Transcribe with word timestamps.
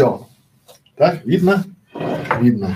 Все. 0.00 0.26
Так, 0.96 1.26
видно? 1.26 1.62
Видно. 2.40 2.74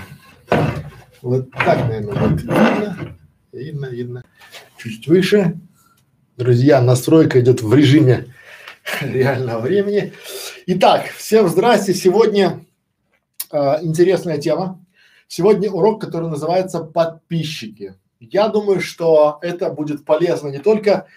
Вот 1.23 1.49
так, 1.49 1.89
наверное, 1.89 2.13
вот 2.13 2.39
видно. 2.39 3.17
Видно, 3.51 3.85
видно. 3.87 4.23
Чуть 4.77 5.07
выше. 5.07 5.57
Друзья, 6.37 6.79
настройка 6.81 7.39
идет 7.39 7.63
в 7.63 7.73
режиме 7.73 8.27
реального 9.01 9.61
времени. 9.61 10.13
Итак, 10.67 11.07
всем 11.17 11.49
здрасте. 11.49 11.95
Сегодня 11.95 12.63
э, 13.51 13.57
интересная 13.81 14.37
тема. 14.37 14.85
Сегодня 15.27 15.71
урок, 15.71 16.01
который 16.01 16.29
называется 16.29 16.81
«Подписчики». 16.81 17.95
Я 18.19 18.49
думаю, 18.49 18.81
что 18.81 19.39
это 19.41 19.71
будет 19.71 20.05
полезно 20.05 20.49
не 20.49 20.59
только 20.59 21.07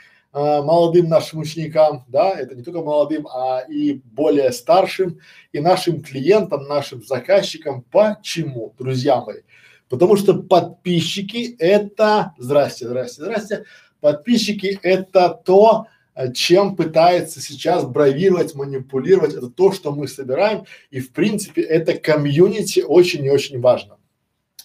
молодым 0.62 1.08
нашим 1.08 1.40
ученикам, 1.40 2.04
да, 2.08 2.32
это 2.32 2.54
не 2.54 2.62
только 2.62 2.80
молодым, 2.80 3.26
а 3.26 3.60
и 3.68 3.94
более 4.04 4.52
старшим, 4.52 5.20
и 5.52 5.60
нашим 5.60 6.02
клиентам, 6.02 6.64
нашим 6.64 7.02
заказчикам. 7.02 7.82
Почему, 7.90 8.74
друзья 8.78 9.20
мои? 9.20 9.42
Потому 9.88 10.16
что 10.16 10.34
подписчики 10.34 11.56
это, 11.58 12.34
здрасте, 12.38 12.86
здрасте, 12.86 13.22
здрасте, 13.22 13.64
подписчики 14.00 14.78
это 14.82 15.30
то, 15.30 15.86
э, 16.14 16.32
чем 16.32 16.76
пытается 16.76 17.40
сейчас 17.40 17.84
бравировать, 17.84 18.54
манипулировать, 18.54 19.34
это 19.34 19.48
то, 19.48 19.72
что 19.72 19.92
мы 19.92 20.06
собираем, 20.08 20.64
и 20.90 21.00
в 21.00 21.12
принципе 21.12 21.62
это 21.62 21.94
комьюнити 21.94 22.80
очень 22.80 23.24
и 23.24 23.30
очень 23.30 23.60
важно. 23.60 23.96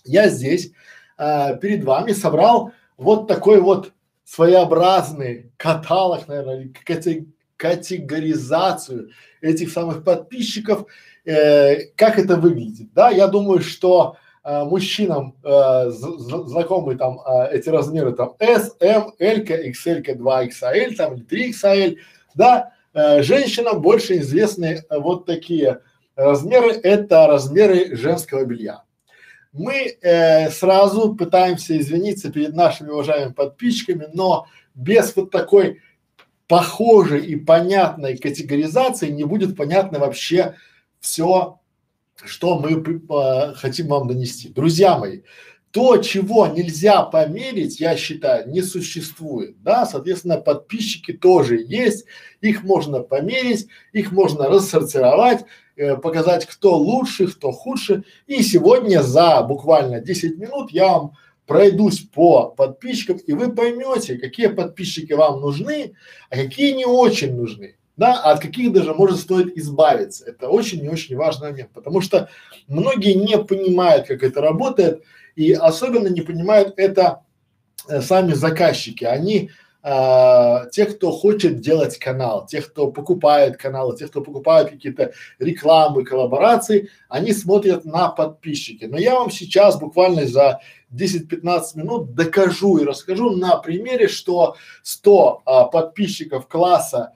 Я 0.03 0.27
здесь 0.27 0.71
э, 1.17 1.57
перед 1.61 1.83
вами 1.85 2.11
собрал 2.11 2.71
вот 2.97 3.27
такой 3.27 3.61
вот 3.61 3.93
своеобразный 4.33 5.51
каталог, 5.57 6.27
наверное, 6.27 6.71
категоризацию 7.55 9.11
этих 9.41 9.71
самых 9.71 10.03
подписчиков, 10.03 10.87
э, 11.23 11.89
как 11.95 12.17
это 12.17 12.35
выглядит, 12.37 12.91
да, 12.93 13.11
я 13.11 13.27
думаю, 13.27 13.61
что 13.61 14.17
э, 14.43 14.63
мужчинам 14.63 15.35
э, 15.43 15.89
знакомы 15.91 16.95
там 16.95 17.19
э, 17.19 17.49
эти 17.51 17.69
размеры 17.69 18.13
там 18.13 18.33
S, 18.39 18.75
M, 18.79 19.11
L, 19.19 19.37
XL, 19.41 20.03
2XL 20.03 20.95
там 20.95 21.13
или 21.13 21.51
3XL, 21.51 21.97
да, 22.33 22.71
э, 22.95 23.21
женщинам 23.21 23.81
больше 23.81 24.17
известны 24.17 24.81
э, 24.89 24.99
вот 24.99 25.27
такие 25.27 25.81
размеры, 26.15 26.71
это 26.71 27.27
размеры 27.27 27.95
женского 27.95 28.45
белья 28.45 28.83
мы 29.53 29.97
э, 30.01 30.49
сразу 30.49 31.15
пытаемся 31.15 31.79
извиниться 31.79 32.31
перед 32.31 32.55
нашими 32.55 32.89
уважаемыми 32.89 33.33
подписчиками, 33.33 34.07
но 34.13 34.47
без 34.73 35.15
вот 35.15 35.29
такой 35.29 35.81
похожей 36.47 37.25
и 37.25 37.35
понятной 37.35 38.17
категоризации 38.17 39.09
не 39.09 39.23
будет 39.23 39.55
понятно 39.55 39.99
вообще 39.99 40.55
все, 40.99 41.59
что 42.25 42.59
мы 42.59 42.71
э, 42.71 43.53
хотим 43.53 43.87
вам 43.87 44.07
донести. 44.07 44.49
Друзья 44.49 44.97
мои, 44.97 45.21
то, 45.69 45.97
чего 45.97 46.47
нельзя 46.47 47.01
померить, 47.03 47.79
я 47.79 47.95
считаю, 47.97 48.49
не 48.49 48.61
существует, 48.61 49.61
да, 49.63 49.85
соответственно, 49.85 50.37
подписчики 50.37 51.13
тоже 51.13 51.63
есть, 51.67 52.05
их 52.41 52.63
можно 52.63 52.99
померить, 52.99 53.67
их 53.91 54.11
можно 54.11 54.49
рассортировать, 54.49 55.45
показать, 56.01 56.45
кто 56.45 56.77
лучше, 56.77 57.27
кто 57.27 57.51
худше. 57.51 58.03
И 58.27 58.41
сегодня 58.43 59.01
за 59.01 59.41
буквально 59.43 59.99
10 59.99 60.37
минут 60.37 60.71
я 60.71 60.87
вам 60.87 61.13
пройдусь 61.45 61.99
по 61.99 62.49
подписчикам, 62.49 63.17
и 63.17 63.33
вы 63.33 63.53
поймете, 63.53 64.17
какие 64.17 64.47
подписчики 64.47 65.13
вам 65.13 65.41
нужны, 65.41 65.93
а 66.29 66.35
какие 66.35 66.73
не 66.73 66.85
очень 66.85 67.35
нужны. 67.35 67.75
Да, 67.95 68.19
а 68.23 68.31
от 68.31 68.39
каких 68.39 68.73
даже 68.73 68.93
может 68.93 69.19
стоит 69.19 69.55
избавиться. 69.55 70.25
Это 70.25 70.49
очень 70.49 70.83
и 70.83 70.89
очень 70.89 71.15
важный 71.15 71.51
момент, 71.51 71.69
потому 71.73 72.01
что 72.01 72.27
многие 72.67 73.13
не 73.13 73.37
понимают, 73.37 74.07
как 74.07 74.23
это 74.23 74.41
работает, 74.41 75.03
и 75.35 75.53
особенно 75.53 76.07
не 76.07 76.21
понимают 76.21 76.73
это 76.77 77.21
э, 77.87 78.01
сами 78.01 78.33
заказчики. 78.33 79.03
Они 79.03 79.51
а, 79.85 80.65
те, 80.67 80.85
кто 80.85 81.11
хочет 81.11 81.59
делать 81.59 81.99
канал, 81.99 82.45
тех, 82.45 82.71
кто 82.71 82.89
покупает 82.89 83.57
каналы, 83.57 83.97
тех, 83.97 84.09
кто 84.09 84.21
покупает 84.21 84.69
какие-то 84.69 85.11
рекламы, 85.39 86.05
коллаборации, 86.05 86.89
они 87.09 87.33
смотрят 87.33 87.83
на 87.83 88.07
подписчики. 88.07 88.85
Но 88.85 88.97
я 88.97 89.15
вам 89.15 89.29
сейчас 89.29 89.77
буквально 89.77 90.25
за 90.25 90.61
10-15 90.93 91.61
минут 91.75 92.15
докажу 92.15 92.77
и 92.77 92.85
расскажу 92.85 93.31
на 93.31 93.57
примере, 93.57 94.07
что 94.07 94.55
100 94.83 95.41
а, 95.45 95.65
подписчиков 95.65 96.47
класса 96.47 97.11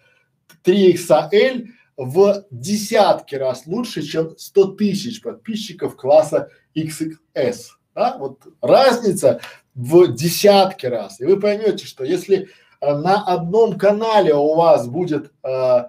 3XL 0.65 1.67
в 1.95 2.45
десятки 2.51 3.35
раз 3.35 3.65
лучше, 3.65 4.01
чем 4.01 4.37
100 4.37 4.65
тысяч 4.73 5.21
подписчиков 5.21 5.95
класса 5.95 6.49
XXS. 6.75 7.57
Да? 7.95 8.17
Вот 8.19 8.41
разница 8.61 9.39
в 9.77 10.07
десятки 10.07 10.87
раз. 10.87 11.21
И 11.21 11.25
вы 11.25 11.39
поймете, 11.39 11.85
что 11.85 12.03
если 12.03 12.49
э, 12.81 12.95
на 12.95 13.23
одном 13.23 13.77
канале 13.77 14.33
у 14.33 14.55
вас 14.55 14.87
будет 14.87 15.31
э, 15.43 15.83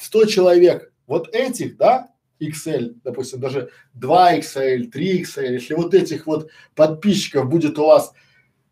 100 0.00 0.24
человек 0.24 0.90
вот 1.06 1.28
этих, 1.34 1.76
да, 1.76 2.08
XL, 2.40 2.96
допустим, 3.04 3.40
даже 3.40 3.70
2 3.94 4.38
XL, 4.38 4.90
3 4.90 5.22
XL, 5.22 5.52
если 5.52 5.74
вот 5.74 5.92
этих 5.92 6.26
вот 6.26 6.48
подписчиков 6.74 7.50
будет 7.50 7.78
у 7.78 7.84
вас 7.84 8.12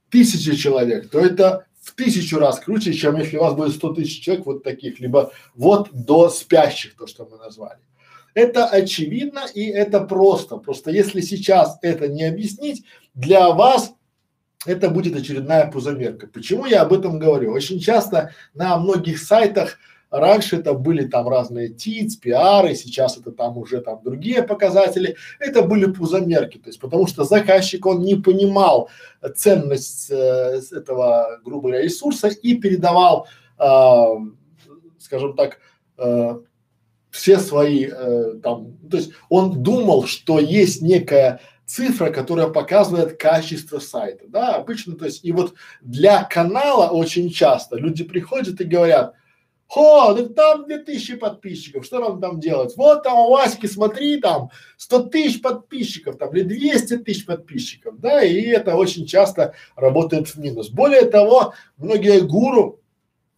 тысяча 0.09 0.56
человек, 0.56 1.11
то 1.11 1.21
это 1.21 1.66
в 1.83 1.95
тысячу 1.95 2.39
раз 2.39 2.59
круче, 2.59 2.95
чем 2.95 3.16
если 3.16 3.37
у 3.37 3.43
вас 3.43 3.55
будет 3.55 3.75
100 3.75 3.93
тысяч 3.93 4.22
человек 4.22 4.47
вот 4.47 4.65
таких, 4.65 5.00
либо 5.00 5.33
вот 5.55 5.91
до 5.93 6.31
спящих, 6.31 6.97
то, 6.97 7.06
что 7.06 7.28
мы 7.31 7.37
назвали. 7.37 7.81
Это 8.33 8.66
очевидно 8.66 9.47
и 9.53 9.66
это 9.66 10.00
просто. 10.00 10.56
Просто 10.56 10.91
если 10.91 11.21
сейчас 11.21 11.78
это 11.83 12.09
не 12.09 12.25
объяснить, 12.25 12.84
для 13.15 13.50
вас 13.50 13.93
это 14.66 14.91
будет 14.91 15.16
очередная 15.16 15.71
пузомерка. 15.71 16.27
Почему 16.27 16.66
я 16.66 16.82
об 16.82 16.93
этом 16.93 17.19
говорю? 17.19 17.53
Очень 17.53 17.81
часто 17.81 18.32
на 18.54 18.77
многих 18.78 19.19
сайтах 19.19 19.78
Раньше 20.10 20.56
это 20.56 20.72
были 20.72 21.06
там 21.06 21.28
разные 21.28 21.69
ТИЦ, 21.69 22.16
пиары, 22.16 22.77
сейчас 22.77 23.19
это 23.19 23.32
там 23.32 23.59
уже 23.59 23.81
там 23.81 24.00
другие 24.04 24.43
показатели. 24.44 25.16
Это 25.41 25.62
были 25.62 25.91
пузомерки, 25.91 26.59
то 26.59 26.69
есть 26.69 26.78
потому 26.78 27.09
что 27.09 27.25
заказчик 27.25 27.84
он 27.87 28.03
не 28.03 28.15
понимал 28.15 28.88
ценность 29.34 30.10
э, 30.10 30.60
этого, 30.71 31.41
грубо 31.44 31.69
говоря, 31.69 31.83
ресурса 31.83 32.28
и 32.28 32.54
передавал, 32.54 33.27
э, 33.59 34.04
скажем 35.00 35.34
так, 35.34 35.59
э, 35.98 36.38
все 37.10 37.38
свои 37.38 37.88
э, 37.91 38.34
там, 38.44 38.77
то 38.88 38.98
есть 38.98 39.10
он 39.28 39.60
думал, 39.62 40.06
что 40.06 40.38
есть 40.38 40.83
некая 40.83 41.41
цифра, 41.66 42.10
которая 42.10 42.49
показывает 42.49 43.19
качество 43.19 43.81
сайта, 43.81 44.25
да, 44.28 44.54
обычно, 44.54 44.94
то 44.97 45.04
есть 45.04 45.25
и 45.25 45.32
вот 45.32 45.54
для 45.82 46.22
канала 46.25 46.88
очень 46.91 47.28
часто 47.31 47.77
люди 47.77 48.04
приходят 48.04 48.60
и 48.60 48.65
говорят, 48.65 49.15
о, 49.75 50.15
так 50.15 50.34
там 50.34 50.66
2000 50.66 51.16
подписчиков, 51.16 51.84
что 51.84 51.99
нам 51.99 52.21
там 52.21 52.38
делать? 52.38 52.77
Вот 52.77 53.03
там 53.03 53.19
у 53.19 53.31
Васьки, 53.31 53.66
смотри, 53.66 54.21
там 54.21 54.50
100 54.77 55.03
тысяч 55.09 55.43
подписчиков, 55.43 56.19
там 56.19 56.34
или 56.37 56.43
200 56.43 56.99
тысяч 56.99 57.27
подписчиков, 57.27 57.98
да, 57.98 58.22
и 58.22 58.43
это 58.43 58.77
очень 58.77 59.06
часто 59.06 59.54
работает 59.75 60.28
в 60.28 60.37
минус. 60.38 60.71
Более 60.71 61.06
того, 61.06 61.53
многие 61.78 62.21
гуру 62.21 62.81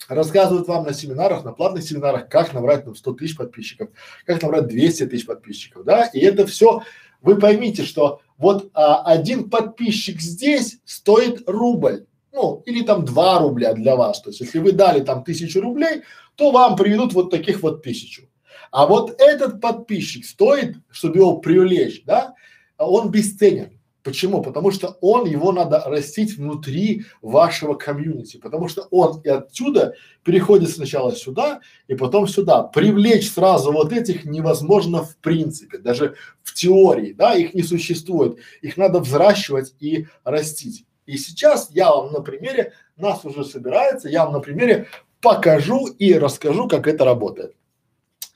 рассказывают 0.07 0.69
вам 0.69 0.85
на 0.85 0.93
семинарах, 0.93 1.45
на 1.45 1.53
платных 1.53 1.83
семинарах, 1.83 2.29
как 2.29 2.53
набрать 2.53 2.85
там 2.85 2.95
100 2.95 3.13
тысяч 3.15 3.37
подписчиков, 3.37 3.89
как 4.27 4.43
набрать 4.43 4.67
200 4.67 5.07
тысяч 5.07 5.25
подписчиков, 5.25 5.85
да, 5.85 6.05
и 6.07 6.21
это 6.21 6.47
все, 6.47 6.83
вы 7.21 7.37
поймите, 7.37 7.85
что 7.85 8.21
вот 8.37 8.71
а, 8.75 9.03
один 9.03 9.51
подписчик 9.51 10.21
здесь 10.21 10.79
стоит 10.85 11.49
рубль, 11.49 12.07
ну, 12.33 12.63
или 12.67 12.83
там 12.83 13.05
2 13.05 13.39
рубля 13.41 13.75
для 13.75 13.97
вас. 13.97 14.21
То 14.21 14.31
есть, 14.31 14.41
если 14.41 14.59
вы 14.59 14.73
дали 14.73 15.01
там 15.01 15.25
тысячу 15.25 15.61
рублей, 15.61 16.03
то 16.37 16.51
вам 16.51 16.77
приведут 16.77 17.13
вот 17.15 17.31
таких 17.31 17.63
вот 17.63 17.83
тысячу. 17.83 18.29
А 18.71 18.87
вот 18.87 19.21
этот 19.21 19.61
подписчик 19.61 20.25
стоит, 20.25 20.77
чтобы 20.91 21.17
его 21.19 21.39
привлечь, 21.39 22.05
да, 22.05 22.35
он 22.77 23.11
бесценен. 23.11 23.78
Почему? 24.09 24.41
Потому 24.41 24.71
что 24.71 24.97
он, 25.03 25.27
его 25.27 25.53
надо 25.53 25.83
растить 25.85 26.39
внутри 26.39 27.05
вашего 27.21 27.75
комьюнити, 27.75 28.39
потому 28.39 28.67
что 28.67 28.89
он 28.91 29.21
и 29.21 29.29
отсюда 29.29 29.97
переходит 30.25 30.71
сначала 30.71 31.15
сюда 31.15 31.61
и 31.89 31.95
потом 31.95 32.27
сюда. 32.27 32.63
Привлечь 32.63 33.31
сразу 33.31 33.71
вот 33.71 33.93
этих 33.93 34.25
невозможно 34.25 35.03
в 35.05 35.15
принципе, 35.19 35.77
даже 35.77 36.15
в 36.43 36.55
теории, 36.55 37.13
да, 37.13 37.35
их 37.35 37.53
не 37.53 37.63
существует. 37.63 38.39
Их 38.63 38.79
надо 38.79 39.01
взращивать 39.01 39.75
и 39.79 40.07
растить. 40.25 40.87
И 41.05 41.19
сейчас 41.19 41.69
я 41.73 41.91
вам 41.91 42.11
на 42.11 42.23
примере, 42.23 42.73
нас 42.97 43.27
уже 43.27 43.45
собирается, 43.45 44.09
я 44.09 44.25
вам 44.25 44.33
на 44.33 44.41
примере 44.41 44.87
покажу 45.21 45.87
и 45.87 46.15
расскажу, 46.15 46.67
как 46.67 46.87
это 46.87 47.05
работает. 47.05 47.55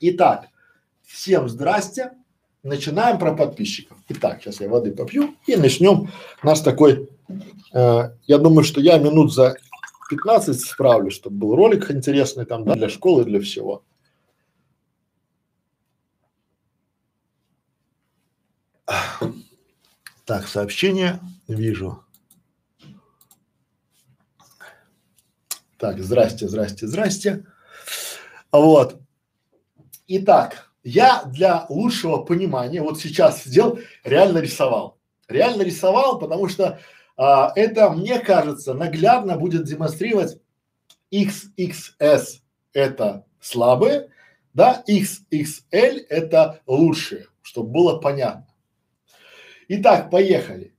Итак, 0.01 0.49
всем 1.01 1.49
здрасте 1.49 2.11
начинаем 2.63 3.19
про 3.19 3.35
подписчиков. 3.35 3.97
Итак, 4.09 4.41
сейчас 4.41 4.61
я 4.61 4.69
воды 4.69 4.91
попью 4.91 5.35
и 5.45 5.55
начнем 5.55 6.09
наш 6.41 6.61
такой, 6.61 7.09
э, 7.73 8.09
я 8.25 8.37
думаю, 8.37 8.63
что 8.63 8.81
я 8.81 8.97
минут 8.97 9.33
за 9.33 9.57
15 10.09 10.59
справлю, 10.59 11.11
чтобы 11.11 11.37
был 11.37 11.55
ролик 11.55 11.91
интересный 11.91 12.45
там 12.45 12.63
да, 12.63 12.75
для 12.75 12.89
школы, 12.89 13.25
для 13.25 13.39
всего. 13.41 13.83
Так, 20.25 20.47
сообщение 20.47 21.19
вижу. 21.49 22.01
Так, 25.77 25.99
здрасте, 25.99 26.47
здрасте, 26.47 26.87
здрасте. 26.87 27.45
Вот. 28.53 29.01
Итак, 30.07 30.72
я 30.83 31.23
для 31.25 31.65
лучшего 31.69 32.17
понимания 32.17 32.81
вот 32.81 32.99
сейчас 32.99 33.43
сделал, 33.43 33.79
реально 34.03 34.39
рисовал. 34.39 34.97
Реально 35.27 35.63
рисовал, 35.63 36.19
потому 36.19 36.49
что 36.49 36.79
а, 37.15 37.51
это, 37.55 37.89
мне 37.89 38.19
кажется, 38.19 38.73
наглядно 38.73 39.37
будет 39.37 39.63
демонстрировать 39.63 40.37
XXS 41.11 42.41
это 42.73 43.25
слабые, 43.39 44.09
да, 44.53 44.83
XXL 44.87 46.05
это 46.09 46.61
лучшие, 46.65 47.27
чтобы 47.41 47.69
было 47.71 47.99
понятно. 47.99 48.47
Итак, 49.67 50.09
поехали. 50.09 50.75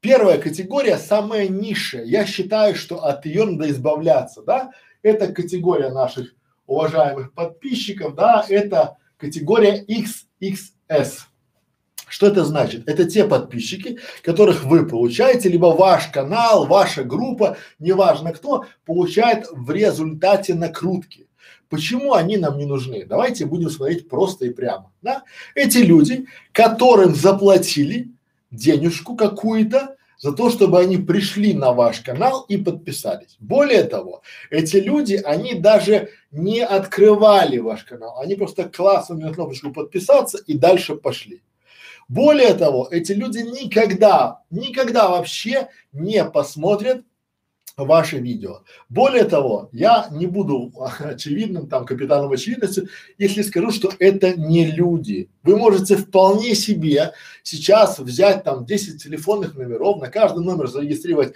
Первая 0.00 0.38
категория, 0.38 0.96
самая 0.96 1.48
низшая. 1.48 2.04
Я 2.04 2.24
считаю, 2.24 2.76
что 2.76 3.04
от 3.04 3.26
ее 3.26 3.44
надо 3.44 3.68
избавляться, 3.70 4.42
да. 4.42 4.70
Это 5.02 5.32
категория 5.32 5.90
наших 5.90 6.34
уважаемых 6.66 7.32
подписчиков, 7.32 8.14
да, 8.14 8.44
это 8.48 8.98
категория 9.18 9.84
XXS. 9.84 11.10
Что 12.08 12.26
это 12.26 12.44
значит? 12.44 12.88
Это 12.88 13.04
те 13.04 13.24
подписчики, 13.24 13.98
которых 14.22 14.64
вы 14.64 14.86
получаете, 14.86 15.50
либо 15.50 15.66
ваш 15.66 16.06
канал, 16.06 16.66
ваша 16.66 17.04
группа, 17.04 17.58
неважно 17.78 18.32
кто, 18.32 18.64
получает 18.86 19.46
в 19.52 19.70
результате 19.70 20.54
накрутки. 20.54 21.28
Почему 21.68 22.14
они 22.14 22.38
нам 22.38 22.56
не 22.56 22.64
нужны? 22.64 23.04
Давайте 23.04 23.44
будем 23.44 23.68
смотреть 23.68 24.08
просто 24.08 24.46
и 24.46 24.50
прямо. 24.50 24.90
Да? 25.02 25.24
Эти 25.54 25.78
люди, 25.78 26.26
которым 26.52 27.14
заплатили 27.14 28.10
денежку 28.50 29.14
какую-то 29.14 29.97
за 30.18 30.32
то, 30.32 30.50
чтобы 30.50 30.80
они 30.80 30.98
пришли 30.98 31.54
на 31.54 31.72
ваш 31.72 32.00
канал 32.00 32.44
и 32.48 32.56
подписались. 32.56 33.36
Более 33.38 33.84
того, 33.84 34.22
эти 34.50 34.76
люди, 34.76 35.14
они 35.24 35.54
даже 35.54 36.10
не 36.30 36.60
открывали 36.60 37.58
ваш 37.58 37.84
канал, 37.84 38.18
они 38.20 38.34
просто 38.34 38.64
классом 38.68 39.20
на 39.20 39.32
кнопочку 39.32 39.72
подписаться 39.72 40.38
и 40.46 40.54
дальше 40.58 40.96
пошли. 40.96 41.42
Более 42.08 42.54
того, 42.54 42.88
эти 42.90 43.12
люди 43.12 43.38
никогда, 43.38 44.42
никогда 44.50 45.08
вообще 45.08 45.68
не 45.92 46.24
посмотрят 46.24 47.04
ваши 47.84 48.18
видео. 48.18 48.62
Более 48.88 49.24
того, 49.24 49.68
я 49.72 50.08
не 50.10 50.26
буду 50.26 50.72
очевидным 50.98 51.68
там 51.68 51.86
капитаном 51.86 52.32
очевидности, 52.32 52.88
если 53.18 53.42
скажу, 53.42 53.70
что 53.70 53.92
это 53.98 54.34
не 54.36 54.66
люди. 54.66 55.30
Вы 55.44 55.56
можете 55.56 55.96
вполне 55.96 56.54
себе 56.54 57.12
сейчас 57.42 57.98
взять 57.98 58.44
там 58.44 58.66
10 58.66 59.02
телефонных 59.02 59.54
номеров, 59.54 60.00
на 60.00 60.08
каждый 60.08 60.44
номер 60.44 60.66
зарегистрировать 60.66 61.34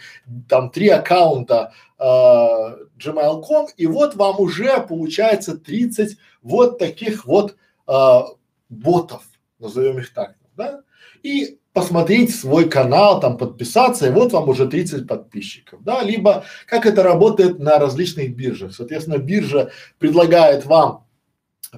там 0.48 0.70
три 0.70 0.88
аккаунта 0.88 1.72
э, 1.98 2.02
gmail.com 2.02 3.68
и 3.76 3.86
вот 3.86 4.16
вам 4.16 4.40
уже 4.40 4.80
получается 4.80 5.56
30 5.56 6.18
вот 6.42 6.78
таких 6.78 7.24
вот 7.24 7.56
э, 7.86 8.20
ботов, 8.68 9.22
назовем 9.58 9.98
их 9.98 10.12
так, 10.12 10.34
да? 10.62 10.80
И 11.22 11.58
посмотреть 11.72 12.34
свой 12.34 12.68
канал, 12.68 13.20
там 13.20 13.38
подписаться, 13.38 14.06
и 14.06 14.10
вот 14.10 14.32
вам 14.32 14.48
уже 14.48 14.68
30 14.68 15.06
подписчиков, 15.06 15.82
да, 15.82 16.02
либо 16.02 16.44
как 16.66 16.84
это 16.84 17.02
работает 17.02 17.58
на 17.58 17.78
различных 17.78 18.36
биржах. 18.36 18.74
Соответственно, 18.74 19.18
биржа 19.18 19.70
предлагает 19.98 20.66
вам 20.66 21.06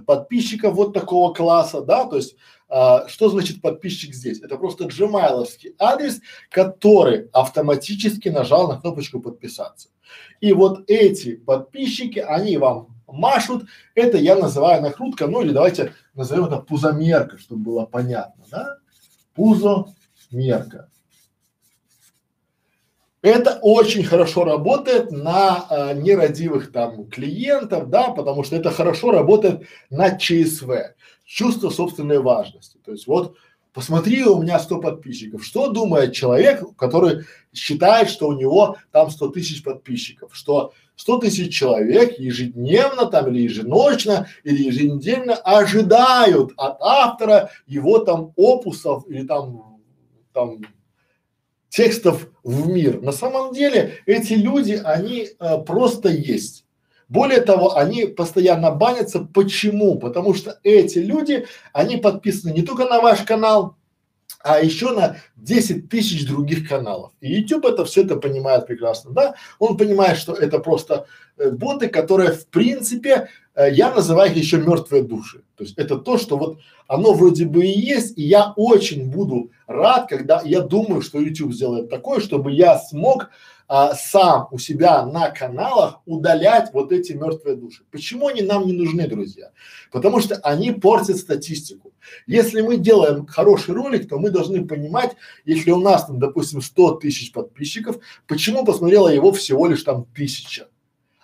подписчиков 0.06 0.74
вот 0.74 0.92
такого 0.92 1.32
класса, 1.32 1.80
да, 1.80 2.06
то 2.06 2.16
есть 2.16 2.36
а, 2.68 3.06
что 3.06 3.28
значит 3.28 3.60
подписчик 3.60 4.14
здесь? 4.14 4.40
Это 4.40 4.56
просто 4.56 4.84
gmail 4.84 5.46
адрес, 5.78 6.20
который 6.50 7.28
автоматически 7.32 8.30
нажал 8.30 8.66
на 8.68 8.80
кнопочку 8.80 9.20
подписаться. 9.20 9.90
И 10.40 10.52
вот 10.52 10.84
эти 10.88 11.36
подписчики, 11.36 12.18
они 12.18 12.56
вам 12.56 12.96
машут, 13.06 13.66
это 13.94 14.16
я 14.18 14.34
называю 14.34 14.82
накрутка, 14.82 15.26
ну 15.26 15.42
или 15.42 15.52
давайте 15.52 15.92
назовем 16.14 16.46
это 16.46 16.58
пузомерка, 16.58 17.38
чтобы 17.38 17.62
было 17.62 17.86
понятно, 17.86 18.44
да? 18.50 18.78
пузомерка. 19.34 20.88
Это 23.22 23.58
очень 23.62 24.04
хорошо 24.04 24.44
работает 24.44 25.10
на 25.10 25.66
а, 25.70 25.94
нерадивых 25.94 26.70
там 26.70 27.06
клиентов, 27.06 27.88
да, 27.88 28.10
потому 28.10 28.44
что 28.44 28.54
это 28.56 28.70
хорошо 28.70 29.12
работает 29.12 29.66
на 29.88 30.18
ЧСВ, 30.18 30.94
чувство 31.24 31.70
собственной 31.70 32.18
важности. 32.18 32.76
То 32.84 32.92
есть 32.92 33.06
вот 33.06 33.36
посмотри, 33.74 34.22
у 34.24 34.40
меня 34.40 34.58
100 34.58 34.80
подписчиков. 34.80 35.44
Что 35.44 35.68
думает 35.68 36.14
человек, 36.14 36.62
который 36.76 37.24
считает, 37.52 38.08
что 38.08 38.28
у 38.28 38.32
него 38.32 38.78
там 38.92 39.10
100 39.10 39.28
тысяч 39.28 39.62
подписчиков, 39.62 40.34
что 40.34 40.72
100 40.96 41.18
тысяч 41.18 41.54
человек 41.54 42.18
ежедневно 42.18 43.06
там 43.06 43.28
или 43.28 43.42
еженочно 43.42 44.28
или 44.44 44.62
еженедельно 44.62 45.34
ожидают 45.34 46.52
от 46.56 46.76
автора 46.80 47.50
его 47.66 47.98
там 47.98 48.32
опусов 48.36 49.04
или 49.08 49.26
там, 49.26 49.80
там 50.32 50.60
текстов 51.68 52.28
в 52.44 52.68
мир. 52.68 53.02
На 53.02 53.12
самом 53.12 53.52
деле 53.52 53.98
эти 54.06 54.34
люди, 54.34 54.80
они 54.84 55.28
э, 55.38 55.58
просто 55.58 56.08
есть. 56.10 56.63
Более 57.08 57.40
того, 57.40 57.76
они 57.76 58.06
постоянно 58.06 58.70
банятся. 58.70 59.20
Почему? 59.20 59.98
Потому 59.98 60.34
что 60.34 60.58
эти 60.62 60.98
люди, 60.98 61.46
они 61.72 61.96
подписаны 61.96 62.52
не 62.52 62.62
только 62.62 62.84
на 62.84 63.00
ваш 63.00 63.22
канал, 63.22 63.76
а 64.44 64.60
еще 64.60 64.90
на 64.90 65.16
10 65.36 65.88
тысяч 65.88 66.26
других 66.26 66.68
каналов. 66.68 67.12
И 67.20 67.32
YouTube 67.32 67.64
это 67.64 67.84
все 67.86 68.02
это 68.02 68.16
понимает 68.16 68.66
прекрасно, 68.66 69.10
да? 69.10 69.34
Он 69.58 69.76
понимает, 69.76 70.18
что 70.18 70.34
это 70.34 70.58
просто 70.58 71.06
э, 71.38 71.50
боты, 71.50 71.88
которые 71.88 72.32
в 72.32 72.46
принципе, 72.48 73.28
э, 73.54 73.72
я 73.72 73.90
называю 73.90 74.30
их 74.30 74.36
еще 74.36 74.58
мертвые 74.58 75.02
души. 75.02 75.42
То 75.56 75.64
есть 75.64 75.78
это 75.78 75.96
то, 75.96 76.18
что 76.18 76.36
вот 76.36 76.58
оно 76.86 77.14
вроде 77.14 77.46
бы 77.46 77.64
и 77.64 77.80
есть, 77.80 78.18
и 78.18 78.22
я 78.22 78.52
очень 78.56 79.10
буду 79.10 79.50
рад, 79.66 80.08
когда 80.08 80.42
я 80.44 80.60
думаю, 80.60 81.00
что 81.00 81.20
YouTube 81.20 81.54
сделает 81.54 81.88
такое, 81.88 82.20
чтобы 82.20 82.52
я 82.52 82.78
смог 82.78 83.30
а, 83.66 83.94
сам 83.94 84.48
у 84.50 84.58
себя 84.58 85.04
на 85.06 85.30
каналах 85.30 86.00
удалять 86.06 86.72
вот 86.72 86.92
эти 86.92 87.12
мертвые 87.12 87.56
души. 87.56 87.82
Почему 87.90 88.28
они 88.28 88.42
нам 88.42 88.66
не 88.66 88.72
нужны, 88.72 89.06
друзья? 89.08 89.50
Потому 89.90 90.20
что 90.20 90.36
они 90.36 90.72
портят 90.72 91.16
статистику. 91.16 91.92
Если 92.26 92.60
мы 92.60 92.76
делаем 92.76 93.26
хороший 93.26 93.74
ролик, 93.74 94.08
то 94.08 94.18
мы 94.18 94.30
должны 94.30 94.66
понимать, 94.66 95.16
если 95.44 95.70
у 95.70 95.80
нас 95.80 96.06
там, 96.06 96.18
допустим, 96.18 96.60
100 96.60 96.96
тысяч 96.96 97.32
подписчиков, 97.32 97.96
почему 98.26 98.64
посмотрела 98.64 99.08
его 99.08 99.32
всего 99.32 99.66
лишь 99.66 99.82
там 99.82 100.04
тысяча? 100.14 100.68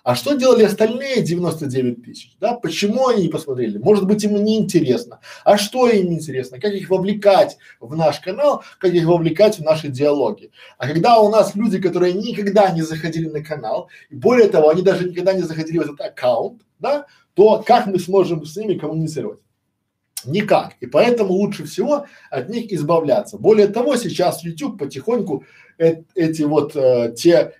А 0.03 0.15
что 0.15 0.33
делали 0.33 0.63
остальные 0.63 1.21
99 1.21 2.03
тысяч? 2.03 2.35
Да? 2.39 2.53
Почему 2.53 3.07
они 3.07 3.23
не 3.23 3.29
посмотрели? 3.29 3.77
Может 3.77 4.07
быть, 4.07 4.23
им 4.23 4.43
не 4.43 4.57
интересно. 4.57 5.19
А 5.43 5.57
что 5.57 5.87
им 5.87 6.11
интересно? 6.11 6.59
Как 6.59 6.73
их 6.73 6.89
вовлекать 6.89 7.57
в 7.79 7.95
наш 7.95 8.19
канал, 8.19 8.63
как 8.79 8.93
их 8.93 9.05
вовлекать 9.05 9.59
в 9.59 9.63
наши 9.63 9.89
диалоги? 9.89 10.51
А 10.77 10.87
когда 10.87 11.19
у 11.19 11.29
нас 11.29 11.55
люди, 11.55 11.79
которые 11.79 12.13
никогда 12.13 12.71
не 12.71 12.81
заходили 12.81 13.29
на 13.29 13.43
канал, 13.43 13.89
и 14.09 14.15
более 14.15 14.47
того, 14.47 14.69
они 14.69 14.81
даже 14.81 15.07
никогда 15.07 15.33
не 15.33 15.43
заходили 15.43 15.77
в 15.77 15.81
этот 15.81 16.01
аккаунт, 16.01 16.61
да, 16.79 17.05
то 17.35 17.63
как 17.65 17.85
мы 17.87 17.99
сможем 17.99 18.45
с 18.45 18.55
ними 18.57 18.77
коммуницировать? 18.77 19.39
Никак. 20.25 20.73
И 20.79 20.85
поэтому 20.85 21.33
лучше 21.33 21.65
всего 21.65 22.05
от 22.29 22.49
них 22.49 22.71
избавляться. 22.71 23.37
Более 23.37 23.67
того, 23.67 23.95
сейчас 23.95 24.43
YouTube 24.43 24.77
потихоньку 24.77 25.43
э 25.77 26.03
эти 26.15 26.43
вот 26.43 26.75
э, 26.75 27.13
те 27.17 27.53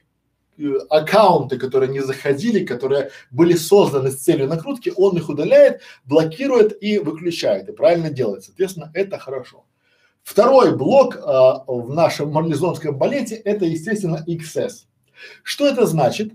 аккаунты, 0.89 1.57
которые 1.57 1.89
не 1.89 2.01
заходили, 2.01 2.65
которые 2.65 3.11
были 3.29 3.53
созданы 3.53 4.11
с 4.11 4.17
целью 4.17 4.47
накрутки, 4.47 4.93
он 4.95 5.17
их 5.17 5.29
удаляет, 5.29 5.81
блокирует 6.05 6.81
и 6.81 6.99
выключает. 6.99 7.69
И 7.69 7.71
правильно 7.71 8.09
делает. 8.09 8.43
Соответственно, 8.43 8.91
это 8.93 9.17
хорошо. 9.17 9.65
Второй 10.23 10.75
блок 10.75 11.17
а, 11.17 11.63
в 11.67 11.93
нашем 11.93 12.31
марлезонском 12.31 12.97
балете 12.97 13.35
это, 13.35 13.65
естественно, 13.65 14.23
XS. 14.27 14.85
Что 15.43 15.67
это 15.67 15.85
значит? 15.85 16.33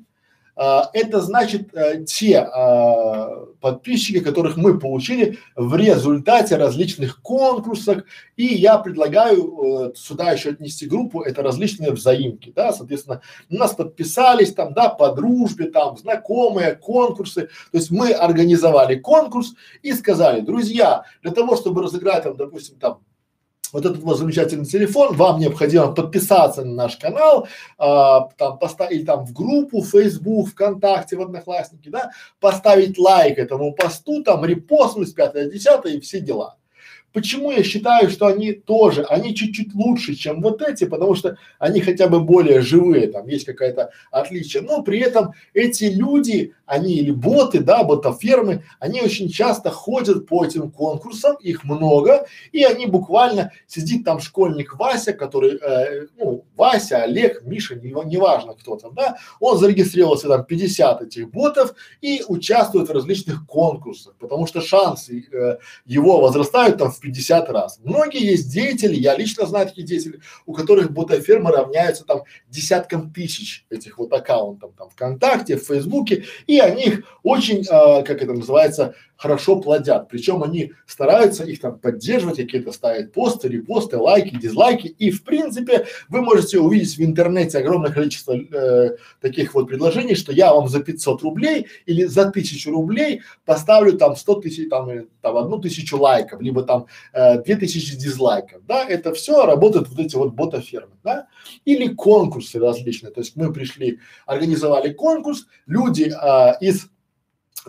А, 0.59 0.89
это 0.95 1.21
значит 1.21 1.77
а, 1.77 1.99
те 1.99 2.39
а, 2.39 3.45
подписчики, 3.61 4.21
которых 4.21 4.57
мы 4.57 4.79
получили 4.79 5.39
в 5.55 5.77
результате 5.77 6.57
различных 6.57 7.21
конкурсов, 7.21 8.05
и 8.37 8.47
я 8.47 8.79
предлагаю 8.79 9.91
э, 9.91 9.93
сюда 9.95 10.33
еще 10.33 10.51
отнести 10.51 10.87
группу, 10.87 11.21
это 11.21 11.43
различные 11.43 11.91
взаимки, 11.91 12.53
да, 12.55 12.73
соответственно, 12.73 13.21
нас 13.51 13.75
подписались 13.75 14.55
там, 14.55 14.73
да, 14.73 14.89
по 14.89 15.13
дружбе, 15.13 15.67
там, 15.67 15.97
знакомые, 15.97 16.75
конкурсы, 16.75 17.49
то 17.73 17.79
есть 17.79 17.91
мы 17.91 18.13
организовали 18.13 18.97
конкурс 18.97 19.55
и 19.83 19.93
сказали, 19.93 20.41
друзья, 20.41 21.05
для 21.23 21.33
того, 21.33 21.57
чтобы 21.57 21.83
разыграть 21.83 22.23
там, 22.23 22.37
допустим, 22.37 22.79
там 22.79 23.01
вот 23.77 23.85
этот 23.85 24.03
вот 24.03 24.17
замечательный 24.17 24.65
телефон, 24.65 25.15
вам 25.15 25.39
необходимо 25.39 25.93
подписаться 25.93 26.65
на 26.65 26.73
наш 26.73 26.97
канал, 26.97 27.47
а, 27.77 28.31
там 28.39 28.59
поставить 28.59 29.05
там 29.05 29.27
в 29.27 29.35
группу, 29.35 29.83
в 29.83 29.91
Facebook, 29.91 30.49
ВКонтакте, 30.49 31.17
в 31.17 31.21
Одноклассники, 31.21 31.91
да, 31.91 32.11
поставить 32.41 32.99
лайк 32.99 33.37
этому 33.37 33.75
посту, 33.75 34.23
там 34.23 34.47
репостнуть, 34.47 35.15
пятое, 35.15 35.51
десятое 35.51 35.93
и 35.95 36.01
все 36.01 36.21
дела. 36.21 36.57
Почему 37.13 37.51
я 37.51 37.63
считаю, 37.63 38.09
что 38.09 38.27
они 38.27 38.53
тоже, 38.53 39.03
они 39.05 39.35
чуть-чуть 39.35 39.75
лучше, 39.75 40.15
чем 40.15 40.41
вот 40.41 40.63
эти, 40.63 40.85
потому 40.85 41.15
что 41.15 41.37
они 41.59 41.81
хотя 41.81 42.09
бы 42.09 42.21
более 42.21 42.63
живые, 42.63 43.09
там 43.09 43.27
есть 43.27 43.45
какая-то 43.45 43.91
отличие, 44.11 44.63
но 44.63 44.83
при 44.83 45.01
этом 45.01 45.33
эти 45.53 45.85
люди, 45.85 46.55
они 46.67 46.95
или 46.95 47.13
боты, 47.13 47.61
да, 47.61 47.85
ботофермы, 47.85 48.65
они 48.81 49.01
очень 49.01 49.29
часто 49.29 49.71
ходят 49.71 50.27
по 50.27 50.45
этим 50.45 50.71
конкурсам, 50.71 51.37
их 51.37 51.65
много, 51.65 52.27
и 52.53 52.65
они 52.65 52.87
буквально, 52.87 53.53
сидит 53.67 54.05
там 54.05 54.21
школьник 54.21 54.75
Вася, 54.79 55.13
который, 55.13 55.59
э, 55.59 56.07
ну, 56.19 56.45
Вася, 56.57 57.03
Олег, 57.03 57.43
Миша, 57.45 57.77
не, 57.77 57.91
неважно 58.05 58.55
кто 58.55 58.77
там, 58.77 58.95
да, 58.95 59.17
он 59.41 59.59
зарегистрировался 59.59 60.29
там 60.29 60.45
50 60.45 61.03
этих 61.03 61.31
ботов 61.31 61.75
и 62.01 62.23
участвует 62.27 62.89
в 62.89 62.93
различных 62.93 63.47
конкурсах, 63.47 64.15
потому 64.19 64.47
что 64.47 64.61
шансы 64.61 65.27
э, 65.33 65.59
его 65.85 66.21
возрастают 66.21 66.79
там 66.79 66.91
в 66.91 66.99
50 67.01 67.49
раз. 67.51 67.79
Многие 67.85 68.25
есть 68.25 68.53
деятели, 68.53 68.97
я 68.97 69.17
лично 69.17 69.47
знаю 69.47 69.67
таких 69.67 69.85
деятелей, 69.85 70.21
у 70.47 70.53
которых 70.53 70.91
ботофермы 70.93 71.53
равняются 71.53 72.05
там 72.05 72.23
десяткам 72.49 73.13
тысяч 73.13 73.65
этих 73.71 73.99
вот 73.99 74.13
аккаунтов 74.13 74.73
там 74.77 74.91
ВКонтакте, 74.91 75.57
в 75.57 75.65
Фейсбуке, 75.65 76.25
и 76.47 76.56
они 76.61 76.85
их 76.85 77.05
очень, 77.23 77.63
э, 77.63 78.03
как 78.05 78.23
это 78.23 78.33
называется, 78.33 78.95
хорошо 79.17 79.61
плодят. 79.61 80.09
Причем 80.09 80.43
они 80.43 80.73
стараются 80.87 81.45
их 81.45 81.61
там 81.61 81.79
поддерживать, 81.79 82.37
какие-то 82.37 82.73
ставить 82.73 83.13
посты, 83.13 83.49
репосты, 83.49 83.97
лайки, 83.97 84.37
дизлайки. 84.37 84.89
И 84.89 85.11
в 85.11 85.25
принципе 85.25 85.87
вы 86.09 86.21
можете 86.21 86.59
увидеть 86.59 86.97
в 86.97 87.03
интернете 87.03 87.59
огромное 87.59 87.91
количество 87.91 88.35
э, 88.35 88.97
таких 89.21 89.55
вот 89.55 89.69
предложений, 89.69 90.17
что 90.17 90.33
я 90.33 90.53
вам 90.53 90.69
за 90.69 90.81
500 90.81 91.23
рублей 91.23 91.67
или 91.87 92.05
за 92.05 92.23
1000 92.23 92.71
рублей 92.71 93.23
поставлю 93.45 93.99
там 93.99 94.17
100 94.17 94.35
тысяч, 94.43 94.69
там, 94.69 94.89
там 95.23 95.37
одну 95.37 95.59
тысячу 95.59 95.99
лайков, 95.99 96.41
либо 96.41 96.63
там 96.63 96.87
э, 97.13 97.43
2000 97.43 97.97
дизлайков. 97.97 98.63
Да, 98.67 98.85
это 98.85 99.15
все 99.15 99.47
работают 99.47 99.89
вот 99.89 99.99
эти 99.99 100.15
вот 100.17 100.35
ботофермы, 100.35 100.93
да. 101.03 101.27
Или 101.65 101.89
конкурсы 101.89 102.59
различные. 102.59 103.13
То 103.13 103.21
есть 103.21 103.35
мы 103.37 103.53
пришли, 103.53 104.01
организовали 104.27 104.93
конкурс, 104.93 105.47
люди 105.67 106.05
э, 106.05 106.46
из 106.53 106.89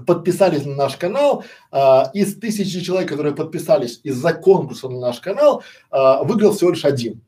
подписались 0.05 0.65
на 0.65 0.75
наш 0.75 0.96
канал, 0.96 1.43
а, 1.72 2.12
из 2.13 2.39
тысячи 2.39 2.81
человек, 2.81 3.10
которые 3.10 3.36
подписались 3.36 4.00
из-за 4.03 4.34
конкурса 4.34 4.89
на 4.89 5.00
наш 5.00 5.19
канал, 5.19 5.63
а, 5.89 6.24
выиграл 6.24 6.53
всего 6.53 6.69
лишь 6.72 6.86
один. 6.86 7.22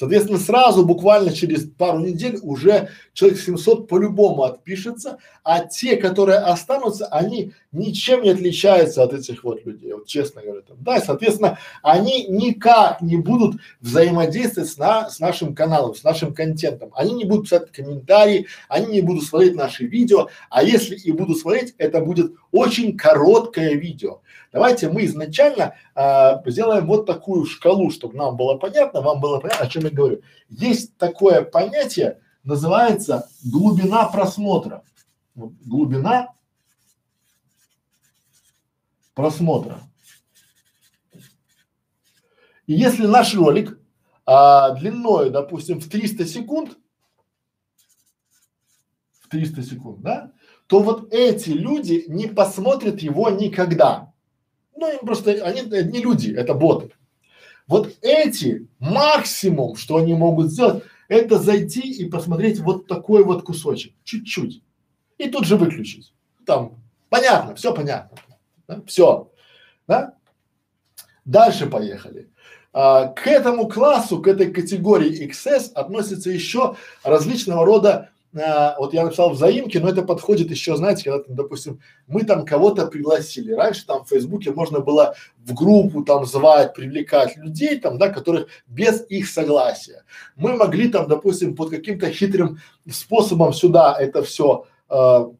Соответственно, 0.00 0.38
сразу, 0.38 0.86
буквально 0.86 1.30
через 1.30 1.66
пару 1.66 1.98
недель 1.98 2.38
уже 2.40 2.88
человек 3.12 3.38
700 3.38 3.86
по-любому 3.86 4.44
отпишется, 4.44 5.18
а 5.44 5.66
те, 5.66 5.98
которые 5.98 6.38
останутся, 6.38 7.04
они 7.08 7.52
ничем 7.70 8.22
не 8.22 8.30
отличаются 8.30 9.02
от 9.02 9.12
этих 9.12 9.44
вот 9.44 9.66
людей, 9.66 9.92
вот 9.92 10.06
честно 10.06 10.40
говоря. 10.40 10.62
Там. 10.62 10.78
Да, 10.80 10.96
и, 10.96 11.04
соответственно, 11.04 11.58
они 11.82 12.24
никак 12.28 13.02
не 13.02 13.18
будут 13.18 13.60
взаимодействовать 13.82 14.70
с, 14.70 14.78
на, 14.78 15.10
с 15.10 15.20
нашим 15.20 15.54
каналом, 15.54 15.94
с 15.94 16.02
нашим 16.02 16.32
контентом. 16.32 16.92
Они 16.94 17.12
не 17.12 17.26
будут 17.26 17.44
писать 17.44 17.70
комментарии, 17.70 18.46
они 18.70 18.86
не 18.86 19.00
будут 19.02 19.24
смотреть 19.24 19.54
наши 19.54 19.84
видео, 19.84 20.28
а 20.48 20.62
если 20.62 20.96
и 20.96 21.12
будут 21.12 21.36
смотреть, 21.36 21.74
это 21.76 22.00
будет 22.00 22.32
очень 22.52 22.96
короткое 22.96 23.74
видео. 23.74 24.22
Давайте 24.52 24.88
мы 24.88 25.04
изначально 25.04 25.76
а, 25.94 26.42
сделаем 26.46 26.86
вот 26.86 27.06
такую 27.06 27.46
шкалу, 27.46 27.90
чтобы 27.90 28.16
нам 28.16 28.36
было 28.36 28.56
понятно, 28.56 29.00
вам 29.00 29.20
было 29.20 29.38
понятно, 29.38 29.64
о 29.64 29.68
чем 29.68 29.84
я 29.84 29.89
говорю. 29.94 30.22
Есть 30.48 30.96
такое 30.96 31.42
понятие, 31.42 32.20
называется 32.44 33.28
глубина 33.44 34.08
просмотра. 34.08 34.84
Глубина 35.34 36.28
просмотра. 39.14 39.80
И 42.66 42.74
если 42.74 43.06
наш 43.06 43.34
ролик 43.34 43.80
а, 44.26 44.70
длиной, 44.76 45.30
допустим, 45.30 45.80
в 45.80 45.88
300 45.88 46.24
секунд, 46.26 46.78
в 49.20 49.28
300 49.28 49.62
секунд, 49.62 50.02
да, 50.02 50.32
то 50.66 50.80
вот 50.80 51.12
эти 51.12 51.50
люди 51.50 52.04
не 52.06 52.28
посмотрят 52.28 53.00
его 53.00 53.28
никогда. 53.28 54.12
Ну, 54.76 54.88
им 54.88 55.00
просто, 55.00 55.32
они 55.44 55.62
не 55.62 56.00
люди, 56.00 56.30
это 56.32 56.54
боты. 56.54 56.92
Вот 57.70 57.98
эти 58.02 58.66
максимум, 58.80 59.76
что 59.76 59.98
они 59.98 60.12
могут 60.12 60.50
сделать, 60.50 60.82
это 61.06 61.38
зайти 61.38 61.80
и 61.80 62.04
посмотреть 62.04 62.58
вот 62.58 62.88
такой 62.88 63.22
вот 63.22 63.44
кусочек, 63.44 63.94
чуть-чуть, 64.02 64.64
и 65.18 65.30
тут 65.30 65.44
же 65.44 65.56
выключить. 65.56 66.12
Там, 66.44 66.82
понятно, 67.10 67.54
все 67.54 67.72
понятно, 67.72 68.18
да? 68.66 68.82
все, 68.88 69.30
да? 69.86 70.14
Дальше 71.24 71.66
поехали. 71.66 72.28
А, 72.72 73.06
к 73.06 73.28
этому 73.28 73.68
классу, 73.68 74.20
к 74.20 74.26
этой 74.26 74.52
категории 74.52 75.28
XS 75.28 75.72
относятся 75.74 76.28
еще 76.30 76.74
различного 77.04 77.64
рода 77.64 78.10
а, 78.38 78.76
вот 78.78 78.94
я 78.94 79.04
написал 79.04 79.30
в 79.30 79.38
заимке, 79.38 79.80
но 79.80 79.88
это 79.88 80.02
подходит 80.02 80.50
еще, 80.50 80.76
знаете, 80.76 81.04
когда, 81.04 81.24
там, 81.24 81.34
допустим, 81.34 81.80
мы 82.06 82.22
там 82.24 82.44
кого-то 82.44 82.86
пригласили. 82.86 83.52
Раньше 83.52 83.84
там 83.86 84.04
в 84.04 84.08
Фейсбуке 84.08 84.52
можно 84.52 84.80
было 84.80 85.14
в 85.38 85.52
группу 85.52 86.04
там 86.04 86.24
звать, 86.24 86.74
привлекать 86.74 87.36
людей 87.36 87.78
там, 87.80 87.98
да, 87.98 88.08
которых 88.08 88.46
без 88.68 89.04
их 89.08 89.28
согласия. 89.28 90.04
Мы 90.36 90.54
могли 90.54 90.88
там, 90.88 91.08
допустим, 91.08 91.56
под 91.56 91.70
каким-то 91.70 92.10
хитрым 92.10 92.60
способом 92.88 93.52
сюда 93.52 93.96
это 93.98 94.22
все 94.22 94.66
а, 94.88 95.32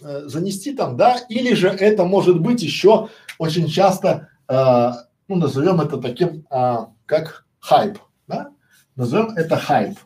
э, 0.00 0.22
занести 0.26 0.74
там, 0.74 0.96
да, 0.96 1.18
или 1.28 1.54
же 1.54 1.68
это 1.68 2.04
может 2.04 2.40
быть 2.40 2.62
еще 2.62 3.10
очень 3.38 3.68
часто, 3.68 4.28
э, 4.48 4.90
ну, 5.28 5.36
назовем 5.36 5.80
это 5.80 5.98
таким, 5.98 6.46
э, 6.50 6.76
как 7.06 7.46
хайп, 7.60 7.98
да, 8.26 8.50
назовем 8.96 9.30
это 9.36 9.56
хайп. 9.56 9.98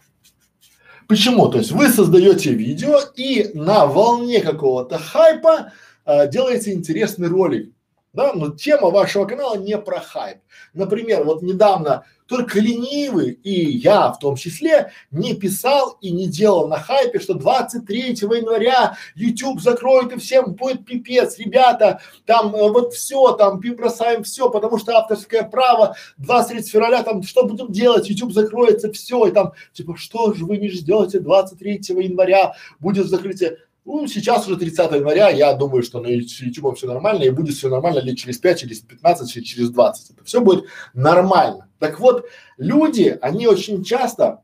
Почему? 1.08 1.48
То 1.48 1.58
есть 1.58 1.70
вы 1.72 1.88
создаете 1.88 2.52
видео 2.52 3.00
и 3.14 3.50
на 3.54 3.86
волне 3.86 4.40
какого-то 4.40 4.98
хайпа 4.98 5.72
э, 6.04 6.28
делаете 6.28 6.72
интересный 6.72 7.28
ролик 7.28 7.72
да, 8.16 8.32
но 8.32 8.50
тема 8.50 8.90
вашего 8.90 9.26
канала 9.26 9.56
не 9.56 9.76
про 9.76 10.00
хайп. 10.00 10.38
Например, 10.72 11.22
вот 11.22 11.42
недавно 11.42 12.06
только 12.26 12.60
ленивый 12.60 13.30
и 13.30 13.78
я 13.78 14.10
в 14.12 14.18
том 14.18 14.36
числе 14.36 14.92
не 15.10 15.34
писал 15.34 15.96
и 16.00 16.10
не 16.10 16.26
делал 16.26 16.68
на 16.68 16.78
хайпе, 16.78 17.20
что 17.20 17.34
23 17.34 18.10
января 18.10 18.96
YouTube 19.14 19.60
закроет 19.60 20.12
и 20.12 20.18
всем 20.18 20.54
будет 20.54 20.84
пипец, 20.84 21.38
ребята, 21.38 22.00
там 22.24 22.54
э, 22.54 22.70
вот 22.70 22.94
все, 22.94 23.32
там 23.32 23.60
бросаем 23.60 24.22
все, 24.22 24.50
потому 24.50 24.78
что 24.78 24.96
авторское 24.96 25.42
право, 25.42 25.96
23 26.18 26.62
февраля 26.62 27.02
там 27.02 27.22
что 27.22 27.44
будем 27.44 27.70
делать, 27.70 28.08
YouTube 28.08 28.32
закроется, 28.32 28.92
все, 28.92 29.26
и 29.26 29.30
там 29.30 29.52
типа 29.72 29.96
что 29.96 30.32
же 30.32 30.44
вы 30.44 30.56
не 30.58 30.68
ждете 30.68 31.20
23 31.20 31.80
января 31.88 32.54
будет 32.80 33.06
закрытие. 33.06 33.58
Ну, 33.86 34.08
сейчас 34.08 34.48
уже 34.48 34.56
30 34.56 34.90
января, 34.90 35.30
я 35.30 35.54
думаю, 35.54 35.84
что 35.84 36.00
на 36.00 36.08
YouTube 36.08 36.76
все 36.76 36.88
нормально, 36.88 37.22
и 37.22 37.30
будет 37.30 37.54
все 37.54 37.68
нормально 37.68 38.00
лет 38.00 38.18
через 38.18 38.36
5, 38.38 38.60
через 38.60 38.80
15, 38.80 39.46
через 39.46 39.70
20. 39.70 40.10
Это 40.10 40.24
все 40.24 40.40
будет 40.40 40.64
нормально. 40.92 41.68
Так 41.78 42.00
вот, 42.00 42.26
люди, 42.58 43.16
они 43.22 43.46
очень 43.46 43.84
часто 43.84 44.42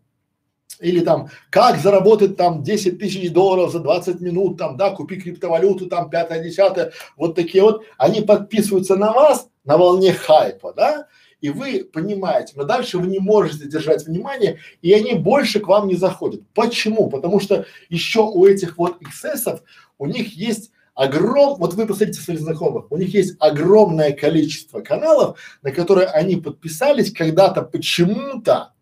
или 0.79 1.01
там, 1.01 1.29
как 1.51 1.79
заработать 1.79 2.37
там 2.37 2.63
10 2.63 3.01
тысяч 3.01 3.33
долларов 3.33 3.73
за 3.73 3.81
20 3.81 4.21
минут, 4.21 4.59
там, 4.59 4.77
да, 4.77 4.91
купи 4.91 5.21
криптовалюту, 5.21 5.87
там, 5.87 6.09
пятое, 6.09 6.43
десятое, 6.43 6.93
вот 7.17 7.35
такие 7.35 7.65
вот, 7.65 7.83
они 7.99 8.21
подписываются 8.21 8.95
на 8.95 9.13
вас 9.13 9.49
на 9.65 9.77
волне 9.77 10.13
хайпа, 10.13 10.73
да, 10.73 11.09
и 11.43 11.51
вы 11.51 11.85
понимаете, 11.85 12.55
но 12.57 12.65
дальше 12.65 12.99
вы 12.99 13.09
не 13.09 13.19
можете 13.19 13.67
держать 13.69 14.07
внимание, 14.07 14.61
и 14.81 14.93
они 14.93 15.15
больше 15.15 15.61
к 15.61 15.67
вам 15.67 15.89
не 15.89 15.97
заходят. 15.97 16.41
Почему? 16.55 17.11
Потому 17.11 17.41
что 17.41 17.67
еще 17.91 18.21
у 18.21 18.47
этих 18.47 18.79
вот 18.79 19.03
эксцессов 19.03 19.63
у 19.99 20.07
них 20.07 20.35
есть 20.35 20.71
огром, 20.95 21.57
вот 21.59 21.75
вы 21.75 21.87
посмотрите 21.87 22.21
своих 22.21 22.41
знакомых, 22.41 22.91
у 22.91 22.97
них 22.97 23.13
есть 23.13 23.35
огромное 23.41 24.13
количество 24.13 24.81
каналов, 24.81 25.39
на 25.63 25.73
которые 25.73 26.07
они 26.07 26.37
подписались 26.37 27.13
когда-то 27.13 27.63
почему-то, 27.63 28.73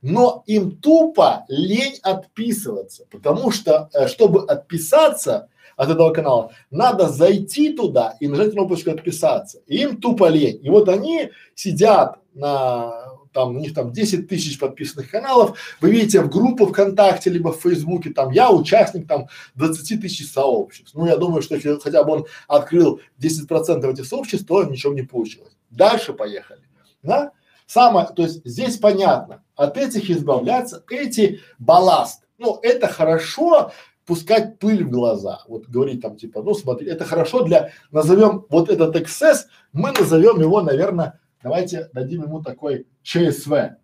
но 0.00 0.42
им 0.46 0.70
тупо 0.70 1.44
лень 1.48 1.98
отписываться, 2.02 3.04
потому 3.10 3.50
что, 3.50 3.90
э, 3.92 4.08
чтобы 4.08 4.46
отписаться, 4.46 5.50
от 5.76 5.90
этого 5.90 6.10
канала, 6.12 6.52
надо 6.70 7.08
зайти 7.08 7.72
туда 7.72 8.16
и 8.20 8.28
нажать 8.28 8.52
кнопочку 8.52 8.90
отписаться. 8.90 9.60
И 9.66 9.78
им 9.78 10.00
тупо 10.00 10.28
лень. 10.28 10.58
И 10.62 10.70
вот 10.70 10.88
они 10.88 11.30
сидят 11.54 12.18
на 12.34 13.16
там 13.36 13.54
у 13.54 13.58
них 13.58 13.74
там 13.74 13.92
10 13.92 14.28
тысяч 14.28 14.58
подписанных 14.58 15.10
каналов, 15.10 15.58
вы 15.82 15.90
видите 15.90 16.22
в 16.22 16.30
группу 16.30 16.66
ВКонтакте 16.66 17.28
либо 17.28 17.52
в 17.52 17.60
Фейсбуке, 17.60 18.08
там 18.08 18.30
я 18.30 18.50
участник 18.50 19.06
там 19.06 19.28
20 19.56 20.00
тысяч 20.00 20.32
сообществ. 20.32 20.94
Ну 20.94 21.04
я 21.04 21.18
думаю, 21.18 21.42
что 21.42 21.54
если 21.54 21.78
хотя 21.78 22.02
бы 22.02 22.12
он 22.12 22.26
открыл 22.48 23.00
10 23.18 23.46
процентов 23.46 23.92
этих 23.92 24.06
сообществ, 24.06 24.46
то 24.46 24.64
ничего 24.64 24.94
не 24.94 25.02
получилось. 25.02 25.52
Дальше 25.68 26.14
поехали, 26.14 26.62
да? 27.02 27.32
Самое, 27.66 28.06
то 28.06 28.22
есть 28.22 28.40
здесь 28.46 28.78
понятно, 28.78 29.42
от 29.54 29.76
этих 29.76 30.08
избавляться, 30.08 30.82
эти 30.88 31.40
балласт. 31.58 32.22
Ну 32.38 32.58
это 32.62 32.88
хорошо, 32.88 33.70
пускать 34.06 34.58
пыль 34.58 34.84
в 34.84 34.90
глаза. 34.90 35.42
Вот 35.48 35.66
говорить 35.66 36.00
там 36.00 36.16
типа, 36.16 36.42
ну 36.42 36.54
смотри, 36.54 36.88
это 36.88 37.04
хорошо 37.04 37.42
для, 37.42 37.72
назовем 37.90 38.46
вот 38.48 38.70
этот 38.70 38.96
эксцесс, 38.96 39.48
мы 39.72 39.92
назовем 39.92 40.40
его, 40.40 40.62
наверное, 40.62 41.20
давайте 41.42 41.90
дадим 41.92 42.22
ему 42.22 42.42
такой 42.42 42.86
ЧСВ, 43.02 43.76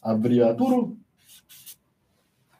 аббревиатуру 0.00 0.96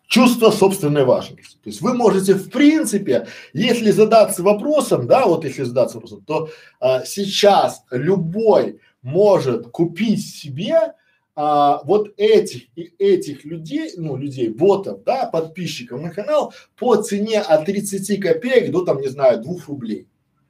чувство 0.07 0.51
собственной 0.51 1.05
важности. 1.05 1.57
То 1.57 1.71
есть 1.71 1.81
вы 1.81 1.95
можете 1.95 2.35
в 2.35 2.49
принципе, 2.51 3.27
если 3.53 3.91
задаться 3.91 4.43
вопросом, 4.43 5.09
да, 5.09 5.27
вот 5.27 5.45
если 5.45 5.65
задаться 5.65 5.97
вопросом, 5.97 6.23
то 6.25 6.51
а, 6.79 7.05
сейчас 7.05 7.83
любой 7.91 8.81
может 9.03 9.69
купить 9.69 10.25
себе 10.25 10.93
а, 11.37 11.83
вот 11.85 12.13
этих 12.17 12.67
и 12.77 12.95
этих 12.99 13.45
людей, 13.45 13.93
ну 13.97 14.17
людей, 14.17 14.49
ботов, 14.49 15.03
да, 15.05 15.27
подписчиков 15.27 16.01
на 16.01 16.11
канал 16.11 16.55
по 16.77 16.97
цене 16.97 17.41
от 17.41 17.67
30 17.67 18.21
копеек 18.21 18.71
до 18.71 18.85
там, 18.85 19.01
не 19.01 19.09
знаю, 19.09 19.41
двух 19.41 19.67
рублей. 19.69 20.07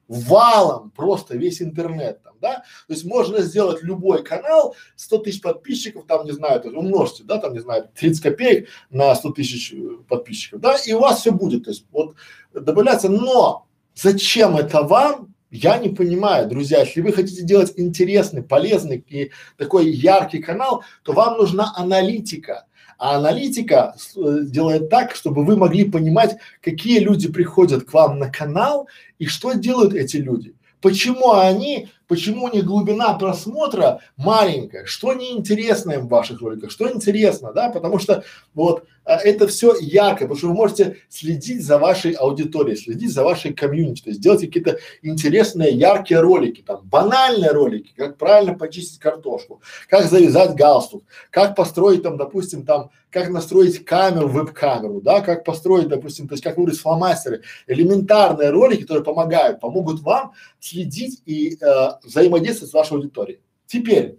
Валом 0.08 0.90
просто 0.90 1.38
весь 1.38 1.62
интернет 1.62 2.22
там, 2.22 2.34
да, 2.42 2.56
то 2.86 2.92
есть 2.92 3.06
можно 3.06 3.40
сделать 3.40 3.82
любой 3.82 4.22
канал, 4.22 4.76
100 4.96 5.18
тысяч 5.18 5.40
подписчиков, 5.40 6.04
там, 6.06 6.26
не 6.26 6.32
знаю, 6.32 6.60
то 6.60 6.68
есть 6.68 6.76
умножьте, 6.76 7.24
да, 7.24 7.38
там, 7.38 7.54
не 7.54 7.60
знаю, 7.60 7.88
30 7.94 8.22
копеек 8.22 8.68
на 8.90 9.14
100 9.14 9.30
тысяч 9.32 9.72
э, 9.72 9.76
подписчиков, 10.06 10.60
да, 10.60 10.76
и 10.84 10.92
у 10.92 11.00
вас 11.00 11.20
все 11.20 11.30
будет, 11.32 11.64
то 11.64 11.70
есть 11.70 11.86
вот 11.90 12.16
добавляться, 12.52 13.08
но 13.08 13.66
зачем 13.94 14.58
это 14.58 14.82
вам, 14.82 15.33
я 15.54 15.78
не 15.78 15.88
понимаю, 15.88 16.48
друзья, 16.48 16.80
если 16.80 17.00
вы 17.00 17.12
хотите 17.12 17.44
делать 17.44 17.74
интересный, 17.76 18.42
полезный 18.42 19.04
и 19.08 19.30
такой 19.56 19.88
яркий 19.88 20.40
канал, 20.40 20.82
то 21.04 21.12
вам 21.12 21.38
нужна 21.38 21.72
аналитика, 21.76 22.66
а 22.98 23.18
аналитика 23.18 23.94
э, 24.16 24.38
делает 24.42 24.90
так, 24.90 25.14
чтобы 25.14 25.44
вы 25.44 25.56
могли 25.56 25.88
понимать, 25.88 26.36
какие 26.60 26.98
люди 26.98 27.30
приходят 27.30 27.84
к 27.84 27.92
вам 27.92 28.18
на 28.18 28.30
канал 28.30 28.88
и 29.20 29.26
что 29.26 29.52
делают 29.52 29.94
эти 29.94 30.16
люди. 30.16 30.56
Почему 30.80 31.34
они 31.34 31.88
Почему 32.06 32.44
у 32.44 32.52
них 32.52 32.64
глубина 32.64 33.14
просмотра 33.14 34.00
маленькая? 34.16 34.84
Что 34.84 35.14
неинтересно 35.14 35.92
им 35.92 36.06
в 36.06 36.10
ваших 36.10 36.40
роликах? 36.40 36.70
Что 36.70 36.90
интересно, 36.90 37.52
да? 37.52 37.70
Потому 37.70 37.98
что 37.98 38.24
вот 38.54 38.86
а, 39.04 39.16
это 39.16 39.46
все 39.46 39.74
ярко, 39.78 40.20
потому 40.20 40.36
что 40.36 40.48
вы 40.48 40.54
можете 40.54 40.96
следить 41.08 41.64
за 41.64 41.78
вашей 41.78 42.12
аудиторией, 42.12 42.76
следить 42.76 43.12
за 43.12 43.22
вашей 43.22 43.52
комьюнити, 43.52 44.02
то 44.02 44.10
есть 44.10 44.20
делать 44.20 44.40
какие-то 44.40 44.78
интересные, 45.02 45.72
яркие 45.72 46.20
ролики, 46.20 46.62
там, 46.62 46.80
банальные 46.84 47.50
ролики, 47.50 47.92
как 47.96 48.16
правильно 48.16 48.54
почистить 48.54 48.98
картошку, 48.98 49.60
как 49.88 50.06
завязать 50.06 50.54
галстук, 50.54 51.04
как 51.30 51.54
построить 51.54 52.02
там, 52.02 52.16
допустим, 52.16 52.64
там, 52.64 52.90
как 53.10 53.28
настроить 53.28 53.84
камеру, 53.84 54.28
веб-камеру, 54.28 55.00
да, 55.02 55.20
как 55.20 55.44
построить, 55.44 55.88
допустим, 55.88 56.26
то 56.26 56.34
есть 56.34 56.42
как 56.42 56.56
выбрать 56.56 56.78
фломастеры, 56.78 57.42
элементарные 57.66 58.50
ролики, 58.50 58.82
которые 58.82 59.04
помогают, 59.04 59.60
помогут 59.60 60.00
вам 60.00 60.32
следить 60.60 61.20
и 61.26 61.58
э, 61.60 61.88
взаимодействовать 62.02 62.70
с 62.70 62.74
вашей 62.74 62.94
аудиторией. 62.94 63.40
Теперь 63.66 64.18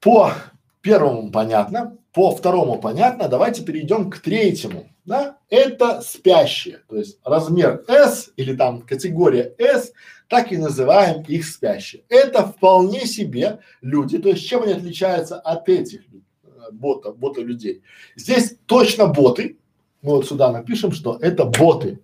по 0.00 0.32
первому 0.80 1.30
понятно, 1.30 1.96
по 2.12 2.34
второму 2.34 2.80
понятно, 2.80 3.28
давайте 3.28 3.64
перейдем 3.64 4.10
к 4.10 4.18
третьему. 4.18 4.88
Да? 5.04 5.38
Это 5.48 6.00
спящие, 6.00 6.80
то 6.88 6.96
есть 6.96 7.18
размер 7.24 7.84
S 7.88 8.30
или 8.36 8.54
там 8.54 8.82
категория 8.82 9.52
S, 9.58 9.92
так 10.28 10.52
и 10.52 10.56
называем 10.56 11.22
их 11.22 11.44
спящие. 11.44 12.04
Это 12.08 12.46
вполне 12.46 13.06
себе 13.06 13.58
люди, 13.80 14.18
то 14.18 14.28
есть 14.28 14.46
чем 14.46 14.62
они 14.62 14.72
отличаются 14.72 15.40
от 15.40 15.68
этих 15.68 16.02
э, 16.44 16.48
бота, 16.70 17.12
бота 17.12 17.40
людей. 17.40 17.82
Здесь 18.14 18.56
точно 18.66 19.08
боты, 19.08 19.58
мы 20.02 20.16
вот 20.16 20.26
сюда 20.26 20.52
напишем, 20.52 20.92
что 20.92 21.18
это 21.20 21.46
боты, 21.46 22.00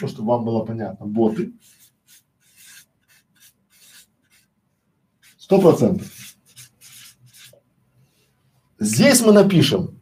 ну, 0.00 0.08
чтобы 0.08 0.28
вам 0.28 0.44
было 0.44 0.64
понятно, 0.64 1.06
боты. 1.06 1.52
Сто 5.44 5.60
процентов. 5.60 6.06
Здесь 8.78 9.20
мы 9.20 9.32
напишем, 9.32 10.00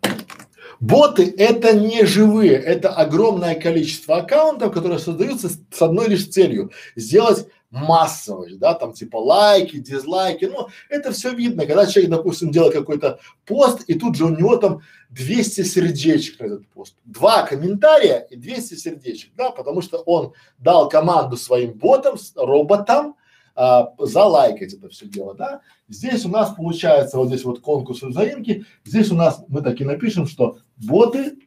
боты 0.79 1.35
это 1.37 1.73
не 1.73 2.07
живые, 2.07 2.53
это 2.53 2.91
огромное 2.91 3.57
количество 3.57 4.19
аккаунтов, 4.19 4.73
которые 4.73 5.01
создаются 5.01 5.49
с, 5.49 5.83
одной 5.83 6.07
лишь 6.07 6.29
целью 6.29 6.71
сделать 6.95 7.49
массовость, 7.71 8.61
да, 8.61 8.75
там 8.75 8.93
типа 8.93 9.17
лайки, 9.17 9.79
дизлайки, 9.79 10.45
ну 10.45 10.69
это 10.89 11.11
все 11.11 11.35
видно, 11.35 11.67
когда 11.67 11.87
человек, 11.87 12.13
допустим, 12.13 12.53
делает 12.53 12.75
какой-то 12.75 13.19
пост 13.45 13.83
и 13.89 13.95
тут 13.95 14.15
же 14.15 14.27
у 14.27 14.29
него 14.29 14.59
там 14.59 14.83
200 15.11 15.65
сердечек 15.65 16.39
на 16.39 16.45
этот 16.45 16.69
пост, 16.69 16.95
два 17.05 17.43
комментария 17.43 18.29
и 18.31 18.37
200 18.37 18.75
сердечек, 18.75 19.33
да, 19.35 19.51
потому 19.51 19.83
что 19.83 19.99
он 19.99 20.35
дал 20.59 20.89
команду 20.89 21.37
своим 21.37 21.73
ботам, 21.73 22.17
роботам, 22.37 23.17
а, 23.55 23.95
залайкать 23.99 24.75
это 24.75 24.89
все 24.89 25.07
дело, 25.07 25.35
да. 25.35 25.61
Здесь 25.89 26.25
у 26.25 26.29
нас 26.29 26.55
получается 26.55 27.19
вот 27.19 27.29
здесь 27.29 27.45
вот 27.45 27.61
конкурс 27.61 28.03
взаимки, 28.03 28.65
здесь 28.85 29.11
у 29.11 29.15
нас 29.15 29.45
мы 29.49 29.63
так 29.63 29.81
и 29.81 29.85
напишем, 29.85 30.27
что 30.27 30.59
боты, 30.77 31.39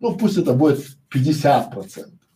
ну 0.00 0.16
пусть 0.16 0.38
это 0.38 0.52
будет 0.52 0.84
50 1.08 1.70
процентов, 1.70 2.28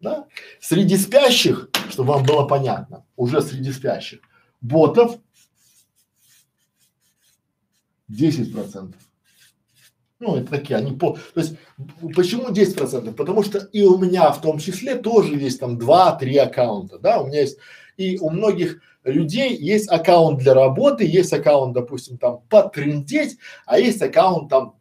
да. 0.00 0.26
Среди 0.60 0.96
спящих, 0.96 1.68
чтобы 1.90 2.14
вам 2.14 2.24
было 2.24 2.46
понятно, 2.46 3.04
уже 3.16 3.42
среди 3.42 3.72
спящих, 3.72 4.20
ботов 4.60 5.18
10 8.08 8.52
процентов. 8.52 9.00
Ну, 10.22 10.36
это 10.36 10.50
такие, 10.50 10.76
они 10.76 10.92
по, 10.92 11.18
то 11.34 11.40
есть, 11.40 11.56
почему 12.14 12.52
10 12.52 12.76
процентов? 12.76 13.16
Потому 13.16 13.42
что 13.42 13.58
и 13.58 13.82
у 13.82 13.98
меня 13.98 14.30
в 14.30 14.40
том 14.40 14.60
числе 14.60 14.94
тоже 14.94 15.34
есть 15.34 15.58
там 15.58 15.76
два-три 15.78 16.36
аккаунта, 16.36 17.00
да, 17.00 17.20
у 17.20 17.26
меня 17.26 17.40
есть, 17.40 17.58
и 17.96 18.18
у 18.20 18.30
многих 18.30 18.80
людей 19.02 19.56
есть 19.56 19.90
аккаунт 19.90 20.38
для 20.38 20.54
работы, 20.54 21.04
есть 21.04 21.32
аккаунт, 21.32 21.74
допустим, 21.74 22.18
там 22.18 22.42
потрендеть, 22.48 23.36
а 23.66 23.80
есть 23.80 24.00
аккаунт 24.00 24.48
там 24.48 24.76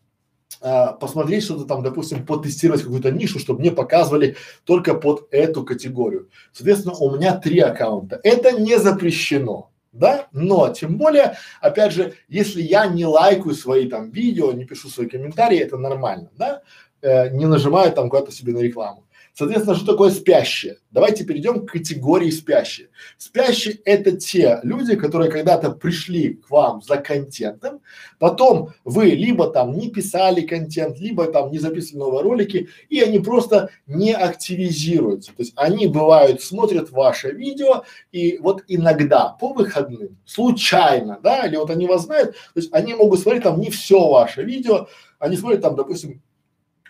а, 0.61 0.91
посмотреть 0.91 1.43
что-то 1.43 1.65
там, 1.65 1.81
допустим, 1.81 2.23
потестировать 2.23 2.83
какую-то 2.83 3.09
нишу, 3.09 3.39
чтобы 3.39 3.61
мне 3.61 3.71
показывали 3.71 4.35
только 4.63 4.93
под 4.93 5.27
эту 5.31 5.63
категорию. 5.63 6.29
Соответственно, 6.53 6.93
у 6.93 7.15
меня 7.15 7.35
три 7.35 7.57
аккаунта. 7.61 8.19
Это 8.23 8.51
не 8.51 8.77
запрещено 8.77 9.70
да, 9.91 10.27
но 10.31 10.69
тем 10.69 10.97
более, 10.97 11.37
опять 11.59 11.91
же, 11.93 12.13
если 12.27 12.61
я 12.61 12.85
не 12.87 13.05
лайкаю 13.05 13.55
свои 13.55 13.89
там 13.89 14.11
видео, 14.11 14.51
не 14.53 14.65
пишу 14.65 14.89
свои 14.89 15.07
комментарии, 15.07 15.59
это 15.59 15.77
нормально, 15.77 16.29
да, 16.37 16.61
э, 17.01 17.29
не 17.29 17.45
нажимаю 17.45 17.91
там 17.91 18.09
куда-то 18.09 18.31
себе 18.31 18.53
на 18.53 18.59
рекламу. 18.59 19.05
Соответственно, 19.33 19.75
что 19.75 19.85
такое 19.93 20.09
спящие? 20.09 20.77
Давайте 20.91 21.23
перейдем 21.23 21.65
к 21.65 21.71
категории 21.71 22.29
спящие. 22.29 22.89
Спящие– 23.17 23.75
это 23.85 24.11
те 24.11 24.59
люди, 24.63 24.95
которые 24.95 25.31
когда-то 25.31 25.71
пришли 25.71 26.33
к 26.33 26.49
вам 26.49 26.81
за 26.81 26.97
контентом, 26.97 27.81
потом 28.19 28.73
вы 28.83 29.05
либо 29.11 29.49
там 29.49 29.71
не 29.77 29.89
писали 29.89 30.41
контент, 30.41 30.99
либо 30.99 31.27
там 31.27 31.49
не 31.49 31.59
записывали 31.59 31.99
новые 31.99 32.23
ролики, 32.23 32.69
и 32.89 32.99
они 32.99 33.19
просто 33.19 33.69
не 33.87 34.13
активизируются. 34.13 35.31
То 35.31 35.43
есть 35.43 35.53
они 35.55 35.87
бывают, 35.87 36.41
смотрят 36.41 36.91
ваше 36.91 37.31
видео, 37.31 37.83
и 38.11 38.37
вот 38.39 38.63
иногда 38.67 39.29
по 39.29 39.53
выходным, 39.53 40.17
случайно, 40.25 41.19
да, 41.23 41.47
или 41.47 41.55
вот 41.55 41.69
они 41.69 41.87
вас 41.87 42.03
знают, 42.03 42.31
то 42.31 42.59
есть 42.59 42.73
они 42.73 42.95
могут 42.95 43.21
смотреть 43.21 43.43
там 43.43 43.61
не 43.61 43.69
все 43.69 44.09
ваше 44.09 44.43
видео, 44.43 44.87
они 45.19 45.37
смотрят 45.37 45.61
там, 45.61 45.75
допустим, 45.75 46.21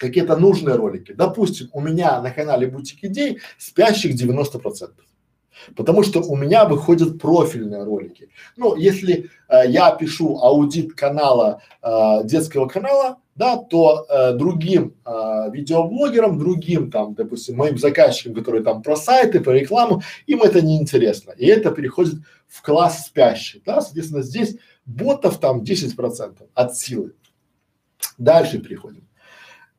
какие-то 0.01 0.35
нужные 0.35 0.75
ролики. 0.75 1.13
Допустим, 1.13 1.69
у 1.73 1.79
меня 1.79 2.19
на 2.21 2.31
канале 2.31 2.67
Бутик 2.67 3.03
Идей 3.03 3.39
спящих 3.57 4.15
90 4.15 4.59
процентов. 4.59 5.05
Потому 5.75 6.01
что 6.01 6.21
у 6.21 6.35
меня 6.35 6.65
выходят 6.65 7.19
профильные 7.19 7.83
ролики. 7.83 8.29
Ну, 8.57 8.75
если 8.75 9.29
э, 9.47 9.69
я 9.69 9.91
пишу 9.91 10.39
аудит 10.39 10.93
канала, 10.93 11.61
э, 11.83 12.23
детского 12.23 12.67
канала, 12.67 13.17
да, 13.35 13.57
то 13.57 14.07
э, 14.09 14.33
другим 14.33 14.95
э, 15.05 15.51
видеоблогерам, 15.51 16.39
другим 16.39 16.89
там, 16.89 17.13
допустим, 17.13 17.57
моим 17.57 17.77
заказчикам, 17.77 18.33
которые 18.33 18.63
там 18.63 18.81
про 18.81 18.95
сайты, 18.95 19.39
про 19.39 19.53
рекламу, 19.53 20.01
им 20.25 20.41
это 20.41 20.61
не 20.61 20.79
интересно. 20.79 21.31
И 21.37 21.45
это 21.45 21.69
переходит 21.69 22.15
в 22.47 22.63
класс 22.63 23.05
спящих, 23.05 23.63
да, 23.63 23.81
соответственно, 23.81 24.23
здесь 24.23 24.57
ботов 24.85 25.37
там 25.37 25.63
10 25.63 25.95
процентов 25.95 26.47
от 26.55 26.75
силы. 26.75 27.13
Дальше 28.17 28.57
переходим. 28.57 29.07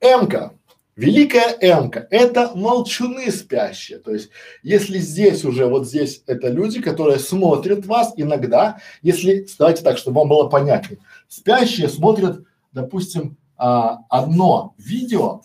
М-ка, 0.02 0.52
великая 0.96 1.56
М-ка, 1.60 2.08
это 2.10 2.50
молчуны 2.56 3.30
спящие. 3.30 3.98
То 3.98 4.12
есть, 4.12 4.30
если 4.64 4.98
здесь 4.98 5.44
уже, 5.44 5.66
вот 5.66 5.86
здесь 5.86 6.24
это 6.26 6.48
люди, 6.48 6.82
которые 6.82 7.20
смотрят 7.20 7.86
вас 7.86 8.12
иногда, 8.16 8.80
если, 9.00 9.46
давайте 9.58 9.82
так, 9.82 9.96
чтобы 9.96 10.18
вам 10.18 10.28
было 10.28 10.48
понятнее. 10.48 10.98
Спящие 11.28 11.88
смотрят, 11.88 12.44
допустим, 12.72 13.36
а, 13.56 14.00
одно 14.10 14.74
видео 14.76 15.42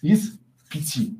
из 0.00 0.38
пяти. 0.70 1.18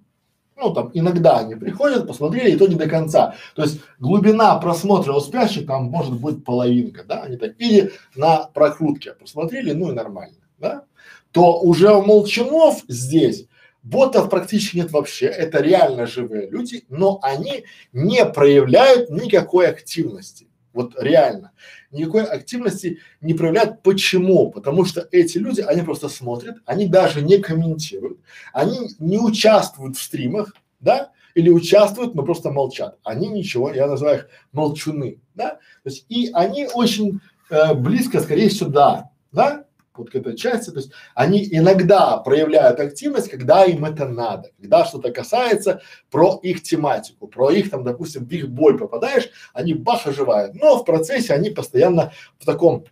Ну, 0.56 0.72
там 0.72 0.90
иногда 0.94 1.38
они 1.38 1.56
приходят, 1.56 2.06
посмотрели, 2.06 2.52
и 2.52 2.56
то 2.56 2.68
не 2.68 2.76
до 2.76 2.86
конца. 2.86 3.34
То 3.56 3.62
есть 3.62 3.80
глубина 3.98 4.56
просмотра 4.58 5.14
у 5.14 5.20
спящих 5.20 5.66
там 5.66 5.84
может 5.86 6.20
быть 6.20 6.44
половинка, 6.44 7.02
да, 7.02 7.22
они 7.22 7.38
так, 7.38 7.58
или 7.58 7.92
на 8.14 8.44
прокрутке 8.44 9.14
посмотрели, 9.14 9.72
ну 9.72 9.90
и 9.90 9.94
нормально, 9.94 10.36
да 10.58 10.84
то 11.32 11.60
уже 11.60 11.92
у 11.92 12.02
молчанов 12.02 12.82
здесь 12.88 13.46
Ботов 13.82 14.28
практически 14.28 14.76
нет 14.76 14.90
вообще, 14.90 15.26
это 15.26 15.62
реально 15.62 16.06
живые 16.06 16.50
люди, 16.50 16.84
но 16.88 17.18
они 17.22 17.64
не 17.92 18.26
проявляют 18.26 19.08
никакой 19.08 19.68
активности. 19.68 20.48
Вот 20.72 20.94
реально. 21.00 21.52
Никакой 21.90 22.24
активности 22.24 23.00
не 23.20 23.34
проявляют. 23.34 23.82
Почему? 23.82 24.50
Потому 24.50 24.84
что 24.84 25.08
эти 25.10 25.38
люди, 25.38 25.62
они 25.62 25.82
просто 25.82 26.08
смотрят, 26.08 26.58
они 26.64 26.86
даже 26.86 27.22
не 27.22 27.38
комментируют, 27.38 28.20
они 28.52 28.90
не 28.98 29.18
участвуют 29.18 29.96
в 29.96 30.02
стримах, 30.02 30.54
да, 30.78 31.10
или 31.34 31.48
участвуют, 31.50 32.14
но 32.14 32.22
просто 32.22 32.50
молчат. 32.50 32.98
Они 33.02 33.28
ничего, 33.28 33.72
я 33.72 33.86
называю 33.86 34.18
их 34.18 34.28
молчуны, 34.52 35.20
да. 35.34 35.58
То 35.82 35.90
есть 35.90 36.04
и 36.08 36.30
они 36.34 36.68
очень 36.72 37.20
э, 37.50 37.74
близко, 37.74 38.20
скорее 38.20 38.50
сюда, 38.50 39.10
да, 39.32 39.64
вот 40.00 40.10
к 40.10 40.14
этой 40.14 40.36
части, 40.36 40.70
то 40.70 40.78
есть 40.78 40.90
они 41.14 41.46
иногда 41.50 42.16
проявляют 42.18 42.80
активность, 42.80 43.30
когда 43.30 43.64
им 43.64 43.84
это 43.84 44.06
надо, 44.06 44.50
когда 44.60 44.84
что-то 44.84 45.12
касается 45.12 45.80
про 46.10 46.40
их 46.42 46.62
тематику, 46.62 47.28
про 47.28 47.50
их 47.50 47.70
там, 47.70 47.84
допустим, 47.84 48.26
в 48.26 48.30
их 48.30 48.48
боль 48.48 48.78
попадаешь, 48.78 49.30
они 49.52 49.74
бах 49.74 50.06
оживают, 50.06 50.54
но 50.54 50.78
в 50.78 50.84
процессе 50.84 51.32
они 51.32 51.50
постоянно 51.50 52.12
в 52.38 52.44
таком 52.44 52.84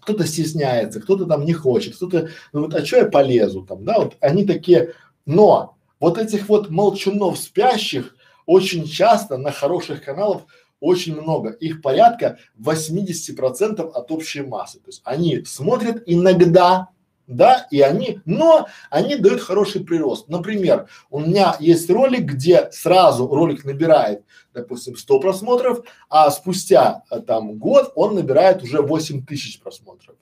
кто-то 0.00 0.24
стесняется, 0.24 1.00
кто-то 1.00 1.26
там 1.26 1.44
не 1.44 1.52
хочет, 1.52 1.96
кто-то, 1.96 2.28
ну 2.52 2.62
вот, 2.62 2.74
а 2.74 2.84
что 2.84 2.98
я 2.98 3.06
полезу? 3.06 3.64
там, 3.64 3.84
да, 3.84 3.98
вот 3.98 4.16
они 4.20 4.44
такие, 4.46 4.92
но 5.24 5.76
вот 5.98 6.16
этих 6.16 6.48
вот 6.48 6.70
молчунов 6.70 7.38
спящих 7.38 8.14
очень 8.46 8.86
часто 8.86 9.36
на 9.36 9.50
хороших 9.50 10.04
каналах 10.04 10.42
очень 10.80 11.20
много. 11.20 11.50
Их 11.50 11.82
порядка 11.82 12.38
80% 12.58 13.80
от 13.80 14.10
общей 14.10 14.42
массы. 14.42 14.78
То 14.78 14.88
есть 14.88 15.02
они 15.04 15.44
смотрят 15.44 16.02
иногда, 16.06 16.88
да, 17.26 17.66
и 17.70 17.80
они, 17.80 18.20
но 18.24 18.68
они 18.90 19.16
дают 19.16 19.40
хороший 19.40 19.84
прирост. 19.84 20.28
Например, 20.28 20.88
у 21.10 21.20
меня 21.20 21.56
есть 21.58 21.90
ролик, 21.90 22.24
где 22.24 22.70
сразу 22.70 23.26
ролик 23.26 23.64
набирает, 23.64 24.22
допустим, 24.54 24.96
100 24.96 25.20
просмотров, 25.20 25.80
а 26.08 26.30
спустя 26.30 27.02
э, 27.10 27.20
там 27.20 27.58
год 27.58 27.92
он 27.96 28.14
набирает 28.14 28.62
уже 28.62 28.80
8 28.80 29.26
тысяч 29.26 29.60
просмотров. 29.60 30.16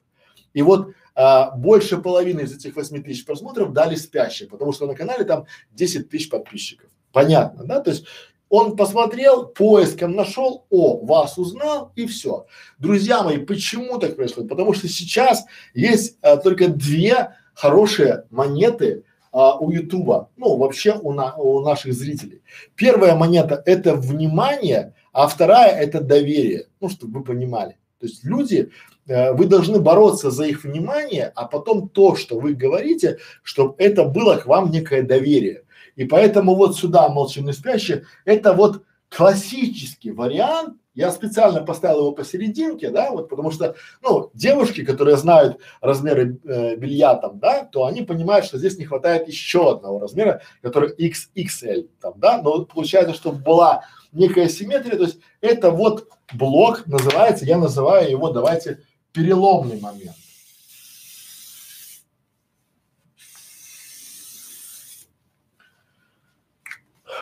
И 0.55 0.62
вот 0.62 0.93
а, 1.14 1.51
больше 1.51 1.99
половины 1.99 2.43
из 2.43 2.55
этих 2.55 2.77
8 2.77 3.03
тысяч 3.03 3.27
просмотров 3.27 3.73
дали 3.73 3.97
спящие, 3.97 4.49
потому 4.49 4.73
что 4.73 4.87
на 4.87 4.95
канале 4.95 5.25
там 5.25 5.47
10 5.73 6.09
тысяч 6.09 6.31
подписчиков. 6.31 6.90
Понятно, 7.12 7.64
да? 7.64 7.81
То 7.81 7.90
есть 7.90 8.07
он 8.55 8.77
посмотрел, 8.77 9.47
поиском 9.47 10.12
нашел, 10.12 10.64
о, 10.71 11.05
вас 11.05 11.38
узнал 11.38 11.90
и 11.97 12.07
все. 12.07 12.47
Друзья 12.79 13.25
мои, 13.25 13.38
почему 13.38 13.99
так 13.99 14.14
происходит? 14.14 14.49
Потому 14.49 14.75
что 14.75 14.87
сейчас 14.87 15.45
есть 15.75 16.19
а, 16.23 16.37
только 16.37 16.69
две 16.69 17.35
хорошие 17.55 18.27
монеты 18.31 19.03
а, 19.33 19.59
у 19.59 19.73
Ютуба, 19.73 20.31
ну 20.37 20.57
вообще 20.57 20.97
у, 21.03 21.12
на, 21.12 21.35
у 21.35 21.62
наших 21.62 21.95
зрителей. 21.95 22.43
Первая 22.77 23.17
монета– 23.17 23.61
это 23.67 23.97
внимание, 23.97 24.95
а 25.12 25.27
вторая– 25.27 25.73
это 25.81 26.01
доверие. 26.01 26.69
Ну, 26.81 26.88
чтобы 26.88 27.19
вы 27.19 27.25
понимали. 27.25 27.77
То 27.99 28.07
есть 28.07 28.23
люди, 28.23 28.71
э, 29.09 29.33
вы 29.33 29.47
должны 29.47 29.81
бороться 29.81 30.31
за 30.31 30.45
их 30.45 30.62
внимание, 30.62 31.33
а 31.35 31.47
потом 31.47 31.88
то, 31.88 32.14
что 32.14 32.38
вы 32.38 32.55
говорите, 32.55 33.19
чтобы 33.43 33.75
это 33.79 34.05
было 34.05 34.37
к 34.37 34.47
вам 34.47 34.71
некое 34.71 35.03
доверие. 35.03 35.63
И 35.96 36.04
поэтому 36.04 36.54
вот 36.54 36.76
сюда 36.76 37.09
молчаливый 37.09 37.54
спящий, 37.54 38.02
это 38.24 38.52
вот 38.52 38.83
классический 39.09 40.11
вариант, 40.11 40.76
я 40.94 41.11
специально 41.11 41.61
поставил 41.61 42.00
его 42.00 42.12
посерединке, 42.12 42.90
да, 42.90 43.11
вот 43.11 43.28
потому 43.28 43.50
что, 43.50 43.74
ну, 44.02 44.30
девушки, 44.33 44.85
которые 44.85 45.16
знают 45.16 45.59
размеры 45.80 46.38
э, 46.44 46.76
белья 46.76 47.16
там, 47.16 47.38
да, 47.40 47.64
то 47.64 47.85
они 47.87 48.02
понимают, 48.02 48.46
что 48.46 48.59
здесь 48.59 48.78
не 48.78 48.85
хватает 48.85 49.26
еще 49.26 49.72
одного 49.72 49.98
размера, 49.98 50.42
который 50.62 50.94
XXL 50.94 51.88
там, 52.00 52.14
да, 52.16 52.40
но 52.40 52.64
получается, 52.64 53.14
что 53.14 53.33
была 53.33 53.85
некая 54.12 54.48
симметрия, 54.48 54.96
то 54.96 55.04
есть 55.04 55.18
это 55.40 55.72
вот 55.72 56.09
блок 56.33 56.87
называется, 56.87 57.44
я 57.44 57.59
называю 57.59 58.09
его, 58.09 58.30
давайте, 58.30 58.80
переломный 59.12 59.80
момент. 59.80 60.14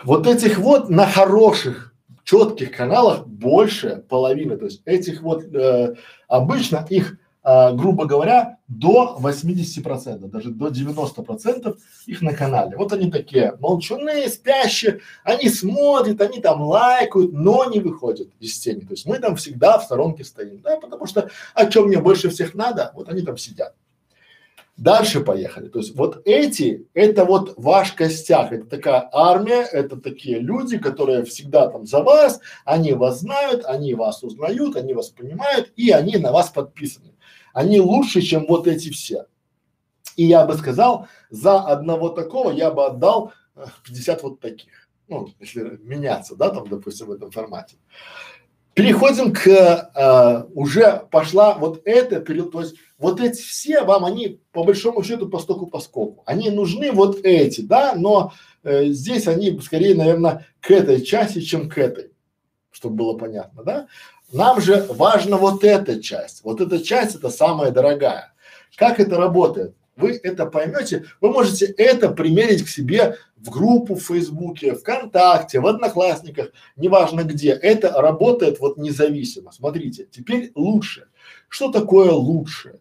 Вот 0.04 0.26
этих 0.26 0.58
вот 0.58 0.88
на 0.88 1.06
хороших, 1.06 1.94
четких 2.24 2.76
каналах 2.76 3.26
больше 3.26 4.04
половины. 4.08 4.56
То 4.56 4.66
есть 4.66 4.82
этих 4.84 5.22
вот 5.22 5.44
э, 5.54 5.94
обычно 6.28 6.86
их, 6.88 7.18
э, 7.44 7.72
грубо 7.74 8.06
говоря, 8.06 8.58
до 8.68 9.16
80 9.18 9.82
процентов, 9.82 10.30
даже 10.30 10.50
до 10.50 10.68
90 10.68 11.22
процентов 11.22 11.76
их 12.06 12.22
на 12.22 12.32
канале. 12.32 12.76
Вот 12.76 12.92
они 12.92 13.10
такие 13.10 13.56
молчуны, 13.60 14.28
спящие, 14.28 15.00
они 15.24 15.48
смотрят, 15.48 16.20
они 16.20 16.40
там 16.40 16.62
лайкают, 16.62 17.32
но 17.32 17.64
не 17.66 17.80
выходят 17.80 18.28
из 18.40 18.58
тени. 18.58 18.80
То 18.80 18.92
есть 18.92 19.06
мы 19.06 19.18
там 19.18 19.36
всегда 19.36 19.78
в 19.78 19.84
сторонке 19.84 20.24
стоим, 20.24 20.60
да, 20.62 20.76
потому 20.78 21.06
что 21.06 21.28
о 21.54 21.66
чем 21.66 21.86
мне 21.86 21.98
больше 21.98 22.30
всех 22.30 22.54
надо, 22.54 22.92
вот 22.94 23.08
они 23.08 23.22
там 23.22 23.36
сидят. 23.36 23.74
Дальше 24.76 25.20
поехали. 25.20 25.68
То 25.68 25.80
есть 25.80 25.94
вот 25.94 26.22
эти, 26.24 26.88
это 26.94 27.24
вот 27.24 27.54
ваш 27.56 27.92
костяк, 27.92 28.52
это 28.52 28.66
такая 28.66 29.08
армия, 29.12 29.62
это 29.62 29.96
такие 29.96 30.38
люди, 30.38 30.78
которые 30.78 31.24
всегда 31.24 31.68
там 31.68 31.86
за 31.86 32.02
вас, 32.02 32.40
они 32.64 32.92
вас 32.94 33.20
знают, 33.20 33.64
они 33.66 33.94
вас 33.94 34.22
узнают, 34.22 34.76
они 34.76 34.94
вас 34.94 35.10
понимают 35.10 35.72
и 35.76 35.90
они 35.90 36.16
на 36.16 36.32
вас 36.32 36.48
подписаны. 36.50 37.12
Они 37.52 37.80
лучше, 37.80 38.22
чем 38.22 38.46
вот 38.46 38.66
эти 38.66 38.90
все. 38.90 39.26
И 40.16 40.24
я 40.24 40.46
бы 40.46 40.54
сказал, 40.54 41.06
за 41.30 41.60
одного 41.60 42.08
такого 42.08 42.50
я 42.50 42.70
бы 42.70 42.86
отдал 42.86 43.32
50 43.84 44.18
э, 44.18 44.22
вот 44.22 44.40
таких. 44.40 44.88
Ну, 45.08 45.28
если 45.38 45.78
меняться, 45.82 46.34
да, 46.34 46.50
там, 46.50 46.66
допустим, 46.66 47.06
в 47.06 47.12
этом 47.12 47.30
формате. 47.30 47.76
Переходим 48.74 49.34
к 49.34 49.46
э, 49.46 50.44
уже 50.54 51.06
пошла 51.10 51.54
вот 51.54 51.82
это 51.84 52.20
то 52.20 52.60
есть 52.60 52.76
вот 53.02 53.20
эти 53.20 53.42
все 53.42 53.82
вам 53.82 54.04
они 54.04 54.40
по 54.52 54.62
большому 54.62 55.02
счету 55.02 55.28
по 55.28 55.40
стоку 55.40 55.66
по 55.66 55.80
скоку. 55.80 56.22
Они 56.24 56.50
нужны 56.50 56.92
вот 56.92 57.18
эти, 57.24 57.60
да, 57.60 57.94
но 57.96 58.32
э, 58.62 58.86
здесь 58.86 59.26
они 59.26 59.58
скорее, 59.60 59.96
наверное, 59.96 60.46
к 60.60 60.70
этой 60.70 61.02
части, 61.02 61.40
чем 61.40 61.68
к 61.68 61.78
этой, 61.78 62.12
чтобы 62.70 62.96
было 62.96 63.18
понятно, 63.18 63.64
да. 63.64 63.86
Нам 64.32 64.60
же 64.60 64.86
важна 64.88 65.36
вот 65.36 65.64
эта 65.64 66.00
часть. 66.00 66.44
Вот 66.44 66.60
эта 66.60 66.80
часть 66.80 67.16
это 67.16 67.28
самая 67.28 67.72
дорогая. 67.72 68.32
Как 68.76 69.00
это 69.00 69.16
работает? 69.16 69.74
вы 69.96 70.18
это 70.22 70.46
поймете, 70.46 71.04
вы 71.20 71.30
можете 71.30 71.66
это 71.66 72.10
примерить 72.10 72.64
к 72.64 72.68
себе 72.68 73.16
в 73.36 73.50
группу 73.50 73.94
в 73.94 74.02
Фейсбуке, 74.02 74.74
ВКонтакте, 74.74 75.60
в 75.60 75.66
Одноклассниках, 75.66 76.50
неважно 76.76 77.24
где. 77.24 77.50
Это 77.50 77.90
работает 77.92 78.58
вот 78.60 78.78
независимо. 78.78 79.52
Смотрите, 79.52 80.08
теперь 80.10 80.52
лучше. 80.54 81.08
Что 81.48 81.70
такое 81.70 82.12
лучше? 82.12 82.80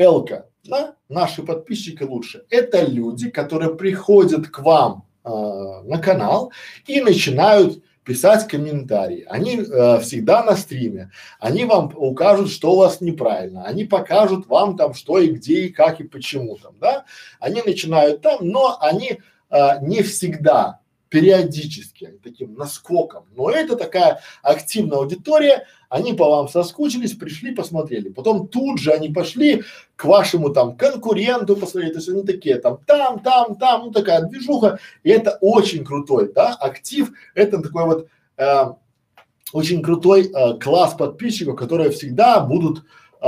Элка, 0.00 0.46
да? 0.64 0.94
Наши 1.08 1.42
подписчики 1.42 2.02
лучше. 2.02 2.44
Это 2.48 2.82
люди, 2.84 3.30
которые 3.30 3.74
приходят 3.74 4.48
к 4.48 4.60
вам 4.60 5.04
э, 5.24 5.28
на 5.28 5.98
канал 5.98 6.52
и 6.86 7.02
начинают 7.02 7.82
писать 8.02 8.48
комментарии. 8.48 9.26
Они 9.28 9.60
э, 9.60 10.00
всегда 10.00 10.42
на 10.42 10.56
стриме. 10.56 11.10
Они 11.38 11.66
вам 11.66 11.92
укажут, 11.94 12.50
что 12.50 12.72
у 12.72 12.76
вас 12.76 13.02
неправильно. 13.02 13.64
Они 13.64 13.84
покажут 13.84 14.46
вам 14.46 14.76
там, 14.78 14.94
что 14.94 15.18
и 15.18 15.28
где 15.28 15.66
и 15.66 15.68
как 15.68 16.00
и 16.00 16.04
почему 16.04 16.56
там, 16.56 16.74
да. 16.80 17.04
Они 17.38 17.60
начинают 17.60 18.22
там, 18.22 18.38
но 18.40 18.78
они 18.80 19.20
э, 19.50 19.68
не 19.82 20.02
всегда 20.02 20.80
периодически, 21.10 22.18
таким 22.22 22.54
наскоком. 22.54 23.24
Но 23.36 23.50
это 23.50 23.76
такая 23.76 24.20
активная 24.42 24.98
аудитория, 24.98 25.66
они 25.88 26.14
по 26.14 26.30
вам 26.30 26.48
соскучились, 26.48 27.14
пришли, 27.14 27.52
посмотрели. 27.52 28.10
Потом 28.10 28.46
тут 28.46 28.78
же 28.78 28.92
они 28.92 29.08
пошли 29.08 29.64
к 29.96 30.04
вашему 30.04 30.50
там 30.50 30.76
конкуренту 30.76 31.56
посмотреть, 31.56 31.94
то 31.94 31.98
есть 31.98 32.08
они 32.08 32.22
такие 32.22 32.56
там, 32.56 32.78
там, 32.86 33.18
там, 33.18 33.56
там, 33.56 33.86
ну 33.86 33.90
такая 33.90 34.22
движуха. 34.22 34.78
И 35.02 35.10
это 35.10 35.36
очень 35.40 35.84
крутой, 35.84 36.32
да, 36.32 36.54
актив, 36.54 37.10
это 37.34 37.60
такой 37.60 37.84
вот 37.84 38.08
э, 38.36 38.64
очень 39.52 39.82
крутой 39.82 40.30
э, 40.32 40.58
класс 40.58 40.94
подписчиков, 40.94 41.56
которые 41.56 41.90
всегда 41.90 42.38
будут 42.38 42.84
э, 43.20 43.26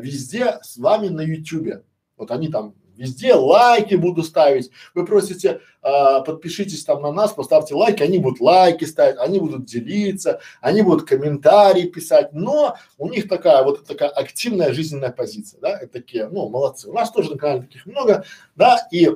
везде 0.00 0.58
с 0.62 0.78
вами 0.78 1.08
на 1.08 1.20
ютюбе. 1.20 1.84
Вот 2.16 2.32
они 2.32 2.48
там 2.48 2.74
Везде 3.00 3.32
лайки 3.32 3.94
буду 3.94 4.22
ставить. 4.22 4.70
Вы 4.94 5.06
просите, 5.06 5.62
а, 5.80 6.20
подпишитесь 6.20 6.84
там 6.84 7.00
на 7.00 7.10
нас, 7.10 7.32
поставьте 7.32 7.74
лайки, 7.74 8.02
они 8.02 8.18
будут 8.18 8.42
лайки 8.42 8.84
ставить, 8.84 9.16
они 9.18 9.38
будут 9.38 9.64
делиться, 9.64 10.40
они 10.60 10.82
будут 10.82 11.08
комментарии 11.08 11.84
писать, 11.84 12.34
но 12.34 12.76
у 12.98 13.08
них 13.08 13.26
такая 13.26 13.64
вот 13.64 13.86
такая 13.86 14.10
активная 14.10 14.74
жизненная 14.74 15.12
позиция, 15.12 15.58
да, 15.62 15.78
это 15.78 15.94
такие, 15.94 16.28
ну, 16.28 16.50
молодцы. 16.50 16.90
У 16.90 16.92
нас 16.92 17.10
тоже 17.10 17.30
на 17.30 17.38
канале 17.38 17.62
таких 17.62 17.86
много, 17.86 18.22
да, 18.54 18.86
и 18.92 19.08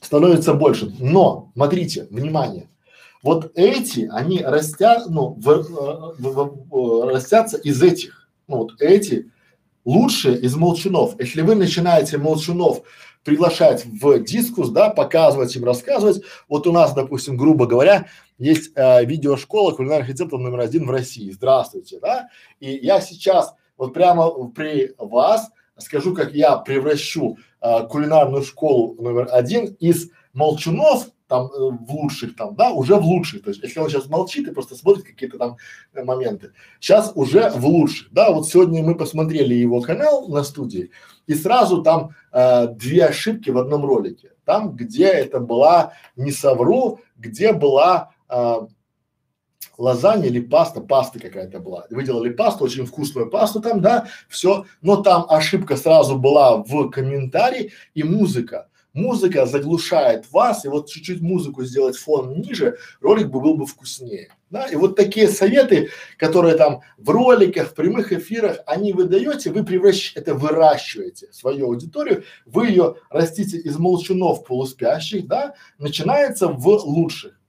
становится 0.00 0.54
больше. 0.54 0.92
Но, 0.98 1.52
смотрите, 1.54 2.08
внимание, 2.10 2.68
вот 3.22 3.52
эти, 3.54 4.10
они 4.12 4.42
растят, 4.42 5.04
ну, 5.08 5.34
в, 5.38 5.44
в, 5.44 6.16
в, 6.18 6.66
в, 6.68 7.08
растятся 7.08 7.56
из 7.56 7.80
этих, 7.84 8.28
ну, 8.48 8.56
вот 8.56 8.72
эти 8.80 9.30
лучше 9.84 10.34
из 10.34 10.56
молчунов. 10.56 11.14
Если 11.18 11.42
вы 11.42 11.54
начинаете 11.54 12.18
молчунов 12.18 12.82
приглашать 13.24 13.84
в 13.84 14.18
дискус, 14.20 14.70
да, 14.70 14.90
показывать 14.90 15.54
им, 15.54 15.64
рассказывать. 15.64 16.22
Вот 16.48 16.66
у 16.66 16.72
нас, 16.72 16.94
допустим, 16.94 17.36
грубо 17.36 17.66
говоря, 17.66 18.06
есть 18.38 18.72
э, 18.74 19.04
видеошкола 19.04 19.72
кулинарных 19.72 20.08
рецептов 20.08 20.40
номер 20.40 20.60
один 20.60 20.86
в 20.86 20.90
России. 20.90 21.30
Здравствуйте, 21.30 21.98
да? 22.00 22.28
И 22.60 22.72
я 22.72 23.00
сейчас 23.00 23.54
вот 23.76 23.92
прямо 23.92 24.48
при 24.48 24.94
вас 24.98 25.50
скажу, 25.76 26.14
как 26.14 26.32
я 26.32 26.56
превращу 26.56 27.36
э, 27.60 27.86
кулинарную 27.88 28.42
школу 28.42 28.94
номер 29.00 29.28
один 29.30 29.66
из 29.80 30.10
молчунов 30.32 31.08
там 31.30 31.46
э, 31.46 31.58
в 31.58 31.94
лучших 31.94 32.34
там, 32.34 32.56
да, 32.56 32.72
уже 32.72 32.96
в 32.96 33.04
лучших. 33.04 33.44
То 33.44 33.50
есть, 33.50 33.62
если 33.62 33.78
он 33.78 33.88
сейчас 33.88 34.08
молчит 34.08 34.48
и 34.48 34.52
просто 34.52 34.74
смотрит 34.74 35.04
какие-то 35.04 35.38
там 35.38 35.56
э, 35.94 36.02
моменты, 36.02 36.52
сейчас 36.80 37.12
уже 37.14 37.50
в 37.50 37.64
лучших, 37.64 38.12
да. 38.12 38.32
Вот 38.32 38.48
сегодня 38.48 38.82
мы 38.82 38.96
посмотрели 38.96 39.54
его 39.54 39.80
канал 39.80 40.26
на 40.28 40.42
студии 40.42 40.90
и 41.28 41.34
сразу 41.34 41.82
там 41.82 42.10
э, 42.32 42.66
две 42.74 43.06
ошибки 43.06 43.50
в 43.50 43.58
одном 43.58 43.86
ролике. 43.86 44.32
Там, 44.44 44.74
где 44.74 45.06
это 45.06 45.38
была 45.38 45.92
не 46.16 46.32
совру, 46.32 46.98
где 47.16 47.52
была 47.52 48.10
э, 48.28 48.54
лазанья 49.78 50.26
или 50.26 50.40
паста, 50.40 50.80
паста 50.80 51.20
какая-то 51.20 51.60
была. 51.60 51.86
Вы 51.90 52.02
делали 52.02 52.30
пасту, 52.30 52.64
очень 52.64 52.86
вкусную 52.86 53.30
пасту 53.30 53.60
там, 53.60 53.80
да, 53.80 54.08
все, 54.28 54.64
но 54.82 54.96
там 54.96 55.26
ошибка 55.28 55.76
сразу 55.76 56.18
была 56.18 56.56
в 56.56 56.90
комментарии 56.90 57.72
и 57.94 58.02
музыка 58.02 58.66
музыка 58.92 59.46
заглушает 59.46 60.30
вас, 60.32 60.64
и 60.64 60.68
вот 60.68 60.88
чуть-чуть 60.88 61.20
музыку 61.20 61.64
сделать 61.64 61.96
фон 61.96 62.40
ниже, 62.40 62.76
ролик 63.00 63.28
бы 63.28 63.40
был 63.40 63.54
бы 63.54 63.66
вкуснее. 63.66 64.32
Да? 64.50 64.66
И 64.66 64.76
вот 64.76 64.96
такие 64.96 65.28
советы, 65.28 65.90
которые 66.16 66.56
там 66.56 66.80
в 66.98 67.08
роликах, 67.10 67.70
в 67.70 67.74
прямых 67.74 68.12
эфирах, 68.12 68.58
они 68.66 68.92
вы 68.92 69.04
даете, 69.04 69.50
вы 69.50 69.64
превращаете, 69.64 70.20
это 70.20 70.34
выращиваете 70.34 71.28
свою 71.32 71.66
аудиторию, 71.66 72.24
вы 72.46 72.68
ее 72.68 72.96
растите 73.10 73.58
из 73.58 73.78
молчунов 73.78 74.44
полуспящих, 74.44 75.26
да, 75.26 75.54
начинается 75.78 76.48
в 76.48 76.66
лучших. 76.66 77.40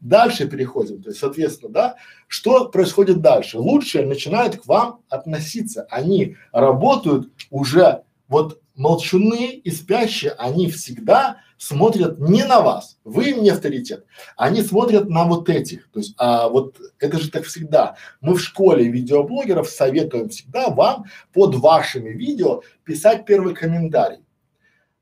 Дальше 0.00 0.48
переходим, 0.48 1.02
то 1.02 1.10
есть, 1.10 1.20
соответственно, 1.20 1.72
да, 1.72 1.96
что 2.26 2.70
происходит 2.70 3.20
дальше? 3.20 3.58
Лучшие 3.58 4.06
начинают 4.06 4.56
к 4.56 4.66
вам 4.66 5.02
относиться, 5.10 5.86
они 5.90 6.36
работают 6.52 7.30
уже 7.50 8.02
вот 8.26 8.62
молчуны 8.80 9.60
и 9.62 9.70
спящие, 9.70 10.32
они 10.38 10.70
всегда 10.70 11.36
смотрят 11.58 12.18
не 12.18 12.44
на 12.44 12.62
вас, 12.62 12.98
вы 13.04 13.30
им 13.30 13.42
не 13.42 13.50
авторитет, 13.50 14.06
они 14.36 14.62
смотрят 14.62 15.10
на 15.10 15.24
вот 15.24 15.50
этих, 15.50 15.90
то 15.90 16.00
есть, 16.00 16.14
а 16.16 16.48
вот 16.48 16.80
это 16.98 17.18
же 17.18 17.30
так 17.30 17.44
всегда. 17.44 17.96
Мы 18.22 18.34
в 18.36 18.40
школе 18.40 18.88
видеоблогеров 18.88 19.68
советуем 19.68 20.30
всегда 20.30 20.70
вам 20.70 21.04
под 21.34 21.56
вашими 21.56 22.08
видео 22.08 22.62
писать 22.84 23.26
первый 23.26 23.54
комментарий. 23.54 24.20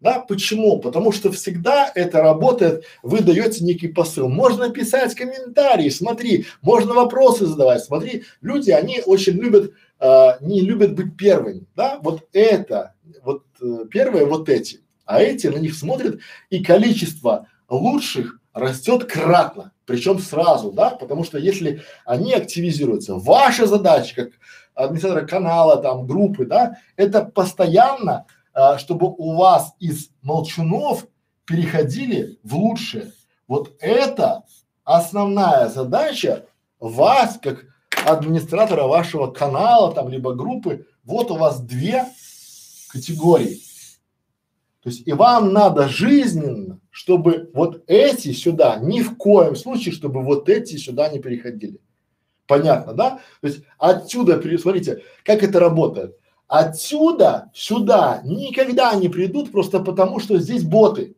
Да, 0.00 0.20
почему? 0.20 0.80
Потому 0.80 1.12
что 1.12 1.30
всегда 1.30 1.90
это 1.94 2.20
работает, 2.20 2.84
вы 3.02 3.20
даете 3.20 3.64
некий 3.64 3.88
посыл. 3.88 4.28
Можно 4.28 4.70
писать 4.70 5.14
комментарии, 5.14 5.88
смотри, 5.88 6.46
можно 6.62 6.94
вопросы 6.94 7.46
задавать, 7.46 7.84
смотри, 7.84 8.24
люди, 8.40 8.70
они 8.70 9.02
очень 9.06 9.34
любят, 9.34 9.72
э, 10.00 10.28
не 10.40 10.62
любят 10.62 10.94
быть 10.94 11.16
первыми, 11.16 11.66
да, 11.76 12.00
вот 12.02 12.28
это 12.32 12.94
вот 13.28 13.44
э, 13.60 13.84
первые 13.90 14.24
вот 14.24 14.48
эти, 14.48 14.80
а 15.04 15.20
эти 15.20 15.48
на 15.48 15.58
них 15.58 15.74
смотрят 15.74 16.18
и 16.48 16.64
количество 16.64 17.46
лучших 17.68 18.40
растет 18.54 19.04
кратно, 19.04 19.72
причем 19.84 20.18
сразу, 20.18 20.72
да, 20.72 20.90
потому 20.90 21.24
что 21.24 21.36
если 21.36 21.82
они 22.06 22.32
активизируются, 22.32 23.16
ваша 23.16 23.66
задача 23.66 24.14
как 24.14 24.28
администратора 24.74 25.26
канала, 25.26 25.76
там, 25.76 26.06
группы, 26.06 26.46
да, 26.46 26.78
это 26.96 27.22
постоянно, 27.22 28.24
а, 28.54 28.78
чтобы 28.78 29.08
у 29.08 29.36
вас 29.36 29.74
из 29.78 30.08
молчунов 30.22 31.06
переходили 31.44 32.38
в 32.42 32.56
лучшее. 32.56 33.12
Вот 33.46 33.76
это 33.80 34.44
основная 34.84 35.68
задача 35.68 36.46
вас, 36.80 37.38
как 37.42 37.66
администратора 38.06 38.84
вашего 38.84 39.26
канала, 39.26 39.92
там, 39.92 40.08
либо 40.08 40.32
группы, 40.32 40.86
вот 41.04 41.30
у 41.30 41.36
вас 41.36 41.60
две 41.60 42.06
категорий. 42.88 43.62
То 44.82 44.90
есть 44.90 45.06
и 45.06 45.12
вам 45.12 45.52
надо 45.52 45.88
жизненно, 45.88 46.80
чтобы 46.90 47.50
вот 47.52 47.82
эти 47.86 48.32
сюда, 48.32 48.76
ни 48.76 49.02
в 49.02 49.16
коем 49.16 49.56
случае, 49.56 49.92
чтобы 49.92 50.22
вот 50.22 50.48
эти 50.48 50.76
сюда 50.76 51.08
не 51.08 51.18
переходили. 51.18 51.80
Понятно, 52.46 52.94
да? 52.94 53.20
То 53.40 53.46
есть 53.48 53.60
отсюда, 53.76 54.40
смотрите, 54.58 55.02
как 55.24 55.42
это 55.42 55.60
работает. 55.60 56.16
Отсюда 56.46 57.50
сюда 57.54 58.22
никогда 58.24 58.94
не 58.94 59.10
придут 59.10 59.52
просто 59.52 59.80
потому, 59.80 60.18
что 60.18 60.38
здесь 60.38 60.64
боты. 60.64 61.14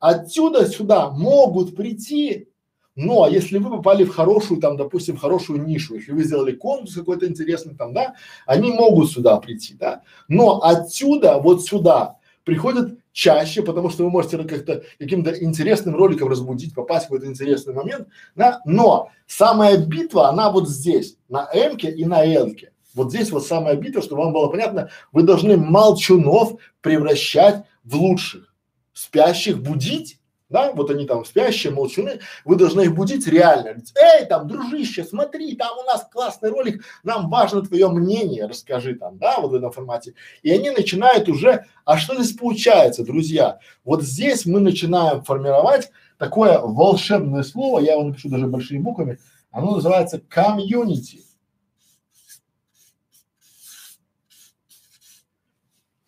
Отсюда 0.00 0.66
сюда 0.66 1.10
могут 1.10 1.76
прийти 1.76 2.48
но 2.96 3.26
если 3.28 3.58
вы 3.58 3.70
попали 3.70 4.04
в 4.04 4.10
хорошую, 4.10 4.60
там, 4.60 4.76
допустим, 4.76 5.16
хорошую 5.16 5.62
нишу, 5.64 5.96
если 5.96 6.12
вы 6.12 6.22
сделали 6.22 6.52
конкурс 6.52 6.94
какой-то 6.94 7.26
интересный 7.26 7.74
там, 7.74 7.92
да, 7.92 8.14
они 8.46 8.70
могут 8.70 9.10
сюда 9.10 9.36
прийти, 9.38 9.74
да. 9.74 10.02
Но 10.28 10.62
отсюда, 10.62 11.38
вот 11.38 11.64
сюда 11.64 12.16
приходят 12.44 12.98
чаще, 13.12 13.62
потому 13.62 13.90
что 13.90 14.04
вы 14.04 14.10
можете 14.10 14.38
как-то 14.38 14.84
каким-то 14.98 15.30
интересным 15.42 15.96
роликом 15.96 16.28
разбудить, 16.28 16.74
попасть 16.74 17.06
в 17.06 17.08
какой-то 17.08 17.26
интересный 17.26 17.74
момент, 17.74 18.08
да. 18.36 18.60
Но 18.64 19.10
самая 19.26 19.76
битва, 19.76 20.28
она 20.28 20.50
вот 20.50 20.68
здесь, 20.68 21.16
на 21.28 21.48
М-ке 21.52 21.90
и 21.90 22.04
на 22.04 22.24
Л-ке. 22.24 22.72
Вот 22.94 23.10
здесь 23.10 23.32
вот 23.32 23.44
самая 23.44 23.74
битва, 23.74 24.02
чтобы 24.02 24.22
вам 24.22 24.32
было 24.32 24.46
понятно, 24.46 24.88
вы 25.10 25.22
должны 25.22 25.56
молчунов 25.56 26.60
превращать 26.80 27.64
в 27.82 27.96
лучших, 27.96 28.54
спящих 28.92 29.60
будить 29.60 30.20
да, 30.54 30.70
вот 30.72 30.88
они 30.88 31.04
там 31.04 31.24
спящие, 31.24 31.72
молчуны, 31.72 32.20
вы 32.44 32.54
должны 32.54 32.82
их 32.82 32.94
будить 32.94 33.26
реально. 33.26 33.82
Эй, 33.96 34.24
там, 34.24 34.46
дружище, 34.46 35.02
смотри, 35.02 35.56
там 35.56 35.76
у 35.76 35.82
нас 35.82 36.06
классный 36.08 36.50
ролик, 36.50 36.84
нам 37.02 37.28
важно 37.28 37.62
твое 37.62 37.88
мнение, 37.88 38.46
расскажи 38.46 38.94
там, 38.94 39.18
да, 39.18 39.40
вот 39.40 39.50
в 39.50 39.54
этом 39.54 39.72
формате. 39.72 40.14
И 40.42 40.52
они 40.52 40.70
начинают 40.70 41.28
уже, 41.28 41.64
а 41.84 41.98
что 41.98 42.14
здесь 42.14 42.36
получается, 42.36 43.04
друзья? 43.04 43.58
Вот 43.84 44.04
здесь 44.04 44.46
мы 44.46 44.60
начинаем 44.60 45.24
формировать 45.24 45.90
такое 46.18 46.60
волшебное 46.60 47.42
слово, 47.42 47.80
я 47.80 47.94
его 47.94 48.04
напишу 48.04 48.28
даже 48.28 48.46
большими 48.46 48.78
буквами, 48.78 49.18
оно 49.50 49.74
называется 49.74 50.20
комьюнити. 50.28 51.24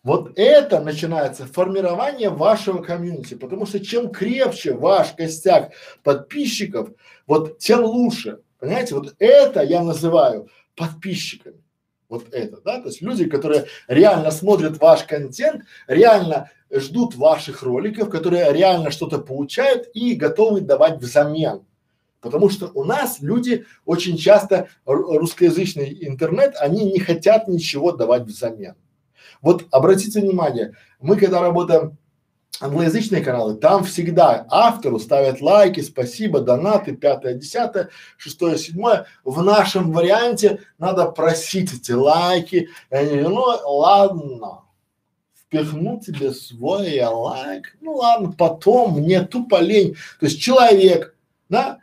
Вот 0.07 0.31
это 0.37 0.79
начинается 0.79 1.45
формирование 1.45 2.29
вашего 2.29 2.81
комьюнити, 2.81 3.33
потому 3.33 3.65
что 3.65 3.81
чем 3.81 4.09
крепче 4.09 4.71
ваш 4.71 5.11
костяк 5.11 5.73
подписчиков, 6.01 6.91
вот 7.25 7.57
тем 7.57 7.83
лучше. 7.83 8.39
Понимаете, 8.57 8.95
вот 8.95 9.15
это 9.19 9.63
я 9.63 9.83
называю 9.83 10.47
подписчиками. 10.77 11.61
Вот 12.07 12.33
это, 12.33 12.61
да, 12.61 12.79
то 12.79 12.87
есть 12.87 13.01
люди, 13.01 13.25
которые 13.25 13.65
реально 13.89 14.31
смотрят 14.31 14.79
ваш 14.79 15.03
контент, 15.03 15.65
реально 15.87 16.51
ждут 16.71 17.15
ваших 17.15 17.61
роликов, 17.63 18.09
которые 18.09 18.53
реально 18.53 18.91
что-то 18.91 19.19
получают 19.19 19.89
и 19.93 20.15
готовы 20.15 20.61
давать 20.61 21.01
взамен. 21.01 21.65
Потому 22.21 22.49
что 22.49 22.71
у 22.73 22.85
нас 22.85 23.17
люди 23.19 23.65
очень 23.83 24.15
часто 24.15 24.69
русскоязычный 24.85 25.97
интернет, 26.07 26.55
они 26.61 26.85
не 26.93 26.99
хотят 26.99 27.49
ничего 27.49 27.91
давать 27.91 28.23
взамен. 28.23 28.75
Вот 29.41 29.65
обратите 29.71 30.21
внимание, 30.21 30.73
мы 30.99 31.15
когда 31.15 31.41
работаем 31.41 31.97
англоязычные 32.59 33.23
каналы, 33.23 33.55
там 33.55 33.83
всегда 33.83 34.45
автору 34.49 34.99
ставят 34.99 35.41
лайки, 35.41 35.81
спасибо, 35.81 36.39
донаты, 36.39 36.95
пятое, 36.95 37.33
десятое, 37.35 37.89
шестое, 38.17 38.57
седьмое. 38.57 39.05
В 39.23 39.43
нашем 39.43 39.91
варианте 39.91 40.61
надо 40.79 41.05
просить 41.05 41.73
эти 41.73 41.91
лайки. 41.91 42.69
Ну 42.89 43.45
ладно, 43.65 44.63
впихну 45.39 45.99
тебе 45.99 46.31
свой 46.31 46.99
лайк. 46.99 47.77
Ну 47.79 47.93
ладно, 47.93 48.33
потом 48.35 49.01
мне 49.01 49.21
тупо 49.21 49.61
лень. 49.61 49.95
То 50.19 50.25
есть 50.25 50.41
человек, 50.41 51.15
да, 51.49 51.77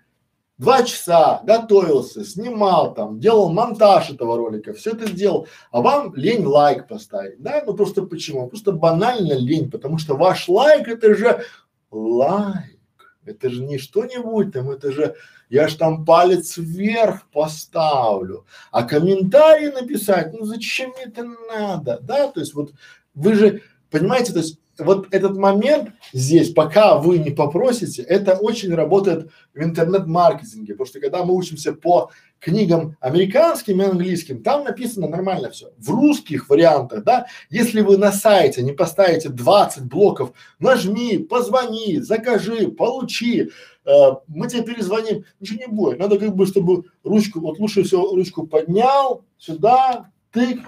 Два 0.57 0.85
часа 0.85 1.43
готовился, 1.45 2.25
снимал 2.25 2.95
там, 2.95 3.19
делал 3.19 3.53
монтаж 3.53 4.11
этого 4.11 4.37
ролика, 4.37 4.73
все 4.73 4.93
это 4.93 5.09
сделал, 5.09 5.49
а 5.73 5.81
вам 5.81 6.15
лень 6.15 6.47
лайк 6.47 6.87
поставить, 6.87 7.43
да? 7.43 7.65
Ну 7.67 7.75
просто 7.75 8.03
почему? 8.03 8.49
Просто 8.49 8.71
банально 8.71 9.33
лень, 9.33 9.69
потому 9.69 9.99
что 9.99 10.15
ваш 10.15 10.49
лайк 10.49 10.87
это 10.87 11.17
же 11.17 11.45
лайк, 11.91 12.79
это 13.25 13.51
же 13.51 13.65
не 13.65 13.79
что-нибудь 13.79 14.53
там, 14.53 14.71
это 14.71 14.93
же 14.93 15.17
я 15.51 15.67
ж 15.67 15.75
там 15.75 16.05
палец 16.05 16.57
вверх 16.57 17.29
поставлю, 17.33 18.47
а 18.71 18.85
комментарий 18.85 19.73
написать, 19.73 20.33
ну 20.33 20.45
зачем 20.45 20.91
мне 20.91 21.07
это 21.07 21.25
надо, 21.25 21.99
да? 22.01 22.29
То 22.29 22.39
есть 22.39 22.55
вот 22.55 22.75
вы 23.15 23.35
же 23.35 23.63
понимаете, 23.91 24.33
то 24.33 24.39
есть 24.39 24.61
вот 24.79 25.09
этот 25.11 25.37
момент 25.37 25.91
здесь, 26.13 26.53
пока 26.53 26.99
вы 26.99 27.19
не 27.19 27.31
попросите, 27.31 28.03
это 28.03 28.35
очень 28.35 28.75
работает 28.75 29.31
в 29.55 29.63
интернет-маркетинге, 29.63 30.75
потому 30.75 30.87
что 30.87 31.01
когда 31.01 31.25
мы 31.25 31.35
учимся 31.35 31.73
по 31.73 32.11
книгам 32.41 32.97
американским 33.01 33.81
и 33.81 33.85
английским, 33.85 34.43
там 34.43 34.65
написано 34.65 35.09
нормально 35.09 35.51
все. 35.51 35.71
В 35.79 35.91
русских 35.91 36.49
вариантах, 36.49 37.05
да, 37.05 37.27
если 37.49 37.81
вы 37.81 37.97
на 37.97 38.13
сайте 38.13 38.63
не 38.63 38.73
поставите 38.73 39.31
20 39.31 39.85
блоков, 39.85 40.33
нажми, 40.59 41.19
позвони, 41.19 42.01
закажи, 42.01 42.69
получи, 42.69 43.51
э, 43.85 43.91
мы 44.29 44.49
тебе 44.49 44.63
перезвоним, 44.63 45.25
ничего 45.41 45.59
не 45.59 45.69
будет. 45.69 45.99
Надо 45.99 46.19
как 46.19 46.37
бы, 46.37 46.47
чтобы 46.47 46.85
ручку, 47.03 47.41
вот 47.41 47.59
лучше 47.59 47.83
всего 47.83 48.15
ручку 48.15 48.47
поднял, 48.47 49.25
сюда, 49.39 50.11
тык, 50.31 50.61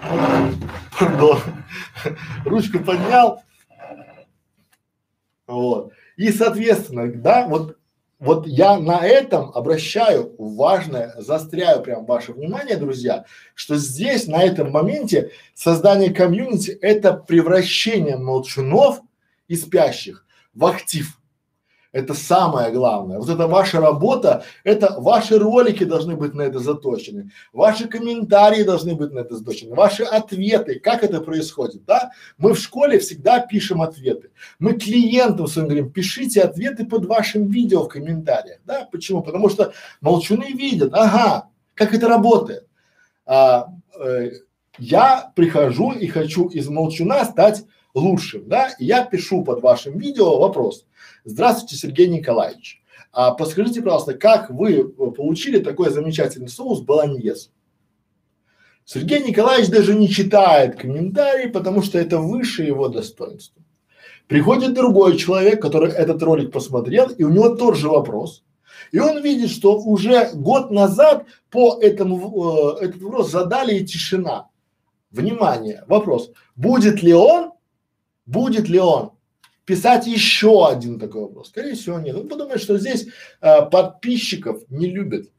ручку 2.45 2.79
поднял, 2.79 3.43
вот. 5.47 5.93
И, 6.17 6.31
соответственно, 6.31 7.11
да, 7.11 7.47
вот, 7.47 7.77
вот 8.19 8.45
я 8.45 8.77
на 8.77 9.05
этом 9.05 9.51
обращаю 9.55 10.35
важное, 10.37 11.13
застряю 11.17 11.81
прям 11.81 12.05
ваше 12.05 12.33
внимание, 12.33 12.75
друзья, 12.75 13.25
что 13.55 13.77
здесь, 13.77 14.27
на 14.27 14.43
этом 14.43 14.71
моменте, 14.71 15.31
создание 15.53 16.13
комьюнити– 16.13 16.71
это 16.81 17.13
превращение 17.13 18.17
молчунов 18.17 19.01
и 19.47 19.55
спящих 19.55 20.25
в 20.53 20.65
актив. 20.65 21.17
Это 21.93 22.13
самое 22.13 22.71
главное. 22.71 23.17
Вот 23.17 23.29
это 23.29 23.47
ваша 23.47 23.79
работа, 23.79 24.43
это 24.63 24.95
ваши 24.99 25.39
ролики 25.39 25.85
должны 25.85 26.15
быть 26.15 26.33
на 26.33 26.41
это 26.41 26.59
заточены, 26.59 27.31
ваши 27.53 27.87
комментарии 27.87 28.63
должны 28.63 28.95
быть 28.95 29.11
на 29.13 29.19
это 29.19 29.37
заточены, 29.37 29.73
ваши 29.73 30.03
ответы, 30.03 30.79
как 30.79 31.03
это 31.03 31.21
происходит, 31.21 31.85
да? 31.85 32.11
Мы 32.37 32.53
в 32.53 32.59
школе 32.59 32.99
всегда 32.99 33.39
пишем 33.39 33.81
ответы. 33.81 34.31
Мы 34.59 34.73
клиентам 34.73 35.47
своим 35.47 35.67
говорим, 35.69 35.91
пишите 35.91 36.41
ответы 36.41 36.85
под 36.85 37.05
вашим 37.05 37.47
видео 37.47 37.83
в 37.83 37.87
комментариях, 37.87 38.59
да? 38.65 38.87
Почему? 38.91 39.21
Потому 39.23 39.49
что 39.49 39.71
молчуны 40.01 40.51
видят, 40.53 40.93
ага, 40.93 41.47
как 41.73 41.93
это 41.93 42.07
работает. 42.07 42.67
А, 43.25 43.69
э, 43.99 44.31
я 44.77 45.31
прихожу 45.35 45.91
и 45.93 46.07
хочу 46.07 46.47
из 46.47 46.67
молчуна 46.67 47.23
стать 47.25 47.63
лучшим, 47.93 48.47
да? 48.47 48.69
И 48.77 48.85
я 48.85 49.05
пишу 49.05 49.43
под 49.43 49.61
вашим 49.61 49.97
видео 49.97 50.37
вопрос 50.39 50.85
Здравствуйте, 51.29 51.75
Сергей 51.75 52.07
Николаевич. 52.07 52.81
А 53.11 53.31
подскажите, 53.31 53.81
пожалуйста, 53.81 54.13
как 54.13 54.49
вы 54.49 54.85
получили 54.87 55.59
такой 55.59 55.89
замечательный 55.89 56.47
соус 56.47 56.79
баланьез? 56.79 57.51
Сергей 58.85 59.21
Николаевич 59.21 59.69
даже 59.69 59.93
не 59.93 60.07
читает 60.07 60.77
комментарии, 60.77 61.49
потому 61.49 61.81
что 61.81 61.99
это 61.99 62.19
выше 62.19 62.63
его 62.63 62.87
достоинства. 62.87 63.61
Приходит 64.27 64.73
другой 64.73 65.17
человек, 65.17 65.61
который 65.61 65.91
этот 65.91 66.23
ролик 66.23 66.53
посмотрел, 66.53 67.09
и 67.09 67.23
у 67.25 67.29
него 67.29 67.57
тот 67.57 67.75
же 67.75 67.89
вопрос. 67.89 68.45
И 68.93 68.99
он 68.99 69.21
видит, 69.21 69.49
что 69.49 69.77
уже 69.77 70.31
год 70.33 70.71
назад 70.71 71.25
по 71.49 71.77
этому, 71.81 72.77
э, 72.79 72.85
этот 72.85 73.01
вопрос 73.01 73.31
задали 73.31 73.75
и 73.75 73.85
тишина. 73.85 74.47
Внимание, 75.11 75.83
вопрос. 75.87 76.31
Будет 76.55 77.03
ли 77.03 77.13
он, 77.13 77.51
будет 78.25 78.69
ли 78.69 78.79
он 78.79 79.16
писать 79.67 80.07
еще 80.07 80.67
один 80.67 80.97
такой 80.97 81.23
вопрос? 81.23 81.49
Скорее 81.49 81.75
всего, 81.75 81.99
нет. 81.99 82.15
Он 82.15 82.27
подумает, 82.27 82.61
что 82.61 82.79
здесь 82.79 83.07
а, 83.41 83.63
подписчиков 83.63 84.63
не 84.69 84.87
любят. 84.87 85.29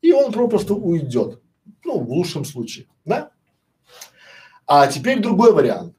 И 0.00 0.12
он 0.12 0.32
просто 0.32 0.72
уйдет. 0.74 1.42
Ну, 1.84 1.98
в 1.98 2.08
лучшем 2.08 2.44
случае, 2.44 2.86
да? 3.04 3.30
А 4.66 4.86
теперь 4.86 5.20
другой 5.20 5.52
вариант. 5.52 5.94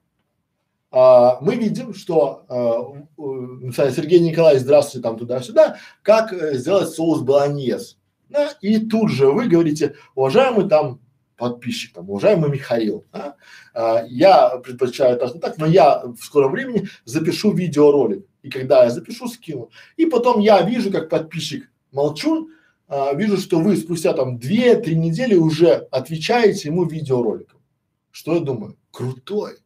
А, 0.91 1.39
мы 1.41 1.55
видим, 1.55 1.93
что 1.93 2.45
а, 2.47 3.91
Сергей 3.91 4.21
Николаевич, 4.21 4.63
здравствуйте, 4.63 5.03
там 5.03 5.17
туда-сюда, 5.17 5.77
как 6.01 6.31
э, 6.31 6.57
сделать 6.57 6.89
соус 6.89 7.21
баланьез. 7.21 7.97
Да? 8.29 8.51
И 8.61 8.79
тут 8.79 9.11
же 9.11 9.29
вы 9.29 9.47
говорите, 9.47 9.95
уважаемый 10.15 10.69
там 10.69 11.01
подписчик, 11.37 11.97
уважаемый 11.97 12.49
Михаил, 12.49 13.05
да? 13.13 13.35
а, 13.73 14.03
я 14.07 14.57
предпочитаю 14.57 15.17
так, 15.17 15.39
так, 15.39 15.57
но 15.57 15.65
я 15.65 16.03
в 16.03 16.17
скором 16.17 16.51
времени 16.51 16.87
запишу 17.05 17.53
видеоролик. 17.53 18.25
И 18.41 18.49
когда 18.49 18.83
я 18.83 18.89
запишу, 18.89 19.27
скину. 19.27 19.69
И 19.95 20.05
потом 20.05 20.39
я 20.39 20.61
вижу, 20.61 20.91
как 20.91 21.09
подписчик 21.09 21.69
молчун, 21.91 22.49
а, 22.87 23.13
вижу, 23.13 23.37
что 23.37 23.59
вы 23.59 23.77
спустя 23.77 24.13
там 24.13 24.39
две-три 24.39 24.95
недели 24.95 25.35
уже 25.35 25.87
отвечаете 25.91 26.69
ему 26.69 26.85
видеороликом. 26.85 27.59
Что 28.11 28.33
я 28.33 28.39
думаю? 28.39 28.77
Крутой. 28.91 29.57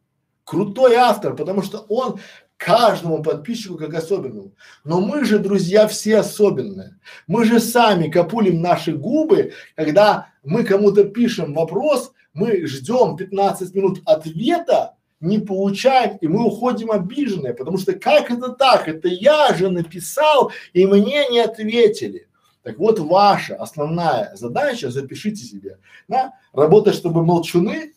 Крутой 0.44 0.96
автор, 0.96 1.34
потому 1.34 1.62
что 1.62 1.78
он 1.88 2.18
каждому 2.56 3.22
подписчику 3.22 3.76
как 3.76 3.94
особенному. 3.94 4.52
Но 4.84 5.00
мы 5.00 5.24
же, 5.24 5.38
друзья, 5.38 5.88
все 5.88 6.18
особенные. 6.18 6.98
Мы 7.26 7.44
же 7.44 7.60
сами 7.60 8.08
капулим 8.08 8.60
наши 8.60 8.92
губы, 8.92 9.52
когда 9.74 10.31
мы 10.42 10.64
кому-то 10.64 11.04
пишем 11.04 11.54
вопрос, 11.54 12.12
мы 12.34 12.66
ждем 12.66 13.16
15 13.16 13.74
минут 13.74 14.00
ответа, 14.04 14.96
не 15.20 15.38
получаем, 15.38 16.16
и 16.16 16.26
мы 16.26 16.44
уходим 16.44 16.90
обиженные, 16.90 17.54
потому 17.54 17.78
что 17.78 17.92
как 17.92 18.30
это 18.30 18.48
так? 18.48 18.88
Это 18.88 19.08
я 19.08 19.54
же 19.54 19.70
написал, 19.70 20.50
и 20.72 20.84
мне 20.84 21.28
не 21.28 21.38
ответили. 21.38 22.28
Так 22.62 22.78
вот, 22.78 22.98
ваша 22.98 23.56
основная 23.56 24.34
задача, 24.34 24.90
запишите 24.90 25.44
себе, 25.44 25.78
да, 26.08 26.34
работать, 26.52 26.94
чтобы 26.94 27.24
молчуны 27.24 27.92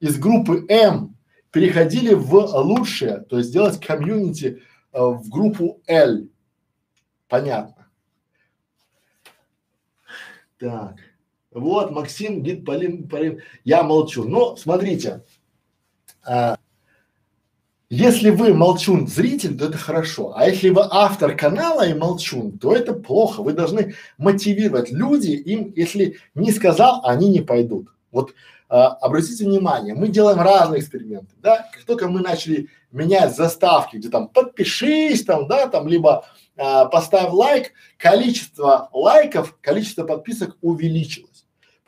из 0.00 0.18
группы 0.18 0.66
М 0.68 1.16
переходили 1.50 2.14
в 2.14 2.34
лучшее, 2.34 3.20
то 3.28 3.38
есть 3.38 3.50
сделать 3.50 3.80
комьюнити 3.80 4.62
э, 4.92 5.00
в 5.00 5.28
группу 5.28 5.80
L. 5.86 6.28
Понятно. 7.28 7.86
Так. 10.58 10.96
Вот, 11.50 11.90
Максим, 11.90 12.42
гид 12.42 12.64
Полин, 12.64 13.08
Полин. 13.08 13.40
Я 13.64 13.82
молчу. 13.82 14.24
Но 14.24 14.56
смотрите, 14.56 15.24
а, 16.24 16.58
если 17.90 18.30
вы 18.30 18.52
молчун 18.52 19.06
зритель, 19.06 19.56
то 19.56 19.66
это 19.66 19.78
хорошо. 19.78 20.34
А 20.36 20.46
если 20.46 20.68
вы 20.68 20.82
автор 20.90 21.34
канала 21.34 21.86
и 21.88 21.94
молчун, 21.94 22.58
то 22.58 22.74
это 22.74 22.92
плохо. 22.92 23.42
Вы 23.42 23.54
должны 23.54 23.94
мотивировать 24.18 24.90
люди, 24.90 25.30
им, 25.30 25.72
если 25.74 26.18
не 26.34 26.52
сказал, 26.52 27.00
они 27.04 27.30
не 27.30 27.40
пойдут. 27.40 27.88
Вот 28.10 28.34
а, 28.68 28.88
обратите 28.88 29.44
внимание, 29.44 29.94
мы 29.94 30.08
делаем 30.08 30.40
разные 30.40 30.80
эксперименты, 30.80 31.34
да, 31.40 31.70
как 31.72 31.84
только 31.84 32.08
мы 32.08 32.20
начали 32.20 32.68
менять 32.92 33.34
заставки, 33.34 33.96
где 33.96 34.10
там 34.10 34.28
подпишись 34.28 35.24
там, 35.24 35.48
да, 35.48 35.68
там, 35.68 35.88
либо 35.88 36.26
а, 36.56 36.84
поставь 36.84 37.32
лайк, 37.32 37.72
количество 37.96 38.90
лайков, 38.92 39.56
количество 39.62 40.04
подписок 40.04 40.58
увеличилось, 40.60 41.27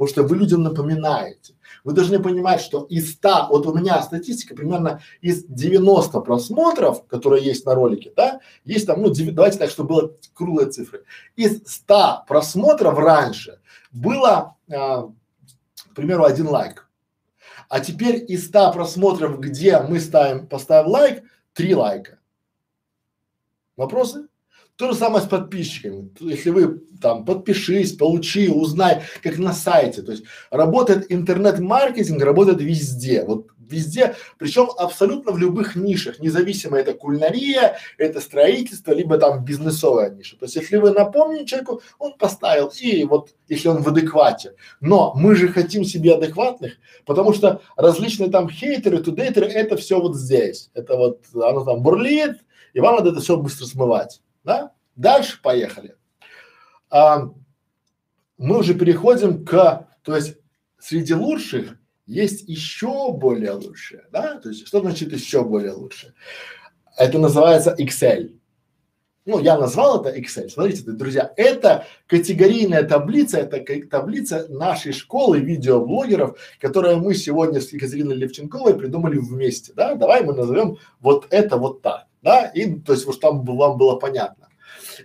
потому 0.00 0.08
что 0.08 0.22
вы 0.22 0.38
людям 0.38 0.62
напоминаете. 0.62 1.52
Вы 1.84 1.92
должны 1.92 2.20
понимать, 2.20 2.62
что 2.62 2.84
из 2.84 3.12
100, 3.12 3.48
вот 3.50 3.66
у 3.66 3.74
меня 3.74 4.00
статистика 4.00 4.54
примерно 4.54 5.02
из 5.20 5.44
90 5.44 6.18
просмотров, 6.22 7.06
которые 7.06 7.44
есть 7.44 7.66
на 7.66 7.74
ролике, 7.74 8.10
да, 8.16 8.40
есть 8.64 8.86
там, 8.86 9.02
ну, 9.02 9.10
9, 9.10 9.34
давайте 9.34 9.58
так, 9.58 9.68
чтобы 9.68 9.88
было 9.90 10.12
круглые 10.32 10.70
цифры. 10.70 11.04
Из 11.36 11.60
100 11.66 12.24
просмотров 12.26 12.96
раньше 12.98 13.60
было 13.92 14.56
а, 14.72 15.10
к 15.90 15.94
примеру, 15.94 16.24
один 16.24 16.48
лайк. 16.48 16.88
А 17.68 17.80
теперь 17.80 18.24
из 18.26 18.46
100 18.46 18.72
просмотров, 18.72 19.38
где 19.38 19.80
мы 19.80 20.00
ставим, 20.00 20.46
поставим 20.46 20.88
лайк, 20.88 21.24
три 21.52 21.74
лайка. 21.74 22.18
Вопросы? 23.76 24.28
То 24.80 24.92
же 24.92 24.94
самое 24.94 25.22
с 25.22 25.28
подписчиками. 25.28 26.10
Если 26.20 26.48
вы 26.48 26.80
там 27.02 27.26
подпишись, 27.26 27.92
получи, 27.92 28.48
узнай, 28.48 29.02
как 29.22 29.36
на 29.36 29.52
сайте. 29.52 30.00
То 30.00 30.12
есть 30.12 30.24
работает 30.50 31.12
интернет-маркетинг, 31.12 32.22
работает 32.22 32.62
везде. 32.62 33.22
Вот 33.24 33.48
везде, 33.58 34.14
причем 34.38 34.70
абсолютно 34.78 35.32
в 35.32 35.38
любых 35.38 35.76
нишах, 35.76 36.18
независимо 36.18 36.78
это 36.78 36.94
кулинария, 36.94 37.76
это 37.98 38.22
строительство, 38.22 38.92
либо 38.92 39.18
там 39.18 39.44
бизнесовая 39.44 40.08
ниша. 40.08 40.38
То 40.38 40.46
есть 40.46 40.56
если 40.56 40.78
вы 40.78 40.92
напомнили 40.92 41.44
человеку, 41.44 41.82
он 41.98 42.14
поставил, 42.14 42.72
и 42.80 43.04
вот 43.04 43.34
если 43.48 43.68
он 43.68 43.82
в 43.82 43.88
адеквате. 43.88 44.54
Но 44.80 45.12
мы 45.14 45.36
же 45.36 45.48
хотим 45.48 45.84
себе 45.84 46.14
адекватных, 46.14 46.78
потому 47.04 47.34
что 47.34 47.60
различные 47.76 48.30
там 48.30 48.48
хейтеры, 48.48 49.02
тудейтеры, 49.02 49.44
это 49.44 49.76
все 49.76 50.00
вот 50.00 50.16
здесь. 50.16 50.70
Это 50.72 50.96
вот 50.96 51.20
оно 51.34 51.66
там 51.66 51.82
бурлит, 51.82 52.38
и 52.72 52.80
вам 52.80 52.96
надо 52.96 53.10
это 53.10 53.20
все 53.20 53.36
быстро 53.36 53.66
смывать. 53.66 54.22
Да? 54.44 54.72
Дальше 54.96 55.40
поехали. 55.42 55.96
А, 56.90 57.30
мы 58.38 58.58
уже 58.58 58.74
переходим 58.74 59.44
к, 59.44 59.86
то 60.02 60.16
есть 60.16 60.36
среди 60.78 61.14
лучших 61.14 61.76
есть 62.06 62.48
еще 62.48 63.12
более 63.12 63.52
лучшее, 63.52 64.04
да? 64.10 64.38
То 64.38 64.48
есть 64.48 64.66
что 64.66 64.80
значит 64.80 65.12
еще 65.12 65.44
более 65.44 65.72
лучшее? 65.72 66.14
Это 66.96 67.18
называется 67.18 67.74
Excel. 67.78 68.36
ну, 69.24 69.38
я 69.38 69.56
назвал 69.56 70.00
это 70.02 70.18
Excel. 70.18 70.48
Смотрите, 70.48 70.82
друзья, 70.90 71.32
это 71.36 71.86
категорийная 72.08 72.82
таблица, 72.82 73.38
это 73.38 73.64
таблица 73.88 74.48
нашей 74.48 74.92
школы 74.92 75.38
видеоблогеров, 75.38 76.36
которую 76.58 76.98
мы 76.98 77.14
сегодня 77.14 77.60
с 77.60 77.72
Екатериной 77.72 78.16
Левченковой 78.16 78.76
придумали 78.76 79.18
вместе, 79.18 79.72
да, 79.74 79.94
давай 79.94 80.24
мы 80.24 80.34
назовем 80.34 80.78
вот 80.98 81.26
это 81.30 81.56
вот 81.58 81.80
так, 81.82 82.06
да, 82.22 82.46
и 82.46 82.74
то 82.74 82.92
есть 82.92 83.06
вот 83.06 83.20
там 83.20 83.44
вам 83.44 83.78
было 83.78 83.96
понятно. 83.96 84.48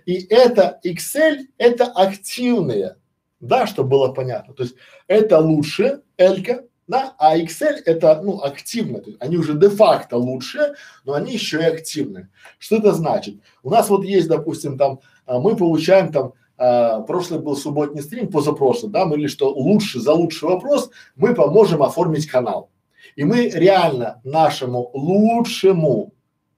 И 0.04 0.26
это 0.28 0.78
Excel, 0.84 1.46
это 1.58 1.86
активные, 1.86 2.96
да, 3.40 3.66
чтобы 3.66 3.90
было 3.90 4.12
понятно, 4.12 4.54
то 4.54 4.62
есть 4.62 4.76
это 5.06 5.38
лучше, 5.38 6.02
Элька, 6.16 6.64
да, 6.86 7.14
а 7.18 7.36
Excel 7.36 7.82
это, 7.84 8.20
ну, 8.22 8.40
активно, 8.40 9.00
то 9.00 9.10
есть 9.10 9.20
они 9.20 9.36
уже 9.36 9.54
де-факто 9.54 10.16
лучше, 10.16 10.74
но 11.04 11.14
они 11.14 11.32
еще 11.32 11.60
и 11.60 11.64
активны. 11.64 12.28
Что 12.58 12.76
это 12.76 12.92
значит? 12.92 13.36
У 13.62 13.70
нас 13.70 13.88
вот 13.88 14.04
есть, 14.04 14.28
допустим, 14.28 14.78
там, 14.78 15.00
а, 15.26 15.40
мы 15.40 15.56
получаем 15.56 16.12
там, 16.12 16.34
а, 16.56 17.00
прошлый 17.00 17.40
был 17.40 17.56
субботний 17.56 18.02
стрим, 18.02 18.28
позапрошлый, 18.28 18.92
да, 18.92 19.04
мы 19.04 19.16
или 19.16 19.26
что 19.26 19.52
лучше 19.52 20.00
за 20.00 20.12
лучший 20.12 20.48
вопрос 20.48 20.90
мы 21.16 21.34
поможем 21.34 21.82
оформить 21.82 22.26
канал. 22.26 22.70
И 23.16 23.24
мы 23.24 23.48
реально 23.48 24.20
нашему 24.24 24.90
лучшему, 24.92 26.12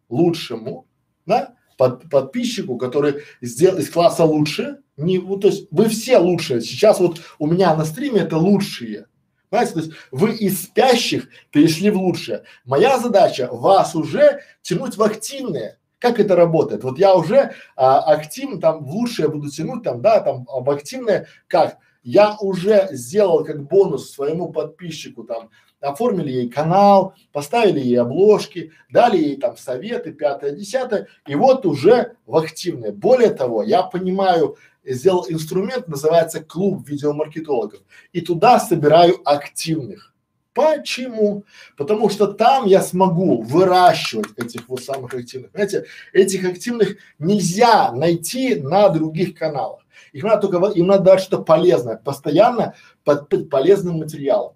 лучшему, 0.09 0.87
да, 1.27 1.55
под, 1.77 2.09
подписчику, 2.11 2.77
который 2.77 3.23
сделал 3.41 3.79
из 3.79 3.91
класса 3.91 4.25
лучше, 4.25 4.79
не, 4.97 5.19
вот, 5.19 5.43
то 5.43 5.49
есть 5.49 5.69
вы 5.71 5.89
все 5.89 6.19
лучшие. 6.19 6.61
Сейчас 6.61 6.99
вот 6.99 7.21
у 7.39 7.47
меня 7.47 7.75
на 7.77 7.85
стриме 7.85 8.23
это 8.23 8.37
лучшие. 8.37 9.07
Понимаете, 9.49 9.73
то 9.75 9.81
есть 9.81 9.93
вы 10.11 10.35
из 10.35 10.65
спящих 10.65 11.29
перешли 11.53 11.91
в 11.91 11.97
лучшее. 11.97 12.43
Моя 12.65 12.99
задача 12.99 13.49
вас 13.51 13.95
уже 13.95 14.41
тянуть 14.61 14.97
в 14.97 15.03
активное. 15.03 15.79
Как 15.99 16.21
это 16.21 16.37
работает? 16.37 16.85
Вот 16.85 16.99
я 16.99 17.15
уже 17.15 17.55
а, 17.77 18.01
активно 18.01 18.61
там 18.61 18.85
в 18.85 18.91
лучшее 18.91 19.29
буду 19.29 19.49
тянуть 19.49 19.85
там, 19.85 20.03
да, 20.03 20.21
там 20.21 20.47
в 20.47 20.69
активное 20.71 21.27
как? 21.47 21.79
Я 22.03 22.37
уже 22.41 22.89
сделал 22.93 23.45
как 23.45 23.67
бонус 23.67 24.11
своему 24.11 24.53
подписчику 24.53 25.25
там, 25.25 25.51
оформили 25.81 26.31
ей 26.31 26.49
канал, 26.49 27.15
поставили 27.33 27.81
ей 27.81 28.01
обложки, 28.01 28.73
дали 28.91 29.17
ей 29.17 29.37
там 29.37 29.57
советы, 29.57 30.13
пятое, 30.13 30.53
десятое, 30.53 31.09
и 31.27 31.35
вот 31.35 31.67
уже 31.67 32.17
в 32.27 32.37
активное. 32.37 32.93
Более 32.93 33.31
того, 33.31 33.63
я 33.63 33.83
понимаю 33.83 34.57
сделал 34.85 35.27
инструмент, 35.29 35.89
называется 35.89 36.43
клуб 36.43 36.89
видеомаркетологов, 36.89 37.81
и 38.13 38.21
туда 38.21 38.59
собираю 38.59 39.21
активных. 39.25 40.15
Почему? 40.55 41.45
Потому 41.77 42.11
что 42.11 42.27
там 42.27 42.67
я 42.67 42.83
смогу 42.83 43.43
выращивать 43.43 44.37
этих 44.37 44.69
вот 44.69 44.83
самых 44.83 45.15
активных. 45.15 45.53
Знаете, 45.53 45.85
этих 46.13 46.45
активных 46.45 46.97
нельзя 47.21 47.93
найти 47.93 48.57
на 48.57 48.89
других 48.89 49.37
каналах. 49.37 49.85
Их 50.13 50.25
надо 50.25 50.49
только, 50.49 50.67
им 50.71 50.89
надо 50.89 51.05
дать 51.05 51.21
что-то 51.21 51.45
полезное, 51.45 51.97
постоянно 51.97 52.75
под, 53.05 53.29
под 53.29 53.51
полезным 53.51 53.99
материалом. 53.99 54.55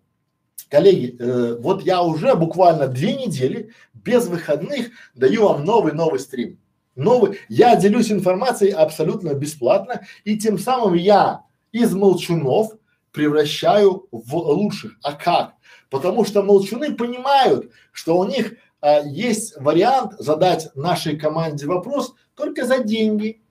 Коллеги, 0.73 1.15
э, 1.19 1.59
вот 1.61 1.83
я 1.83 2.03
уже 2.03 2.35
буквально 2.35 2.89
две 2.89 3.15
недели 3.15 3.73
без 3.93 4.27
выходных 4.27 4.89
даю 5.15 5.45
вам 5.45 5.67
новый-новый 5.67 6.19
стрим 6.19 6.59
новый. 6.95 7.39
Я 7.51 7.77
делюсь 7.77 8.11
информацией 8.11 8.71
абсолютно 8.71 9.35
бесплатно, 9.35 10.01
и 10.25 10.39
тем 10.39 10.59
самым 10.59 10.95
я 10.95 11.43
из 11.73 11.93
молчунов 11.93 12.73
превращаю 13.13 14.09
в 14.11 14.35
лучших. 14.35 14.97
А 15.03 15.13
как? 15.13 15.57
Потому 15.91 16.25
что 16.25 16.43
молчуны 16.43 16.95
понимают, 16.95 17.71
что 17.93 18.19
у 18.19 18.25
них 18.25 18.55
а, 18.81 19.01
есть 19.01 19.55
вариант 19.61 20.15
задать 20.19 20.75
нашей 20.75 21.19
команде 21.19 21.67
вопрос 21.67 22.15
только 22.35 22.65
за 22.65 22.83
деньги. 22.83 23.43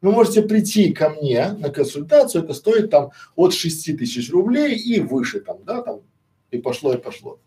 Вы 0.00 0.12
можете 0.12 0.40
прийти 0.40 0.94
ко 0.94 1.10
мне 1.10 1.52
на 1.58 1.68
консультацию, 1.68 2.42
это 2.42 2.54
стоит 2.54 2.90
там 2.90 3.10
от 3.36 3.52
шести 3.52 3.92
тысяч 3.92 4.30
рублей 4.30 4.76
и 4.78 5.00
выше 5.00 5.40
там, 5.40 5.58
да, 5.64 5.82
там, 5.82 6.00
и 6.50 6.58
пошло, 6.58 6.92
и 6.94 6.98
пошло. 6.98 7.40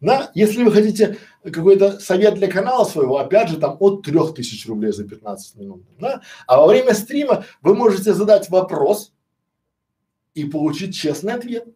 Да? 0.00 0.30
Если 0.34 0.64
вы 0.64 0.72
хотите 0.72 1.18
какой-то 1.44 2.00
совет 2.00 2.34
для 2.34 2.48
канала 2.48 2.84
своего, 2.84 3.18
опять 3.18 3.48
же, 3.48 3.58
там 3.58 3.76
от 3.78 4.02
трех 4.02 4.34
тысяч 4.34 4.66
рублей 4.66 4.92
за 4.92 5.04
15 5.04 5.56
минут, 5.56 5.84
да? 5.98 6.22
А 6.46 6.58
во 6.58 6.66
время 6.66 6.94
стрима 6.94 7.44
вы 7.62 7.74
можете 7.74 8.12
задать 8.12 8.50
вопрос 8.50 9.12
и 10.34 10.44
получить 10.44 10.96
честный 10.96 11.34
ответ. 11.34 11.66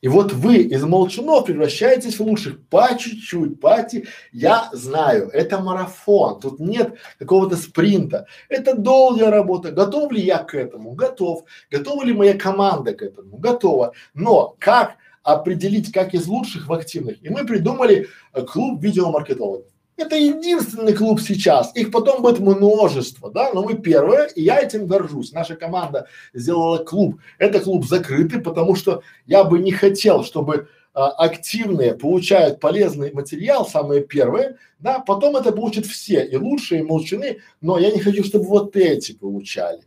И 0.00 0.06
вот 0.06 0.32
вы 0.32 0.58
из 0.58 0.84
молчунов 0.84 1.46
превращаетесь 1.46 2.18
в 2.18 2.22
лучших 2.22 2.64
по 2.68 2.88
чуть-чуть, 2.96 3.60
по 3.60 3.82
ти. 3.82 4.06
Я 4.32 4.70
знаю, 4.72 5.28
это 5.32 5.58
марафон, 5.58 6.40
тут 6.40 6.60
нет 6.60 6.94
какого-то 7.18 7.56
спринта. 7.56 8.26
Это 8.48 8.76
долгая 8.76 9.30
работа. 9.30 9.72
Готов 9.72 10.12
ли 10.12 10.22
я 10.22 10.38
к 10.38 10.54
этому? 10.54 10.92
Готов. 10.92 11.44
Готова 11.70 12.04
ли 12.04 12.12
моя 12.12 12.38
команда 12.38 12.94
к 12.94 13.02
этому? 13.02 13.38
Готова. 13.38 13.92
Но 14.14 14.56
как 14.60 14.96
определить, 15.32 15.92
как 15.92 16.14
из 16.14 16.26
лучших 16.26 16.68
в 16.68 16.72
активных. 16.72 17.22
И 17.22 17.28
мы 17.28 17.44
придумали 17.44 18.08
э, 18.32 18.42
клуб 18.42 18.82
видеомаркетологов. 18.82 19.66
Это 19.96 20.16
единственный 20.16 20.94
клуб 20.94 21.20
сейчас. 21.20 21.74
Их 21.74 21.90
потом 21.90 22.22
будет 22.22 22.38
множество, 22.38 23.30
да, 23.32 23.50
но 23.52 23.64
мы 23.64 23.74
первые, 23.74 24.28
и 24.34 24.42
я 24.42 24.60
этим 24.60 24.86
горжусь. 24.86 25.32
Наша 25.32 25.56
команда 25.56 26.06
сделала 26.32 26.78
клуб. 26.78 27.20
Это 27.38 27.58
клуб 27.58 27.84
закрытый, 27.84 28.40
потому 28.40 28.76
что 28.76 29.02
я 29.26 29.42
бы 29.42 29.58
не 29.58 29.72
хотел, 29.72 30.22
чтобы 30.22 30.68
а, 30.94 31.10
активные 31.10 31.94
получают 31.94 32.60
полезный 32.60 33.12
материал, 33.12 33.66
самые 33.66 34.02
первые, 34.02 34.56
да, 34.78 35.00
потом 35.00 35.36
это 35.36 35.52
получат 35.52 35.84
все, 35.86 36.24
и 36.24 36.36
лучшие, 36.36 36.80
и 36.80 36.84
молчаны, 36.84 37.38
но 37.60 37.78
я 37.78 37.90
не 37.90 38.00
хочу, 38.00 38.24
чтобы 38.24 38.46
вот 38.46 38.76
эти 38.76 39.12
получали, 39.12 39.82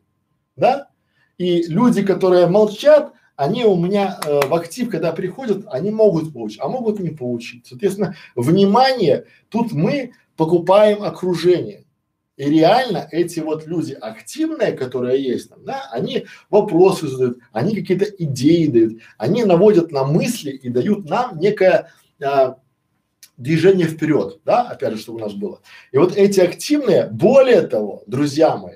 да. 0.55 0.89
И 1.37 1.63
люди, 1.63 2.03
которые 2.03 2.47
молчат, 2.47 3.13
они 3.41 3.65
у 3.65 3.75
меня 3.75 4.19
э, 4.23 4.47
в 4.47 4.53
актив, 4.53 4.87
когда 4.87 5.11
приходят, 5.13 5.65
они 5.71 5.89
могут 5.89 6.31
получить, 6.31 6.59
а 6.61 6.67
могут 6.67 6.99
не 6.99 7.09
получить. 7.09 7.65
Соответственно, 7.65 8.15
внимание, 8.35 9.25
тут 9.49 9.71
мы 9.71 10.13
покупаем 10.37 11.01
окружение. 11.01 11.85
И 12.37 12.47
реально 12.47 13.07
эти 13.11 13.39
вот 13.39 13.65
люди 13.65 13.93
активные, 13.99 14.73
которые 14.73 15.23
есть 15.23 15.49
там, 15.49 15.65
да, 15.65 15.89
они 15.91 16.27
вопросы 16.51 17.07
задают, 17.07 17.39
они 17.51 17.73
какие-то 17.75 18.05
идеи 18.05 18.67
дают, 18.67 19.01
они 19.17 19.43
наводят 19.43 19.91
на 19.91 20.03
мысли 20.03 20.51
и 20.51 20.69
дают 20.69 21.09
нам 21.09 21.39
некое 21.39 21.89
а, 22.23 22.57
движение 23.37 23.87
вперед, 23.87 24.39
да, 24.45 24.69
опять 24.69 24.93
же, 24.93 24.99
чтобы 24.99 25.17
у 25.17 25.21
нас 25.21 25.33
было. 25.33 25.61
И 25.91 25.97
вот 25.97 26.15
эти 26.15 26.39
активные, 26.39 27.07
более 27.07 27.63
того, 27.63 28.03
друзья 28.05 28.55
мои, 28.55 28.75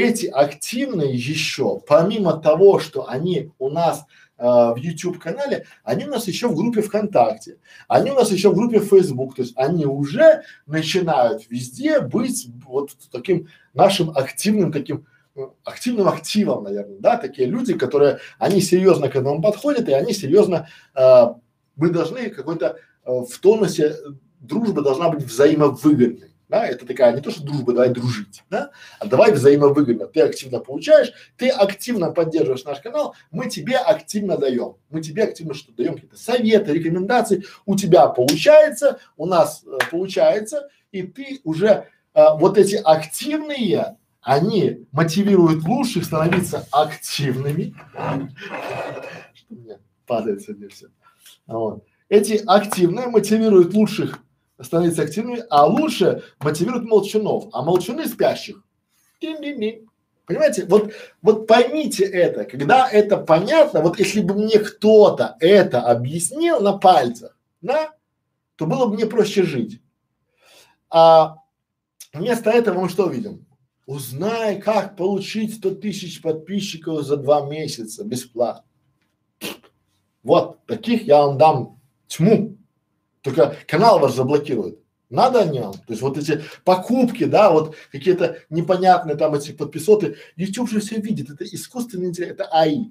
эти 0.00 0.26
активные 0.26 1.14
еще, 1.14 1.80
помимо 1.86 2.34
того, 2.34 2.78
что 2.78 3.08
они 3.08 3.50
у 3.58 3.70
нас 3.70 4.04
э, 4.38 4.44
в 4.44 4.76
YouTube 4.76 5.18
канале, 5.18 5.66
они 5.84 6.04
у 6.04 6.10
нас 6.10 6.26
еще 6.28 6.48
в 6.48 6.56
группе 6.56 6.82
ВКонтакте, 6.82 7.58
они 7.88 8.10
у 8.10 8.14
нас 8.14 8.30
еще 8.30 8.50
в 8.50 8.54
группе 8.54 8.80
Facebook, 8.80 9.36
то 9.36 9.42
есть 9.42 9.54
они 9.56 9.86
уже 9.86 10.42
начинают 10.66 11.42
везде 11.50 12.00
быть 12.00 12.48
вот 12.66 12.90
таким 13.10 13.48
нашим 13.74 14.10
активным 14.10 14.72
таким 14.72 15.06
ну, 15.36 15.54
активным 15.64 16.08
активом, 16.08 16.64
наверное, 16.64 16.98
да, 16.98 17.18
такие 17.18 17.46
люди, 17.46 17.74
которые, 17.74 18.20
они 18.38 18.62
серьезно 18.62 19.10
к 19.10 19.16
этому 19.16 19.42
подходят, 19.42 19.86
и 19.86 19.92
они 19.92 20.14
серьезно, 20.14 20.66
э, 20.94 21.26
мы 21.76 21.90
должны 21.90 22.30
какой-то 22.30 22.78
э, 23.04 23.10
в 23.10 23.38
тонусе, 23.40 23.96
дружба 24.40 24.80
должна 24.80 25.10
быть 25.10 25.24
взаимовыгодной. 25.24 26.35
Да, 26.48 26.64
это 26.64 26.86
такая 26.86 27.12
не 27.12 27.20
то, 27.20 27.32
что 27.32 27.42
дружба, 27.42 27.72
давай 27.72 27.88
дружить, 27.88 28.44
да, 28.50 28.70
а 29.00 29.06
давай 29.06 29.32
взаимовыгодно. 29.32 30.06
Ты 30.06 30.20
активно 30.20 30.60
получаешь, 30.60 31.12
ты 31.36 31.48
активно 31.48 32.12
поддерживаешь 32.12 32.64
наш 32.64 32.80
канал, 32.80 33.16
мы 33.32 33.50
тебе 33.50 33.76
активно 33.76 34.38
даем. 34.38 34.76
Мы 34.88 35.02
тебе 35.02 35.24
активно 35.24 35.54
что 35.54 35.72
даем 35.72 35.94
какие-то 35.94 36.16
советы, 36.16 36.72
рекомендации. 36.72 37.44
У 37.64 37.74
тебя 37.74 38.06
получается, 38.06 39.00
у 39.16 39.26
нас 39.26 39.64
э, 39.66 39.76
получается, 39.90 40.68
и 40.92 41.02
ты 41.02 41.40
уже 41.42 41.88
э, 42.14 42.24
вот 42.38 42.58
эти 42.58 42.76
активные, 42.76 43.96
они 44.20 44.86
мотивируют 44.92 45.64
лучших 45.64 46.04
становиться 46.04 46.64
активными. 46.70 47.74
Падает 50.06 50.42
сегодня 50.42 50.68
все. 50.68 50.86
Вот. 51.48 51.84
Эти 52.08 52.40
активные 52.46 53.08
мотивируют 53.08 53.74
лучших 53.74 54.20
становиться 54.60 55.02
активными, 55.02 55.44
а 55.50 55.66
лучше 55.66 56.22
мотивируют 56.40 56.84
молчунов, 56.84 57.48
а 57.52 57.62
молчуны 57.62 58.06
спящих. 58.06 58.62
Понимаете, 60.26 60.66
вот, 60.66 60.92
вот 61.22 61.46
поймите 61.46 62.04
это, 62.04 62.44
когда 62.44 62.88
это 62.88 63.16
понятно, 63.16 63.80
вот 63.80 63.98
если 63.98 64.20
бы 64.20 64.34
мне 64.34 64.58
кто-то 64.58 65.36
это 65.40 65.82
объяснил 65.82 66.60
на 66.60 66.76
пальцах, 66.76 67.38
да, 67.60 67.92
то 68.56 68.66
было 68.66 68.86
бы 68.86 68.94
мне 68.94 69.06
проще 69.06 69.44
жить. 69.44 69.80
А 70.90 71.36
вместо 72.12 72.50
этого 72.50 72.80
мы 72.80 72.88
что 72.88 73.08
видим? 73.08 73.46
Узнай, 73.86 74.60
как 74.60 74.96
получить 74.96 75.54
100 75.54 75.76
тысяч 75.76 76.20
подписчиков 76.20 77.04
за 77.04 77.16
два 77.16 77.42
месяца 77.46 78.02
бесплатно. 78.02 78.64
Вот, 80.24 80.64
таких 80.66 81.02
я 81.02 81.18
вам 81.18 81.38
дам 81.38 81.80
тьму. 82.08 82.55
Только 83.26 83.56
канал 83.66 83.98
ваш 83.98 84.14
заблокируют. 84.14 84.78
Надо 85.10 85.40
о 85.40 85.44
нем. 85.44 85.72
То 85.72 85.90
есть 85.90 86.00
вот 86.00 86.16
эти 86.16 86.42
покупки, 86.64 87.24
да, 87.24 87.50
вот 87.50 87.74
какие-то 87.90 88.38
непонятные 88.50 89.16
там 89.16 89.34
эти 89.34 89.50
подписоты. 89.50 90.16
YouTube 90.36 90.70
же 90.70 90.78
все 90.78 91.00
видит. 91.00 91.28
Это 91.30 91.44
искусственный 91.44 92.06
интеллект, 92.06 92.34
это 92.34 92.44
АИ. 92.44 92.90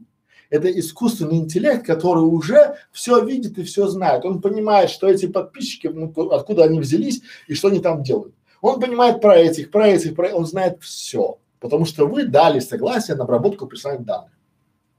Это 0.50 0.70
искусственный 0.78 1.38
интеллект, 1.38 1.86
который 1.86 2.20
уже 2.20 2.76
все 2.92 3.24
видит 3.24 3.58
и 3.58 3.64
все 3.64 3.88
знает. 3.88 4.26
Он 4.26 4.42
понимает, 4.42 4.90
что 4.90 5.08
эти 5.08 5.26
подписчики, 5.26 5.88
ну, 5.88 6.12
откуда 6.32 6.66
они 6.66 6.82
взялись 6.82 7.22
и 7.48 7.54
что 7.54 7.70
они 7.70 7.80
там 7.80 8.04
делают. 8.04 8.36
Он 8.60 8.82
понимает 8.82 9.22
про 9.22 9.38
этих, 9.38 9.72
про 9.72 9.88
этих, 9.88 10.16
про 10.16 10.36
он 10.36 10.46
знает 10.46 10.84
все, 10.84 11.40
потому 11.62 11.86
что 11.86 12.08
вы 12.08 12.26
дали 12.26 12.60
согласие 12.60 13.16
на 13.16 13.24
обработку 13.24 13.68
персональных 13.68 14.06
данных. 14.06 14.32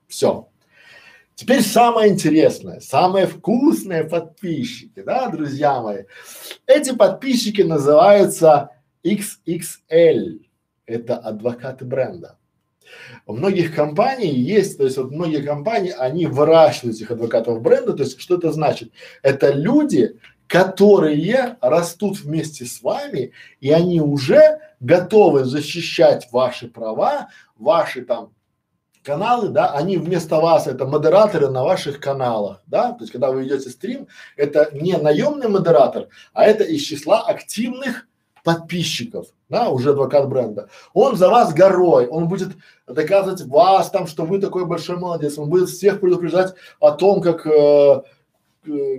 Все. 0.09 0.49
Теперь 1.37 1.61
самое 1.61 2.11
интересное, 2.11 2.81
самые 2.81 3.27
вкусные 3.27 4.05
подписчики, 4.05 5.03
да, 5.03 5.29
друзья 5.29 5.83
мои. 5.83 6.05
Эти 6.67 6.95
подписчики 6.95 7.61
называются 7.61 8.71
XXL. 9.05 10.41
Это 10.87 11.19
адвокаты 11.19 11.85
бренда. 11.85 12.39
У 13.27 13.35
многих 13.35 13.75
компаний 13.75 14.31
есть, 14.31 14.79
то 14.79 14.85
есть 14.85 14.97
вот 14.97 15.11
многие 15.11 15.43
компании, 15.43 15.91
они 15.91 16.25
выращивают 16.25 16.97
этих 16.97 17.11
адвокатов 17.11 17.61
бренда, 17.61 17.93
то 17.93 18.05
есть 18.05 18.19
что 18.19 18.37
это 18.37 18.51
значит? 18.51 18.91
Это 19.21 19.53
люди, 19.53 20.19
которые 20.47 21.59
растут 21.61 22.19
вместе 22.19 22.65
с 22.65 22.81
вами, 22.81 23.33
и 23.61 23.71
они 23.73 24.01
уже 24.01 24.61
готовы 24.81 25.45
защищать 25.45 26.29
ваши 26.33 26.69
права, 26.69 27.29
ваши 27.59 28.07
там 28.07 28.33
каналы, 29.07 29.49
да, 29.51 29.71
они 29.71 29.97
вместо 29.97 30.37
вас 30.37 30.67
это 30.67 30.85
модераторы 30.85 31.49
на 31.49 31.63
ваших 31.63 32.01
каналах, 32.01 32.61
да, 32.67 32.93
то 32.93 33.03
есть 33.03 33.13
когда 33.13 33.31
вы 33.31 33.47
идете 33.47 33.71
стрим, 33.71 34.09
это 34.37 34.69
не 34.73 34.97
наемный 34.97 35.49
модератор, 35.49 36.09
а 36.33 36.45
это 36.45 36.65
из 36.65 36.83
числа 36.83 37.23
активных 37.23 38.09
подписчиков, 38.43 39.27
да, 39.49 39.71
уже 39.71 39.91
адвокат 39.91 40.29
бренда. 40.29 40.69
Он 40.93 41.17
за 41.17 41.29
вас 41.29 41.55
горой, 41.55 42.09
он 42.09 42.29
будет 42.29 42.51
доказывать 42.87 43.43
вас 43.47 43.91
там, 43.91 44.07
что 44.07 44.25
вы 44.25 44.41
такой 44.41 44.67
большой 44.67 44.97
молодец, 44.97 45.39
он 45.39 45.49
будет 45.49 45.69
всех 45.69 46.01
предупреждать 46.01 46.55
о 46.81 46.91
том, 46.91 47.21
как 47.21 47.47
Э, 47.47 48.03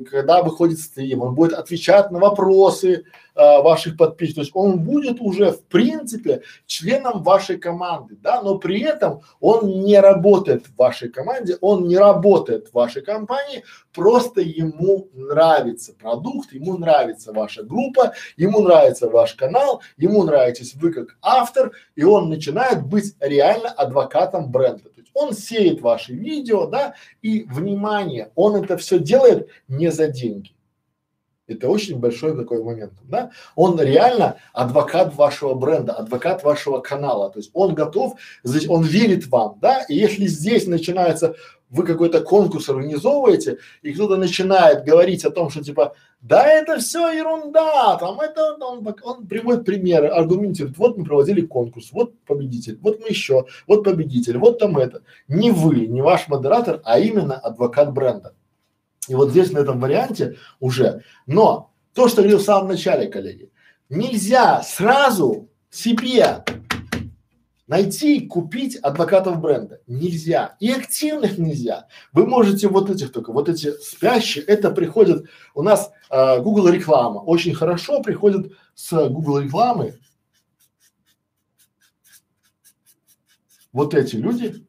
когда 0.09 0.41
выходит 0.41 0.79
стрим, 0.79 1.21
он 1.21 1.35
будет 1.35 1.53
отвечать 1.53 2.11
на 2.11 2.19
вопросы 2.19 3.05
а, 3.37 3.61
ваших 3.61 3.97
подписчиков, 3.97 4.35
то 4.35 4.41
есть 4.41 4.51
он 4.55 4.79
будет 4.79 5.21
уже 5.21 5.51
в 5.51 5.61
принципе 5.65 6.41
членом 6.65 7.21
вашей 7.21 7.59
команды, 7.59 8.17
да, 8.19 8.41
но 8.41 8.57
при 8.57 8.81
этом 8.81 9.21
он 9.39 9.83
не 9.83 9.99
работает 9.99 10.65
в 10.65 10.75
вашей 10.75 11.09
команде, 11.09 11.55
он 11.61 11.87
не 11.87 11.97
работает 11.97 12.69
в 12.69 12.73
вашей 12.73 13.03
компании, 13.03 13.63
просто 13.93 14.41
ему 14.41 15.09
нравится 15.13 15.93
продукт, 15.93 16.51
ему 16.51 16.77
нравится 16.77 17.31
ваша 17.31 17.61
группа, 17.61 18.13
ему 18.37 18.61
нравится 18.61 19.07
ваш 19.07 19.35
канал, 19.35 19.83
ему 19.97 20.23
нравитесь 20.23 20.73
вы 20.73 20.91
как 20.91 21.17
автор, 21.21 21.73
и 21.95 22.03
он 22.03 22.29
начинает 22.29 22.83
быть 22.87 23.13
реально 23.19 23.69
адвокатом 23.69 24.51
бренда 24.51 24.89
он 25.17 25.33
сеет 25.33 25.81
ваши 25.81 26.13
видео, 26.13 26.67
да, 26.67 26.93
и 27.21 27.43
внимание, 27.43 28.31
он 28.35 28.55
это 28.55 28.77
все 28.77 28.99
делает 28.99 29.49
не 29.67 29.91
за 29.91 30.07
деньги. 30.07 30.51
Это 31.47 31.69
очень 31.69 31.97
большой 31.97 32.35
такой 32.35 32.61
момент, 32.61 32.93
да. 33.03 33.31
Он 33.55 33.79
реально 33.79 34.37
адвокат 34.53 35.15
вашего 35.15 35.53
бренда, 35.53 35.93
адвокат 35.93 36.43
вашего 36.43 36.79
канала. 36.81 37.29
То 37.29 37.39
есть 37.39 37.51
он 37.53 37.73
готов, 37.73 38.15
он 38.67 38.83
верит 38.83 39.27
вам, 39.27 39.57
да. 39.61 39.83
И 39.87 39.95
если 39.95 40.27
здесь 40.27 40.67
начинается 40.67 41.35
вы 41.69 41.83
какой-то 41.85 42.21
конкурс 42.21 42.69
организовываете, 42.69 43.57
и 43.81 43.93
кто-то 43.93 44.17
начинает 44.17 44.85
говорить 44.85 45.25
о 45.25 45.31
том, 45.31 45.49
что 45.49 45.63
типа, 45.63 45.95
да 46.21 46.47
это 46.47 46.79
все 46.79 47.11
ерунда, 47.11 47.95
там 47.97 48.19
это, 48.19 48.55
он, 48.59 48.95
он 49.03 49.27
приводит 49.27 49.65
примеры, 49.65 50.07
аргументирует, 50.07 50.77
вот 50.77 50.97
мы 50.97 51.05
проводили 51.05 51.41
конкурс, 51.41 51.91
вот 51.91 52.19
победитель, 52.21 52.79
вот 52.81 52.99
мы 52.99 53.09
еще, 53.09 53.45
вот 53.67 53.83
победитель, 53.83 54.37
вот 54.37 54.59
там 54.59 54.77
это. 54.77 55.03
Не 55.27 55.51
вы, 55.51 55.85
не 55.87 56.01
ваш 56.01 56.27
модератор, 56.27 56.81
а 56.83 56.99
именно 56.99 57.35
адвокат 57.35 57.93
бренда. 57.93 58.33
И 59.07 59.15
вот 59.15 59.29
здесь 59.29 59.51
на 59.51 59.59
этом 59.59 59.79
варианте 59.79 60.37
уже. 60.59 61.03
Но 61.27 61.71
то, 61.93 62.07
что 62.07 62.21
говорил 62.21 62.39
в 62.39 62.43
самом 62.43 62.69
начале, 62.69 63.07
коллеги, 63.07 63.51
нельзя 63.89 64.61
сразу 64.63 65.49
себе 65.69 66.43
найти, 67.67 68.21
купить 68.21 68.77
адвокатов 68.77 69.39
бренда 69.39 69.81
нельзя. 69.87 70.55
И 70.59 70.71
активных 70.71 71.37
нельзя. 71.37 71.87
Вы 72.13 72.25
можете 72.25 72.67
вот 72.69 72.89
этих 72.89 73.11
только, 73.11 73.33
вот 73.33 73.49
эти 73.49 73.71
спящие, 73.81 74.43
это 74.45 74.71
приходит, 74.71 75.25
у 75.53 75.61
нас 75.61 75.91
э, 76.09 76.39
Google 76.41 76.69
реклама 76.69 77.19
очень 77.19 77.53
хорошо 77.53 78.01
приходит 78.01 78.53
с 78.73 79.09
Google 79.09 79.39
рекламы. 79.39 79.99
Вот 83.73 83.93
эти 83.93 84.15
люди, 84.15 84.65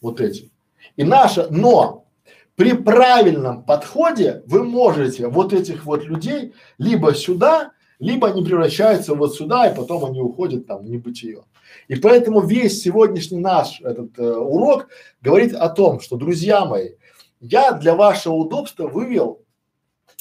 вот 0.00 0.20
эти. 0.20 0.50
И 0.96 1.04
наша, 1.04 1.46
но 1.50 2.08
при 2.56 2.72
правильном 2.72 3.64
подходе 3.64 4.42
вы 4.46 4.64
можете 4.64 5.28
вот 5.28 5.52
этих 5.52 5.84
вот 5.84 6.04
людей 6.04 6.54
либо 6.78 7.14
сюда, 7.14 7.72
либо 8.02 8.28
они 8.28 8.44
превращаются 8.44 9.14
вот 9.14 9.36
сюда, 9.36 9.68
и 9.68 9.76
потом 9.76 10.04
они 10.04 10.20
уходят 10.20 10.66
там 10.66 10.84
в 10.84 10.90
небытие. 10.90 11.44
И 11.86 11.94
поэтому 11.94 12.40
весь 12.40 12.82
сегодняшний 12.82 13.38
наш 13.38 13.80
этот 13.80 14.18
э, 14.18 14.36
урок 14.36 14.88
говорит 15.20 15.54
о 15.54 15.68
том, 15.68 16.00
что, 16.00 16.16
друзья 16.16 16.64
мои, 16.64 16.94
я 17.40 17.70
для 17.72 17.94
вашего 17.94 18.34
удобства 18.34 18.88
вывел 18.88 19.42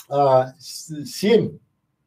а, 0.09 0.53
семь, 0.59 1.57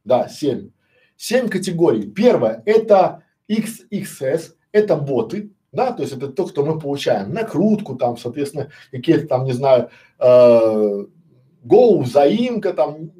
да, 0.04 0.28
семь, 0.28 0.70
семь 1.16 1.48
категорий. 1.48 2.08
Первое– 2.08 2.62
это 2.66 3.24
XXS, 3.48 4.52
это 4.70 4.96
боты, 4.96 5.50
да, 5.72 5.92
то 5.92 6.02
есть 6.02 6.14
это 6.16 6.28
то, 6.28 6.46
кто 6.46 6.64
мы 6.64 6.78
получаем, 6.78 7.32
накрутку 7.32 7.96
там, 7.96 8.16
соответственно, 8.16 8.70
какие-то 8.92 9.26
там, 9.26 9.44
не 9.44 9.52
знаю, 9.52 9.90
э, 10.20 11.04
Go, 11.64 12.02
взаимка 12.02 12.74
там, 12.74 13.10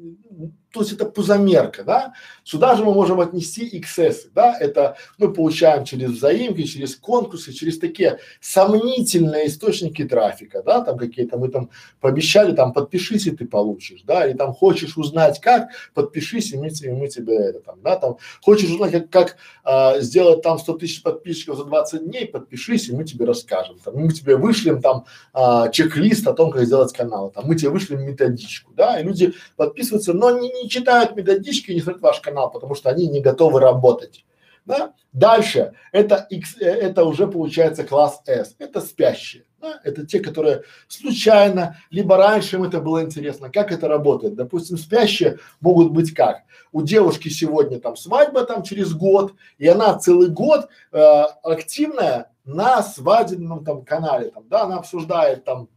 то 0.75 0.81
есть 0.81 0.91
это 0.91 1.05
пузомерка, 1.05 1.85
да. 1.85 2.13
Сюда 2.43 2.75
же 2.75 2.83
мы 2.83 2.93
можем 2.93 3.21
отнести 3.21 3.79
XS, 3.79 4.31
да, 4.35 4.57
это 4.59 4.97
мы 5.17 5.31
получаем 5.31 5.85
через 5.85 6.09
взаимки, 6.09 6.63
через 6.63 6.97
конкурсы, 6.97 7.53
через 7.53 7.79
такие 7.79 8.19
сомнительные 8.41 9.47
источники 9.47 10.03
трафика, 10.03 10.61
да, 10.63 10.81
там 10.81 10.97
какие-то 10.97 11.37
мы 11.37 11.47
там 11.47 11.69
пообещали, 12.01 12.53
там 12.53 12.73
подпишись 12.73 13.25
и 13.25 13.31
ты 13.31 13.45
получишь, 13.45 14.01
да, 14.03 14.27
и 14.27 14.33
там 14.33 14.53
хочешь 14.53 14.97
узнать 14.97 15.39
как, 15.39 15.69
подпишись 15.93 16.51
и 16.51 16.57
мы, 16.57 16.67
и 16.67 16.89
мы 16.89 17.07
тебе 17.07 17.37
это 17.37 17.61
там, 17.61 17.81
да, 17.81 17.95
там 17.95 18.17
хочешь 18.41 18.69
узнать 18.69 18.91
как, 18.91 19.09
как 19.09 19.37
а, 19.63 20.01
сделать 20.01 20.41
там 20.41 20.59
100 20.59 20.73
тысяч 20.73 21.01
подписчиков 21.01 21.55
за 21.55 21.63
20 21.63 22.03
дней, 22.03 22.27
подпишись 22.27 22.89
и 22.89 22.93
мы 22.93 23.05
тебе 23.05 23.23
расскажем, 23.23 23.79
там, 23.79 23.95
мы 23.95 24.11
тебе 24.11 24.35
вышлем 24.35 24.81
там 24.81 25.05
а, 25.31 25.69
чек-лист 25.69 26.27
о 26.27 26.33
том, 26.33 26.51
как 26.51 26.65
сделать 26.65 26.91
канал, 26.91 27.31
там, 27.31 27.45
мы 27.45 27.55
тебе 27.55 27.69
вышлем 27.69 28.01
методичку, 28.01 28.73
да, 28.73 28.99
и 28.99 29.03
люди 29.03 29.33
подписываются, 29.55 30.11
но 30.11 30.37
не, 30.37 30.64
не 30.65 30.69
читают 30.69 31.15
методички 31.15 31.71
и 31.71 31.75
не 31.75 31.81
смотрят 31.81 32.01
ваш 32.01 32.19
канал, 32.19 32.51
потому 32.51 32.75
что 32.75 32.89
они 32.89 33.07
не 33.07 33.21
готовы 33.21 33.59
работать. 33.59 34.25
Да? 34.65 34.93
Дальше, 35.13 35.73
это 35.91 36.25
X, 36.29 36.57
э, 36.59 36.65
это 36.65 37.05
уже 37.05 37.27
получается 37.27 37.83
класс 37.83 38.21
S, 38.25 38.55
это 38.57 38.81
спящие. 38.81 39.45
Да? 39.61 39.79
Это 39.83 40.07
те, 40.07 40.19
которые 40.19 40.63
случайно, 40.87 41.77
либо 41.91 42.17
раньше 42.17 42.55
им 42.55 42.63
это 42.63 42.81
было 42.81 43.03
интересно, 43.03 43.51
как 43.51 43.71
это 43.71 43.87
работает. 43.87 44.33
Допустим, 44.33 44.77
спящие 44.77 45.37
могут 45.61 45.91
быть 45.91 46.15
как? 46.15 46.41
У 46.71 46.81
девушки 46.81 47.29
сегодня 47.29 47.79
там 47.79 47.95
свадьба 47.95 48.43
там 48.43 48.63
через 48.63 48.93
год, 48.93 49.35
и 49.59 49.67
она 49.67 49.99
целый 49.99 50.29
год 50.29 50.67
э, 50.91 50.99
активная 51.43 52.31
на 52.43 52.81
свадебном 52.81 53.63
там 53.63 53.85
канале, 53.85 54.29
там, 54.29 54.47
да, 54.49 54.63
она 54.63 54.77
обсуждает 54.77 55.45
там 55.45 55.67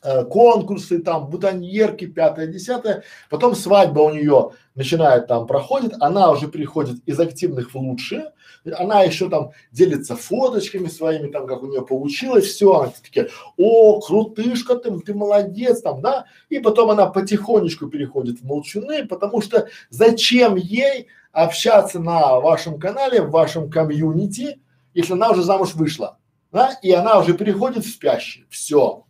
Э, 0.00 0.24
конкурсы, 0.24 1.00
там, 1.00 1.28
бутоньерки, 1.28 2.06
пятое, 2.06 2.46
десятое, 2.46 3.02
потом 3.30 3.56
свадьба 3.56 3.98
у 4.00 4.10
нее 4.10 4.52
начинает 4.76 5.26
там 5.26 5.48
проходит, 5.48 5.94
она 5.98 6.30
уже 6.30 6.46
приходит 6.46 7.00
из 7.04 7.18
активных 7.18 7.74
в 7.74 7.76
лучшие, 7.76 8.32
она 8.76 9.02
еще 9.02 9.28
там 9.28 9.50
делится 9.72 10.14
фоточками 10.14 10.86
своими, 10.86 11.32
там, 11.32 11.48
как 11.48 11.64
у 11.64 11.66
нее 11.66 11.84
получилось, 11.84 12.44
все, 12.44 12.74
она 12.74 12.92
такие, 13.02 13.28
о, 13.56 13.98
крутышка 14.00 14.76
ты, 14.76 14.96
ты 15.00 15.14
молодец, 15.14 15.80
там, 15.80 16.00
да, 16.00 16.26
и 16.48 16.60
потом 16.60 16.90
она 16.90 17.06
потихонечку 17.06 17.88
переходит 17.88 18.38
в 18.38 18.44
молчуны, 18.44 19.04
потому 19.04 19.40
что 19.40 19.66
зачем 19.90 20.54
ей 20.54 21.08
общаться 21.32 21.98
на 21.98 22.38
вашем 22.38 22.78
канале, 22.78 23.20
в 23.20 23.32
вашем 23.32 23.68
комьюнити, 23.68 24.60
если 24.94 25.14
она 25.14 25.30
уже 25.30 25.42
замуж 25.42 25.74
вышла, 25.74 26.18
да, 26.52 26.78
и 26.82 26.92
она 26.92 27.18
уже 27.18 27.34
переходит 27.34 27.84
в 27.84 27.90
спящий, 27.90 28.46
все, 28.48 29.04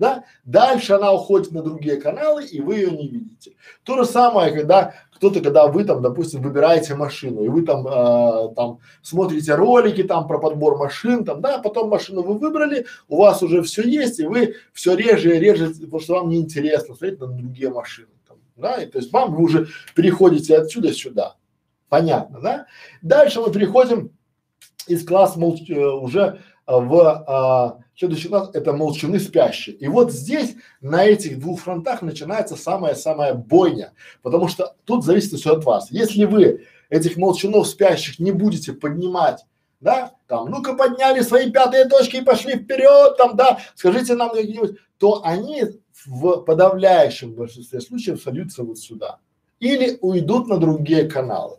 да? 0.00 0.24
Дальше 0.44 0.94
она 0.94 1.12
уходит 1.12 1.52
на 1.52 1.62
другие 1.62 2.00
каналы, 2.00 2.44
и 2.44 2.60
вы 2.60 2.76
ее 2.76 2.90
не 2.90 3.06
видите. 3.06 3.52
То 3.84 3.98
же 3.98 4.06
самое, 4.06 4.50
когда 4.50 4.94
кто-то, 5.14 5.40
когда 5.40 5.66
вы 5.66 5.84
там, 5.84 6.00
допустим, 6.00 6.40
выбираете 6.40 6.94
машину, 6.94 7.44
и 7.44 7.48
вы 7.48 7.62
там, 7.62 7.86
э, 7.86 8.54
там 8.56 8.78
смотрите 9.02 9.54
ролики 9.54 10.02
там 10.02 10.26
про 10.26 10.38
подбор 10.38 10.78
машин, 10.78 11.24
там, 11.24 11.42
да, 11.42 11.58
потом 11.58 11.90
машину 11.90 12.22
вы 12.22 12.38
выбрали, 12.38 12.86
у 13.08 13.18
вас 13.18 13.42
уже 13.42 13.62
все 13.62 13.82
есть, 13.82 14.18
и 14.18 14.26
вы 14.26 14.54
все 14.72 14.96
реже 14.96 15.36
и 15.36 15.38
реже, 15.38 15.68
потому 15.68 16.00
что 16.00 16.14
вам 16.14 16.30
неинтересно 16.30 16.94
смотреть 16.94 17.20
на 17.20 17.26
другие 17.26 17.70
машины. 17.70 18.08
Там, 18.26 18.38
да, 18.56 18.82
и, 18.82 18.86
то 18.86 18.98
есть 18.98 19.12
вам 19.12 19.34
вы 19.34 19.44
уже 19.44 19.68
переходите 19.94 20.56
отсюда 20.56 20.94
сюда, 20.94 21.36
понятно, 21.90 22.40
да? 22.40 22.66
Дальше 23.02 23.42
мы 23.42 23.52
переходим 23.52 24.12
из 24.86 25.06
класса. 25.06 25.38
Э, 25.38 25.90
уже 25.90 26.40
в 26.66 27.24
а, 27.26 27.78
следующий 28.00 28.28
класс 28.28 28.50
это 28.54 28.72
молчаны 28.72 29.20
спящие. 29.20 29.76
И 29.76 29.86
вот 29.86 30.10
здесь 30.10 30.56
на 30.80 31.04
этих 31.04 31.38
двух 31.38 31.60
фронтах 31.60 32.00
начинается 32.00 32.56
самая-самая 32.56 33.34
бойня, 33.34 33.92
потому 34.22 34.48
что 34.48 34.74
тут 34.86 35.04
зависит 35.04 35.38
все 35.38 35.56
от 35.56 35.64
вас. 35.64 35.90
Если 35.90 36.24
вы 36.24 36.64
этих 36.88 37.18
молчанов 37.18 37.68
спящих 37.68 38.18
не 38.18 38.32
будете 38.32 38.72
поднимать 38.72 39.44
да, 39.80 40.12
там, 40.26 40.50
ну-ка 40.50 40.74
подняли 40.74 41.22
свои 41.22 41.50
пятые 41.50 41.86
точки 41.86 42.16
и 42.16 42.22
пошли 42.22 42.56
вперед, 42.56 43.16
там, 43.16 43.34
да, 43.34 43.60
скажите 43.74 44.14
нам 44.14 44.30
какие-нибудь, 44.30 44.76
то 44.98 45.22
они 45.24 45.64
в 46.04 46.42
подавляющем 46.42 47.32
большинстве 47.32 47.80
случаев 47.80 48.20
сольются 48.20 48.62
вот 48.62 48.78
сюда. 48.78 49.20
Или 49.58 49.96
уйдут 50.02 50.48
на 50.48 50.58
другие 50.58 51.08
каналы. 51.08 51.56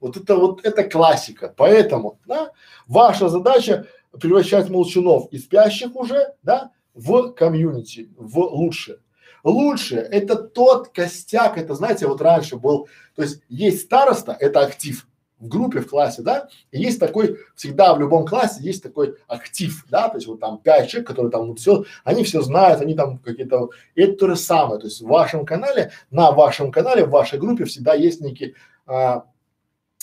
Вот 0.00 0.16
это 0.16 0.34
вот, 0.34 0.64
это 0.64 0.82
классика. 0.82 1.52
Поэтому, 1.56 2.18
да, 2.26 2.50
ваша 2.88 3.28
задача 3.28 3.86
превращать 4.18 4.70
молчунов 4.70 5.28
и 5.30 5.38
спящих 5.38 5.94
уже, 5.96 6.34
да, 6.42 6.72
в 6.94 7.32
комьюнити, 7.32 8.10
в 8.16 8.38
лучшее. 8.38 8.98
Лучше 9.42 9.96
это 9.96 10.36
тот 10.36 10.88
костяк, 10.88 11.56
это 11.56 11.74
знаете, 11.74 12.06
вот 12.06 12.20
раньше 12.20 12.56
был, 12.56 12.88
то 13.14 13.22
есть 13.22 13.42
есть 13.48 13.82
староста, 13.82 14.36
это 14.38 14.60
актив, 14.60 15.06
в 15.38 15.48
группе, 15.48 15.80
в 15.80 15.88
классе, 15.88 16.20
да, 16.20 16.48
и 16.70 16.78
есть 16.78 17.00
такой, 17.00 17.38
всегда 17.54 17.94
в 17.94 18.00
любом 18.00 18.26
классе 18.26 18.62
есть 18.62 18.82
такой 18.82 19.16
актив, 19.26 19.84
да, 19.88 20.08
то 20.10 20.18
есть 20.18 20.26
вот 20.26 20.38
там 20.38 20.58
пять 20.58 20.90
человек, 20.90 21.08
которые 21.08 21.32
там 21.32 21.48
вот 21.48 21.58
все, 21.58 21.84
они 22.04 22.24
все 22.24 22.42
знают, 22.42 22.82
они 22.82 22.94
там 22.94 23.18
какие-то, 23.18 23.70
это 23.94 24.12
то 24.12 24.28
же 24.28 24.36
самое, 24.36 24.78
то 24.78 24.86
есть 24.86 25.00
в 25.00 25.06
вашем 25.06 25.46
канале, 25.46 25.92
на 26.10 26.30
вашем 26.30 26.70
канале, 26.70 27.06
в 27.06 27.10
вашей 27.10 27.38
группе 27.38 27.64
всегда 27.64 27.94
есть 27.94 28.20
некий 28.20 28.54
а, 28.86 29.24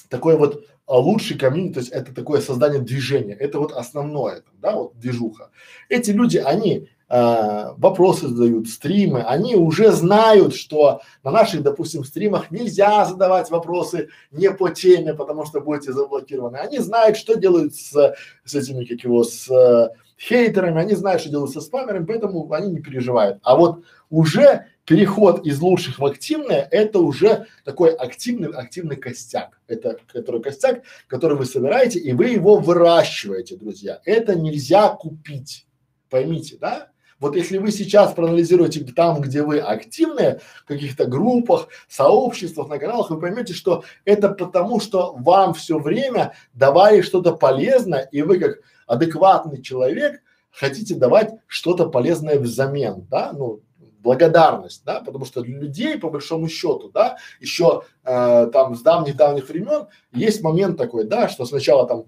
такой 0.09 0.37
вот 0.37 0.65
а, 0.88 0.97
лучший 0.99 1.38
комьюнити, 1.38 1.73
то 1.73 1.79
есть 1.81 1.91
это 1.91 2.15
такое 2.15 2.39
создание 2.39 2.81
движения, 2.81 3.33
это 3.33 3.59
вот 3.59 3.73
основное, 3.73 4.43
да, 4.61 4.73
вот 4.73 4.97
движуха. 4.97 5.49
Эти 5.89 6.11
люди, 6.11 6.38
они 6.38 6.88
э, 7.09 7.65
вопросы 7.77 8.29
задают, 8.29 8.69
стримы, 8.69 9.21
они 9.21 9.55
уже 9.55 9.91
знают, 9.91 10.55
что 10.55 11.01
на 11.23 11.31
наших, 11.31 11.61
допустим, 11.61 12.05
стримах 12.05 12.51
нельзя 12.51 13.03
задавать 13.03 13.49
вопросы 13.49 14.07
не 14.31 14.49
по 14.49 14.69
теме, 14.69 15.13
потому 15.13 15.45
что 15.45 15.59
будете 15.59 15.91
заблокированы. 15.91 16.55
Они 16.55 16.79
знают, 16.79 17.17
что 17.17 17.35
делают 17.35 17.75
с, 17.75 18.15
с 18.45 18.55
этими, 18.55 18.85
как 18.85 19.03
его, 19.03 19.25
с 19.25 19.49
э, 19.49 19.89
хейтерами, 20.17 20.79
они 20.79 20.95
знают, 20.95 21.21
что 21.21 21.29
делают 21.29 21.51
со 21.51 21.59
спамерами, 21.59 22.05
поэтому 22.05 22.49
они 22.53 22.71
не 22.71 22.79
переживают. 22.79 23.39
А 23.43 23.57
вот 23.57 23.83
уже 24.09 24.67
переход 24.88 25.45
из 25.45 25.59
лучших 25.59 25.99
в 25.99 26.05
активное– 26.05 26.67
это 26.71 26.99
уже 26.99 27.45
такой 27.65 27.93
активный, 27.93 28.49
активный 28.49 28.95
костяк. 28.95 29.59
Это 29.67 29.97
который 30.11 30.41
костяк, 30.41 30.81
который 31.07 31.38
вы 31.38 31.45
собираете, 31.45 31.99
и 31.99 32.13
вы 32.13 32.29
его 32.29 32.55
выращиваете, 32.55 33.57
друзья. 33.57 33.99
Это 34.05 34.33
нельзя 34.33 34.88
купить. 34.89 35.67
Поймите, 36.09 36.57
да? 36.57 36.88
Вот 37.19 37.35
если 37.35 37.57
вы 37.57 37.71
сейчас 37.71 38.13
проанализируете 38.13 38.79
там, 38.95 39.19
где 39.19 39.41
вы 39.41 39.59
активные, 39.59 40.39
в 40.63 40.65
каких-то 40.65 41.05
группах, 41.05 41.67
сообществах, 41.89 42.69
на 42.69 42.79
каналах, 42.79 43.09
вы 43.09 43.19
поймете, 43.19 43.53
что 43.53 43.83
это 44.05 44.29
потому, 44.29 44.79
что 44.79 45.15
вам 45.17 45.53
все 45.53 45.79
время 45.79 46.33
давали 46.53 47.01
что-то 47.01 47.33
полезное, 47.33 48.07
и 48.11 48.21
вы 48.21 48.39
как 48.39 48.59
адекватный 48.85 49.61
человек 49.61 50.21
хотите 50.49 50.95
давать 50.95 51.33
что-то 51.45 51.89
полезное 51.89 52.39
взамен, 52.39 53.05
да, 53.09 53.33
ну, 53.33 53.61
благодарность, 53.99 54.83
да, 54.85 55.01
потому 55.01 55.25
что 55.25 55.41
для 55.41 55.59
людей, 55.59 55.97
по 55.97 56.09
большому 56.09 56.47
счету, 56.47 56.89
да, 56.89 57.17
еще 57.39 57.83
э, 58.03 58.49
там 58.53 58.75
с 58.75 58.81
давних-давних 58.81 59.47
времен 59.49 59.87
есть 60.11 60.41
момент 60.41 60.77
такой, 60.77 61.05
да, 61.05 61.27
что 61.29 61.45
сначала 61.45 61.87
там 61.87 62.05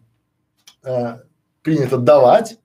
э, 0.83 1.19
принято 1.61 1.97
давать, 1.97 2.59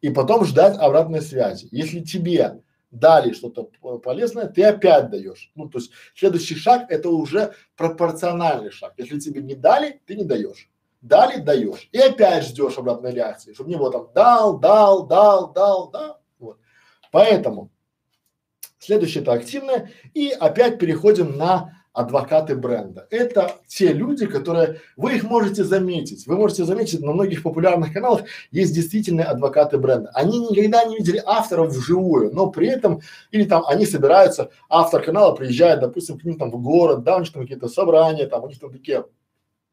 и 0.00 0.10
потом 0.10 0.44
ждать 0.44 0.78
обратной 0.78 1.22
связи. 1.22 1.68
Если 1.70 2.00
тебе 2.00 2.62
дали 2.90 3.32
что-то 3.32 3.70
полезное, 3.98 4.46
ты 4.46 4.64
опять 4.64 5.10
даешь. 5.10 5.50
Ну, 5.54 5.68
то 5.68 5.78
есть 5.78 5.90
следующий 6.14 6.54
шаг 6.54 6.90
это 6.90 7.10
уже 7.10 7.54
пропорциональный 7.76 8.70
шаг. 8.70 8.94
Если 8.96 9.18
тебе 9.18 9.42
не 9.42 9.54
дали, 9.54 10.00
ты 10.06 10.14
не 10.16 10.24
даешь. 10.24 10.70
Дали, 11.00 11.40
даешь. 11.40 11.88
И 11.92 11.98
опять 11.98 12.44
ждешь 12.44 12.78
обратной 12.78 13.12
реакции, 13.12 13.52
чтобы 13.52 13.70
не 13.70 13.76
было 13.76 13.92
там 13.92 14.08
дал, 14.14 14.58
дал, 14.58 15.06
дал, 15.06 15.52
дал, 15.52 15.90
да. 15.90 16.18
Вот. 16.38 16.58
Поэтому 17.12 17.70
следующее 18.78 19.22
это 19.22 19.32
активное. 19.32 19.90
И 20.14 20.30
опять 20.30 20.78
переходим 20.78 21.36
на 21.36 21.78
адвокаты 21.98 22.54
бренда. 22.54 23.08
Это 23.10 23.56
те 23.66 23.92
люди, 23.92 24.26
которые, 24.26 24.80
вы 24.96 25.16
их 25.16 25.24
можете 25.24 25.64
заметить, 25.64 26.28
вы 26.28 26.36
можете 26.36 26.64
заметить 26.64 27.00
на 27.00 27.12
многих 27.12 27.42
популярных 27.42 27.92
каналах 27.92 28.22
есть 28.52 28.72
действительные 28.72 29.26
адвокаты 29.26 29.78
бренда. 29.78 30.10
Они 30.14 30.38
никогда 30.38 30.84
не 30.84 30.98
видели 30.98 31.20
авторов 31.26 31.70
вживую, 31.70 32.32
но 32.32 32.50
при 32.50 32.68
этом, 32.68 33.00
или 33.32 33.44
там 33.44 33.64
они 33.66 33.84
собираются, 33.84 34.50
автор 34.68 35.02
канала 35.02 35.34
приезжает, 35.34 35.80
допустим, 35.80 36.18
к 36.20 36.24
ним 36.24 36.38
там 36.38 36.52
в 36.52 36.62
город, 36.62 37.02
да, 37.02 37.16
у 37.16 37.20
них 37.20 37.32
там 37.32 37.42
какие-то 37.42 37.66
собрания, 37.66 38.28
там 38.28 38.44
у 38.44 38.48
них 38.48 38.60
там 38.60 38.70
такие 38.70 39.04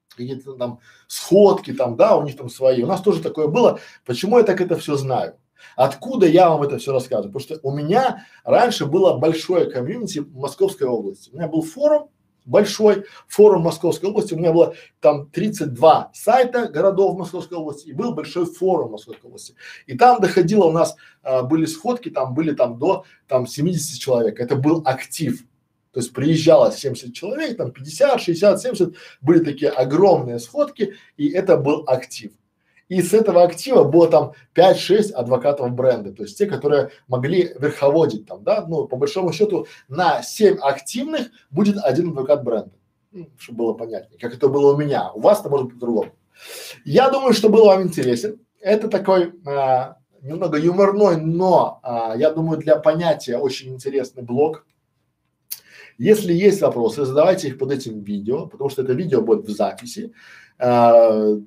какие-то 0.09 0.53
там 0.53 0.79
сходки 1.07 1.73
там, 1.73 1.95
да, 1.95 2.17
у 2.17 2.23
них 2.23 2.35
там 2.37 2.49
свои. 2.49 2.81
У 2.81 2.87
нас 2.87 3.01
тоже 3.01 3.21
такое 3.21 3.47
было. 3.47 3.79
Почему 4.03 4.39
я 4.39 4.43
так 4.43 4.61
это 4.61 4.77
все 4.77 4.95
знаю? 4.95 5.35
Откуда 5.75 6.25
я 6.27 6.49
вам 6.49 6.63
это 6.63 6.77
все 6.77 6.91
рассказываю? 6.91 7.33
Потому 7.33 7.57
что 7.57 7.67
у 7.67 7.71
меня 7.71 8.25
раньше 8.43 8.85
было 8.85 9.17
большое 9.17 9.69
комьюнити 9.69 10.19
Московской 10.19 10.87
области. 10.87 11.29
У 11.31 11.35
меня 11.35 11.47
был 11.47 11.61
форум, 11.61 12.09
большой 12.45 13.05
форум 13.27 13.63
Московской 13.63 14.09
области. 14.09 14.33
У 14.33 14.37
меня 14.37 14.53
было 14.53 14.75
там 14.99 15.29
32 15.29 16.11
сайта 16.13 16.67
городов 16.67 17.17
Московской 17.17 17.57
области 17.57 17.89
и 17.89 17.93
был 17.93 18.13
большой 18.13 18.45
форум 18.45 18.91
Московской 18.91 19.27
области. 19.27 19.55
И 19.87 19.97
там 19.97 20.21
доходило 20.21 20.65
у 20.65 20.71
нас, 20.71 20.95
а, 21.23 21.43
были 21.43 21.65
сходки, 21.65 22.09
там 22.09 22.33
были 22.33 22.53
там 22.53 22.77
до 22.79 23.05
там 23.27 23.47
70 23.47 23.99
человек. 23.99 24.39
Это 24.39 24.55
был 24.55 24.81
актив. 24.85 25.43
То 25.91 26.01
есть 26.01 26.13
приезжало 26.13 26.71
70 26.71 27.13
человек, 27.13 27.57
там 27.57 27.71
50, 27.71 28.19
60, 28.19 28.61
70, 28.61 28.95
были 29.21 29.43
такие 29.43 29.69
огромные 29.69 30.39
сходки, 30.39 30.95
и 31.15 31.29
это 31.29 31.55
был 31.55 31.85
актив. 31.87 32.33
И 32.87 33.01
с 33.01 33.13
этого 33.13 33.43
актива 33.43 33.83
было 33.83 34.07
там 34.07 34.33
5-6 34.53 35.11
адвокатов 35.11 35.71
бренда, 35.71 36.11
то 36.11 36.23
есть 36.23 36.37
те, 36.37 36.45
которые 36.45 36.91
могли 37.07 37.55
верховодить 37.59 38.27
там, 38.27 38.43
да, 38.43 38.63
ну, 38.67 38.87
по 38.87 38.95
большому 38.95 39.33
счету 39.33 39.65
на 39.87 40.21
7 40.21 40.57
активных 40.61 41.29
будет 41.49 41.77
один 41.83 42.09
адвокат 42.09 42.43
бренда, 42.43 42.73
ну, 43.11 43.29
чтобы 43.39 43.57
было 43.57 43.73
понятнее, 43.73 44.19
как 44.19 44.35
это 44.35 44.49
было 44.49 44.73
у 44.73 44.77
меня, 44.77 45.11
у 45.13 45.21
вас 45.21 45.39
это 45.39 45.49
может 45.49 45.67
быть 45.67 45.75
по-другому. 45.75 46.11
Я 46.83 47.09
думаю, 47.09 47.33
что 47.33 47.49
был 47.49 47.65
вам 47.65 47.83
интересен. 47.83 48.39
Это 48.61 48.87
такой 48.87 49.33
а, 49.47 49.97
немного 50.21 50.57
юморной, 50.57 51.17
но 51.17 51.79
а, 51.83 52.15
я 52.15 52.31
думаю, 52.31 52.59
для 52.59 52.77
понятия 52.77 53.37
очень 53.37 53.73
интересный 53.73 54.23
блог. 54.23 54.65
Если 55.97 56.33
есть 56.33 56.61
вопросы, 56.61 57.05
задавайте 57.05 57.47
их 57.47 57.57
под 57.57 57.71
этим 57.71 58.01
видео, 58.01 58.47
потому 58.47 58.69
что 58.69 58.81
это 58.81 58.93
видео 58.93 59.21
будет 59.21 59.45
в 59.45 59.55
записи. 59.55 60.13
А, 60.59 61.37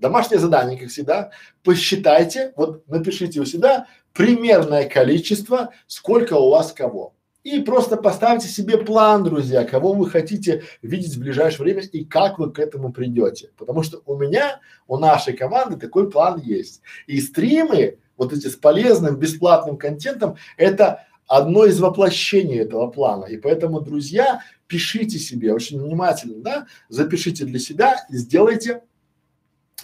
Домашнее 0.00 0.38
задание, 0.38 0.78
как 0.78 0.90
всегда, 0.90 1.30
посчитайте, 1.62 2.52
вот 2.56 2.86
напишите 2.88 3.40
у 3.40 3.44
себя 3.44 3.86
примерное 4.12 4.88
количество, 4.88 5.70
сколько 5.86 6.34
у 6.34 6.50
вас 6.50 6.72
кого. 6.72 7.14
И 7.44 7.60
просто 7.60 7.96
поставьте 7.96 8.48
себе 8.48 8.76
план, 8.76 9.22
друзья, 9.22 9.64
кого 9.64 9.92
вы 9.92 10.10
хотите 10.10 10.64
видеть 10.82 11.14
в 11.14 11.20
ближайшее 11.20 11.62
время 11.62 11.82
и 11.82 12.04
как 12.04 12.40
вы 12.40 12.50
к 12.50 12.58
этому 12.58 12.92
придете. 12.92 13.50
Потому 13.56 13.84
что 13.84 14.02
у 14.04 14.16
меня, 14.16 14.60
у 14.88 14.98
нашей 14.98 15.32
команды 15.32 15.76
такой 15.76 16.10
план 16.10 16.40
есть. 16.40 16.82
И 17.06 17.20
стримы, 17.20 17.98
вот 18.16 18.32
эти 18.32 18.48
с 18.48 18.56
полезным, 18.56 19.16
бесплатным 19.16 19.76
контентом, 19.76 20.36
это 20.56 21.06
одно 21.28 21.64
из 21.66 21.78
воплощений 21.78 22.58
этого 22.58 22.88
плана. 22.88 23.26
И 23.26 23.36
поэтому, 23.36 23.80
друзья, 23.80 24.42
пишите 24.66 25.18
себе 25.20 25.54
очень 25.54 25.80
внимательно, 25.80 26.42
да, 26.42 26.66
запишите 26.88 27.44
для 27.44 27.60
себя 27.60 28.04
сделайте 28.08 28.82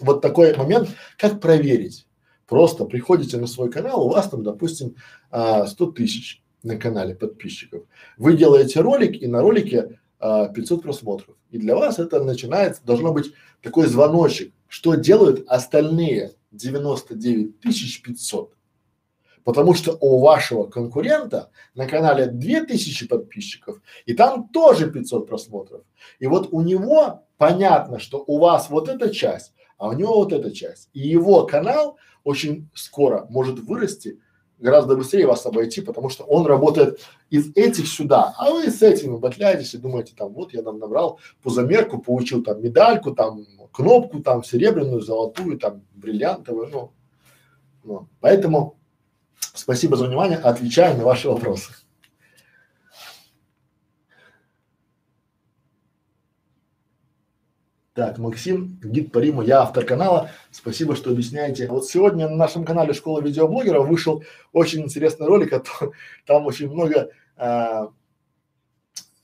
вот 0.00 0.20
такой 0.20 0.56
момент, 0.56 0.88
как 1.18 1.40
проверить. 1.40 2.06
Просто 2.46 2.84
приходите 2.84 3.38
на 3.38 3.46
свой 3.46 3.70
канал, 3.70 4.06
у 4.06 4.10
вас 4.10 4.28
там, 4.28 4.42
допустим, 4.42 4.96
а, 5.30 5.66
100 5.66 5.92
тысяч 5.92 6.42
на 6.62 6.76
канале 6.76 7.14
подписчиков. 7.14 7.84
Вы 8.16 8.36
делаете 8.36 8.80
ролик, 8.80 9.20
и 9.20 9.26
на 9.26 9.40
ролике 9.40 9.98
а, 10.18 10.48
500 10.48 10.82
просмотров. 10.82 11.36
И 11.50 11.58
для 11.58 11.74
вас 11.74 11.98
это 11.98 12.22
начинается, 12.22 12.82
должно 12.84 13.12
быть 13.12 13.32
такой 13.62 13.86
звоночек, 13.86 14.52
что 14.68 14.94
делают 14.94 15.44
остальные 15.48 16.32
99 16.52 17.60
тысяч 17.60 18.02
500. 18.02 18.54
Потому 19.44 19.74
что 19.74 19.96
у 20.00 20.20
вашего 20.20 20.64
конкурента 20.64 21.50
на 21.74 21.86
канале 21.86 22.26
2000 22.26 23.08
подписчиков, 23.08 23.80
и 24.06 24.14
там 24.14 24.48
тоже 24.48 24.90
500 24.90 25.26
просмотров. 25.26 25.82
И 26.20 26.26
вот 26.26 26.48
у 26.52 26.60
него 26.60 27.24
понятно, 27.38 27.98
что 27.98 28.22
у 28.26 28.38
вас 28.38 28.70
вот 28.70 28.88
эта 28.88 29.12
часть, 29.12 29.52
а 29.82 29.88
у 29.88 29.94
него 29.94 30.14
вот 30.14 30.32
эта 30.32 30.52
часть. 30.52 30.88
И 30.92 31.00
его 31.00 31.44
канал 31.44 31.96
очень 32.22 32.68
скоро 32.72 33.26
может 33.28 33.58
вырасти 33.58 34.20
гораздо 34.60 34.94
быстрее 34.94 35.26
вас 35.26 35.44
обойти, 35.44 35.80
потому 35.80 36.08
что 36.08 36.22
он 36.22 36.46
работает 36.46 37.00
из 37.30 37.50
этих 37.56 37.88
сюда, 37.88 38.32
а 38.38 38.52
вы 38.52 38.70
с 38.70 38.80
этими 38.80 39.16
батляетесь 39.16 39.74
и 39.74 39.78
думаете, 39.78 40.12
там, 40.16 40.32
вот 40.34 40.54
я 40.54 40.62
там 40.62 40.78
набрал 40.78 41.18
пузомерку, 41.42 41.98
получил 41.98 42.44
там 42.44 42.62
медальку, 42.62 43.10
там 43.10 43.44
кнопку, 43.72 44.20
там 44.20 44.44
серебряную, 44.44 45.00
золотую, 45.00 45.58
там 45.58 45.82
бриллиантовую, 45.94 46.68
ну, 46.68 46.92
ну. 47.82 48.08
Поэтому 48.20 48.76
спасибо 49.40 49.96
за 49.96 50.06
внимание, 50.06 50.38
отвечаю 50.38 50.96
на 50.96 51.02
ваши 51.02 51.28
вопросы. 51.28 51.72
Так, 57.94 58.16
Максим, 58.16 58.78
гид 58.82 59.12
по 59.12 59.18
Риму, 59.18 59.42
я 59.42 59.60
автор 59.60 59.84
канала, 59.84 60.30
спасибо, 60.50 60.96
что 60.96 61.10
объясняете. 61.10 61.68
Вот 61.68 61.84
сегодня 61.84 62.26
на 62.26 62.36
нашем 62.36 62.64
канале 62.64 62.94
Школа 62.94 63.20
видеоблогеров 63.20 63.86
вышел 63.86 64.24
очень 64.54 64.80
интересный 64.80 65.26
ролик, 65.26 65.52
а 65.52 65.62
там 66.26 66.46
очень 66.46 66.70
много 66.70 67.10
а, 67.36 67.90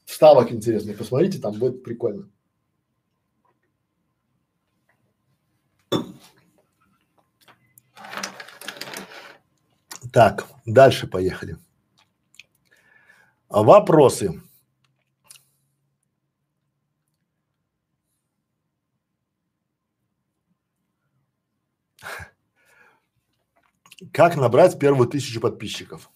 вставок 0.04 0.52
интересных, 0.52 0.98
посмотрите, 0.98 1.38
там 1.38 1.54
будет 1.54 1.82
прикольно. 1.82 2.28
Так, 10.12 10.46
дальше 10.66 11.06
поехали. 11.06 11.56
Вопросы. 13.48 14.42
Как 24.12 24.36
набрать 24.36 24.78
первую 24.78 25.09
тысячу 25.09 25.40
подписчиков? 25.40 26.11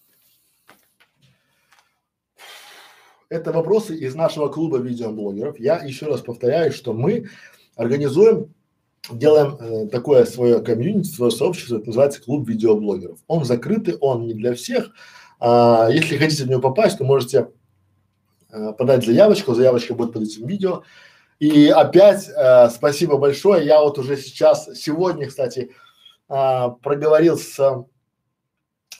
Это 3.27 3.51
вопросы 3.51 3.95
из 3.95 4.15
нашего 4.15 4.47
клуба 4.47 4.77
видеоблогеров. 4.77 5.59
Я 5.59 5.77
еще 5.83 6.05
раз 6.05 6.21
повторяю, 6.21 6.71
что 6.71 6.93
мы 6.93 7.29
организуем, 7.75 8.53
делаем 9.11 9.57
э, 9.59 9.87
такое 9.87 10.23
свое 10.25 10.61
комьюнити, 10.61 11.09
свое 11.09 11.31
сообщество, 11.31 11.77
это 11.77 11.87
называется 11.87 12.21
клуб 12.21 12.47
видеоблогеров. 12.47 13.19
Он 13.27 13.43
закрытый, 13.43 13.95
он 13.95 14.27
не 14.27 14.33
для 14.33 14.53
всех. 14.53 14.91
А, 15.39 15.89
если 15.91 16.17
хотите 16.17 16.45
в 16.45 16.49
него 16.49 16.61
попасть, 16.61 16.99
то 16.99 17.03
можете 17.03 17.49
э, 18.49 18.73
подать 18.77 19.05
заявочку, 19.05 19.55
заявочка 19.55 19.93
будет 19.93 20.13
под 20.13 20.23
этим 20.23 20.47
видео. 20.47 20.83
И 21.39 21.67
опять 21.67 22.29
э, 22.29 22.69
спасибо 22.69 23.17
большое. 23.17 23.65
Я 23.65 23.81
вот 23.81 23.97
уже 23.97 24.15
сейчас, 24.15 24.69
сегодня, 24.75 25.27
кстати, 25.27 25.71
а, 26.27 26.69
проговорил 26.69 27.37
с 27.37 27.59
а, 27.59 27.85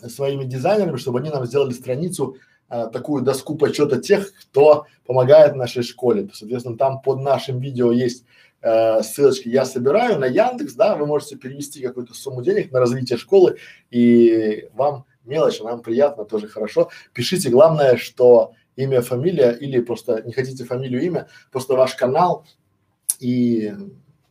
своими 0.07 0.43
дизайнерами, 0.45 0.97
чтобы 0.97 1.19
они 1.19 1.29
нам 1.29 1.45
сделали 1.45 1.73
страницу, 1.73 2.37
а, 2.69 2.87
такую 2.87 3.23
доску 3.23 3.55
почета 3.55 4.01
тех, 4.01 4.33
кто 4.33 4.85
помогает 5.05 5.55
нашей 5.55 5.83
школе. 5.83 6.29
Соответственно, 6.33 6.77
там 6.77 7.01
под 7.01 7.21
нашим 7.21 7.59
видео 7.59 7.91
есть 7.91 8.25
э, 8.61 9.03
ссылочки 9.03 9.49
я 9.49 9.65
собираю 9.65 10.17
на 10.17 10.25
Яндекс, 10.25 10.73
да, 10.73 10.95
вы 10.95 11.05
можете 11.05 11.35
перевести 11.35 11.81
какую-то 11.81 12.13
сумму 12.13 12.41
денег 12.41 12.71
на 12.71 12.79
развитие 12.79 13.17
школы, 13.17 13.57
и 13.91 14.69
вам 14.73 15.05
мелочь, 15.25 15.59
нам 15.59 15.81
приятно, 15.81 16.25
тоже 16.25 16.47
хорошо. 16.47 16.89
Пишите, 17.13 17.49
главное, 17.49 17.97
что 17.97 18.53
имя, 18.75 19.01
фамилия 19.01 19.51
или 19.51 19.79
просто 19.79 20.21
не 20.23 20.33
хотите 20.33 20.63
фамилию, 20.63 21.01
имя, 21.03 21.27
просто 21.51 21.75
ваш 21.75 21.95
канал 21.95 22.45
и 23.19 23.73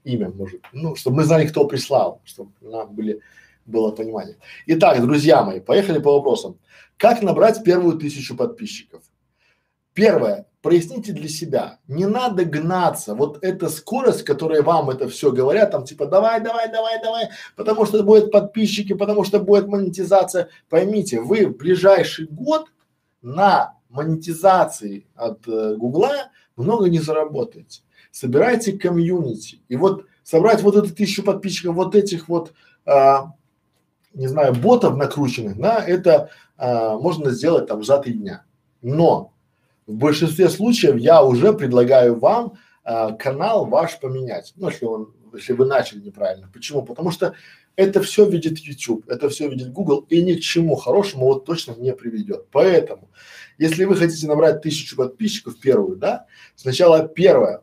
имя 0.04 0.30
может, 0.30 0.62
ну, 0.72 0.94
чтобы 0.94 1.16
мы 1.16 1.24
знали, 1.24 1.46
кто 1.46 1.66
прислал, 1.66 2.20
чтобы 2.24 2.52
нам 2.60 2.94
были, 2.94 3.20
было 3.66 3.90
понимание. 3.92 4.36
Итак, 4.66 5.00
друзья 5.00 5.42
мои, 5.42 5.60
поехали 5.60 5.98
по 5.98 6.12
вопросам. 6.14 6.58
Как 6.96 7.22
набрать 7.22 7.64
первую 7.64 7.98
тысячу 7.98 8.36
подписчиков? 8.36 9.02
Первое, 9.94 10.46
проясните 10.62 11.12
для 11.12 11.28
себя, 11.28 11.78
не 11.86 12.06
надо 12.06 12.46
гнаться, 12.46 13.14
вот 13.14 13.38
эта 13.44 13.68
скорость, 13.68 14.22
которая 14.22 14.62
вам 14.62 14.88
это 14.88 15.06
все 15.08 15.32
говорят, 15.32 15.70
там 15.70 15.84
типа 15.84 16.06
давай, 16.06 16.40
давай, 16.40 16.72
давай, 16.72 17.02
давай, 17.02 17.28
потому 17.56 17.84
что 17.84 18.02
будет 18.02 18.30
подписчики, 18.30 18.94
потому 18.94 19.24
что 19.24 19.38
будет 19.38 19.66
монетизация. 19.66 20.48
Поймите, 20.70 21.20
вы 21.20 21.46
в 21.46 21.58
ближайший 21.58 22.26
год 22.26 22.68
на 23.20 23.74
монетизации 23.90 25.06
от 25.14 25.46
э, 25.46 25.76
Гугла 25.76 26.30
много 26.56 26.88
не 26.88 27.00
заработаете 27.00 27.82
собирайте 28.12 28.78
комьюнити. 28.78 29.60
И 29.68 29.74
вот 29.74 30.04
собрать 30.22 30.62
вот 30.62 30.76
эту 30.76 30.94
тысячу 30.94 31.24
подписчиков, 31.24 31.74
вот 31.74 31.96
этих 31.96 32.28
вот, 32.28 32.52
а, 32.86 33.32
не 34.14 34.28
знаю, 34.28 34.54
ботов 34.54 34.96
накрученных, 34.96 35.58
да, 35.58 35.82
это 35.84 36.30
а, 36.56 36.96
можно 36.96 37.30
сделать 37.30 37.66
там 37.66 37.82
за 37.82 37.98
три 37.98 38.12
дня. 38.12 38.44
Но 38.82 39.32
в 39.86 39.94
большинстве 39.94 40.48
случаев 40.48 40.96
я 40.96 41.24
уже 41.24 41.52
предлагаю 41.52 42.16
вам 42.18 42.54
а, 42.84 43.12
канал 43.12 43.66
ваш 43.66 43.98
поменять, 43.98 44.52
ну, 44.56 44.68
если 44.68 44.84
он, 44.84 45.12
если 45.34 45.54
вы 45.54 45.66
начали 45.66 46.00
неправильно. 46.00 46.48
Почему? 46.52 46.82
Потому 46.82 47.10
что 47.10 47.34
это 47.74 48.02
все 48.02 48.28
видит 48.28 48.58
YouTube, 48.58 49.08
это 49.08 49.30
все 49.30 49.48
видит 49.48 49.72
Google 49.72 50.04
и 50.10 50.22
ни 50.22 50.34
к 50.34 50.40
чему 50.40 50.76
хорошему 50.76 51.26
вот 51.26 51.46
точно 51.46 51.72
не 51.72 51.94
приведет. 51.94 52.46
Поэтому, 52.52 53.08
если 53.56 53.84
вы 53.84 53.96
хотите 53.96 54.26
набрать 54.26 54.60
тысячу 54.60 54.96
подписчиков 54.96 55.58
первую, 55.58 55.96
да, 55.96 56.26
сначала 56.54 57.08
первое, 57.08 57.62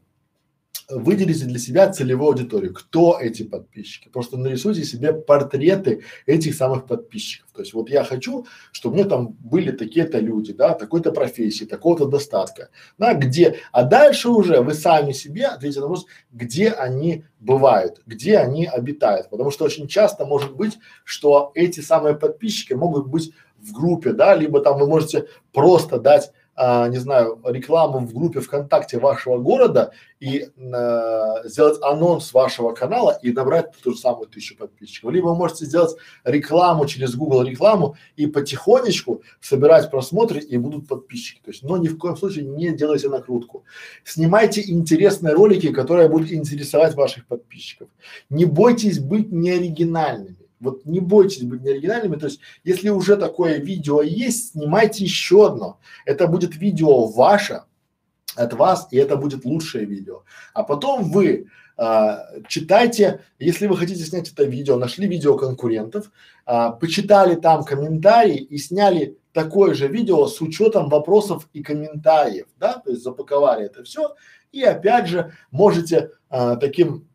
выделите 0.90 1.46
для 1.46 1.60
себя 1.60 1.92
целевую 1.92 2.30
аудиторию. 2.30 2.74
Кто 2.74 3.20
эти 3.20 3.44
подписчики? 3.44 4.10
Просто 4.10 4.38
нарисуйте 4.38 4.84
себе 4.84 5.14
портреты 5.14 6.04
этих 6.26 6.56
самых 6.56 6.88
подписчиков. 6.88 7.52
То 7.52 7.62
есть 7.62 7.74
вот 7.74 7.90
я 7.90 8.04
хочу, 8.04 8.46
чтобы 8.72 8.96
у 8.96 8.98
меня 8.98 9.10
там 9.10 9.28
были 9.40 9.72
такие-то 9.72 10.20
люди, 10.20 10.54
да, 10.54 10.74
такой-то 10.74 11.12
профессии, 11.12 11.66
такого-то 11.66 12.06
достатка, 12.06 12.70
да, 12.98 13.14
где, 13.14 13.60
а 13.72 13.84
дальше 13.84 14.30
уже 14.30 14.62
вы 14.62 14.74
сами 14.74 15.12
себе 15.12 15.46
ответите 15.46 15.82
на 15.82 15.88
вопрос, 15.88 16.06
где 16.32 16.70
они 16.70 17.26
бывают, 17.40 18.02
где 18.06 18.38
они 18.38 18.66
обитают. 18.66 19.30
Потому 19.30 19.52
что 19.52 19.66
очень 19.66 19.88
часто 19.88 20.26
может 20.26 20.56
быть, 20.56 20.80
что 21.04 21.52
эти 21.54 21.82
самые 21.82 22.16
подписчики 22.16 22.74
могут 22.74 23.08
быть 23.08 23.32
в 23.58 23.74
группе, 23.74 24.14
да, 24.14 24.36
либо 24.36 24.62
там 24.62 24.80
вы 24.80 24.88
можете 24.88 25.28
просто 25.52 26.00
дать 26.00 26.32
а, 26.62 26.89
не 26.89 26.97
знаю, 26.97 27.39
рекламу 27.45 27.99
в 27.99 28.14
группе 28.14 28.41
ВКонтакте 28.41 28.99
вашего 28.99 29.38
города 29.38 29.93
и 30.20 30.49
а, 30.74 31.47
сделать 31.47 31.82
анонс 31.82 32.34
вашего 32.34 32.74
канала 32.74 33.18
и 33.24 33.32
набрать 33.32 33.72
ту 33.82 33.93
же 33.93 33.97
самую 33.97 34.28
тысячу 34.28 34.57
подписчиков. 34.57 35.14
Либо 35.14 35.28
вы 35.28 35.36
можете 35.36 35.64
сделать 35.64 35.95
рекламу 36.26 36.86
через 36.86 37.16
Google 37.16 37.43
рекламу 37.43 37.95
и 38.18 38.28
потихонечку 38.28 39.22
собирать 39.39 39.89
просмотры 39.89 40.41
и 40.41 40.57
будут 40.57 40.89
подписчики. 40.89 41.39
То 41.45 41.51
есть, 41.51 41.64
но 41.64 41.78
ни 41.78 41.88
в 41.88 41.97
коем 41.97 42.18
случае 42.18 42.43
не 42.43 42.74
делайте 42.76 43.07
накрутку. 43.07 43.64
Снимайте 44.03 44.62
интересные 44.70 45.36
ролики, 45.36 45.72
которые 45.72 46.10
будут 46.10 46.30
интересовать 46.30 46.93
ваших 46.93 47.26
подписчиков. 47.26 47.88
Не 48.30 48.43
бойтесь 48.43 48.99
быть 48.99 49.32
неоригинальными. 49.32 50.39
Вот 50.60 50.86
не 50.86 50.99
бойтесь 50.99 51.43
быть 51.43 51.62
неоригинальными, 51.62 52.18
то 52.18 52.26
есть 52.26 52.39
если 52.64 52.89
уже 52.89 53.16
такое 53.18 53.57
видео 53.60 54.01
есть, 54.01 54.51
снимайте 54.51 55.03
еще 55.03 55.47
одно. 55.47 55.80
Это 56.05 56.28
будет 56.28 56.55
видео 56.55 57.07
ваше, 57.07 57.64
от 58.36 58.53
вас, 58.53 58.88
и 58.91 58.97
это 58.97 59.16
будет 59.16 59.45
лучшее 59.45 59.86
видео. 59.86 60.24
А 60.53 60.64
потом 60.64 61.12
вы 61.12 61.47
а, 61.78 62.26
читайте, 62.47 63.22
если 63.39 63.68
вы 63.68 63.78
хотите 63.78 64.03
снять 64.03 64.32
это 64.32 64.43
видео, 64.43 64.78
нашли 64.78 65.07
видео 65.07 65.36
конкурентов, 65.38 66.12
а, 66.45 66.72
почитали 66.72 67.36
там 67.36 67.64
комментарии 67.64 68.38
и 68.38 68.57
сняли 68.57 69.18
такое 69.34 69.74
же 69.74 69.88
видео 69.88 70.28
с 70.28 70.41
учетом 70.41 70.89
вопросов 70.89 71.49
и 71.53 71.64
комментариев, 71.64 72.47
да, 72.57 72.74
то 72.74 72.91
есть 72.91 73.03
запаковали 73.03 73.66
это 73.66 73.84
все 73.84 74.16
и 74.51 74.64
опять 74.64 75.07
же 75.07 75.34
можете 75.51 76.12
а, 76.30 76.55
таким 76.55 77.07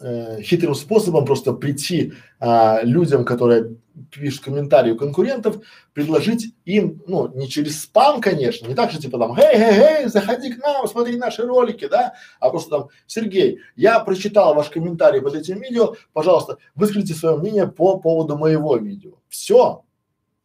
э, 0.00 0.40
хитрым 0.42 0.74
способом 0.74 1.24
просто 1.24 1.52
прийти 1.52 2.12
а, 2.38 2.80
людям, 2.82 3.24
которые 3.24 3.76
пишут 4.10 4.44
комментарии 4.44 4.92
у 4.92 4.96
конкурентов, 4.96 5.58
предложить 5.94 6.54
им, 6.64 7.02
ну, 7.06 7.28
не 7.34 7.48
через 7.48 7.82
спам, 7.82 8.20
конечно, 8.20 8.66
не 8.66 8.74
так 8.74 8.90
же 8.90 8.98
типа 8.98 9.18
там, 9.18 9.38
эй, 9.38 9.54
эй, 9.54 10.02
эй, 10.02 10.08
заходи 10.08 10.52
к 10.52 10.62
нам, 10.62 10.86
смотри 10.86 11.16
наши 11.16 11.42
ролики, 11.42 11.88
да, 11.88 12.14
а 12.38 12.50
просто 12.50 12.70
там, 12.70 12.88
Сергей, 13.06 13.60
я 13.74 14.00
прочитал 14.00 14.54
ваш 14.54 14.68
комментарий 14.68 15.22
под 15.22 15.34
этим 15.34 15.60
видео, 15.60 15.94
пожалуйста, 16.12 16.58
выскажите 16.74 17.14
свое 17.14 17.36
мнение 17.36 17.66
по 17.66 17.98
поводу 17.98 18.36
моего 18.36 18.76
видео. 18.76 19.12
Все, 19.28 19.82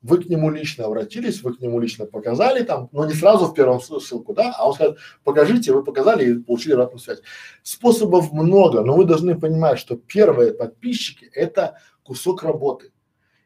вы 0.02 0.18
к 0.18 0.28
нему 0.28 0.50
лично 0.50 0.86
обратились, 0.86 1.44
вы 1.44 1.54
к 1.54 1.62
нему 1.62 1.80
лично 1.80 2.06
показали 2.06 2.64
там, 2.64 2.90
но 2.92 3.06
не 3.06 3.14
сразу 3.14 3.46
в 3.46 3.54
первом 3.54 3.80
ссылку, 3.80 4.34
да, 4.34 4.54
а 4.58 4.68
он 4.68 4.74
скажет, 4.74 4.98
покажите, 5.24 5.74
вы 5.74 5.84
показали 5.84 6.32
и 6.32 6.40
получили 6.40 6.74
обратную 6.74 7.00
связь. 7.00 7.22
Способов 7.62 8.32
много, 8.32 8.82
но 8.82 8.96
вы 8.96 9.06
должны 9.06 9.40
понимать, 9.40 9.80
что 9.80 9.96
первые 9.96 10.54
подписчики– 10.54 11.30
это 11.34 11.78
кусок 12.04 12.44
работы. 12.44 12.92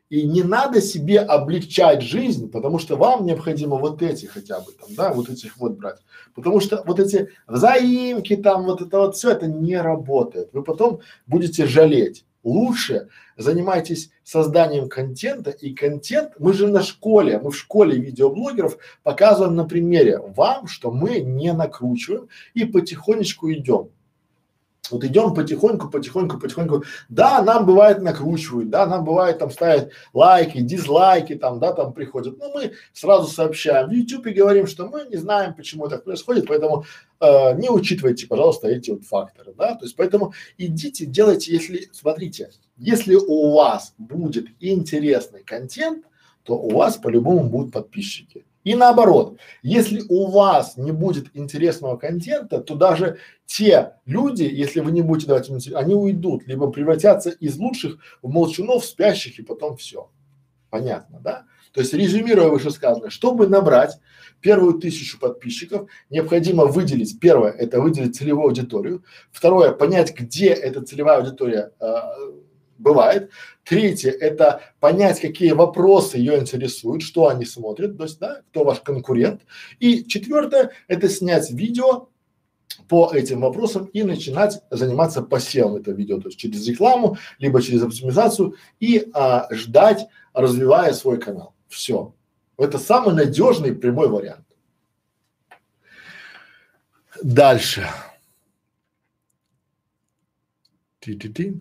И 0.09 0.21
не 0.21 0.43
надо 0.43 0.81
себе 0.81 1.19
облегчать 1.19 2.03
жизнь, 2.03 2.51
потому 2.51 2.77
что 2.77 2.95
вам 2.95 3.25
необходимо 3.25 3.77
вот 3.77 4.03
эти 4.03 4.27
хотя 4.27 4.59
бы 4.59 4.71
там, 4.71 4.89
да, 4.95 5.11
вот 5.11 5.29
этих 5.29 5.57
вот 5.57 5.73
брать. 5.73 5.99
Потому 6.35 6.59
что 6.59 6.83
вот 6.85 6.99
эти 6.99 7.29
взаимки 7.47 8.35
там, 8.35 8.65
вот 8.65 8.81
это 8.81 8.99
вот 8.99 9.15
все, 9.15 9.31
это 9.31 9.47
не 9.47 9.81
работает. 9.81 10.49
Вы 10.53 10.63
потом 10.63 11.01
будете 11.25 11.65
жалеть 11.65 12.23
лучше 12.45 13.09
занимайтесь 13.35 14.11
созданием 14.23 14.87
контента 14.87 15.49
и 15.49 15.73
контент, 15.73 16.33
мы 16.39 16.53
же 16.53 16.67
на 16.67 16.81
школе, 16.81 17.39
мы 17.39 17.51
в 17.51 17.57
школе 17.57 17.97
видеоблогеров 17.97 18.77
показываем 19.03 19.55
на 19.55 19.65
примере 19.65 20.19
вам, 20.19 20.67
что 20.67 20.91
мы 20.91 21.19
не 21.19 21.51
накручиваем 21.51 22.29
и 22.53 22.63
потихонечку 22.63 23.51
идем. 23.51 23.89
Вот 24.91 25.03
идем 25.03 25.33
потихоньку, 25.33 25.89
потихоньку, 25.89 26.39
потихоньку. 26.39 26.83
Да, 27.09 27.41
нам 27.41 27.65
бывает 27.65 28.01
накручивают, 28.01 28.69
да, 28.69 28.85
нам 28.85 29.03
бывает 29.03 29.39
там 29.39 29.51
ставят 29.51 29.91
лайки, 30.13 30.61
дизлайки, 30.61 31.35
там, 31.35 31.59
да, 31.59 31.73
там 31.73 31.93
приходят. 31.93 32.37
Но 32.37 32.51
мы 32.53 32.73
сразу 32.93 33.27
сообщаем 33.27 33.89
в 33.89 33.91
YouTube 33.91 34.27
и 34.27 34.33
говорим, 34.33 34.67
что 34.67 34.87
мы 34.87 35.05
не 35.09 35.17
знаем, 35.17 35.53
почему 35.53 35.87
так 35.87 36.03
происходит, 36.03 36.47
поэтому 36.47 36.85
э, 37.19 37.55
не 37.59 37.69
учитывайте, 37.69 38.27
пожалуйста, 38.27 38.67
эти 38.67 38.91
вот 38.91 39.03
факторы, 39.03 39.53
да. 39.57 39.75
То 39.75 39.85
есть 39.85 39.95
поэтому 39.95 40.33
идите, 40.57 41.05
делайте, 41.05 41.53
если, 41.53 41.89
смотрите, 41.91 42.51
если 42.77 43.15
у 43.15 43.53
вас 43.53 43.93
будет 43.97 44.47
интересный 44.59 45.43
контент, 45.43 46.05
то 46.43 46.53
у 46.55 46.75
вас 46.75 46.97
по-любому 46.97 47.49
будут 47.49 47.73
подписчики. 47.73 48.45
И 48.65 48.73
наоборот, 48.73 49.37
если 49.61 50.03
у 50.09 50.25
вас 50.25 50.75
не 50.75 50.91
будет 50.91 51.27
интересного 51.35 51.97
контента, 51.97 52.59
то 52.59 52.75
даже 52.75 53.19
те 53.45 53.93
люди, 54.05 54.43
если 54.43 54.79
вы 54.79 54.91
не 54.91 55.03
будете 55.03 55.27
давать 55.27 55.49
им 55.49 55.59
они 55.75 55.93
уйдут, 55.93 56.47
либо 56.47 56.71
превратятся 56.71 57.29
из 57.29 57.57
лучших 57.57 57.99
в 58.23 58.29
молчунов, 58.29 58.83
спящих 58.83 59.37
и 59.39 59.43
потом 59.43 59.77
все. 59.77 60.09
Понятно, 60.71 61.19
да? 61.23 61.45
То 61.73 61.81
есть 61.81 61.93
резюмируя 61.93 62.47
вышесказанное, 62.47 63.11
чтобы 63.11 63.47
набрать 63.47 63.99
первую 64.41 64.79
тысячу 64.79 65.19
подписчиков, 65.19 65.87
необходимо 66.09 66.65
выделить, 66.65 67.19
первое, 67.19 67.51
это 67.51 67.79
выделить 67.79 68.15
целевую 68.15 68.47
аудиторию, 68.47 69.03
второе, 69.31 69.73
понять, 69.73 70.17
где 70.17 70.47
эта 70.47 70.81
целевая 70.81 71.19
аудитория 71.19 71.71
э, 71.79 71.95
бывает. 72.77 73.31
Третье– 73.63 74.11
это 74.19 74.61
понять, 74.79 75.19
какие 75.19 75.51
вопросы 75.51 76.17
ее 76.17 76.37
интересуют, 76.37 77.01
что 77.01 77.27
они 77.27 77.45
смотрят, 77.45 77.97
то 77.97 78.03
есть, 78.03 78.19
да, 78.19 78.41
кто 78.49 78.63
ваш 78.63 78.79
конкурент. 78.81 79.41
И 79.79 80.05
четвертое– 80.05 80.71
это 80.87 81.09
снять 81.09 81.51
видео 81.51 82.09
по 82.87 83.11
этим 83.13 83.41
вопросам 83.41 83.85
и 83.85 84.03
начинать 84.03 84.61
заниматься 84.69 85.21
посевом 85.21 85.77
этого 85.77 85.95
видео, 85.95 86.19
то 86.19 86.27
есть 86.27 86.37
через 86.39 86.67
рекламу, 86.67 87.17
либо 87.39 87.61
через 87.61 87.81
оптимизацию 87.83 88.55
и 88.79 89.09
а, 89.13 89.47
ждать, 89.51 90.07
развивая 90.33 90.93
свой 90.93 91.19
канал. 91.19 91.55
Все. 91.67 92.13
Это 92.57 92.77
самый 92.77 93.15
надежный 93.15 93.73
прямой 93.73 94.09
вариант. 94.09 94.45
Дальше. 97.23 97.87
Ти-ти-ти. 100.99 101.59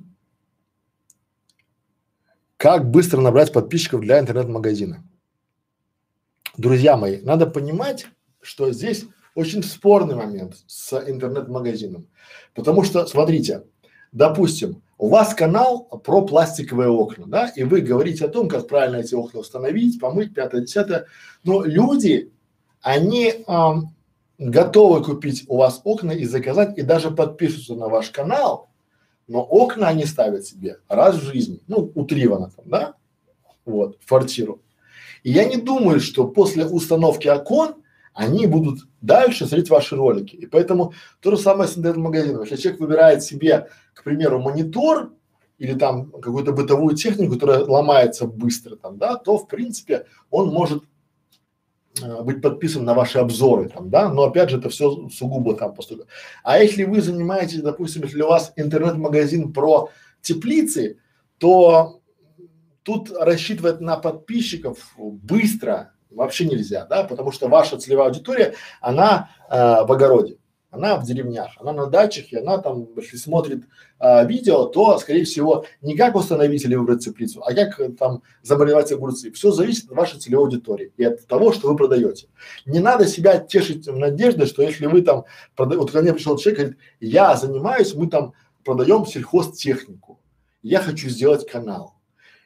Как 2.65 2.91
быстро 2.91 3.21
набрать 3.21 3.53
подписчиков 3.53 4.01
для 4.01 4.19
интернет-магазина? 4.19 5.05
Друзья 6.57 6.97
мои, 6.97 7.21
надо 7.21 7.47
понимать, 7.47 8.07
что 8.41 8.73
здесь 8.73 9.05
очень 9.35 9.63
спорный 9.63 10.15
момент 10.15 10.55
с 10.67 10.95
интернет-магазином. 10.95 12.09
Потому 12.55 12.83
что, 12.83 13.05
смотрите, 13.05 13.65
допустим, 14.13 14.83
у 14.97 15.09
вас 15.09 15.35
канал 15.35 15.85
про 16.03 16.23
пластиковые 16.23 16.89
окна, 16.89 17.27
да, 17.27 17.49
и 17.49 17.65
вы 17.65 17.83
говорите 17.83 18.25
о 18.25 18.29
том, 18.29 18.49
как 18.49 18.67
правильно 18.67 18.97
эти 18.97 19.15
окна 19.15 19.41
установить, 19.41 20.01
помыть, 20.01 20.33
пятое, 20.33 20.63
десятое, 20.63 21.05
но 21.43 21.65
люди, 21.65 22.33
они 22.81 23.45
эм, 23.47 23.95
готовы 24.39 25.05
купить 25.05 25.45
у 25.49 25.59
вас 25.59 25.83
окна 25.85 26.13
и 26.13 26.25
заказать, 26.25 26.79
и 26.79 26.81
даже 26.81 27.11
подписываются 27.11 27.75
на 27.75 27.89
ваш 27.89 28.09
канал, 28.09 28.71
но 29.29 29.43
окна 29.43 29.89
они 29.89 30.05
ставят 30.05 30.45
себе 30.45 30.79
раз 30.89 31.17
в 31.17 31.23
жизни, 31.23 31.61
ну, 31.67 31.91
утрированно 31.95 32.51
там, 32.55 32.65
да, 32.69 32.95
вот, 33.65 33.99
квартиру. 34.07 34.61
И 35.23 35.33
я 35.33 35.45
не 35.45 35.57
думаю, 35.57 36.01
что 36.01 36.29
после 36.29 36.67
установки 36.67 37.29
окон 37.29 37.77
они 38.13 38.47
будут 38.47 38.87
дальше 39.01 39.47
смотреть 39.47 39.71
ваши 39.71 39.97
ролики. 39.97 40.37
И 40.37 40.47
поэтому 40.47 40.93
то 41.21 41.33
же 41.33 41.37
самое 41.37 41.69
с 41.69 41.77
интернет-магазином. 41.77 42.43
Если 42.43 42.57
человек 42.57 42.81
выбирает 42.81 43.23
себе, 43.23 43.69
к 43.93 44.05
примеру, 44.05 44.41
монитор 44.41 45.13
или 45.59 45.75
там 45.75 46.11
какую-то 46.11 46.53
бытовую 46.53 46.95
технику, 46.95 47.35
которая 47.35 47.65
ломается 47.65 48.27
быстро 48.27 48.77
там, 48.77 48.99
да, 48.99 49.17
то 49.17 49.39
в 49.39 49.49
принципе 49.49 50.07
он 50.31 50.49
может 50.49 50.85
быть 52.23 52.43
подписан 52.43 52.85
на 52.85 52.95
ваши 52.95 53.19
обзоры 53.19 53.69
там, 53.69 53.89
да, 53.89 54.09
но 54.09 54.25
опять 54.25 54.51
же 54.51 54.59
это 54.59 54.69
все 54.69 55.09
сугубо 55.09 55.55
там 55.55 55.75
поступит. 55.75 56.07
А 56.43 56.59
если 56.59 56.85
вы 56.85 57.01
занимаетесь, 57.01 57.63
допустим, 57.63 58.03
если 58.03 58.23
у 58.23 58.29
вас 58.29 58.53
интернет-магазин 58.57 59.53
про 59.53 59.91
теплицы, 60.21 60.99
то 61.39 62.01
тут 62.83 63.11
рассчитывать 63.11 63.81
на 63.81 63.97
подписчиков 63.97 64.95
быстро 64.97 65.93
вообще 66.11 66.47
нельзя, 66.47 66.85
да, 66.87 67.05
потому 67.05 67.33
что 67.33 67.49
ваша 67.49 67.79
целевая 67.79 68.09
аудитория, 68.09 68.55
она 68.81 69.31
э, 69.49 69.57
в 69.85 69.93
огороде, 69.93 70.39
она 70.75 70.97
в 70.97 71.05
деревнях, 71.05 71.53
она 71.59 71.73
на 71.73 71.87
дачах, 71.87 72.33
и 72.33 72.37
она 72.37 72.59
там, 72.59 72.89
если 72.97 73.17
смотрит 73.17 73.65
э, 74.01 74.27
видео, 74.27 74.67
то, 74.67 74.99
скорее 74.99 75.25
всего, 75.25 75.65
не 75.83 75.97
как 75.97 76.17
установить 76.17 76.65
или 76.65 76.75
выбрать 76.75 77.05
теплицу, 77.05 77.43
а 77.43 77.55
как 77.55 77.79
э, 77.81 77.91
там 77.91 78.23
заболевать 78.43 78.91
огурцы. 78.93 79.31
Все 79.31 79.53
зависит 79.53 79.91
от 79.91 79.97
вашей 79.97 80.19
целевой 80.19 80.47
аудитории 80.47 80.93
и 80.97 81.05
от 81.05 81.27
того, 81.27 81.53
что 81.53 81.69
вы 81.69 81.77
продаете. 81.77 82.29
Не 82.67 82.81
надо 82.81 83.07
себя 83.07 83.39
тешить 83.39 83.87
надеждой, 83.87 84.47
что 84.47 84.63
если 84.63 84.87
вы 84.87 85.03
там, 85.03 85.25
прода... 85.55 85.79
вот 85.79 85.91
ко 85.91 86.03
мне 86.03 86.13
пришел 86.13 86.37
человек, 86.37 86.61
говорит, 86.61 86.79
я 87.01 87.37
занимаюсь, 87.37 87.95
мы 87.95 88.09
там 88.09 88.35
продаем 88.65 89.07
сельхозтехнику, 89.07 90.21
я 90.63 90.81
хочу 90.81 91.09
сделать 91.09 91.47
канал. 91.47 91.95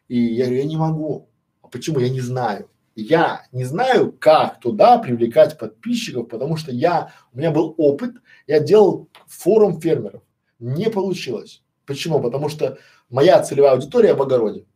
И 0.09 0.19
я 0.19 0.45
говорю, 0.45 0.61
я 0.61 0.67
не 0.67 0.77
могу. 0.77 1.29
А 1.63 1.69
почему? 1.69 1.99
Я 1.99 2.09
не 2.09 2.21
знаю 2.21 2.69
я 3.01 3.43
не 3.53 3.65
знаю, 3.65 4.13
как 4.13 4.59
туда 4.59 4.99
привлекать 4.99 5.57
подписчиков, 5.57 6.29
потому 6.29 6.57
что 6.57 6.73
я, 6.73 7.13
у 7.33 7.39
меня 7.39 7.53
был 7.53 7.75
опыт, 7.79 8.17
я 8.49 8.59
делал 8.59 9.09
форум 9.29 9.81
фермеров, 9.81 10.23
не 10.59 10.91
получилось. 10.91 11.63
Почему? 11.87 12.21
Потому 12.21 12.49
что 12.49 12.79
моя 13.09 13.41
целевая 13.43 13.73
аудитория 13.73 14.15
в 14.15 14.23
огороде. 14.23 14.67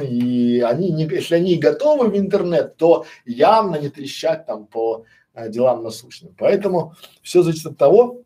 И 0.00 0.60
они, 0.60 0.90
не, 0.90 1.04
если 1.04 1.34
они 1.34 1.56
готовы 1.56 2.08
в 2.08 2.16
интернет, 2.16 2.76
то 2.76 3.04
явно 3.26 3.76
не 3.76 3.88
трещать 3.88 4.46
там 4.46 4.66
по 4.66 5.04
а, 5.34 5.48
делам 5.48 5.82
насущным. 5.82 6.34
Поэтому 6.38 6.94
все 7.20 7.42
зависит 7.42 7.66
от 7.66 7.76
того, 7.76 8.22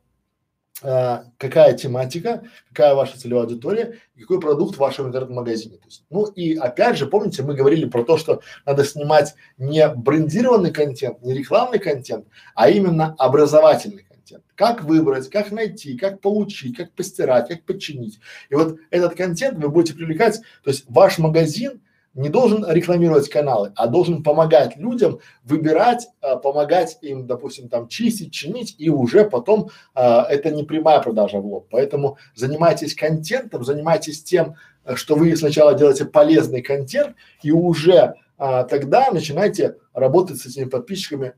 а, 0.87 1.25
какая 1.39 1.73
тематика, 1.73 2.43
какая 2.69 2.95
ваша 2.95 3.19
целевая 3.19 3.45
аудитория 3.45 3.99
какой 4.21 4.39
продукт 4.39 4.77
в 4.77 4.81
вашем 4.81 5.09
интернет-магазине. 5.09 5.79
Ну 6.11 6.27
и 6.27 6.57
опять 6.57 6.99
же, 6.99 7.07
помните, 7.07 7.43
мы 7.43 7.55
говорили 7.55 7.87
про 7.87 8.05
то, 8.05 8.19
что 8.19 8.43
надо 8.67 8.85
снимать 8.85 9.35
не 9.57 9.89
брендированный 9.89 10.73
контент, 10.73 11.23
не 11.23 11.33
рекламный 11.33 11.79
контент, 11.79 12.27
а 12.55 12.69
именно 12.69 13.15
образовательный 13.19 14.05
контент. 14.05 14.45
Как 14.55 14.85
выбрать, 14.85 15.31
как 15.31 15.53
найти, 15.53 15.97
как 15.97 16.21
получить, 16.21 16.77
как 16.77 16.93
постирать, 16.93 17.49
как 17.49 17.63
починить. 17.63 18.21
И 18.51 18.55
вот 18.55 18.79
этот 18.91 19.15
контент 19.15 19.59
вы 19.59 19.71
будете 19.71 19.95
привлекать, 19.95 20.41
то 20.63 20.71
есть 20.71 20.85
ваш 20.89 21.19
магазин 21.19 21.81
не 22.15 22.29
должен 22.29 22.65
рекламировать 22.71 23.29
каналы, 23.29 23.73
а 23.77 23.87
должен 23.87 24.23
помогать 24.23 24.77
людям 24.77 25.19
выбирать, 25.43 26.09
а, 26.21 26.37
помогать 26.37 26.99
им, 27.03 27.27
допустим, 27.27 27.69
там 27.69 27.89
чистить, 27.89 28.33
чинить, 28.33 28.77
и 28.79 28.89
уже 28.89 29.29
потом 29.29 29.71
а, 29.95 30.25
это 30.29 30.51
не 30.51 30.63
прямая 30.63 31.01
продажа 31.01 31.39
в 31.41 31.47
лоб. 31.47 31.69
Поэтому 31.71 32.19
занимайтесь 32.35 32.95
контентом, 32.95 33.65
занимайтесь 33.65 34.23
тем, 34.23 34.55
что 34.95 35.17
вы 35.17 35.35
сначала 35.37 35.75
делаете 35.75 36.05
полезный 36.05 36.63
контент, 36.63 37.17
и 37.43 37.51
уже 37.51 38.15
а, 38.39 38.65
тогда 38.65 39.11
начинайте 39.11 39.77
работать 39.93 40.39
с 40.39 40.47
этими 40.47 40.65
подписчиками 40.65 41.35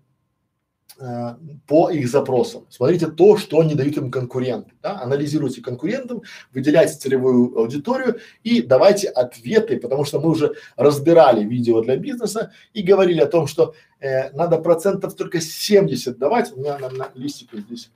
Э, 0.98 1.34
по 1.66 1.90
их 1.90 2.08
запросам. 2.08 2.64
Смотрите 2.70 3.08
то, 3.08 3.36
что 3.36 3.62
не 3.62 3.74
дают 3.74 3.98
им 3.98 4.10
конкуренты, 4.10 4.72
да? 4.82 4.98
анализируйте 5.02 5.60
конкурентов, 5.60 6.22
выделяйте 6.54 6.94
целевую 6.94 7.54
аудиторию 7.58 8.18
и 8.44 8.62
давайте 8.62 9.08
ответы, 9.08 9.78
потому 9.78 10.06
что 10.06 10.20
мы 10.20 10.30
уже 10.30 10.54
разбирали 10.74 11.44
видео 11.44 11.82
для 11.82 11.98
бизнеса 11.98 12.50
и 12.72 12.82
говорили 12.82 13.20
о 13.20 13.26
том, 13.26 13.46
что 13.46 13.74
э, 14.00 14.30
надо 14.30 14.56
процентов 14.56 15.14
только 15.16 15.38
70 15.38 16.16
давать. 16.16 16.56
У 16.56 16.60
меня 16.60 16.78
на, 16.78 16.88
на 16.88 17.10
здесь 17.14 17.90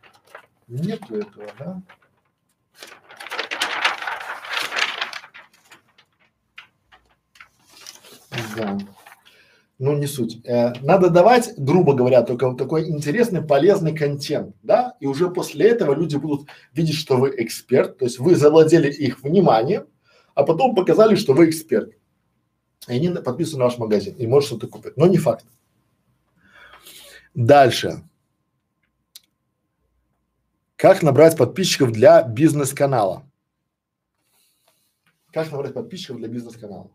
нету 0.69 1.15
этого, 1.15 1.47
да? 1.59 1.83
Да 8.57 8.79
ну 9.81 9.97
не 9.97 10.07
суть. 10.07 10.45
Э, 10.45 10.75
надо 10.83 11.09
давать, 11.09 11.55
грубо 11.57 11.95
говоря, 11.95 12.23
только 12.23 12.53
такой 12.53 12.91
интересный, 12.91 13.43
полезный 13.43 13.97
контент, 13.97 14.55
да, 14.63 14.95
и 15.01 15.07
уже 15.07 15.31
после 15.31 15.71
этого 15.71 15.95
люди 15.95 16.17
будут 16.17 16.49
видеть, 16.75 16.97
что 16.97 17.17
вы 17.17 17.35
эксперт, 17.39 17.97
то 17.97 18.05
есть 18.05 18.19
вы 18.19 18.37
завладели 18.37 18.93
их 18.93 19.23
вниманием, 19.23 19.87
а 20.35 20.45
потом 20.45 20.75
показали, 20.75 21.15
что 21.15 21.33
вы 21.33 21.49
эксперт. 21.49 21.95
И 22.89 22.93
они 22.93 23.09
подписаны 23.09 23.61
на 23.61 23.65
ваш 23.65 23.79
магазин 23.79 24.15
и 24.17 24.27
может 24.27 24.49
что-то 24.49 24.69
купить, 24.69 24.99
но 24.99 25.07
не 25.07 25.17
факт. 25.17 25.47
Дальше. 27.35 28.03
Как 30.77 31.03
набрать 31.03 31.39
подписчиков 31.39 31.91
для 31.91 32.23
бизнес-канала? 32.23 33.25
Как 35.33 35.51
набрать 35.51 35.73
подписчиков 35.73 36.19
для 36.19 36.29
бизнес-канала? 36.29 36.91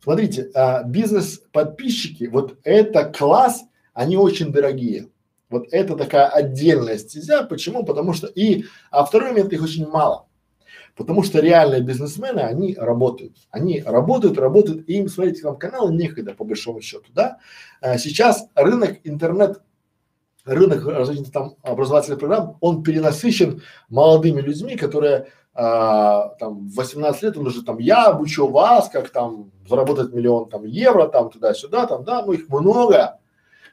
Смотрите, 0.00 0.50
а, 0.54 0.84
бизнес-подписчики, 0.84 2.24
вот 2.24 2.58
это 2.64 3.04
класс, 3.04 3.64
они 3.94 4.16
очень 4.16 4.52
дорогие. 4.52 5.08
Вот 5.50 5.66
это 5.72 5.96
такая 5.96 6.28
отдельная 6.28 6.98
стезя. 6.98 7.42
Почему? 7.44 7.84
Потому 7.84 8.12
что 8.12 8.26
и, 8.26 8.64
а 8.90 9.04
второй 9.04 9.30
момент 9.30 9.52
их 9.52 9.62
очень 9.62 9.88
мало. 9.88 10.26
Потому 10.94 11.22
что 11.22 11.40
реальные 11.40 11.80
бизнесмены, 11.80 12.40
они 12.40 12.74
работают. 12.74 13.36
Они 13.50 13.80
работают, 13.80 14.38
работают, 14.38 14.88
и 14.88 14.94
им 14.94 15.08
смотреть 15.08 15.42
там 15.42 15.56
каналы 15.56 15.94
некогда, 15.94 16.34
по 16.34 16.44
большому 16.44 16.80
счету, 16.80 17.06
да. 17.14 17.38
А 17.80 17.98
сейчас 17.98 18.48
рынок 18.54 18.98
интернет, 19.04 19.62
рынок 20.44 20.84
различных 20.84 21.32
там 21.32 21.54
образовательных 21.62 22.18
программ, 22.18 22.56
он 22.60 22.82
перенасыщен 22.82 23.62
молодыми 23.88 24.40
людьми, 24.40 24.76
которые 24.76 25.28
а, 25.60 26.36
там 26.38 26.68
в 26.68 26.76
18 26.76 27.20
лет 27.24 27.36
он 27.36 27.48
уже 27.48 27.64
там, 27.64 27.78
я 27.78 28.04
обучу 28.04 28.46
вас, 28.46 28.88
как 28.88 29.10
там 29.10 29.50
заработать 29.68 30.12
миллион 30.12 30.48
там 30.48 30.64
евро, 30.64 31.08
там 31.08 31.30
туда-сюда, 31.30 31.88
там, 31.88 32.04
да, 32.04 32.24
ну 32.24 32.32
их 32.32 32.48
много. 32.48 33.18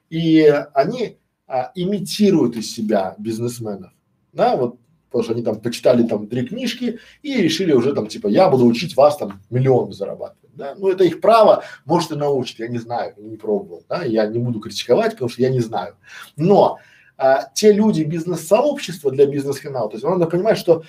И 0.10 0.52
они 0.74 1.20
а, 1.46 1.72
имитируют 1.76 2.56
из 2.56 2.74
себя 2.74 3.14
бизнесменов, 3.20 3.92
да, 4.34 4.56
вот 4.56 4.78
потому 5.12 5.24
что 5.24 5.34
они 5.34 5.44
там 5.44 5.62
почитали 5.62 6.02
там 6.08 6.26
три 6.28 6.48
книжки 6.48 6.98
и 7.22 7.40
решили 7.40 7.72
уже 7.72 7.94
там 7.94 8.08
типа 8.08 8.30
я 8.30 8.50
буду 8.50 8.66
учить 8.66 8.98
вас 8.98 9.18
там 9.18 9.40
миллион 9.52 9.94
зарабатывать, 9.94 10.56
да, 10.56 10.74
ну 10.76 10.90
это 10.90 11.04
их 11.04 11.22
право, 11.22 11.64
может 11.86 12.12
и 12.12 12.16
научить, 12.16 12.58
я 12.58 12.68
не 12.68 12.80
знаю, 12.80 13.14
не 13.18 13.38
пробовал, 13.38 13.84
да, 13.88 14.04
я 14.04 14.26
не 14.26 14.40
буду 14.40 14.60
критиковать, 14.60 15.12
потому 15.12 15.30
что 15.30 15.44
я 15.44 15.50
не 15.50 15.60
знаю, 15.60 15.98
но 16.36 16.80
а, 17.16 17.44
те 17.54 17.72
люди 17.72 18.02
бизнес-сообщества 18.02 19.12
для 19.12 19.28
бизнес-канала, 19.28 19.88
то 19.88 19.98
есть 19.98 20.04
надо 20.04 20.26
понимать, 20.26 20.58
что 20.58 20.84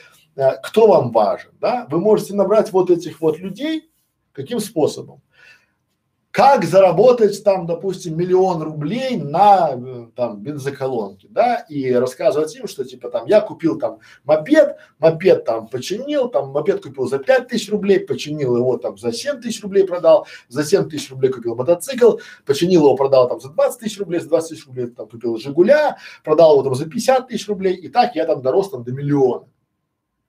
кто 0.62 0.86
вам 0.86 1.12
важен, 1.12 1.50
да, 1.60 1.86
вы 1.90 1.98
можете 1.98 2.34
набрать 2.34 2.72
вот 2.72 2.90
этих 2.90 3.20
вот 3.20 3.38
людей, 3.38 3.90
каким 4.32 4.60
способом? 4.60 5.22
как 6.36 6.64
заработать 6.64 7.42
там, 7.44 7.66
допустим, 7.66 8.14
миллион 8.14 8.60
рублей 8.60 9.16
на 9.16 9.70
э, 9.72 10.06
там 10.14 10.42
бензоколонке, 10.42 11.28
да, 11.30 11.64
и 11.70 11.90
рассказывать 11.94 12.54
им, 12.56 12.68
что 12.68 12.84
типа 12.84 13.08
там 13.08 13.24
я 13.24 13.40
купил 13.40 13.78
там 13.78 14.00
мопед, 14.22 14.76
мопед 14.98 15.46
там 15.46 15.66
починил, 15.66 16.28
там 16.28 16.50
мопед 16.50 16.82
купил 16.82 17.06
за 17.06 17.20
пять 17.20 17.48
тысяч 17.48 17.70
рублей, 17.70 18.00
починил 18.00 18.54
его 18.54 18.76
там 18.76 18.98
за 18.98 19.12
семь 19.12 19.40
тысяч 19.40 19.62
рублей 19.62 19.86
продал, 19.86 20.26
за 20.50 20.62
семь 20.62 20.90
тысяч 20.90 21.10
рублей 21.10 21.32
купил 21.32 21.56
мотоцикл, 21.56 22.18
починил 22.44 22.82
его, 22.82 22.96
продал 22.96 23.30
там 23.30 23.40
за 23.40 23.48
20 23.48 23.80
тысяч 23.80 23.98
рублей, 23.98 24.20
за 24.20 24.28
20 24.28 24.48
тысяч 24.50 24.66
рублей 24.66 24.88
там 24.88 25.08
купил 25.08 25.38
Жигуля, 25.38 25.96
продал 26.22 26.52
его 26.52 26.64
там 26.64 26.74
за 26.74 26.84
50 26.84 27.28
тысяч 27.28 27.48
рублей, 27.48 27.76
и 27.76 27.88
так 27.88 28.14
я 28.14 28.26
там 28.26 28.42
дорос 28.42 28.68
там 28.68 28.84
до 28.84 28.92
миллиона. 28.92 29.46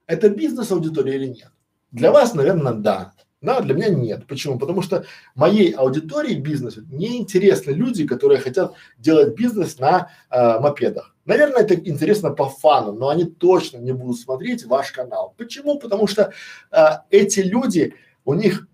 Это 0.08 0.30
бизнес-аудитория 0.30 1.14
или 1.14 1.26
нет? 1.26 1.52
Для 1.92 2.10
вас, 2.10 2.34
наверное, 2.34 2.72
да. 2.72 3.12
Да, 3.40 3.60
для 3.60 3.74
меня 3.74 3.90
нет. 3.90 4.26
Почему? 4.26 4.58
Потому 4.58 4.82
что 4.82 5.04
моей 5.36 5.70
аудитории 5.70 6.34
бизнеса 6.34 6.84
не 6.90 7.18
интересны 7.18 7.70
люди, 7.70 8.04
которые 8.04 8.40
хотят 8.40 8.72
делать 8.98 9.36
бизнес 9.36 9.78
на 9.78 10.10
э, 10.30 10.58
мопедах. 10.58 11.14
Наверное, 11.24 11.62
это 11.62 11.74
интересно 11.74 12.30
по 12.30 12.48
фану, 12.48 12.94
но 12.94 13.10
они 13.10 13.26
точно 13.26 13.78
не 13.78 13.92
будут 13.92 14.18
смотреть 14.18 14.64
ваш 14.64 14.90
канал. 14.90 15.34
Почему? 15.36 15.78
Потому 15.78 16.08
что 16.08 16.32
э, 16.72 16.84
эти 17.10 17.40
люди, 17.40 17.94
у 18.24 18.34
них 18.34 18.66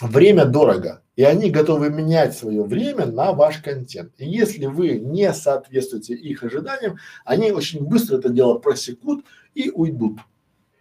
время 0.00 0.46
дорого, 0.46 1.02
и 1.16 1.22
они 1.24 1.50
готовы 1.50 1.90
менять 1.90 2.34
свое 2.34 2.62
время 2.62 3.04
на 3.04 3.32
ваш 3.32 3.58
контент. 3.58 4.12
И 4.16 4.26
если 4.26 4.64
вы 4.64 4.98
не 4.98 5.30
соответствуете 5.34 6.14
их 6.14 6.42
ожиданиям, 6.42 6.96
они 7.26 7.52
очень 7.52 7.84
быстро 7.84 8.16
это 8.16 8.30
дело 8.30 8.58
просекут 8.58 9.26
и 9.54 9.70
уйдут. 9.70 10.20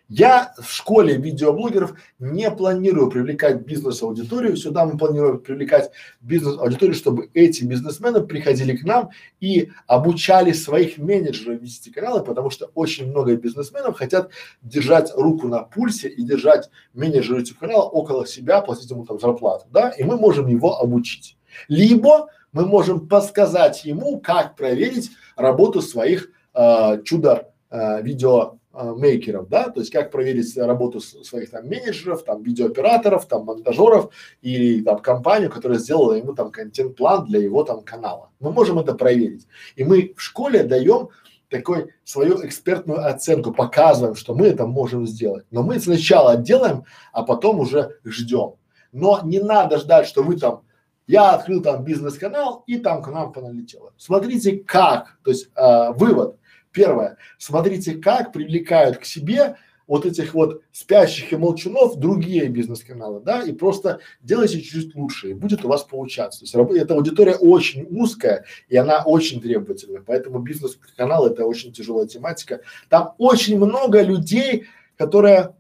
Я 0.10 0.54
в 0.58 0.72
школе 0.72 1.18
видеоблогеров 1.18 1.94
не 2.18 2.50
планирую 2.50 3.12
привлекать 3.12 3.62
бизнес-аудиторию. 3.62 4.58
Сюда 4.58 4.84
мы 4.84 4.98
планируем 4.98 5.40
привлекать 5.40 5.92
бизнес-аудиторию, 6.20 6.96
чтобы 6.96 7.30
эти 7.36 7.64
бизнесмены 7.64 8.22
приходили 8.22 8.76
к 8.76 8.84
нам 8.84 9.12
и 9.40 9.70
обучали 9.86 10.52
своих 10.52 10.98
менеджеров 10.98 11.62
вести 11.62 11.92
каналы, 11.92 12.24
потому 12.24 12.50
что 12.50 12.72
очень 12.74 13.12
много 13.12 13.36
бизнесменов 13.36 13.98
хотят 13.98 14.32
держать 14.64 15.12
руку 15.16 15.48
на 15.48 15.60
пульсе 15.60 16.10
и 16.10 16.24
держать 16.24 16.72
менеджера 16.96 17.38
YouTube 17.38 17.60
канала 17.60 17.84
около 17.84 18.26
себя, 18.26 18.62
платить 18.62 18.90
ему 18.90 19.06
там 19.06 19.20
зарплату, 19.20 19.68
да, 19.72 19.90
и 19.90 20.04
мы 20.04 20.18
можем 20.18 20.48
его 20.48 20.80
обучить. 20.80 21.38
Либо 21.68 22.30
мы 22.52 22.66
можем 22.66 23.08
подсказать 23.08 23.86
ему, 23.86 24.20
как 24.20 24.56
проверить 24.56 25.12
работу 25.36 25.84
своих 25.84 26.32
э, 26.56 27.04
чудо 27.04 27.52
э, 27.70 28.02
видео 28.02 28.59
мейкеров, 28.80 29.50
да, 29.50 29.70
то 29.70 29.80
есть 29.80 29.92
как 29.92 30.12
проверить 30.12 30.56
работу 30.58 31.00
своих 31.00 31.52
там 31.52 31.68
менеджеров, 31.68 32.24
там 32.24 32.44
видеооператоров, 32.44 33.26
там 33.26 33.46
монтажеров 33.46 34.14
и 34.42 34.82
там 34.82 35.00
компанию, 35.00 35.50
которая 35.50 35.80
сделала 35.80 36.14
ему 36.14 36.34
там 36.34 36.52
контент-план 36.52 37.26
для 37.26 37.40
его 37.40 37.64
там 37.64 37.82
канала. 37.82 38.32
Мы 38.40 38.52
можем 38.52 38.80
это 38.80 38.94
проверить. 38.94 39.48
И 39.76 39.84
мы 39.84 40.14
в 40.16 40.22
школе 40.22 40.64
даем 40.64 41.10
такой 41.50 41.94
свою 42.04 42.46
экспертную 42.46 43.06
оценку, 43.06 43.52
показываем, 43.52 44.16
что 44.16 44.36
мы 44.36 44.48
это 44.48 44.68
можем 44.68 45.08
сделать. 45.08 45.46
Но 45.52 45.64
мы 45.64 45.80
сначала 45.80 46.38
делаем, 46.38 46.84
а 47.12 47.24
потом 47.24 47.60
уже 47.60 47.98
ждем. 48.06 48.56
Но 48.92 49.20
не 49.24 49.40
надо 49.40 49.78
ждать, 49.78 50.08
что 50.08 50.24
вы 50.24 50.38
там 50.38 50.62
я 51.10 51.32
открыл 51.32 51.64
там 51.64 51.84
бизнес-канал 51.84 52.64
и 52.68 52.78
там 52.78 53.02
к 53.02 53.08
нам 53.08 53.34
поналетело. 53.34 53.94
Смотрите 53.98 54.58
как, 54.58 55.18
то 55.24 55.32
есть 55.32 55.50
э, 55.56 55.92
вывод. 55.94 56.38
Первое. 56.80 57.18
Смотрите, 57.38 57.96
как 57.96 58.32
привлекают 58.32 59.00
к 59.00 59.04
себе 59.04 59.58
вот 59.86 60.06
этих 60.06 60.34
вот 60.34 60.62
спящих 60.72 61.34
и 61.34 61.36
молчунов 61.36 61.98
другие 61.98 62.48
бизнес-каналы, 62.48 63.20
да, 63.20 63.44
и 63.44 63.52
просто 63.52 64.00
делайте 64.22 64.62
чуть-чуть 64.62 64.96
лучше, 64.96 65.32
и 65.32 65.34
будет 65.34 65.66
у 65.66 65.68
вас 65.68 65.84
получаться. 65.84 66.40
То 66.40 66.46
есть 66.46 66.82
эта 66.82 66.94
аудитория 66.94 67.36
очень 67.36 67.86
узкая, 67.90 68.46
и 68.70 68.78
она 68.78 69.04
очень 69.04 69.42
требовательная, 69.42 70.02
поэтому 70.02 70.40
бизнес-канал 70.40 71.28
это 71.28 71.46
очень 71.46 71.74
тяжелая 71.74 72.08
тематика. 72.08 72.62
Там 72.88 73.14
очень 73.18 73.58
много 73.58 74.02
людей, 74.02 74.68
которые 74.96 75.58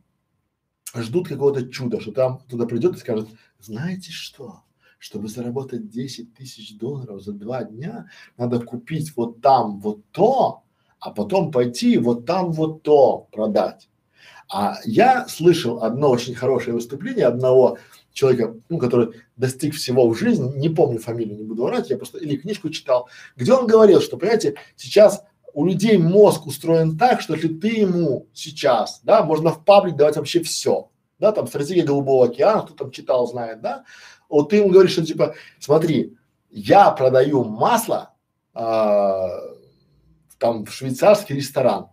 ждут 0.95 1.27
какого-то 1.27 1.67
чуда, 1.67 1.99
что 1.99 2.13
там 2.13 2.43
туда 2.49 2.65
придет 2.65 2.95
и 2.95 2.99
скажет, 2.99 3.27
знаете 3.59 4.13
что, 4.13 4.61
чтобы 4.99 5.27
заработать 5.27 5.89
10 5.89 6.33
тысяч 6.35 6.77
долларов 6.77 7.21
за 7.21 7.33
два 7.33 7.65
дня, 7.65 8.09
надо 8.37 8.61
купить 8.61 9.11
вот 9.17 9.41
там 9.41 9.81
вот 9.81 9.99
то, 10.11 10.63
а 10.99 11.11
потом 11.11 11.51
пойти 11.51 11.97
вот 11.97 12.25
там 12.25 12.51
вот 12.51 12.83
то 12.83 13.27
продать. 13.31 13.89
А 14.51 14.77
я 14.83 15.27
слышал 15.27 15.83
одно 15.83 16.09
очень 16.09 16.33
хорошее 16.33 16.73
выступление 16.73 17.27
одного 17.27 17.77
человека, 18.13 18.55
ну, 18.67 18.79
который 18.79 19.09
достиг 19.37 19.75
всего 19.75 20.09
в 20.09 20.17
жизни, 20.17 20.51
не 20.57 20.69
помню 20.69 20.99
фамилию, 20.99 21.37
не 21.37 21.43
буду 21.43 21.63
врать, 21.63 21.89
я 21.89 21.97
просто 21.97 22.17
или 22.17 22.35
книжку 22.35 22.69
читал, 22.69 23.07
где 23.35 23.53
он 23.53 23.67
говорил, 23.67 24.01
что, 24.01 24.17
понимаете, 24.17 24.55
сейчас 24.75 25.23
у 25.53 25.65
людей 25.65 25.97
мозг 25.97 26.47
устроен 26.47 26.97
так, 26.97 27.21
что 27.21 27.35
если 27.35 27.47
ты 27.47 27.67
ему 27.67 28.27
сейчас, 28.33 29.01
да, 29.03 29.23
можно 29.23 29.51
в 29.51 29.63
паблик 29.63 29.95
давать 29.95 30.17
вообще 30.17 30.41
все, 30.41 30.89
да, 31.19 31.31
там 31.31 31.47
стратегия 31.47 31.83
Голубого 31.83 32.25
океана, 32.25 32.63
кто 32.63 32.73
там 32.73 32.91
читал, 32.91 33.27
знает, 33.27 33.61
да, 33.61 33.83
вот 34.27 34.49
ты 34.49 34.57
ему 34.57 34.69
говоришь, 34.69 34.93
что 34.93 35.05
типа, 35.05 35.35
смотри, 35.59 36.17
я 36.49 36.91
продаю 36.91 37.43
масло, 37.43 38.13
а, 38.53 39.48
там 40.39 40.65
в 40.65 40.71
швейцарский 40.71 41.35
ресторан. 41.35 41.89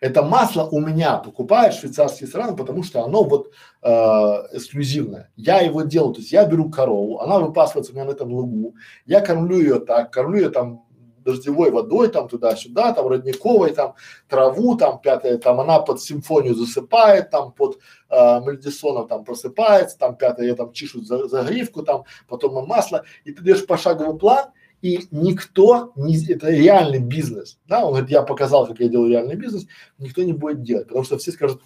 Это 0.00 0.22
масло 0.22 0.64
у 0.64 0.80
меня 0.80 1.18
покупает 1.18 1.74
швейцарский 1.74 2.26
ресторан, 2.26 2.56
потому 2.56 2.82
что 2.82 3.02
оно 3.02 3.24
вот 3.24 3.52
э, 3.82 3.88
эксклюзивное. 3.88 5.30
Я 5.36 5.60
его 5.60 5.82
делаю, 5.82 6.14
то 6.14 6.20
есть 6.20 6.32
я 6.32 6.46
беру 6.46 6.70
корову, 6.70 7.20
она 7.20 7.38
выпасывается 7.38 7.92
у 7.92 7.94
меня 7.94 8.04
на 8.04 8.12
этом 8.12 8.32
лугу, 8.32 8.74
я 9.04 9.20
кормлю 9.20 9.58
ее 9.58 9.80
так, 9.80 10.12
кормлю 10.12 10.38
ее 10.38 10.50
там 10.50 10.86
дождевой 11.26 11.70
водой 11.70 12.08
там 12.08 12.28
туда-сюда, 12.28 12.92
там 12.92 13.08
родниковой, 13.08 13.72
там 13.72 13.94
траву, 14.28 14.76
там 14.76 15.00
пятое, 15.00 15.38
там 15.38 15.60
она 15.60 15.80
под 15.80 16.00
симфонию 16.00 16.54
засыпает, 16.54 17.30
там 17.30 17.52
под 17.52 17.78
э, 18.08 18.40
Мельдисоном 18.40 19.08
там 19.08 19.24
просыпается, 19.24 19.98
там 19.98 20.16
пятое, 20.16 20.46
ее 20.46 20.54
там 20.54 20.72
чешут 20.72 21.06
за, 21.06 21.26
за 21.26 21.42
гривку, 21.42 21.82
там 21.82 22.04
потом 22.28 22.66
масло, 22.66 23.04
и 23.24 23.32
ты 23.32 23.42
даешь 23.42 23.66
пошаговый 23.66 24.16
план, 24.16 24.46
и 24.82 25.06
никто 25.10 25.92
не, 25.96 26.16
это 26.30 26.50
реальный 26.50 26.98
бизнес, 26.98 27.58
да, 27.66 27.84
он 27.84 27.92
говорит, 27.92 28.10
я 28.10 28.22
показал, 28.22 28.66
как 28.66 28.80
я 28.80 28.88
делаю 28.88 29.10
реальный 29.10 29.36
бизнес, 29.36 29.66
никто 29.98 30.22
не 30.22 30.32
будет 30.32 30.62
делать, 30.62 30.88
потому 30.88 31.04
что 31.04 31.18
все 31.18 31.32
скажут, 31.32 31.62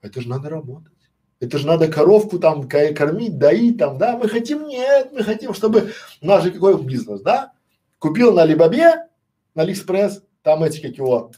это 0.00 0.20
же 0.20 0.28
надо 0.28 0.48
работать, 0.48 0.92
это 1.40 1.58
же 1.58 1.66
надо 1.66 1.88
коровку 1.88 2.38
там 2.38 2.68
кормить, 2.68 3.38
доить 3.38 3.78
там, 3.78 3.98
да, 3.98 4.16
мы 4.16 4.28
хотим, 4.28 4.66
нет, 4.68 5.10
мы 5.12 5.22
хотим, 5.24 5.54
чтобы, 5.54 5.92
у 6.20 6.26
нас 6.26 6.44
же 6.44 6.50
какой 6.50 6.80
бизнес, 6.82 7.20
да, 7.20 7.52
купил 7.98 8.32
на 8.32 8.42
Алибабе, 8.42 9.06
на 9.54 9.62
Алиэкспресс, 9.62 10.22
там 10.42 10.62
эти, 10.62 10.80
как 10.80 10.96
его, 10.96 11.32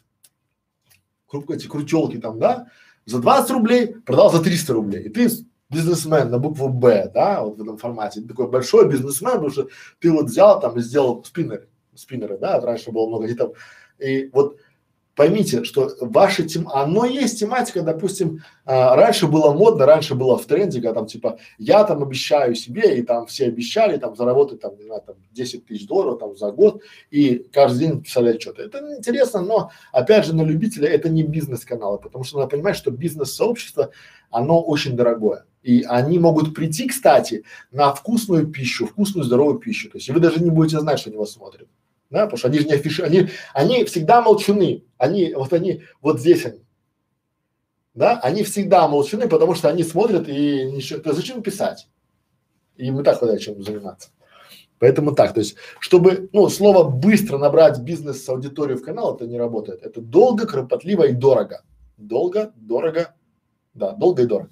эти 1.49 1.67
крутелки 1.67 2.19
там, 2.19 2.39
да, 2.39 2.69
за 3.07 3.21
20 3.21 3.51
рублей 3.51 3.95
продал 3.95 4.31
за 4.31 4.43
300 4.43 4.73
рублей, 4.73 5.03
и 5.05 5.09
ты 5.09 5.29
бизнесмен 5.73 6.31
на 6.31 6.39
букву 6.39 6.69
Б, 6.69 7.11
да, 7.13 7.43
вот 7.43 7.59
в 7.59 7.63
этом 7.63 7.79
формате, 7.79 8.21
такой 8.23 8.49
большой 8.49 8.89
бизнесмен, 8.89 9.33
потому 9.33 9.51
что 9.51 9.69
ты 10.01 10.11
вот 10.13 10.27
взял 10.27 10.61
там 10.61 10.77
и 10.79 10.83
сделал 10.83 11.25
спиннеры, 11.25 11.69
спиннеры, 11.95 12.39
да, 12.39 12.61
раньше 12.61 12.93
было 12.93 13.09
много 13.09 13.29
хитов, 13.29 13.57
и 13.99 14.29
вот 14.33 14.59
поймите, 15.15 15.65
что 15.65 15.91
ваша 16.01 16.45
тем, 16.45 16.69
оно 16.69 17.05
есть 17.05 17.39
тематика, 17.39 17.83
допустим, 17.83 18.43
а, 18.65 18.97
раньше 18.97 19.27
было 19.27 19.53
модно, 19.53 19.87
раньше 19.87 20.15
было 20.15 20.39
в 20.39 20.47
тренде, 20.47 20.81
когда 20.81 20.95
там 20.95 21.07
типа 21.07 21.39
я 21.59 21.85
там 21.85 22.03
обещаю 22.03 22.55
себе, 22.55 22.99
и 22.99 23.03
там 23.03 23.27
все 23.27 23.47
обещали 23.47 23.99
там 23.99 24.17
заработать 24.17 24.61
там, 24.61 24.77
не 24.77 24.85
знаю, 24.85 25.03
там 25.07 25.17
10 25.33 25.67
тысяч 25.67 25.87
долларов 25.87 26.19
там 26.19 26.37
за 26.37 26.51
год, 26.51 26.83
и 27.11 27.47
каждый 27.53 27.81
день 27.81 28.03
писали 28.03 28.39
что-то. 28.39 28.63
Это 28.63 28.97
интересно, 28.97 29.43
но 29.43 29.71
опять 29.93 30.25
же 30.27 30.35
на 30.35 30.43
любителя 30.43 30.89
это 30.89 31.09
не 31.09 31.23
бизнес-каналы, 31.23 31.99
потому 31.99 32.25
что 32.25 32.39
надо 32.39 32.51
понимать, 32.51 32.77
что 32.77 32.91
бизнес-сообщество, 32.91 33.91
оно 34.31 34.63
очень 34.63 34.97
дорогое. 34.97 35.45
И 35.63 35.83
они 35.83 36.19
могут 36.19 36.55
прийти, 36.55 36.89
кстати, 36.89 37.45
на 37.71 37.95
вкусную 37.95 38.49
пищу, 38.49 38.87
вкусную 38.87 39.25
здоровую 39.25 39.61
пищу. 39.61 39.91
То 39.91 39.99
есть 39.99 40.11
вы 40.11 40.19
даже 40.19 40.43
не 40.43 40.51
будете 40.51 40.81
знать, 40.81 40.99
что 40.99 41.11
они 41.11 41.19
вас 41.19 41.33
смотрят 41.33 41.69
да, 42.13 42.25
потому 42.27 42.37
что 42.37 42.49
они 42.49 42.59
же 42.59 42.67
не 42.67 42.75
афиши, 42.75 43.03
они, 43.03 43.29
они 43.55 43.85
всегда 43.85 44.21
молчуны, 44.21 44.85
они, 44.99 45.33
вот 45.35 45.53
они, 45.53 45.83
вот 46.03 46.21
здесь 46.21 46.45
они, 46.45 46.61
да, 47.95 48.21
они 48.21 48.43
всегда 48.43 48.87
молчуны, 48.87 49.29
потому 49.29 49.55
что 49.55 49.69
они 49.71 49.83
смотрят 49.83 50.29
и 50.29 50.71
ничего, 50.71 51.01
зачем 51.13 51.43
писать? 51.43 51.89
И 52.77 52.91
так 53.03 53.19
хватает 53.19 53.41
чем 53.41 53.63
заниматься. 53.63 54.11
Поэтому 54.79 55.13
так, 55.13 55.33
то 55.33 55.41
есть, 55.41 55.57
чтобы, 55.79 56.29
ну, 56.33 56.49
слово 56.49 56.89
быстро 56.89 57.39
набрать 57.39 57.81
бизнес 57.81 58.25
с 58.25 58.29
аудиторией 58.29 58.79
в 58.79 58.85
канал, 58.85 59.15
это 59.15 59.27
не 59.27 59.39
работает. 59.39 59.83
Это 59.83 60.01
долго, 60.01 60.47
кропотливо 60.47 61.05
и 61.05 61.13
дорого. 61.13 61.63
Долго, 61.97 62.53
дорого, 62.57 63.15
да, 63.75 63.93
долго 63.93 64.23
и 64.23 64.27
дорого. 64.27 64.51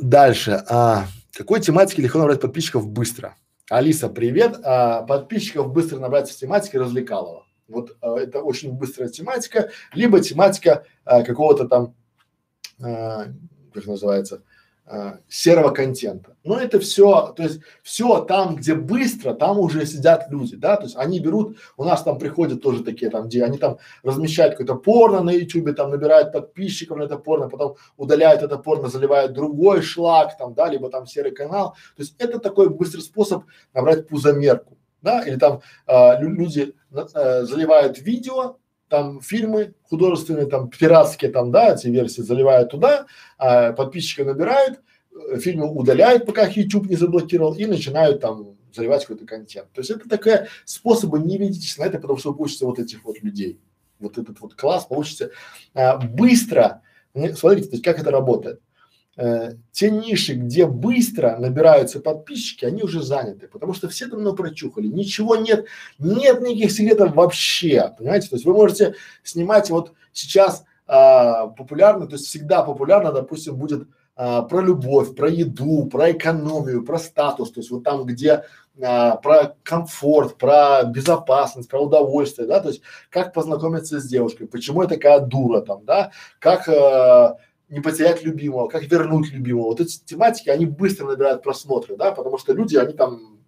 Дальше. 0.00 0.64
А, 0.68 1.04
какой 1.32 1.60
тематики 1.60 2.00
легко 2.00 2.18
набрать 2.18 2.40
подписчиков 2.40 2.88
быстро? 2.88 3.36
Алиса, 3.68 4.08
привет. 4.08 4.58
А, 4.64 5.02
подписчиков 5.02 5.70
быстро 5.72 5.98
набрать 5.98 6.30
с 6.30 6.36
тематикой 6.36 6.80
развлекалова. 6.80 7.46
Вот 7.68 7.96
а, 8.00 8.16
это 8.16 8.40
очень 8.40 8.72
быстрая 8.72 9.10
тематика, 9.10 9.70
либо 9.92 10.20
тематика 10.20 10.86
а, 11.04 11.22
какого-то 11.22 11.68
там, 11.68 11.94
а, 12.82 13.26
как 13.74 13.86
называется, 13.86 14.42
а, 14.90 15.18
серого 15.28 15.70
контента. 15.70 16.34
Но 16.44 16.58
это 16.58 16.80
все, 16.80 17.34
то 17.36 17.42
есть 17.42 17.60
все 17.82 18.20
там, 18.20 18.56
где 18.56 18.74
быстро, 18.74 19.34
там 19.34 19.58
уже 19.58 19.84
сидят 19.84 20.28
люди, 20.30 20.56
да, 20.56 20.76
то 20.76 20.84
есть 20.84 20.96
они 20.96 21.20
берут, 21.20 21.58
у 21.76 21.84
нас 21.84 22.02
там 22.02 22.18
приходят 22.18 22.62
тоже 22.62 22.82
такие 22.82 23.10
там, 23.10 23.26
где 23.26 23.44
они 23.44 23.58
там 23.58 23.76
размещают 24.02 24.54
какое-то 24.54 24.76
порно 24.76 25.22
на 25.22 25.30
ютубе, 25.30 25.74
там 25.74 25.90
набирают 25.90 26.32
подписчиков 26.32 26.96
на 26.96 27.02
это 27.02 27.18
порно, 27.18 27.50
потом 27.50 27.76
удаляют 27.98 28.42
это 28.42 28.56
порно, 28.56 28.88
заливают 28.88 29.34
другой 29.34 29.82
шлак 29.82 30.38
там, 30.38 30.54
да, 30.54 30.68
либо 30.68 30.88
там 30.88 31.06
серый 31.06 31.32
канал. 31.32 31.72
То 31.94 32.02
есть 32.02 32.14
это 32.18 32.38
такой 32.38 32.70
быстрый 32.70 33.00
способ 33.00 33.44
набрать 33.74 34.08
пузомерку, 34.08 34.78
да, 35.02 35.22
или 35.22 35.36
там 35.36 35.60
э, 35.86 36.20
люди 36.20 36.74
э, 36.92 37.42
заливают 37.42 37.98
видео, 37.98 38.56
там 38.88 39.20
фильмы 39.20 39.74
художественные, 39.88 40.46
там 40.46 40.68
пиратские 40.68 41.30
там, 41.30 41.50
да, 41.50 41.74
эти 41.74 41.88
версии 41.88 42.22
заливают 42.22 42.70
туда, 42.70 43.06
а, 43.38 43.72
подписчика 43.72 44.24
набирают, 44.24 44.80
э, 45.12 45.38
фильмы 45.38 45.70
удаляют, 45.70 46.26
пока 46.26 46.46
YouTube 46.46 46.88
не 46.88 46.96
заблокировал, 46.96 47.54
и 47.54 47.66
начинают 47.66 48.20
там 48.20 48.56
заливать 48.74 49.02
какой-то 49.02 49.26
контент. 49.26 49.70
То 49.72 49.80
есть 49.80 49.90
это 49.90 50.08
такая 50.08 50.48
способы, 50.64 51.18
не 51.18 51.38
ведитесь 51.38 51.78
на 51.78 51.84
это, 51.84 51.98
потому 51.98 52.18
что 52.18 52.30
вы 52.30 52.36
получите 52.36 52.66
вот 52.66 52.78
этих 52.78 53.04
вот 53.04 53.22
людей. 53.22 53.60
Вот 53.98 54.16
этот 54.16 54.40
вот 54.40 54.54
класс 54.54 54.86
получится 54.86 55.30
а, 55.74 55.96
быстро. 55.96 56.82
Смотрите, 57.14 57.68
то 57.68 57.72
есть 57.72 57.84
как 57.84 57.98
это 57.98 58.10
работает 58.10 58.60
э, 59.18 59.52
те 59.72 59.90
ниши, 59.90 60.34
где 60.34 60.66
быстро 60.66 61.36
набираются 61.38 62.00
подписчики, 62.00 62.64
они 62.64 62.82
уже 62.82 63.02
заняты, 63.02 63.48
потому 63.48 63.74
что 63.74 63.88
все 63.88 64.06
давно 64.06 64.32
прочухали, 64.32 64.86
ничего 64.86 65.36
нет, 65.36 65.66
нет 65.98 66.40
никаких 66.40 66.70
секретов 66.70 67.14
вообще, 67.14 67.92
понимаете, 67.98 68.28
то 68.28 68.36
есть 68.36 68.46
вы 68.46 68.54
можете 68.54 68.94
снимать 69.24 69.68
вот 69.70 69.92
сейчас 70.12 70.64
а, 70.86 71.48
популярно, 71.48 72.06
то 72.06 72.14
есть 72.14 72.26
всегда 72.26 72.62
популярно, 72.62 73.12
допустим, 73.12 73.56
будет 73.56 73.88
а, 74.16 74.42
про 74.42 74.60
любовь, 74.60 75.14
про 75.14 75.28
еду, 75.28 75.86
про 75.86 76.12
экономию, 76.12 76.84
про 76.84 76.98
статус, 76.98 77.50
то 77.50 77.60
есть 77.60 77.70
вот 77.70 77.82
там, 77.82 78.06
где 78.06 78.44
а, 78.80 79.16
про 79.16 79.56
комфорт, 79.64 80.38
про 80.38 80.84
безопасность, 80.84 81.68
про 81.68 81.80
удовольствие, 81.80 82.46
да, 82.46 82.60
то 82.60 82.68
есть 82.68 82.82
как 83.10 83.32
познакомиться 83.32 84.00
с 84.00 84.06
девушкой, 84.06 84.46
почему 84.46 84.82
я 84.82 84.88
такая 84.88 85.20
дура 85.20 85.60
там, 85.60 85.84
да, 85.84 86.12
как 86.38 86.68
а, 86.68 87.38
не 87.68 87.80
потерять 87.80 88.24
любимого, 88.24 88.68
как 88.68 88.84
вернуть 88.84 89.30
любимого. 89.32 89.66
Вот 89.66 89.80
эти 89.80 90.02
тематики, 90.04 90.48
они 90.48 90.66
быстро 90.66 91.06
набирают 91.06 91.42
просмотры, 91.42 91.96
да, 91.96 92.12
потому 92.12 92.38
что 92.38 92.52
люди, 92.52 92.76
они 92.76 92.94
там 92.94 93.38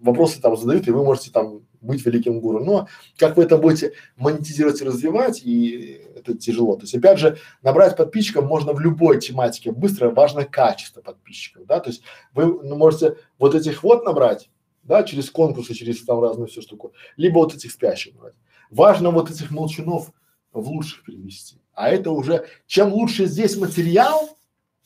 вопросы 0.00 0.40
там 0.40 0.56
задают, 0.56 0.86
и 0.88 0.90
вы 0.90 1.04
можете 1.04 1.30
там 1.30 1.62
быть 1.80 2.04
великим 2.04 2.40
гуру. 2.40 2.64
Но 2.64 2.88
как 3.16 3.36
вы 3.36 3.44
это 3.44 3.58
будете 3.58 3.92
монетизировать 4.16 4.80
и 4.80 4.84
развивать, 4.84 5.42
и 5.44 6.02
это 6.14 6.36
тяжело. 6.36 6.76
То 6.76 6.82
есть, 6.82 6.94
опять 6.94 7.18
же, 7.18 7.38
набрать 7.62 7.96
подписчиков 7.96 8.44
можно 8.44 8.72
в 8.72 8.80
любой 8.80 9.20
тематике 9.20 9.72
быстро, 9.72 10.10
важно 10.10 10.44
качество 10.44 11.00
подписчиков, 11.00 11.66
да, 11.66 11.80
то 11.80 11.90
есть 11.90 12.02
вы 12.32 12.46
ну, 12.46 12.76
можете 12.76 13.16
вот 13.38 13.54
этих 13.54 13.82
вот 13.82 14.04
набрать, 14.04 14.50
да, 14.82 15.02
через 15.02 15.30
конкурсы, 15.30 15.74
через 15.74 16.04
там 16.04 16.20
разную 16.20 16.48
всю 16.48 16.62
штуку, 16.62 16.92
либо 17.16 17.38
вот 17.38 17.54
этих 17.54 17.72
спящих 17.72 18.14
набрать. 18.14 18.34
Важно 18.70 19.10
вот 19.10 19.30
этих 19.30 19.50
молчунов 19.50 20.10
в 20.52 20.68
лучших 20.68 21.04
перевести. 21.04 21.60
А 21.76 21.90
это 21.90 22.10
уже, 22.10 22.46
чем 22.66 22.92
лучше 22.92 23.26
здесь 23.26 23.56
материал, 23.56 24.30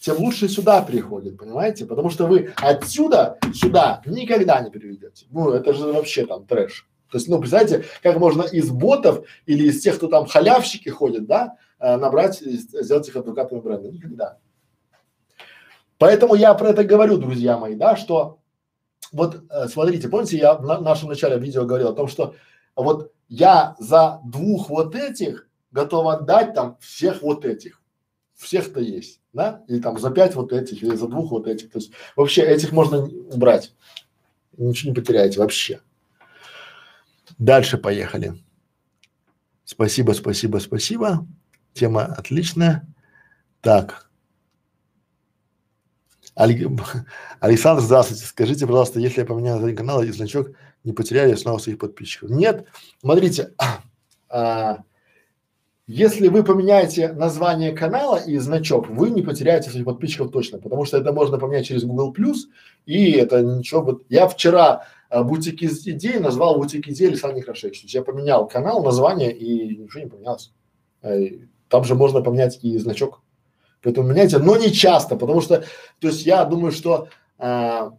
тем 0.00 0.18
лучше 0.18 0.48
сюда 0.48 0.82
приходит, 0.82 1.38
понимаете? 1.38 1.86
Потому 1.86 2.10
что 2.10 2.26
вы 2.26 2.52
отсюда 2.56 3.38
сюда 3.54 4.02
никогда 4.04 4.60
не 4.60 4.70
переведете. 4.70 5.26
Ну, 5.30 5.50
это 5.50 5.72
же 5.72 5.92
вообще 5.92 6.26
там 6.26 6.46
трэш. 6.46 6.88
То 7.10 7.18
есть, 7.18 7.28
ну, 7.28 7.38
представляете, 7.38 7.84
как 8.02 8.18
можно 8.18 8.42
из 8.42 8.70
ботов 8.70 9.24
или 9.46 9.68
из 9.68 9.80
тех, 9.80 9.96
кто 9.96 10.08
там 10.08 10.26
халявщики 10.26 10.88
ходят, 10.88 11.26
да, 11.26 11.56
э, 11.78 11.96
набрать, 11.96 12.40
сделать 12.40 13.08
их 13.08 13.16
адвокатами 13.16 13.60
бренда? 13.60 13.88
Никогда. 13.88 14.38
Поэтому 15.96 16.34
я 16.34 16.54
про 16.54 16.70
это 16.70 16.82
говорю, 16.82 17.18
друзья 17.18 17.56
мои, 17.56 17.76
да, 17.76 17.94
что 17.94 18.40
вот 19.12 19.44
э, 19.48 19.68
смотрите, 19.68 20.08
помните, 20.08 20.38
я 20.38 20.54
в 20.54 20.64
на 20.64 20.80
нашем 20.80 21.08
начале 21.08 21.38
видео 21.38 21.64
говорил 21.64 21.88
о 21.88 21.94
том, 21.94 22.08
что 22.08 22.34
вот 22.74 23.12
я 23.28 23.76
за 23.78 24.20
двух 24.24 24.70
вот 24.70 24.96
этих 24.96 25.49
готов 25.72 26.06
отдать 26.08 26.54
там 26.54 26.76
всех 26.80 27.22
вот 27.22 27.44
этих, 27.44 27.80
всех-то 28.34 28.80
есть, 28.80 29.20
да, 29.32 29.62
или 29.68 29.80
там 29.80 29.98
за 29.98 30.10
пять 30.10 30.34
вот 30.34 30.52
этих, 30.52 30.82
или 30.82 30.94
за 30.94 31.06
двух 31.06 31.30
вот 31.30 31.46
этих, 31.46 31.70
то 31.70 31.78
есть 31.78 31.92
вообще 32.16 32.42
этих 32.42 32.72
можно 32.72 33.02
убрать, 33.02 33.74
ничего 34.56 34.90
не 34.90 34.94
потеряете 34.94 35.38
вообще. 35.38 35.80
Дальше 37.38 37.78
поехали. 37.78 38.34
Спасибо, 39.64 40.12
спасибо, 40.12 40.58
спасибо. 40.58 41.26
Тема 41.72 42.04
отличная. 42.04 42.86
Так. 43.60 44.10
Александр, 46.34 47.82
здравствуйте. 47.82 48.24
Скажите, 48.24 48.66
пожалуйста, 48.66 48.98
если 48.98 49.20
я 49.20 49.26
поменяю 49.26 49.54
название 49.54 49.76
канала 49.76 50.02
и 50.02 50.10
значок, 50.10 50.48
не 50.84 50.92
потеряли 50.92 51.34
снова 51.34 51.58
своих 51.58 51.78
подписчиков? 51.78 52.30
Нет. 52.30 52.66
Смотрите, 53.00 53.54
а, 54.28 54.84
если 55.92 56.28
вы 56.28 56.44
поменяете 56.44 57.12
название 57.12 57.72
канала 57.72 58.16
и 58.16 58.38
значок, 58.38 58.88
вы 58.88 59.10
не 59.10 59.22
потеряете 59.22 59.70
своих 59.70 59.84
подписчиков 59.84 60.30
точно, 60.30 60.58
потому 60.58 60.84
что 60.84 60.98
это 60.98 61.12
можно 61.12 61.36
поменять 61.36 61.66
через 61.66 61.82
Google 61.82 62.14
Plus, 62.16 62.46
и 62.86 63.10
это 63.10 63.42
ничего. 63.42 63.82
Вот 63.82 64.02
я 64.08 64.28
вчера 64.28 64.86
а, 65.08 65.24
бутик 65.24 65.62
из 65.62 65.84
идей 65.88 66.20
назвал 66.20 66.58
бутик 66.58 66.86
идей 66.86 67.08
Александр 67.08 67.38
Некрашевич. 67.38 67.82
Я 67.92 68.02
поменял 68.02 68.46
канал, 68.46 68.84
название 68.84 69.36
и 69.36 69.78
ничего 69.78 70.04
не 70.04 70.08
поменялось. 70.08 70.52
Э, 71.02 71.26
там 71.68 71.82
же 71.82 71.96
можно 71.96 72.20
поменять 72.20 72.60
и 72.62 72.78
значок. 72.78 73.20
Поэтому 73.82 74.10
меняйте, 74.10 74.38
но 74.38 74.56
не 74.56 74.70
часто, 74.70 75.16
потому 75.16 75.40
что, 75.40 75.64
то 75.98 76.06
есть 76.06 76.24
я 76.24 76.44
думаю, 76.44 76.70
что 76.70 77.08
а, 77.36 77.94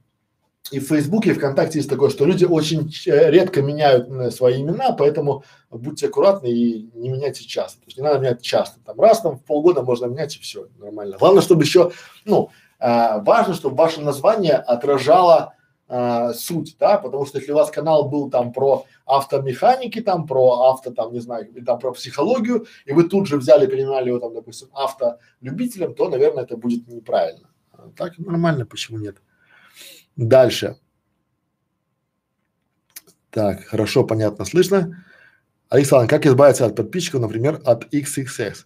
и 0.69 0.79
в 0.79 0.87
Фейсбуке, 0.87 1.31
и 1.31 1.33
ВКонтакте 1.33 1.79
есть 1.79 1.89
такое, 1.89 2.09
что 2.09 2.25
люди 2.25 2.45
очень 2.45 2.91
э, 3.07 3.31
редко 3.31 3.61
меняют 3.61 4.09
э, 4.09 4.31
свои 4.31 4.61
имена, 4.61 4.93
поэтому 4.93 5.43
будьте 5.69 6.07
аккуратны 6.07 6.47
и 6.47 6.89
не 6.93 7.09
меняйте 7.09 7.43
часто. 7.43 7.79
То 7.79 7.85
есть 7.87 7.97
не 7.97 8.03
надо 8.03 8.19
менять 8.19 8.41
часто. 8.41 8.79
Там 8.85 8.99
раз 8.99 9.21
там 9.21 9.37
в 9.37 9.43
полгода 9.43 9.81
можно 9.81 10.05
менять 10.05 10.35
и 10.37 10.39
все, 10.39 10.67
нормально. 10.77 11.17
Главное, 11.19 11.41
чтобы 11.41 11.63
еще, 11.63 11.91
ну, 12.25 12.51
а, 12.79 13.19
важно, 13.19 13.53
чтобы 13.53 13.75
ваше 13.75 14.01
название 14.01 14.55
отражало 14.55 15.55
а, 15.87 16.33
суть, 16.33 16.77
да, 16.79 16.97
потому 16.97 17.25
что 17.25 17.39
если 17.39 17.51
у 17.51 17.55
вас 17.55 17.69
канал 17.69 18.07
был 18.07 18.29
там 18.29 18.53
про 18.53 18.85
автомеханики, 19.05 19.99
там 19.99 20.25
про 20.25 20.69
авто, 20.69 20.91
там, 20.91 21.11
не 21.11 21.19
знаю, 21.19 21.49
там 21.65 21.79
про 21.79 21.91
психологию, 21.91 22.65
и 22.85 22.93
вы 22.93 23.03
тут 23.03 23.27
же 23.27 23.37
взяли, 23.37 23.67
переименовали 23.67 24.07
его 24.07 24.19
там, 24.19 24.33
допустим, 24.33 24.69
автолюбителем, 24.73 25.95
то, 25.95 26.07
наверное, 26.07 26.43
это 26.43 26.55
будет 26.55 26.87
неправильно. 26.87 27.49
А 27.73 27.89
так 27.97 28.17
нормально, 28.19 28.65
почему 28.65 28.99
нет? 28.99 29.17
Дальше. 30.15 30.77
Так, 33.29 33.63
хорошо, 33.63 34.03
понятно, 34.03 34.45
слышно. 34.45 35.05
Александр, 35.69 36.09
как 36.09 36.25
избавиться 36.25 36.65
от 36.65 36.75
подписчиков, 36.75 37.21
например, 37.21 37.61
от 37.63 37.93
XXX? 37.93 38.65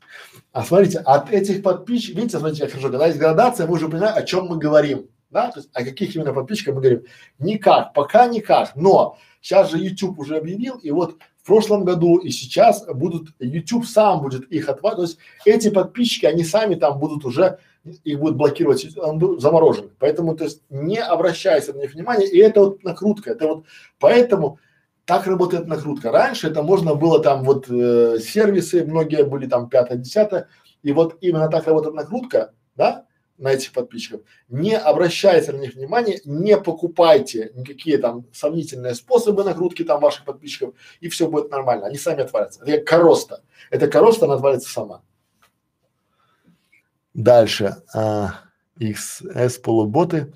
А 0.52 0.64
смотрите, 0.64 0.98
от 1.00 1.32
этих 1.32 1.62
подписчиков, 1.62 2.18
видите, 2.18 2.40
смотрите, 2.40 2.64
как 2.64 2.72
хорошо, 2.72 2.90
когда 2.90 3.06
есть 3.06 3.20
градация, 3.20 3.68
мы 3.68 3.74
уже 3.74 3.88
понимаем, 3.88 4.16
о 4.18 4.24
чем 4.24 4.48
мы 4.48 4.58
говорим, 4.58 5.08
да, 5.30 5.52
то 5.52 5.60
есть 5.60 5.70
о 5.74 5.84
каких 5.84 6.16
именно 6.16 6.34
подписчиках 6.34 6.74
мы 6.74 6.82
говорим. 6.82 7.04
Никак, 7.38 7.94
пока 7.94 8.26
никак, 8.28 8.76
но 8.76 9.20
сейчас 9.40 9.70
же 9.70 9.78
YouTube 9.78 10.18
уже 10.18 10.38
объявил, 10.38 10.78
и 10.78 10.90
вот 10.90 11.18
в 11.44 11.46
прошлом 11.46 11.86
году 11.86 12.18
и 12.18 12.32
сейчас 12.32 12.84
будут, 12.88 13.36
YouTube 13.38 13.86
сам 13.86 14.24
будет 14.24 14.52
их 14.52 14.68
отводить, 14.68 14.96
то 14.96 15.04
есть 15.04 15.18
эти 15.46 15.70
подписчики, 15.70 16.26
они 16.26 16.44
сами 16.44 16.74
там 16.74 16.98
будут 16.98 17.24
уже, 17.24 17.60
их 18.04 18.20
будут 18.20 18.36
блокировать, 18.38 18.98
он 18.98 19.20
будет 19.20 19.42
заморожен. 19.42 19.92
Поэтому, 20.00 20.36
то 20.36 20.44
есть 20.44 20.62
не 20.70 21.00
обращайся 21.00 21.74
на 21.74 21.80
них 21.80 21.94
внимания, 21.94 22.28
и 22.28 22.38
это 22.40 22.62
вот 22.62 22.84
накрутка, 22.84 23.32
это 23.32 23.48
вот, 23.48 23.66
поэтому 24.00 24.60
так 25.06 25.28
работает 25.28 25.68
накрутка. 25.68 26.12
Раньше 26.12 26.48
это 26.48 26.64
можно 26.64 26.96
было 26.96 27.22
там 27.22 27.44
вот 27.44 27.70
э, 27.70 28.18
сервисы, 28.20 28.84
многие 28.86 29.24
были 29.24 29.48
там 29.48 29.70
пятое, 29.70 29.98
десятое, 29.98 30.48
и 30.82 30.92
вот 30.92 31.18
именно 31.22 31.48
так 31.48 31.68
работает 31.68 31.96
накрутка, 31.96 32.54
да, 32.76 33.06
на 33.38 33.52
этих 33.52 33.74
подписчиков. 33.74 34.22
Не 34.48 34.78
обращайте 34.78 35.52
на 35.52 35.58
них 35.58 35.76
внимания, 35.76 36.22
не 36.26 36.58
покупайте 36.58 37.52
никакие 37.54 37.98
там 37.98 38.26
сомнительные 38.32 38.96
способы 38.96 39.44
накрутки 39.44 39.84
там 39.84 40.00
ваших 40.02 40.26
подписчиков, 40.26 40.74
и 41.02 41.10
все 41.10 41.28
будет 41.28 41.52
нормально. 41.52 41.88
Они 41.88 41.98
сами 41.98 42.22
отвалятся. 42.22 42.64
Это 42.66 42.84
короста. 42.84 43.44
Это 43.72 43.88
короста, 43.88 44.26
она 44.26 44.36
отвалится 44.36 44.72
сама. 44.72 45.02
Дальше. 47.16 47.78
А, 47.94 48.42
XS 48.80 49.62
полуботы. 49.62 50.34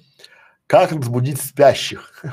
Как 0.66 0.92
разбудить 0.94 1.42
спящих? 1.42 2.24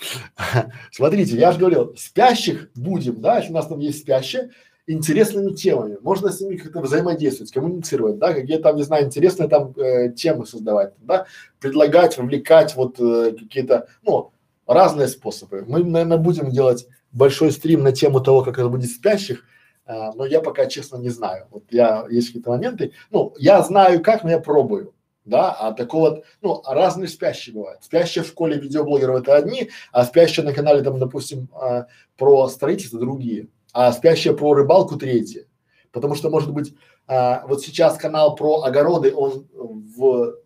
Смотрите, 0.90 1.36
я 1.36 1.52
же 1.52 1.58
говорил, 1.58 1.94
спящих 1.96 2.70
будем, 2.74 3.20
да, 3.20 3.38
если 3.38 3.50
у 3.50 3.54
нас 3.54 3.66
там 3.66 3.80
есть 3.80 4.00
спящие, 4.00 4.50
интересными 4.86 5.52
темами. 5.52 5.98
Можно 6.00 6.30
с 6.30 6.40
ними 6.40 6.56
как-то 6.56 6.80
взаимодействовать, 6.80 7.52
коммуницировать, 7.52 8.18
да, 8.18 8.32
какие 8.32 8.58
там, 8.58 8.76
не 8.76 8.82
знаю, 8.82 9.06
интересные 9.06 9.48
там 9.48 9.72
э, 9.76 10.12
темы 10.12 10.46
создавать, 10.46 10.94
да, 10.98 11.26
предлагать, 11.60 12.16
вовлекать 12.16 12.74
вот 12.76 12.98
э, 12.98 13.32
какие-то, 13.38 13.88
ну, 14.02 14.32
разные 14.66 15.08
способы. 15.08 15.64
Мы, 15.66 15.84
наверное, 15.84 16.18
будем 16.18 16.50
делать 16.50 16.86
большой 17.12 17.52
стрим 17.52 17.82
на 17.82 17.92
тему 17.92 18.20
того, 18.20 18.42
как 18.42 18.56
разбудить 18.56 18.94
спящих, 18.94 19.44
э, 19.86 20.10
но 20.14 20.26
я 20.26 20.40
пока, 20.40 20.66
честно, 20.66 20.96
не 20.96 21.10
знаю. 21.10 21.46
Вот 21.50 21.64
я, 21.70 22.06
есть 22.10 22.28
какие-то 22.28 22.50
моменты, 22.50 22.92
ну, 23.10 23.34
я 23.38 23.62
знаю 23.62 24.02
как, 24.02 24.24
но 24.24 24.30
я 24.30 24.38
пробую 24.38 24.94
да, 25.24 25.52
а 25.52 25.72
такого 25.72 26.22
ну, 26.42 26.62
разные 26.66 27.08
спящие 27.08 27.54
бывают. 27.54 27.82
Спящие 27.82 28.24
в 28.24 28.28
школе 28.28 28.58
видеоблогеров 28.58 29.22
это 29.22 29.34
одни, 29.36 29.70
а 29.92 30.04
спящие 30.04 30.44
на 30.44 30.52
канале 30.52 30.82
там, 30.82 30.98
допустим, 30.98 31.48
а, 31.54 31.86
про 32.16 32.48
строительство 32.48 33.00
другие, 33.00 33.48
а 33.72 33.92
спящие 33.92 34.36
про 34.36 34.54
рыбалку 34.54 34.96
третьи. 34.96 35.46
Потому 35.92 36.14
что, 36.14 36.28
может 36.28 36.52
быть, 36.52 36.74
а, 37.06 37.44
вот 37.46 37.62
сейчас 37.62 37.96
канал 37.96 38.34
про 38.34 38.62
огороды, 38.62 39.14
он 39.14 39.48
в 39.54 40.36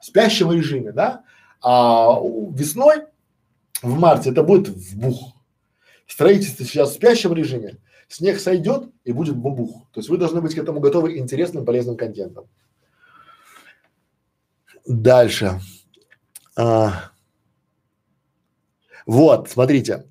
спящем 0.00 0.52
режиме, 0.52 0.92
да, 0.92 1.24
а 1.62 2.18
весной, 2.52 3.06
в 3.82 3.98
марте, 3.98 4.30
это 4.30 4.42
будет 4.42 4.68
в 4.68 4.96
бух. 4.98 5.34
Строительство 6.06 6.64
сейчас 6.64 6.90
в 6.90 6.94
спящем 6.94 7.34
режиме, 7.34 7.78
снег 8.10 8.40
сойдет 8.40 8.90
и 9.04 9.12
будет 9.12 9.36
бубух. 9.36 9.86
То 9.92 10.00
есть 10.00 10.08
вы 10.08 10.18
должны 10.18 10.40
быть 10.40 10.54
к 10.54 10.58
этому 10.58 10.80
готовы 10.80 11.16
интересным, 11.16 11.64
полезным 11.64 11.96
контентом. 11.96 12.46
Дальше. 14.84 15.60
А, 16.56 17.10
вот, 19.06 19.48
смотрите. 19.48 20.06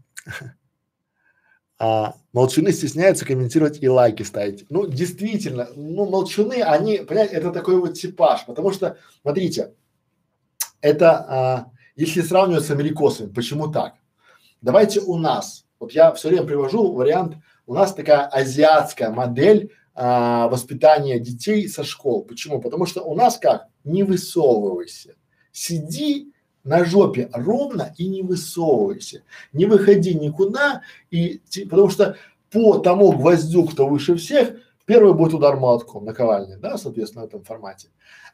А, 1.81 2.15
молчуны 2.33 2.73
стесняются 2.73 3.25
комментировать 3.25 3.81
и 3.81 3.87
лайки 3.87 4.23
ставить. 4.23 4.65
Ну, 4.69 4.85
действительно, 4.85 5.69
ну, 5.75 6.09
молчуны, 6.09 6.61
они, 6.61 6.97
понимаете, 6.97 7.35
это 7.35 7.51
такой 7.51 7.79
вот 7.79 7.93
типаж, 7.93 8.45
потому 8.45 8.73
что, 8.73 8.97
смотрите, 9.21 9.73
это, 10.81 11.11
а, 11.11 11.71
если 11.95 12.21
сравнивать 12.21 12.65
с 12.65 12.71
америкосами, 12.71 13.31
почему 13.31 13.69
так? 13.69 13.95
Давайте 14.61 14.99
у 14.99 15.17
нас, 15.17 15.65
вот 15.79 15.93
я 15.93 16.11
все 16.11 16.27
время 16.27 16.45
привожу 16.45 16.91
вариант, 16.91 17.37
у 17.69 17.75
нас 17.75 17.93
такая 17.93 18.25
азиатская 18.25 19.11
модель 19.11 19.71
а, 19.93 20.47
воспитания 20.47 21.19
детей 21.19 21.69
со 21.69 21.83
школ. 21.83 22.23
Почему? 22.23 22.59
Потому 22.59 22.87
что 22.87 23.03
у 23.03 23.13
нас 23.13 23.37
как? 23.37 23.67
Не 23.83 24.01
высовывайся. 24.01 25.13
Сиди 25.51 26.33
на 26.63 26.83
жопе 26.83 27.29
ровно 27.31 27.93
и 27.95 28.07
не 28.07 28.23
высовывайся. 28.23 29.21
Не 29.53 29.67
выходи 29.67 30.15
никуда 30.15 30.81
и 31.11 31.41
потому 31.69 31.89
что 31.89 32.17
по 32.51 32.79
тому 32.79 33.11
гвоздю, 33.11 33.65
кто 33.65 33.87
выше 33.87 34.15
всех, 34.15 34.55
первый 34.85 35.13
будет 35.13 35.35
удар 35.35 35.55
молотком, 35.55 36.05
наковальня, 36.05 36.57
да, 36.57 36.75
соответственно, 36.79 37.25
в 37.25 37.27
этом 37.27 37.43
формате. 37.43 37.89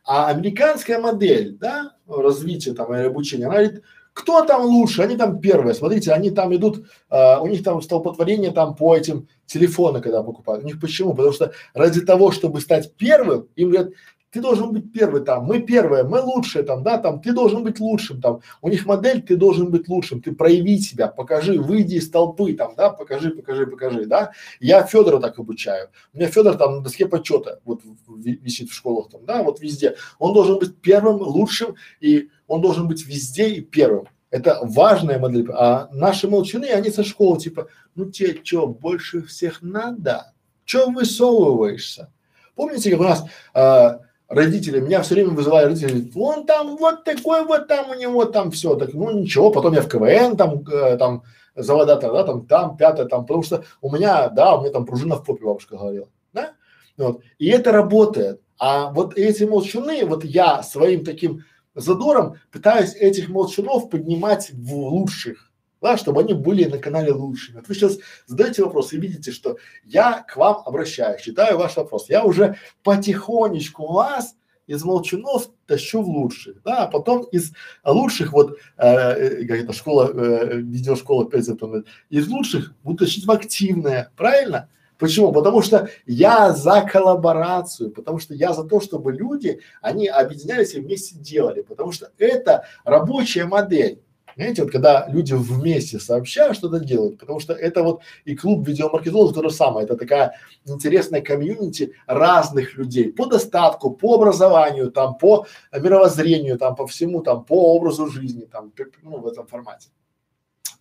А 0.05 0.29
американская 0.29 0.97
модель, 0.97 1.57
да, 1.57 1.97
развития 2.07 2.73
там 2.73 2.95
и 2.95 2.99
обучения, 2.99 3.47
она 3.47 3.55
говорит, 3.55 3.83
кто 4.15 4.45
там 4.45 4.63
лучше? 4.63 5.01
Они 5.01 5.17
там 5.17 5.41
первые. 5.41 5.73
Смотрите, 5.73 6.13
они 6.13 6.31
там 6.31 6.55
идут, 6.55 6.85
э, 7.09 7.37
у 7.37 7.47
них 7.47 7.63
там 7.63 7.81
столпотворение 7.81 8.51
там 8.51 8.73
по 8.73 8.95
этим 8.95 9.27
телефоны, 9.45 9.99
когда 9.99 10.23
покупают. 10.23 10.63
У 10.63 10.67
них 10.67 10.79
почему? 10.79 11.13
Потому 11.13 11.33
что 11.33 11.51
ради 11.73 11.99
того, 11.99 12.31
чтобы 12.31 12.61
стать 12.61 12.95
первым, 12.95 13.49
им 13.57 13.71
говорят, 13.71 13.89
ты 14.31 14.41
должен 14.41 14.71
быть 14.71 14.91
первый 14.91 15.21
там, 15.21 15.45
мы 15.45 15.61
первые, 15.61 16.03
мы 16.03 16.19
лучшие 16.21 16.63
там, 16.63 16.83
да, 16.83 16.97
там, 16.97 17.21
ты 17.21 17.31
должен 17.31 17.63
быть 17.63 17.79
лучшим 17.79 18.19
там, 18.21 18.41
у 18.61 18.67
них 18.67 18.85
модель, 18.85 19.21
ты 19.21 19.37
должен 19.37 19.71
быть 19.71 19.87
лучшим, 19.87 20.21
ты 20.21 20.33
прояви 20.33 20.77
себя, 20.79 21.07
покажи, 21.07 21.57
выйди 21.57 21.95
из 21.95 22.09
толпы 22.09 22.53
там, 22.53 22.75
да, 22.75 22.89
покажи, 22.89 23.31
покажи, 23.31 23.65
покажи, 23.65 24.05
да. 24.05 24.31
Я 24.59 24.83
Федора 24.83 25.19
так 25.19 25.39
обучаю, 25.39 25.87
у 26.13 26.17
меня 26.17 26.27
Федор 26.27 26.57
там 26.57 26.75
на 26.75 26.81
доске 26.81 27.05
почета 27.07 27.61
вот 27.63 27.81
висит 28.07 28.69
в 28.69 28.73
школах 28.73 29.09
там, 29.09 29.25
да, 29.25 29.41
вот 29.41 29.61
везде, 29.61 29.95
он 30.19 30.33
должен 30.33 30.59
быть 30.59 30.81
первым, 30.81 31.21
лучшим 31.21 31.75
и 32.01 32.27
он 32.47 32.61
должен 32.61 32.87
быть 32.87 33.05
везде 33.05 33.49
и 33.49 33.61
первым. 33.61 34.07
Это 34.29 34.59
важная 34.61 35.19
модель. 35.19 35.49
А 35.51 35.87
наши 35.91 36.27
молчуны, 36.27 36.65
они 36.65 36.89
со 36.89 37.03
школы 37.03 37.39
типа, 37.39 37.67
ну 37.95 38.09
тебе 38.09 38.39
что, 38.43 38.67
больше 38.67 39.21
всех 39.23 39.61
надо? 39.61 40.33
Че 40.65 40.89
высовываешься? 40.89 42.11
Помните, 42.55 42.91
как 42.91 42.99
у 42.99 43.03
нас 43.03 43.25
э, 43.53 43.99
родители, 44.27 44.79
меня 44.79 45.01
все 45.01 45.15
время 45.15 45.31
вызывали 45.31 45.65
родители, 45.65 46.11
он 46.15 46.45
там 46.45 46.77
вот 46.77 47.03
такой 47.03 47.45
вот 47.45 47.67
там 47.67 47.91
у 47.91 47.93
него 47.93 48.25
там 48.25 48.51
все, 48.51 48.75
так 48.75 48.93
ну 48.93 49.11
ничего, 49.11 49.51
потом 49.51 49.73
я 49.73 49.81
в 49.81 49.89
КВН 49.89 50.37
там, 50.37 50.63
э, 50.67 50.97
там 50.97 51.23
заводата, 51.55 52.11
да, 52.11 52.23
там, 52.23 52.45
там, 52.45 52.77
пятое, 52.77 53.05
там, 53.05 53.25
потому 53.25 53.43
что 53.43 53.63
у 53.81 53.93
меня, 53.93 54.29
да, 54.29 54.55
у 54.55 54.61
меня 54.61 54.71
там 54.71 54.85
пружина 54.85 55.15
в 55.15 55.23
попе 55.23 55.45
бабушка 55.45 55.77
говорила, 55.77 56.07
да, 56.33 56.53
вот, 56.97 57.21
и 57.37 57.47
это 57.47 57.71
работает. 57.71 58.41
А 58.57 58.89
вот 58.91 59.17
эти 59.17 59.43
молчуны, 59.43 60.05
вот 60.05 60.23
я 60.23 60.63
своим 60.63 61.03
таким 61.03 61.43
задором 61.75 62.35
пытаюсь 62.51 62.95
этих 62.95 63.29
молчунов 63.29 63.89
поднимать 63.89 64.51
в 64.53 64.73
лучших, 64.73 65.51
да, 65.81 65.97
чтобы 65.97 66.21
они 66.21 66.33
были 66.33 66.65
на 66.65 66.77
канале 66.77 67.11
лучшими. 67.11 67.57
Вот 67.57 67.67
вы 67.67 67.75
сейчас 67.75 67.97
задаете 68.25 68.63
вопрос 68.63 68.93
и 68.93 68.97
видите, 68.97 69.31
что 69.31 69.57
я 69.83 70.23
к 70.27 70.37
вам 70.37 70.63
обращаюсь, 70.65 71.21
читаю 71.21 71.57
ваш 71.57 71.75
вопрос. 71.75 72.09
Я 72.09 72.23
уже 72.23 72.57
потихонечку 72.83 73.91
вас 73.91 74.35
из 74.67 74.83
молчунов 74.83 75.51
тащу 75.67 76.01
в 76.01 76.07
лучших, 76.07 76.63
да, 76.63 76.85
а 76.85 76.87
потом 76.87 77.23
из 77.25 77.51
лучших, 77.83 78.33
вот, 78.33 78.57
э, 78.77 78.87
э 78.87 79.45
как 79.45 79.59
это, 79.59 79.73
школа, 79.73 80.11
э, 80.11 80.57
видеошкола 80.57 81.29
5 81.29 81.85
из 82.09 82.27
лучших 82.27 82.73
буду 82.83 83.05
тащить 83.05 83.25
в 83.25 83.31
активное, 83.31 84.11
правильно? 84.15 84.69
Почему? 84.97 85.31
Потому 85.31 85.61
что 85.61 85.89
я 86.05 86.53
за 86.53 86.81
коллаборацию, 86.81 87.91
потому 87.91 88.19
что 88.19 88.33
я 88.33 88.53
за 88.53 88.63
то, 88.63 88.79
чтобы 88.79 89.11
люди, 89.11 89.59
они 89.81 90.07
объединялись 90.07 90.73
и 90.73 90.79
вместе 90.79 91.15
делали, 91.15 91.61
потому 91.61 91.91
что 91.91 92.11
это 92.17 92.65
рабочая 92.83 93.45
модель. 93.45 94.01
Знаете, 94.35 94.63
вот 94.63 94.71
когда 94.71 95.07
люди 95.07 95.33
вместе 95.33 95.97
сообщают, 95.97 96.57
что-то 96.57 96.79
делают, 96.79 97.19
потому 97.19 97.39
что 97.39 97.53
это 97.53 97.83
вот 97.83 98.01
и 98.25 98.35
клуб 98.35 98.67
видеомаркетологов 98.67 99.33
то 99.33 99.43
же 99.43 99.49
самое, 99.49 99.85
это 99.85 99.95
такая 99.95 100.35
интересная 100.65 101.21
комьюнити 101.21 101.93
разных 102.05 102.75
людей 102.75 103.13
по 103.13 103.27
достатку, 103.27 103.91
по 103.91 104.15
образованию, 104.15 104.91
там, 104.91 105.17
по 105.17 105.47
мировоззрению, 105.71 106.57
там, 106.57 106.75
по 106.75 106.85
всему, 106.85 107.21
там, 107.21 107.45
по 107.45 107.75
образу 107.75 108.07
жизни, 108.07 108.45
там, 108.45 108.73
ну, 109.03 109.19
в 109.19 109.27
этом 109.27 109.47
формате. 109.47 109.87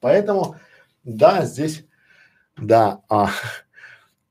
Поэтому, 0.01 0.57
да, 1.05 1.45
здесь, 1.45 1.85
да, 2.57 3.03
а, 3.09 3.31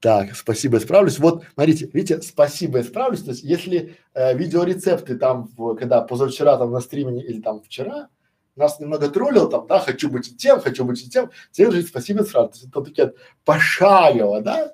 так, 0.03 0.35
спасибо, 0.35 0.80
исправлюсь. 0.80 1.17
Вот, 1.17 1.45
смотрите, 1.53 1.89
видите, 1.93 2.21
спасибо, 2.21 2.81
исправлюсь. 2.81 3.21
То 3.21 3.31
есть, 3.31 3.41
если 3.41 3.95
э, 4.13 4.38
видеорецепты 4.38 5.15
там, 5.15 5.49
в, 5.55 5.75
когда 5.75 6.01
позавчера 6.01 6.57
там 6.57 6.73
на 6.73 6.81
стриме 6.81 7.23
или 7.23 7.39
там 7.39 7.61
вчера, 7.61 8.09
нас 8.57 8.81
немного 8.81 9.07
троллил 9.07 9.47
там, 9.49 9.65
да, 9.65 9.80
хочу 9.80 10.09
быть 10.09 10.27
и 10.27 10.35
тем, 10.35 10.59
хочу 10.59 10.84
быть 10.84 11.01
и 11.05 11.09
тем, 11.09 11.31
теперь 11.53 11.71
же 11.71 11.84
спасибо 11.84 12.23
сразу. 12.23 12.49
То 12.49 12.55
есть 12.55 12.67
это 12.67 12.81
такие 12.81 13.13
пошагово, 13.45 14.41
да, 14.41 14.73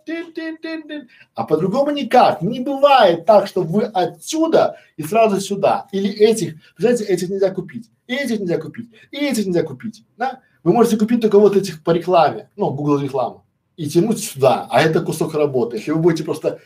а 1.35 1.43
по-другому 1.43 1.91
никак. 1.91 2.41
Не 2.41 2.61
бывает 2.61 3.27
так, 3.27 3.45
чтобы 3.45 3.72
вы 3.72 3.84
отсюда 3.84 4.77
и 4.97 5.03
сразу 5.03 5.39
сюда. 5.39 5.85
Или 5.91 6.10
этих, 6.10 6.56
знаете, 6.76 7.03
этих 7.03 7.30
нельзя 7.30 7.51
купить, 7.51 7.91
и 8.07 8.15
этих 8.15 8.39
нельзя 8.39 8.57
купить, 8.57 8.89
и 9.11 9.18
этих 9.18 9.45
нельзя 9.45 9.61
купить, 9.61 10.03
да. 10.18 10.41
Вы 10.64 10.73
можете 10.73 10.97
купить 10.97 11.22
только 11.22 11.38
вот 11.38 11.56
этих 11.56 11.84
по 11.84 11.91
рекламе, 11.91 12.49
ну, 12.56 12.72
Google 12.72 12.97
реклама 12.97 13.43
и 13.80 13.88
тянуть 13.88 14.22
сюда, 14.22 14.68
а 14.69 14.81
это 14.81 14.99
кусок 14.99 15.35
работы. 15.35 15.77
Если 15.77 15.91
вы 15.91 15.99
будете 15.99 16.26
просто 16.26 16.60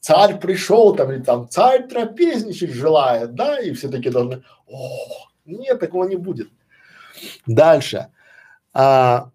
царь 0.00 0.40
пришел 0.40 0.96
там 0.96 1.12
или 1.12 1.20
там 1.20 1.46
царь 1.46 1.86
трапезничать 1.86 2.70
желает, 2.70 3.34
да, 3.34 3.60
и 3.60 3.74
все 3.74 3.90
таки 3.90 4.08
должны, 4.08 4.42
о, 4.66 5.28
нет, 5.44 5.78
такого 5.78 6.08
не 6.08 6.16
будет. 6.16 6.48
Дальше. 7.46 8.06
А, 8.72 9.30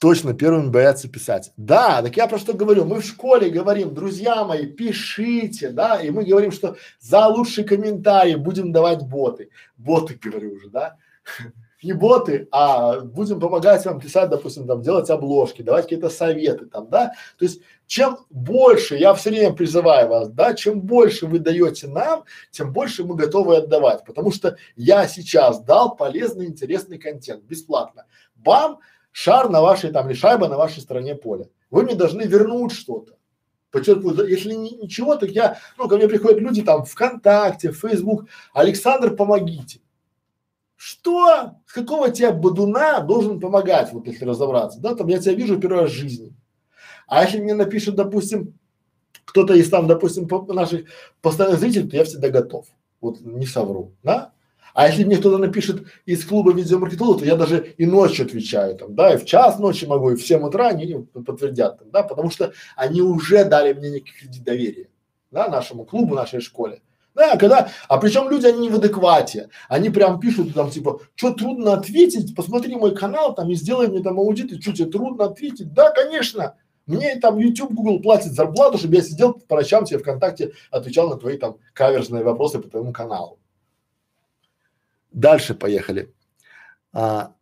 точно 0.00 0.32
первыми 0.32 0.70
боятся 0.70 1.10
писать. 1.10 1.52
Да, 1.58 2.00
так 2.00 2.16
я 2.16 2.26
про 2.26 2.38
что 2.38 2.54
говорю. 2.54 2.86
Мы 2.86 3.02
в 3.02 3.04
школе 3.04 3.50
говорим, 3.50 3.92
друзья 3.92 4.46
мои, 4.46 4.64
пишите, 4.64 5.68
да, 5.68 6.00
и 6.00 6.08
мы 6.08 6.24
говорим, 6.24 6.52
что 6.52 6.78
за 7.00 7.26
лучший 7.26 7.64
комментарий 7.64 8.36
будем 8.36 8.72
давать 8.72 9.02
боты. 9.02 9.50
Боты, 9.76 10.18
говорю 10.22 10.54
уже, 10.54 10.70
да. 10.70 10.96
Не 11.82 11.92
боты, 11.92 12.48
а 12.52 13.00
будем 13.00 13.38
помогать 13.38 13.84
вам 13.84 14.00
писать, 14.00 14.30
допустим, 14.30 14.66
там, 14.66 14.80
делать 14.80 15.10
обложки, 15.10 15.60
давать 15.60 15.84
какие-то 15.84 16.08
советы 16.08 16.66
там, 16.66 16.88
да. 16.88 17.12
То 17.38 17.44
есть, 17.44 17.60
чем 17.86 18.18
больше, 18.30 18.96
я 18.96 19.12
все 19.14 19.30
время 19.30 19.54
призываю 19.54 20.08
вас, 20.08 20.30
да, 20.30 20.54
чем 20.54 20.80
больше 20.80 21.26
вы 21.26 21.38
даете 21.38 21.86
нам, 21.86 22.24
тем 22.50 22.72
больше 22.72 23.04
мы 23.04 23.14
готовы 23.14 23.56
отдавать. 23.56 24.04
Потому 24.06 24.32
что 24.32 24.56
я 24.74 25.06
сейчас 25.06 25.60
дал 25.60 25.96
полезный, 25.96 26.46
интересный 26.46 26.98
контент 26.98 27.44
бесплатно. 27.44 28.06
Бам, 28.34 28.80
шар 29.12 29.50
на 29.50 29.60
вашей 29.60 29.92
там 29.92 30.08
или 30.08 30.16
шайба 30.16 30.48
на 30.48 30.56
вашей 30.56 30.82
стороне 30.82 31.14
поля. 31.14 31.48
Вы 31.70 31.82
мне 31.82 31.94
должны 31.94 32.22
вернуть 32.22 32.72
что-то. 32.72 33.16
Подчеркиваю, 33.70 34.26
если 34.26 34.54
ни, 34.54 34.70
ничего, 34.70 35.16
так 35.16 35.30
я, 35.30 35.58
ну, 35.76 35.88
ко 35.88 35.96
мне 35.96 36.08
приходят 36.08 36.40
люди 36.40 36.62
там 36.62 36.84
ВКонтакте, 36.84 37.72
Фейсбук, 37.72 38.26
Александр, 38.54 39.14
помогите. 39.14 39.80
Что? 40.76 41.54
С 41.66 41.72
какого 41.72 42.10
тебя 42.10 42.32
бодуна 42.32 43.00
должен 43.00 43.40
помогать, 43.40 43.92
вот 43.92 44.06
если 44.06 44.24
разобраться, 44.24 44.78
да, 44.80 44.94
там 44.94 45.08
я 45.08 45.18
тебя 45.18 45.34
вижу 45.34 45.58
первый 45.58 45.82
раз 45.82 45.90
в 45.90 45.94
жизни. 45.94 46.34
А 47.06 47.24
если 47.24 47.40
мне 47.40 47.54
напишет, 47.54 47.94
допустим, 47.94 48.54
кто-то 49.24 49.54
из 49.54 49.70
там, 49.70 49.86
допустим, 49.86 50.28
наших 50.48 50.86
постоянных 51.22 51.60
зрителей, 51.60 51.88
то 51.88 51.96
я 51.96 52.04
всегда 52.04 52.28
готов. 52.28 52.66
Вот 53.00 53.20
не 53.20 53.46
совру, 53.46 53.92
да? 54.02 54.32
А 54.74 54.88
если 54.88 55.04
мне 55.04 55.16
кто-то 55.16 55.38
напишет 55.38 55.86
из 56.04 56.26
клуба 56.26 56.52
видеомаркетолога, 56.52 57.20
то 57.20 57.24
я 57.24 57.36
даже 57.36 57.74
и 57.78 57.86
ночью 57.86 58.26
отвечаю 58.26 58.76
там, 58.76 58.94
да, 58.94 59.14
и 59.14 59.16
в 59.16 59.24
час 59.24 59.58
ночи 59.58 59.86
могу, 59.86 60.10
и 60.10 60.16
в 60.16 60.26
7 60.26 60.42
утра 60.42 60.68
они 60.68 61.06
подтвердят, 61.14 61.78
там, 61.78 61.90
да, 61.90 62.02
потому 62.02 62.30
что 62.30 62.52
они 62.76 63.00
уже 63.00 63.46
дали 63.46 63.72
мне 63.72 63.90
некий 63.90 64.12
кредит 64.12 64.44
доверия, 64.44 64.90
да, 65.30 65.48
нашему 65.48 65.86
клубу, 65.86 66.14
нашей 66.14 66.40
школе. 66.40 66.82
Да, 67.16 67.38
когда, 67.38 67.70
а 67.88 67.96
причем 67.96 68.28
люди, 68.28 68.44
они 68.44 68.60
не 68.60 68.68
в 68.68 68.74
адеквате, 68.74 69.48
они 69.70 69.88
прям 69.88 70.20
пишут 70.20 70.52
там 70.52 70.70
типа, 70.70 71.00
что 71.14 71.32
трудно 71.32 71.72
ответить, 71.72 72.36
посмотри 72.36 72.76
мой 72.76 72.94
канал 72.94 73.34
там 73.34 73.50
и 73.50 73.54
сделай 73.54 73.88
мне 73.88 74.02
там 74.02 74.18
аудит, 74.18 74.52
и 74.52 74.60
что 74.60 74.74
тебе 74.74 74.90
трудно 74.90 75.24
ответить, 75.24 75.72
да, 75.72 75.90
конечно, 75.92 76.56
мне 76.84 77.16
там 77.16 77.38
YouTube, 77.38 77.72
Google 77.72 78.02
платит 78.02 78.32
зарплату, 78.32 78.76
чтобы 78.76 78.96
я 78.96 79.00
сидел 79.00 79.32
по 79.32 79.56
ночам 79.56 79.86
тебе 79.86 79.98
ВКонтакте 79.98 80.52
отвечал 80.70 81.08
на 81.08 81.16
твои 81.16 81.38
там 81.38 81.56
каверзные 81.72 82.22
вопросы 82.22 82.58
по 82.58 82.68
твоему 82.68 82.92
каналу. 82.92 83.38
Дальше 85.10 85.54
поехали. 85.54 86.12
А, 86.92 87.32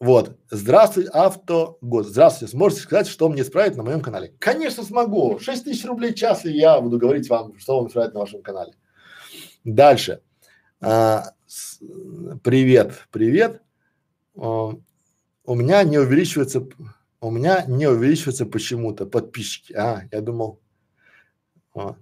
вот. 0.00 0.38
Здравствуй, 0.50 1.04
автогод. 1.12 2.06
Здравствуйте. 2.06 2.50
Сможете 2.52 2.80
сказать, 2.80 3.08
что 3.08 3.28
мне 3.28 3.42
исправить 3.42 3.76
на 3.76 3.82
моем 3.82 4.00
канале? 4.00 4.34
Конечно, 4.38 4.82
смогу. 4.82 5.38
6 5.38 5.64
тысяч 5.64 5.84
рублей 5.84 6.12
в 6.12 6.16
час, 6.16 6.46
и 6.46 6.52
я 6.52 6.80
буду 6.80 6.98
говорить 6.98 7.28
вам, 7.28 7.58
что 7.58 7.76
вам 7.76 7.88
исправить 7.88 8.14
на 8.14 8.20
вашем 8.20 8.40
канале. 8.40 8.72
Дальше. 9.66 10.20
А, 10.80 11.32
с, 11.44 11.80
привет, 12.44 13.08
привет. 13.10 13.62
А, 14.36 14.72
у 15.44 15.54
меня 15.56 15.82
не 15.82 15.98
увеличивается, 15.98 16.64
у 17.20 17.30
меня 17.32 17.64
не 17.66 17.88
увеличивается 17.88 18.46
почему-то 18.46 19.06
подписчики. 19.06 19.72
А, 19.72 20.04
я 20.12 20.20
думал. 20.20 20.60
А, 21.74 21.96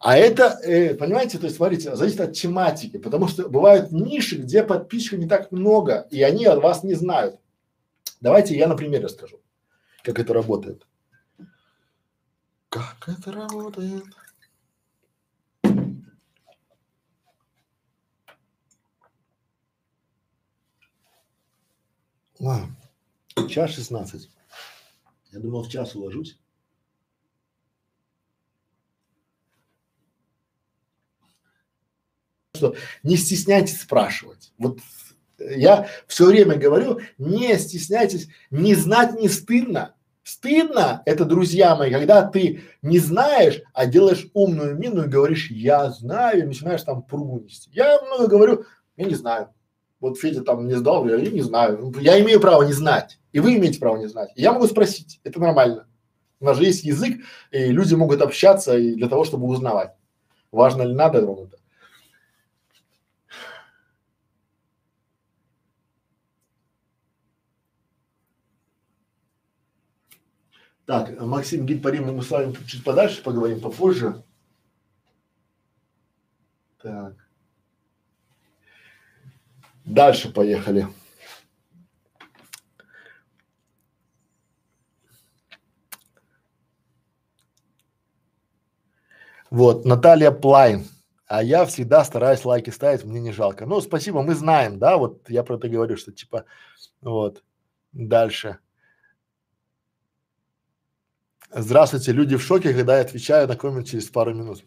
а 0.00 0.16
это, 0.16 0.58
э, 0.62 0.94
понимаете, 0.94 1.36
то 1.38 1.44
есть 1.44 1.56
смотрите, 1.56 1.94
зависит 1.94 2.20
от 2.22 2.32
тематики, 2.32 2.96
потому 2.96 3.28
что 3.28 3.50
бывают 3.50 3.92
ниши, 3.92 4.36
где 4.36 4.62
подписчиков 4.62 5.18
не 5.18 5.28
так 5.28 5.52
много, 5.52 6.06
и 6.10 6.22
они 6.22 6.46
от 6.46 6.62
вас 6.62 6.84
не 6.84 6.94
знают. 6.94 7.38
Давайте 8.22 8.56
я 8.56 8.66
на 8.66 8.76
примере 8.76 9.04
расскажу, 9.04 9.42
как 10.02 10.18
это 10.18 10.32
работает. 10.32 10.86
Как 12.70 12.96
это 13.06 13.30
работает? 13.30 14.04
А, 22.46 22.68
час 23.48 23.72
16. 23.72 24.28
Я 25.32 25.40
думал, 25.40 25.62
в 25.62 25.68
час 25.68 25.94
уложусь. 25.94 26.38
что 32.56 32.76
не 33.02 33.16
стесняйтесь 33.16 33.80
спрашивать. 33.80 34.52
Вот 34.58 34.78
я 35.38 35.88
все 36.06 36.26
время 36.26 36.56
говорю, 36.56 37.00
не 37.18 37.58
стесняйтесь, 37.58 38.28
не 38.52 38.76
знать 38.76 39.18
не 39.18 39.28
стыдно. 39.28 39.94
Стыдно 40.22 41.02
это, 41.04 41.24
друзья 41.24 41.74
мои, 41.74 41.90
когда 41.90 42.22
ты 42.22 42.62
не 42.80 42.98
знаешь, 42.98 43.60
а 43.72 43.86
делаешь 43.86 44.28
умную 44.32 44.78
мину 44.78 45.04
и 45.04 45.08
говоришь, 45.08 45.50
я 45.50 45.90
знаю, 45.90 46.42
и 46.42 46.46
начинаешь 46.46 46.82
там 46.82 47.02
пругу 47.02 47.40
нести. 47.40 47.70
Я 47.72 48.00
много 48.02 48.28
говорю, 48.28 48.64
я 48.96 49.04
не 49.06 49.14
знаю. 49.14 49.53
Вот 50.04 50.18
Федя 50.18 50.42
там 50.42 50.66
не 50.66 50.74
сдал, 50.74 51.08
я, 51.08 51.16
не 51.16 51.40
знаю. 51.40 51.90
Я 51.98 52.20
имею 52.20 52.38
право 52.38 52.62
не 52.62 52.74
знать, 52.74 53.18
и 53.32 53.40
вы 53.40 53.56
имеете 53.56 53.80
право 53.80 53.96
не 53.96 54.06
знать. 54.06 54.30
Я 54.36 54.52
могу 54.52 54.66
спросить, 54.66 55.18
это 55.24 55.40
нормально. 55.40 55.88
У 56.40 56.44
нас 56.44 56.58
же 56.58 56.64
есть 56.64 56.84
язык, 56.84 57.22
и 57.50 57.68
люди 57.68 57.94
могут 57.94 58.20
общаться 58.20 58.76
и 58.76 58.96
для 58.96 59.08
того, 59.08 59.24
чтобы 59.24 59.46
узнавать. 59.46 59.94
Важно 60.52 60.82
ли 60.82 60.92
надо 60.92 61.24
вам 61.24 61.44
это. 61.44 61.56
Так, 70.84 71.18
Максим 71.18 71.64
Гильпарим, 71.64 72.14
мы 72.14 72.22
с 72.22 72.30
вами 72.30 72.54
чуть 72.66 72.84
подальше 72.84 73.22
поговорим 73.22 73.62
попозже. 73.62 74.22
Так. 76.82 77.23
Дальше 79.84 80.32
поехали. 80.32 80.88
Вот, 89.50 89.84
Наталья 89.84 90.30
Плайн. 90.30 90.84
А 91.26 91.42
я 91.42 91.64
всегда 91.64 92.04
стараюсь 92.04 92.44
лайки 92.44 92.70
ставить, 92.70 93.04
мне 93.04 93.20
не 93.20 93.32
жалко. 93.32 93.66
Ну, 93.66 93.80
спасибо, 93.80 94.22
мы 94.22 94.34
знаем, 94.34 94.78
да, 94.78 94.98
вот 94.98 95.28
я 95.30 95.42
про 95.42 95.56
это 95.56 95.68
говорю, 95.68 95.96
что 95.96 96.12
типа, 96.12 96.44
вот, 97.00 97.42
дальше. 97.92 98.58
Здравствуйте, 101.50 102.12
люди 102.12 102.36
в 102.36 102.42
шоке, 102.42 102.74
когда 102.74 102.96
я 102.96 103.02
отвечаю 103.02 103.48
на 103.48 103.56
коммент 103.56 103.86
через 103.86 104.08
пару 104.10 104.34
минут. 104.34 104.64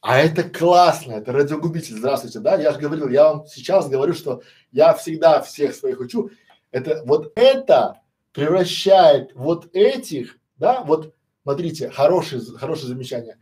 А 0.00 0.18
это 0.18 0.44
классно, 0.44 1.14
это 1.14 1.32
радиогубитель. 1.32 1.96
Здравствуйте, 1.96 2.38
да? 2.38 2.56
Я 2.56 2.72
же 2.72 2.78
говорил, 2.78 3.08
я 3.08 3.32
вам 3.32 3.46
сейчас 3.46 3.88
говорю, 3.88 4.14
что 4.14 4.42
я 4.70 4.94
всегда 4.94 5.42
всех 5.42 5.74
своих 5.74 6.00
учу. 6.00 6.30
Это 6.70 7.02
вот 7.04 7.32
это 7.34 8.00
превращает 8.32 9.32
вот 9.34 9.68
этих, 9.74 10.36
да, 10.56 10.82
вот 10.84 11.14
смотрите, 11.42 11.90
хорошее, 11.90 12.42
хорошее 12.56 12.88
замечание. 12.88 13.38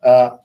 А, 0.00 0.40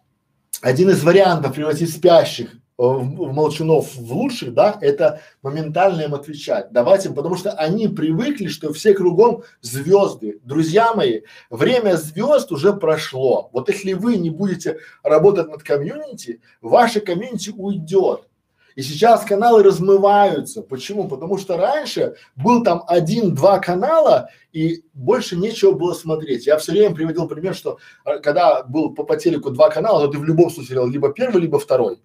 один 0.62 0.90
из 0.90 1.04
вариантов 1.04 1.54
превратить 1.54 1.94
спящих 1.94 2.56
в 2.90 3.32
молчунов 3.32 3.96
в 3.96 4.12
лучших, 4.12 4.54
да, 4.54 4.78
это 4.82 5.22
моментально 5.44 6.02
им 6.02 6.16
отвечать, 6.16 6.72
давать 6.72 7.06
им, 7.06 7.14
потому 7.14 7.36
что 7.36 7.52
они 7.52 7.88
привыкли, 7.88 8.48
что 8.48 8.74
все 8.74 8.96
кругом 8.96 9.44
звезды. 9.62 10.40
Друзья 10.44 10.94
мои, 10.94 11.22
время 11.52 11.96
звезд 11.96 12.52
уже 12.52 12.74
прошло. 12.74 13.50
Вот 13.54 13.70
если 13.70 13.94
вы 13.94 14.18
не 14.18 14.32
будете 14.32 14.80
работать 15.04 15.50
над 15.50 15.62
комьюнити, 15.62 16.42
ваше 16.62 17.02
комьюнити 17.02 17.52
уйдет. 17.56 18.28
И 18.76 18.82
сейчас 18.82 19.26
каналы 19.26 19.64
размываются. 19.64 20.64
Почему? 20.64 21.08
Потому 21.08 21.38
что 21.38 21.58
раньше 21.58 22.16
был 22.38 22.64
там 22.64 22.84
один-два 22.88 23.60
канала 23.60 24.30
и 24.54 24.86
больше 24.94 25.36
нечего 25.36 25.74
было 25.74 25.94
смотреть. 25.94 26.48
Я 26.48 26.58
все 26.58 26.72
время 26.72 26.96
приводил 26.96 27.28
пример, 27.28 27.54
что 27.54 27.78
а, 28.06 28.20
когда 28.20 28.64
был 28.64 28.94
по, 28.94 29.04
по 29.04 29.18
телеку 29.18 29.52
два 29.52 29.70
канала, 29.70 30.06
то 30.06 30.14
ты 30.14 30.18
в 30.18 30.24
любом 30.24 30.50
случае 30.50 30.90
либо 30.90 31.12
первый, 31.12 31.42
либо 31.42 31.60
второй 31.60 32.00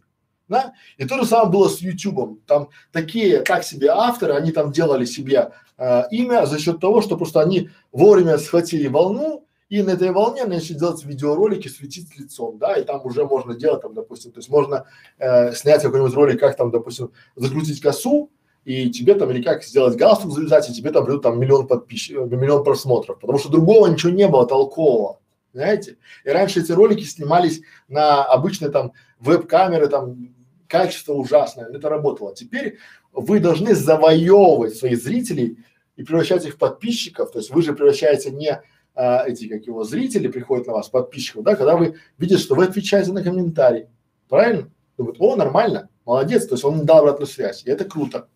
да? 0.49 0.75
И 0.97 1.05
то 1.05 1.19
же 1.19 1.27
самое 1.27 1.51
было 1.51 1.69
с 1.69 1.81
Ютубом. 1.81 2.41
Там 2.47 2.69
такие, 2.93 3.41
как 3.41 3.65
себе 3.65 3.89
авторы, 3.91 4.35
они 4.35 4.53
там 4.53 4.73
делали 4.73 5.05
себе 5.05 5.53
э, 5.79 6.03
имя 6.11 6.47
за 6.47 6.59
счет 6.59 6.81
того, 6.81 7.01
что 7.03 7.17
просто 7.17 7.41
они 7.41 7.71
вовремя 7.93 8.39
схватили 8.39 8.89
волну 8.89 9.47
и 9.69 9.83
на 9.83 9.91
этой 9.91 10.13
волне 10.13 10.45
начали 10.45 10.79
делать 10.79 11.05
видеоролики, 11.05 11.69
светить 11.69 12.17
лицом, 12.17 12.59
да, 12.59 12.77
и 12.77 12.85
там 12.85 13.05
уже 13.05 13.25
можно 13.25 13.55
делать 13.55 13.83
там, 13.83 13.95
допустим, 13.95 14.31
то 14.31 14.39
есть 14.39 14.49
можно 14.49 14.87
э, 15.19 15.53
снять 15.55 15.83
какой-нибудь 15.83 16.15
ролик, 16.15 16.39
как 16.39 16.57
там, 16.57 16.71
допустим, 16.71 17.11
закрутить 17.35 17.81
косу, 17.81 18.31
и 18.65 18.91
тебе 18.91 19.15
там, 19.15 19.31
или 19.31 19.43
как 19.43 19.65
сделать 19.65 19.97
галстук 19.97 20.33
завязать, 20.33 20.69
и 20.71 20.73
тебе 20.73 20.91
там 20.91 21.05
придут 21.05 21.23
там 21.23 21.39
миллион 21.41 21.67
подписчиков, 21.67 22.31
миллион 22.31 22.65
просмотров, 22.65 23.19
потому 23.19 23.39
что 23.39 23.49
другого 23.49 23.87
ничего 23.89 24.13
не 24.13 24.29
было 24.29 24.47
толкового, 24.47 25.21
знаете. 25.53 25.99
И 26.25 26.31
раньше 26.31 26.61
эти 26.61 26.73
ролики 26.73 27.03
снимались 27.03 27.61
на 27.89 28.25
обычные 28.25 28.71
там 28.71 28.93
веб-камеры, 29.19 29.89
там 29.89 30.36
качество 30.69 31.13
ужасное, 31.15 31.69
это 31.69 31.89
работало. 31.89 32.35
Теперь 32.35 32.79
вы 33.13 33.41
должны 33.41 33.75
завоевывать 33.75 34.77
своих 34.77 35.03
зрителей 35.03 35.59
и 35.97 36.05
превращать 36.05 36.45
их 36.45 36.55
в 36.55 36.59
подписчиков, 36.59 37.33
то 37.33 37.39
есть 37.39 37.51
вы 37.51 37.63
же 37.63 37.73
превращаете 37.73 38.31
не 38.31 38.63
а, 38.95 39.25
эти, 39.27 39.49
как 39.49 39.67
его, 39.67 39.85
зрители 39.85 40.29
приходят 40.29 40.67
на 40.67 40.75
вас, 40.75 40.89
подписчиков, 40.89 41.43
да, 41.45 41.55
когда 41.55 41.77
вы 41.77 41.97
видите, 42.19 42.41
что 42.41 42.55
вы 42.55 42.65
отвечаете 42.65 43.13
на 43.13 43.23
комментарий, 43.23 43.87
правильно? 44.29 44.71
Думают, 44.97 45.17
о, 45.21 45.37
нормально, 45.37 45.91
молодец, 46.07 46.47
то 46.47 46.55
есть 46.55 46.65
он 46.65 46.87
дал 46.87 47.01
обратную 47.01 47.27
связь, 47.27 47.65
и 47.65 47.71
это 47.71 47.85
круто. 47.85 48.29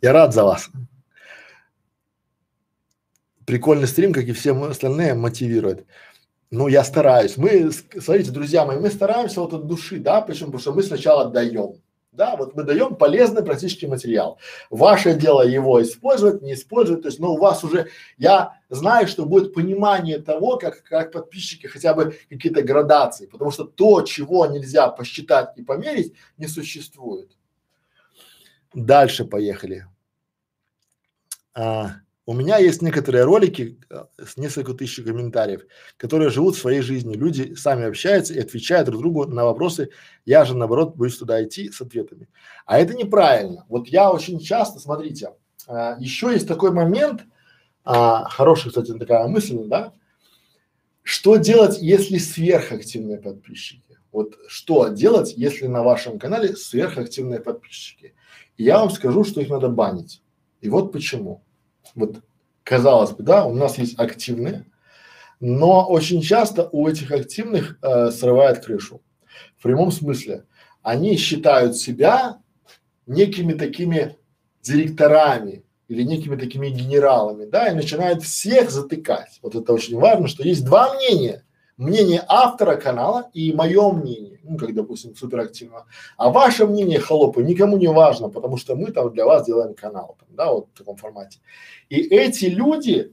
Я 0.00 0.12
рад 0.12 0.32
за 0.32 0.44
вас. 0.44 0.70
Прикольный 3.44 3.88
стрим, 3.88 4.12
как 4.12 4.24
и 4.24 4.32
все 4.32 4.54
остальные, 4.64 5.14
мотивирует. 5.14 5.86
Ну, 6.52 6.68
я 6.68 6.84
стараюсь. 6.84 7.38
Мы, 7.38 7.72
смотрите, 7.72 8.30
друзья 8.30 8.66
мои, 8.66 8.78
мы 8.78 8.90
стараемся 8.90 9.40
вот 9.40 9.54
от 9.54 9.66
души, 9.66 9.98
да, 9.98 10.20
почему? 10.20 10.48
Потому 10.48 10.60
что 10.60 10.72
мы 10.74 10.82
сначала 10.82 11.30
даем. 11.30 11.76
Да, 12.12 12.36
вот 12.36 12.54
мы 12.54 12.62
даем 12.62 12.94
полезный 12.94 13.42
практический 13.42 13.86
материал. 13.86 14.38
Ваше 14.68 15.14
дело 15.14 15.40
его 15.40 15.82
использовать, 15.82 16.42
не 16.42 16.52
использовать. 16.52 17.00
То 17.04 17.08
есть, 17.08 17.20
но 17.20 17.32
у 17.32 17.38
вас 17.38 17.64
уже, 17.64 17.88
я 18.18 18.60
знаю, 18.68 19.08
что 19.08 19.24
будет 19.24 19.54
понимание 19.54 20.18
того, 20.18 20.58
как, 20.58 20.82
как 20.82 21.12
подписчики 21.12 21.66
хотя 21.68 21.94
бы 21.94 22.18
какие-то 22.28 22.60
градации, 22.60 23.24
потому 23.24 23.50
что 23.50 23.64
то, 23.64 24.02
чего 24.02 24.44
нельзя 24.44 24.88
посчитать 24.88 25.56
и 25.56 25.62
померить, 25.62 26.12
не 26.36 26.48
существует. 26.48 27.30
Дальше 28.74 29.24
поехали. 29.24 29.86
А, 31.54 32.01
у 32.24 32.34
меня 32.34 32.58
есть 32.58 32.82
некоторые 32.82 33.24
ролики 33.24 33.80
э, 33.90 34.04
с 34.24 34.36
несколько 34.36 34.74
тысяч 34.74 35.02
комментариев, 35.02 35.62
которые 35.96 36.30
живут 36.30 36.56
своей 36.56 36.80
жизнью. 36.80 37.18
Люди 37.18 37.54
сами 37.54 37.84
общаются 37.86 38.32
и 38.32 38.38
отвечают 38.38 38.86
друг 38.86 39.00
другу 39.00 39.26
на 39.26 39.44
вопросы. 39.44 39.90
Я 40.24 40.44
же, 40.44 40.56
наоборот, 40.56 40.94
боюсь 40.94 41.18
туда 41.18 41.42
идти 41.42 41.70
с 41.70 41.80
ответами. 41.80 42.28
А 42.64 42.78
это 42.78 42.94
неправильно. 42.94 43.66
Вот 43.68 43.88
я 43.88 44.12
очень 44.12 44.38
часто, 44.38 44.78
смотрите, 44.78 45.30
а, 45.66 45.96
еще 45.98 46.32
есть 46.32 46.46
такой 46.46 46.70
момент, 46.70 47.24
а, 47.84 48.28
хорошая, 48.28 48.68
кстати, 48.68 48.96
такая 48.96 49.26
мысль, 49.26 49.58
да, 49.66 49.92
что 51.02 51.36
делать, 51.36 51.78
если 51.80 52.18
сверхактивные 52.18 53.18
подписчики? 53.18 53.98
Вот 54.12 54.36
что 54.46 54.88
делать, 54.88 55.34
если 55.36 55.66
на 55.66 55.82
вашем 55.82 56.20
канале 56.20 56.54
сверхактивные 56.54 57.40
подписчики? 57.40 58.14
И 58.56 58.62
я 58.62 58.78
вам 58.78 58.90
скажу, 58.90 59.24
что 59.24 59.40
их 59.40 59.48
надо 59.48 59.68
банить. 59.68 60.22
И 60.60 60.68
вот 60.68 60.92
почему 60.92 61.42
вот 61.94 62.22
казалось 62.64 63.12
бы, 63.12 63.22
да, 63.22 63.44
у 63.44 63.54
нас 63.54 63.78
есть 63.78 63.98
активные, 63.98 64.66
но 65.40 65.86
очень 65.88 66.22
часто 66.22 66.68
у 66.72 66.86
этих 66.88 67.10
активных 67.10 67.78
э, 67.82 68.10
срывает 68.10 68.64
крышу. 68.64 69.02
В 69.58 69.62
прямом 69.62 69.90
смысле. 69.90 70.44
Они 70.82 71.16
считают 71.16 71.76
себя 71.76 72.38
некими 73.06 73.52
такими 73.52 74.16
директорами 74.62 75.64
или 75.88 76.02
некими 76.02 76.36
такими 76.36 76.68
генералами, 76.68 77.44
да, 77.44 77.68
и 77.68 77.74
начинают 77.74 78.22
всех 78.22 78.70
затыкать. 78.70 79.38
Вот 79.42 79.54
это 79.54 79.72
очень 79.72 79.98
важно, 79.98 80.28
что 80.28 80.42
есть 80.42 80.64
два 80.64 80.94
мнения 80.94 81.44
мнение 81.82 82.24
автора 82.28 82.76
канала 82.76 83.30
и 83.32 83.52
мое 83.52 83.92
мнение, 83.92 84.40
ну, 84.42 84.56
как, 84.56 84.74
допустим, 84.74 85.14
суперактивного. 85.14 85.86
А 86.16 86.30
ваше 86.30 86.66
мнение, 86.66 87.00
холопы, 87.00 87.42
никому 87.42 87.76
не 87.76 87.88
важно, 87.88 88.28
потому 88.28 88.56
что 88.56 88.74
мы 88.76 88.92
там 88.92 89.12
для 89.12 89.26
вас 89.26 89.46
делаем 89.46 89.74
канал, 89.74 90.16
там, 90.18 90.28
да, 90.34 90.52
вот 90.52 90.68
в 90.72 90.78
таком 90.78 90.96
формате. 90.96 91.40
И 91.88 91.96
эти 91.96 92.46
люди, 92.46 93.10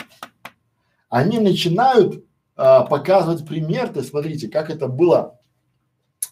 они 1.09 1.39
начинают 1.39 2.23
а, 2.55 2.83
показывать 2.83 3.45
пример, 3.45 3.89
то 3.89 3.99
есть 3.99 4.09
смотрите, 4.09 4.47
как 4.47 4.69
это 4.69 4.87
было 4.87 5.39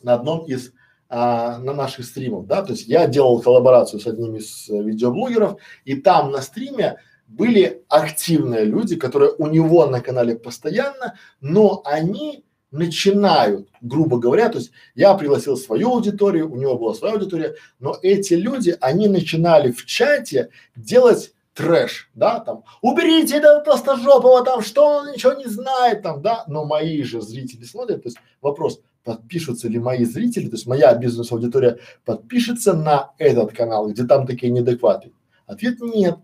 на 0.01 0.13
одном 0.13 0.45
из 0.45 0.73
а, 1.09 1.57
на 1.59 1.73
наших 1.73 2.05
стримов, 2.05 2.47
да, 2.47 2.61
то 2.61 2.73
есть 2.73 2.87
я 2.87 3.07
делал 3.07 3.41
коллаборацию 3.41 3.99
с 4.01 4.07
одним 4.07 4.35
из 4.35 4.69
э, 4.69 4.83
видеоблогеров, 4.83 5.57
и 5.85 5.95
там 5.95 6.31
на 6.31 6.41
стриме 6.41 6.97
были 7.27 7.83
активные 7.89 8.63
люди, 8.63 8.95
которые 8.95 9.31
у 9.37 9.47
него 9.47 9.85
на 9.85 10.01
канале 10.01 10.35
постоянно, 10.35 11.15
но 11.41 11.81
они 11.85 12.45
начинают, 12.71 13.69
грубо 13.81 14.17
говоря, 14.17 14.49
то 14.49 14.57
есть 14.57 14.71
я 14.95 15.13
пригласил 15.13 15.55
свою 15.57 15.93
аудиторию, 15.93 16.51
у 16.51 16.57
него 16.57 16.77
была 16.77 16.93
своя 16.93 17.13
аудитория, 17.13 17.55
но 17.79 17.97
эти 18.01 18.33
люди, 18.33 18.75
они 18.81 19.07
начинали 19.07 19.71
в 19.71 19.85
чате 19.85 20.49
делать 20.75 21.33
трэш, 21.53 22.09
да, 22.13 22.39
там, 22.39 22.63
уберите 22.81 23.37
этого 23.37 23.61
толстожопого, 23.61 24.43
там, 24.43 24.61
что 24.61 24.85
он 24.85 25.11
ничего 25.11 25.33
не 25.33 25.47
знает, 25.47 26.03
там, 26.03 26.21
да, 26.21 26.43
но 26.47 26.65
мои 26.65 27.01
же 27.03 27.21
зрители 27.21 27.63
смотрят, 27.63 28.03
то 28.03 28.09
есть 28.09 28.17
вопрос, 28.41 28.81
подпишутся 29.03 29.69
ли 29.69 29.79
мои 29.79 30.03
зрители, 30.03 30.47
то 30.47 30.55
есть 30.55 30.67
моя 30.67 30.93
бизнес-аудитория 30.93 31.79
подпишется 32.05 32.73
на 32.73 33.13
этот 33.17 33.53
канал, 33.53 33.89
где 33.89 34.03
там 34.03 34.27
такие 34.27 34.51
неадекваты? 34.51 35.13
Ответ 35.45 35.79
нет. 35.79 36.17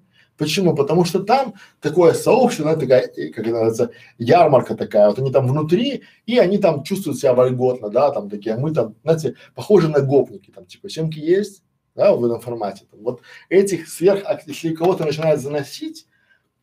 Почему? 0.44 0.76
Потому 0.76 1.06
что 1.06 1.24
там 1.24 1.53
такое 1.80 2.11
сообщество, 2.14 2.70
ну, 2.70 2.78
такая, 2.78 3.07
как 3.07 3.40
это 3.40 3.49
называется, 3.49 3.91
ярмарка 4.18 4.76
такая, 4.76 5.07
вот 5.07 5.18
они 5.18 5.32
там 5.32 5.48
внутри, 5.48 6.03
и 6.26 6.38
они 6.38 6.57
там 6.57 6.84
чувствуют 6.84 7.18
себя 7.18 7.34
вольготно, 7.34 7.90
да, 7.90 8.11
там 8.11 8.30
такие, 8.30 8.56
а 8.56 8.60
мы 8.60 8.74
там, 8.74 8.95
знаете, 9.03 9.36
похожи 9.56 9.88
на 9.88 10.02
гопники, 10.02 10.52
там 10.52 10.65
типа 10.65 10.90
семки 10.90 11.18
есть, 11.18 11.64
да, 11.95 12.11
в 12.14 12.26
этом 12.26 12.41
формате. 12.41 12.84
Там, 12.91 12.99
вот 13.03 13.22
этих 13.48 13.88
сверх, 13.88 14.26
если 14.45 14.74
кого-то 14.74 15.06
начинает 15.06 15.40
заносить, 15.40 16.07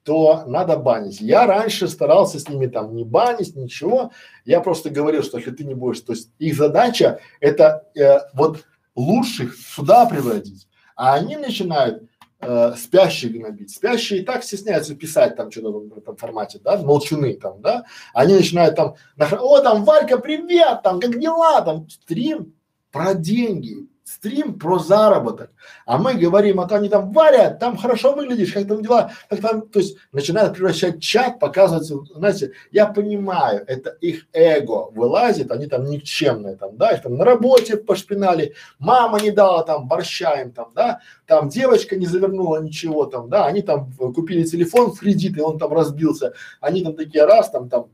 то 0.02 0.44
надо 0.46 0.76
банить. 0.76 1.22
Я 1.22 1.46
раньше 1.46 1.88
старался 1.88 2.38
с 2.38 2.50
ними 2.50 2.66
там 2.66 2.94
не 2.94 3.04
банить, 3.04 3.56
ничего. 3.56 4.12
Я 4.44 4.60
просто 4.60 4.90
говорил, 4.90 5.22
что 5.22 5.38
если 5.38 5.52
ты 5.52 5.64
не 5.64 5.74
будешь, 5.74 6.00
то 6.00 6.12
есть 6.12 6.32
их 6.38 6.54
задача 6.54 7.20
это 7.40 7.86
э, 7.94 8.18
вот 8.34 8.66
лучших 8.94 9.56
сюда 9.56 10.04
приводить, 10.04 10.68
а 10.96 11.14
они 11.14 11.36
начинают 11.38 12.09
э, 12.40 12.74
спящих 12.76 13.32
гнобить. 13.32 13.70
Спящие 13.70 14.20
и 14.20 14.24
так 14.24 14.44
стесняются 14.44 14.94
писать 14.94 15.36
там 15.36 15.50
что-то 15.50 15.70
в 15.72 15.98
этом 15.98 16.16
формате, 16.16 16.60
да, 16.62 16.78
молчуны 16.78 17.34
там, 17.34 17.60
да. 17.60 17.84
Они 18.14 18.34
начинают 18.34 18.76
там, 18.76 18.94
о, 19.18 19.60
там, 19.60 19.84
Варька, 19.84 20.18
привет, 20.18 20.82
там, 20.82 21.00
как 21.00 21.18
дела, 21.18 21.60
там, 21.62 21.88
стрим 21.88 22.54
про 22.90 23.14
деньги, 23.14 23.86
стрим 24.10 24.58
про 24.58 24.78
заработок, 24.78 25.50
а 25.86 25.96
мы 25.96 26.14
говорим, 26.14 26.60
а 26.60 26.66
то 26.66 26.76
они 26.76 26.88
там 26.88 27.12
варят, 27.12 27.60
там 27.60 27.76
хорошо 27.76 28.12
выглядишь, 28.12 28.52
как 28.52 28.66
там 28.66 28.82
дела, 28.82 29.12
как 29.28 29.40
там, 29.40 29.62
то 29.62 29.78
есть 29.78 29.98
начинают 30.10 30.54
превращать 30.54 31.00
чат, 31.00 31.38
показывать, 31.38 31.86
знаете, 32.14 32.52
я 32.72 32.86
понимаю, 32.86 33.62
это 33.68 33.90
их 34.00 34.26
эго 34.32 34.90
вылазит, 34.90 35.52
они 35.52 35.66
там 35.66 35.84
никчемные 35.84 36.56
там, 36.56 36.76
да, 36.76 36.90
их 36.90 37.02
там 37.02 37.16
на 37.16 37.24
работе 37.24 37.76
пошпинали, 37.76 38.54
мама 38.80 39.20
не 39.20 39.30
дала 39.30 39.62
там 39.62 39.86
борща 39.86 40.40
им 40.40 40.50
там, 40.50 40.72
да, 40.74 41.00
там 41.26 41.48
девочка 41.48 41.96
не 41.96 42.06
завернула 42.06 42.60
ничего 42.60 43.06
там, 43.06 43.28
да, 43.28 43.46
они 43.46 43.62
там 43.62 43.92
купили 43.92 44.42
телефон 44.42 44.90
в 44.90 44.98
кредит 44.98 45.38
и 45.38 45.40
он 45.40 45.58
там 45.58 45.72
разбился, 45.72 46.34
они 46.60 46.82
там 46.82 46.96
такие 46.96 47.24
раз 47.24 47.50
там, 47.50 47.68
там 47.68 47.86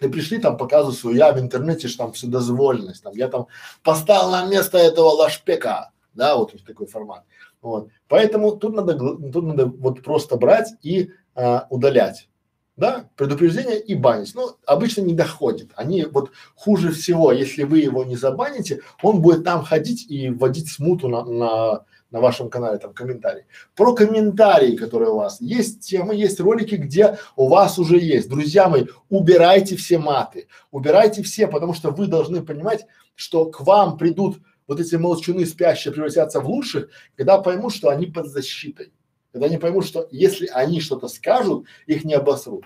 и 0.00 0.08
пришли 0.08 0.38
там 0.38 0.56
показывают, 0.56 0.98
что 0.98 1.10
я 1.10 1.32
в 1.32 1.38
интернете, 1.38 1.88
что 1.88 2.04
там 2.04 2.12
вседозволенность, 2.12 3.02
там 3.02 3.12
я 3.14 3.28
там 3.28 3.46
поставил 3.82 4.30
на 4.30 4.46
место 4.46 4.78
этого 4.78 5.08
лашпека, 5.08 5.90
да, 6.14 6.36
вот 6.36 6.54
такой 6.64 6.86
формат. 6.86 7.24
Вот. 7.60 7.88
Поэтому 8.08 8.56
тут 8.56 8.74
надо, 8.74 8.94
тут 8.98 9.44
надо 9.44 9.66
вот 9.66 10.02
просто 10.02 10.36
брать 10.36 10.72
и 10.82 11.10
а, 11.34 11.66
удалять. 11.70 12.28
Да, 12.76 13.10
предупреждение 13.14 13.78
и 13.78 13.94
банить. 13.94 14.34
Ну, 14.34 14.52
обычно 14.64 15.02
не 15.02 15.12
доходит. 15.12 15.70
Они 15.76 16.04
вот 16.04 16.30
хуже 16.54 16.92
всего, 16.92 17.30
если 17.30 17.64
вы 17.64 17.80
его 17.80 18.04
не 18.04 18.16
забаните, 18.16 18.80
он 19.02 19.20
будет 19.20 19.44
там 19.44 19.62
ходить 19.62 20.10
и 20.10 20.30
вводить 20.30 20.72
смуту 20.72 21.08
на, 21.08 21.24
на 21.24 21.84
на 22.10 22.20
вашем 22.20 22.50
канале 22.50 22.78
там 22.78 22.92
комментарий. 22.92 23.44
Про 23.74 23.94
комментарии, 23.94 24.76
которые 24.76 25.10
у 25.10 25.16
вас 25.16 25.40
есть 25.40 25.80
темы, 25.80 26.14
есть 26.14 26.40
ролики, 26.40 26.74
где 26.74 27.18
у 27.36 27.48
вас 27.48 27.78
уже 27.78 27.98
есть. 27.98 28.28
Друзья 28.28 28.68
мои, 28.68 28.86
убирайте 29.08 29.76
все 29.76 29.98
маты, 29.98 30.48
убирайте 30.70 31.22
все, 31.22 31.46
потому 31.46 31.74
что 31.74 31.90
вы 31.90 32.06
должны 32.06 32.42
понимать, 32.42 32.86
что 33.14 33.46
к 33.46 33.60
вам 33.60 33.96
придут 33.96 34.38
вот 34.66 34.80
эти 34.80 34.94
молчуны 34.94 35.46
спящие 35.46 35.92
превратятся 35.92 36.40
в 36.40 36.48
лучших, 36.48 36.90
когда 37.16 37.38
поймут, 37.38 37.74
что 37.74 37.88
они 37.88 38.06
под 38.06 38.28
защитой. 38.28 38.92
Когда 39.32 39.46
они 39.46 39.58
поймут, 39.58 39.86
что 39.86 40.08
если 40.10 40.46
они 40.46 40.80
что-то 40.80 41.08
скажут, 41.08 41.66
их 41.86 42.04
не 42.04 42.14
обосрут. 42.14 42.64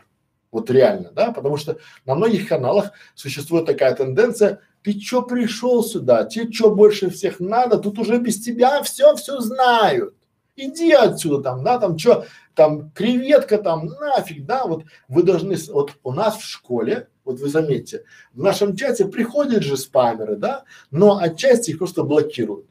Вот 0.51 0.71
реально, 0.71 1.11
да, 1.11 1.33
потому 1.33 1.57
что 1.57 1.79
на 2.07 2.15
многих 2.15 2.49
каналах 2.49 2.93
существует 3.15 3.66
такая 3.66 3.95
тенденция 3.95 4.61
ты 4.85 4.93
чё 4.93 5.23
пришел 5.23 5.82
сюда? 5.82 6.24
Тебе 6.24 6.52
чё 6.52 6.74
больше 6.74 7.09
всех 7.11 7.40
надо? 7.40 7.78
Тут 7.78 7.98
уже 7.98 8.19
без 8.19 8.40
тебя 8.40 8.82
все, 8.82 9.16
все 9.16 9.40
знают. 9.40 10.15
Иди 10.56 10.93
отсюда 10.93 11.43
там, 11.43 11.65
да, 11.65 11.78
там 11.78 11.97
чё, 11.97 12.24
там 12.55 12.90
креветка 12.90 13.59
там, 13.59 13.86
нафиг, 13.86 14.47
да, 14.47 14.66
вот 14.66 14.85
вы 15.09 15.24
должны, 15.24 15.56
вот 15.73 15.94
у 16.05 16.12
нас 16.12 16.36
в 16.36 16.44
школе, 16.44 17.09
вот 17.24 17.40
вы 17.40 17.48
заметьте, 17.48 18.05
в 18.35 18.40
нашем 18.43 18.77
чате 18.77 19.06
приходят 19.06 19.65
же 19.65 19.77
спамеры, 19.77 20.36
да, 20.36 20.62
но 20.93 21.19
отчасти 21.19 21.70
их 21.70 21.78
просто 21.78 22.05
блокируют. 22.05 22.66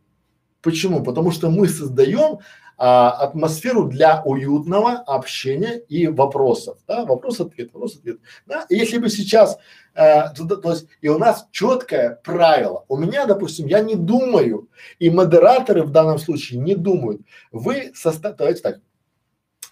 Почему? 0.62 1.04
Потому 1.04 1.32
что 1.32 1.50
мы 1.50 1.68
создаем 1.68 2.40
а, 2.78 3.12
атмосферу 3.12 3.88
для 3.88 4.22
уютного 4.24 4.92
общения 4.92 5.80
и 5.88 6.08
вопросов, 6.08 6.80
да, 6.88 7.06
вопрос-ответ, 7.06 7.72
вопрос-ответ, 7.74 8.20
да, 8.46 8.66
и 8.70 8.76
если 8.76 8.98
бы 8.98 9.10
сейчас, 9.10 9.58
э, 9.94 10.34
то, 10.36 10.56
то 10.56 10.72
есть, 10.72 10.88
и 11.02 11.08
у 11.08 11.18
нас 11.18 11.48
четкое 11.52 12.20
правило, 12.24 12.86
у 12.88 12.98
меня, 12.98 13.26
допустим, 13.26 13.68
я 13.68 13.82
не 13.82 13.96
думаю, 13.96 14.70
и 15.00 15.10
модераторы 15.10 15.84
в 15.84 15.92
данном 15.92 16.18
случае 16.18 16.60
не 16.60 16.76
думают, 16.76 17.22
вы 17.52 17.92
состав, 17.96 18.36
давайте 18.36 18.62
так, 18.62 18.80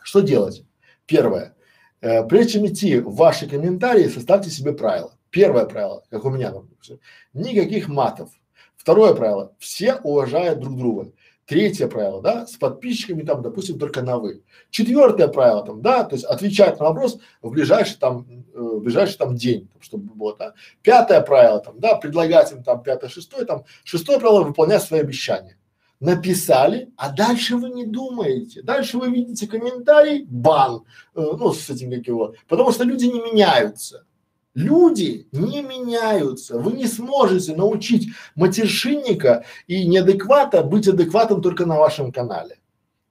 Что 0.04 0.22
делать? 0.22 0.64
Первое. 1.06 1.56
Э, 2.02 2.24
прежде 2.24 2.54
чем 2.54 2.68
идти 2.68 3.00
в 3.00 3.16
ваши 3.16 3.48
комментарии, 3.48 4.08
составьте 4.08 4.50
себе 4.50 4.74
правила. 4.74 5.14
Первое 5.30 5.66
правило, 5.66 6.04
как 6.10 6.26
у 6.26 6.30
меня, 6.30 6.52
допустим, 6.52 7.00
никаких 7.34 7.88
матов. 7.88 8.30
Второе 8.76 9.14
правило, 9.14 9.56
все 9.60 9.96
уважают 9.96 10.60
друг 10.60 10.76
друга. 10.76 11.12
Третье 11.52 11.88
правило, 11.88 12.22
да, 12.22 12.48
с 12.48 12.56
подписчиками 12.56 13.24
там, 13.24 13.42
допустим, 13.42 13.78
только 13.78 14.02
на 14.02 14.18
вы. 14.18 14.42
Четвертое 14.70 15.28
правило 15.28 15.66
там, 15.66 15.82
да, 15.82 16.06
то 16.06 16.16
есть 16.16 16.24
отвечать 16.24 16.80
на 16.80 16.86
вопрос 16.86 17.20
в 17.42 17.50
ближайший 17.50 17.98
там, 17.98 18.26
э, 18.54 18.58
в 18.58 18.80
ближайший 18.80 19.18
там 19.18 19.36
день, 19.36 19.70
чтобы 19.82 20.14
было, 20.14 20.34
да. 20.38 20.54
Пятое 20.82 21.20
правило 21.20 21.60
там, 21.60 21.78
да, 21.78 21.96
предлагать 21.96 22.54
им 22.54 22.64
там 22.64 22.82
пятое, 22.82 23.10
шестое, 23.10 23.44
там, 23.44 23.66
шестое 23.84 24.18
правило 24.18 24.44
выполнять 24.44 24.82
свои 24.82 25.02
обещания. 25.02 25.58
Написали, 26.00 26.94
а 26.96 27.10
дальше 27.12 27.58
вы 27.58 27.70
не 27.70 27.86
думаете. 27.86 28.62
Дальше 28.62 28.98
вы 28.98 29.12
видите 29.12 29.46
комментарий, 29.46 30.24
бан, 30.30 30.86
э, 31.16 31.22
ну, 31.38 31.52
с 31.52 31.70
этим 31.70 31.92
как 31.92 32.08
его, 32.08 32.34
потому 32.48 32.72
что 32.72 32.86
люди 32.86 33.08
не 33.08 33.20
меняются. 33.20 34.06
Люди 34.54 35.28
не 35.32 35.62
меняются. 35.62 36.60
Вы 36.60 36.74
не 36.74 36.88
сможете 36.88 37.56
научить 37.56 38.10
матершинника 38.36 39.46
и 39.68 39.86
неадеквата 39.86 40.62
быть 40.64 40.88
адекватом 40.88 41.42
только 41.42 41.66
на 41.66 41.78
вашем 41.78 42.12
канале. 42.12 42.58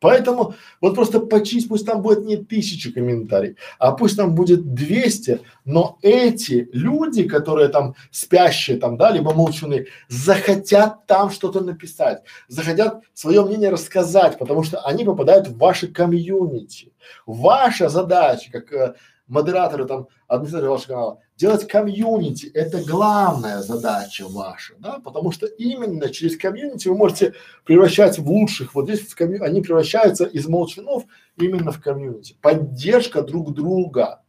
Поэтому 0.00 0.54
вот 0.80 0.94
просто 0.94 1.20
почисть, 1.20 1.68
пусть 1.68 1.86
там 1.86 2.00
будет 2.00 2.24
не 2.24 2.38
тысячи 2.38 2.90
комментариев, 2.90 3.56
а 3.78 3.92
пусть 3.92 4.16
там 4.16 4.34
будет 4.34 4.74
200, 4.74 5.40
но 5.66 5.98
эти 6.00 6.68
люди, 6.72 7.24
которые 7.24 7.68
там 7.68 7.94
спящие 8.10 8.78
там, 8.78 8.96
да, 8.96 9.10
либо 9.10 9.34
молчуны, 9.34 9.86
захотят 10.08 11.06
там 11.06 11.30
что-то 11.30 11.60
написать, 11.60 12.22
захотят 12.48 13.02
свое 13.12 13.44
мнение 13.44 13.68
рассказать, 13.68 14.38
потому 14.38 14.62
что 14.62 14.80
они 14.80 15.04
попадают 15.04 15.48
в 15.48 15.58
ваше 15.58 15.88
комьюнити. 15.88 16.92
Ваша 17.26 17.90
задача, 17.90 18.50
как 18.50 18.72
э, 18.72 18.94
модераторы 19.30 19.86
там, 19.86 20.08
администраторы 20.26 20.70
вашего 20.70 20.88
канала, 20.88 21.18
делать 21.36 21.66
комьюнити– 21.66 22.46
это 22.54 22.82
главная 22.82 23.62
задача 23.62 24.26
ваша, 24.28 24.74
да, 24.78 24.98
потому 25.02 25.32
что 25.32 25.46
именно 25.46 26.10
через 26.10 26.36
комьюнити 26.36 26.88
вы 26.88 26.96
можете 26.96 27.34
превращать 27.64 28.18
в 28.18 28.28
лучших, 28.28 28.74
вот 28.74 28.86
здесь 28.86 29.00
в 29.00 29.16
комью, 29.16 29.42
они 29.44 29.62
превращаются 29.62 30.24
из 30.24 30.46
молчанов 30.46 31.04
именно 31.38 31.72
в 31.72 31.80
комьюнити. 31.80 32.36
Поддержка 32.42 33.22
друг 33.22 33.54
друга, 33.54 34.22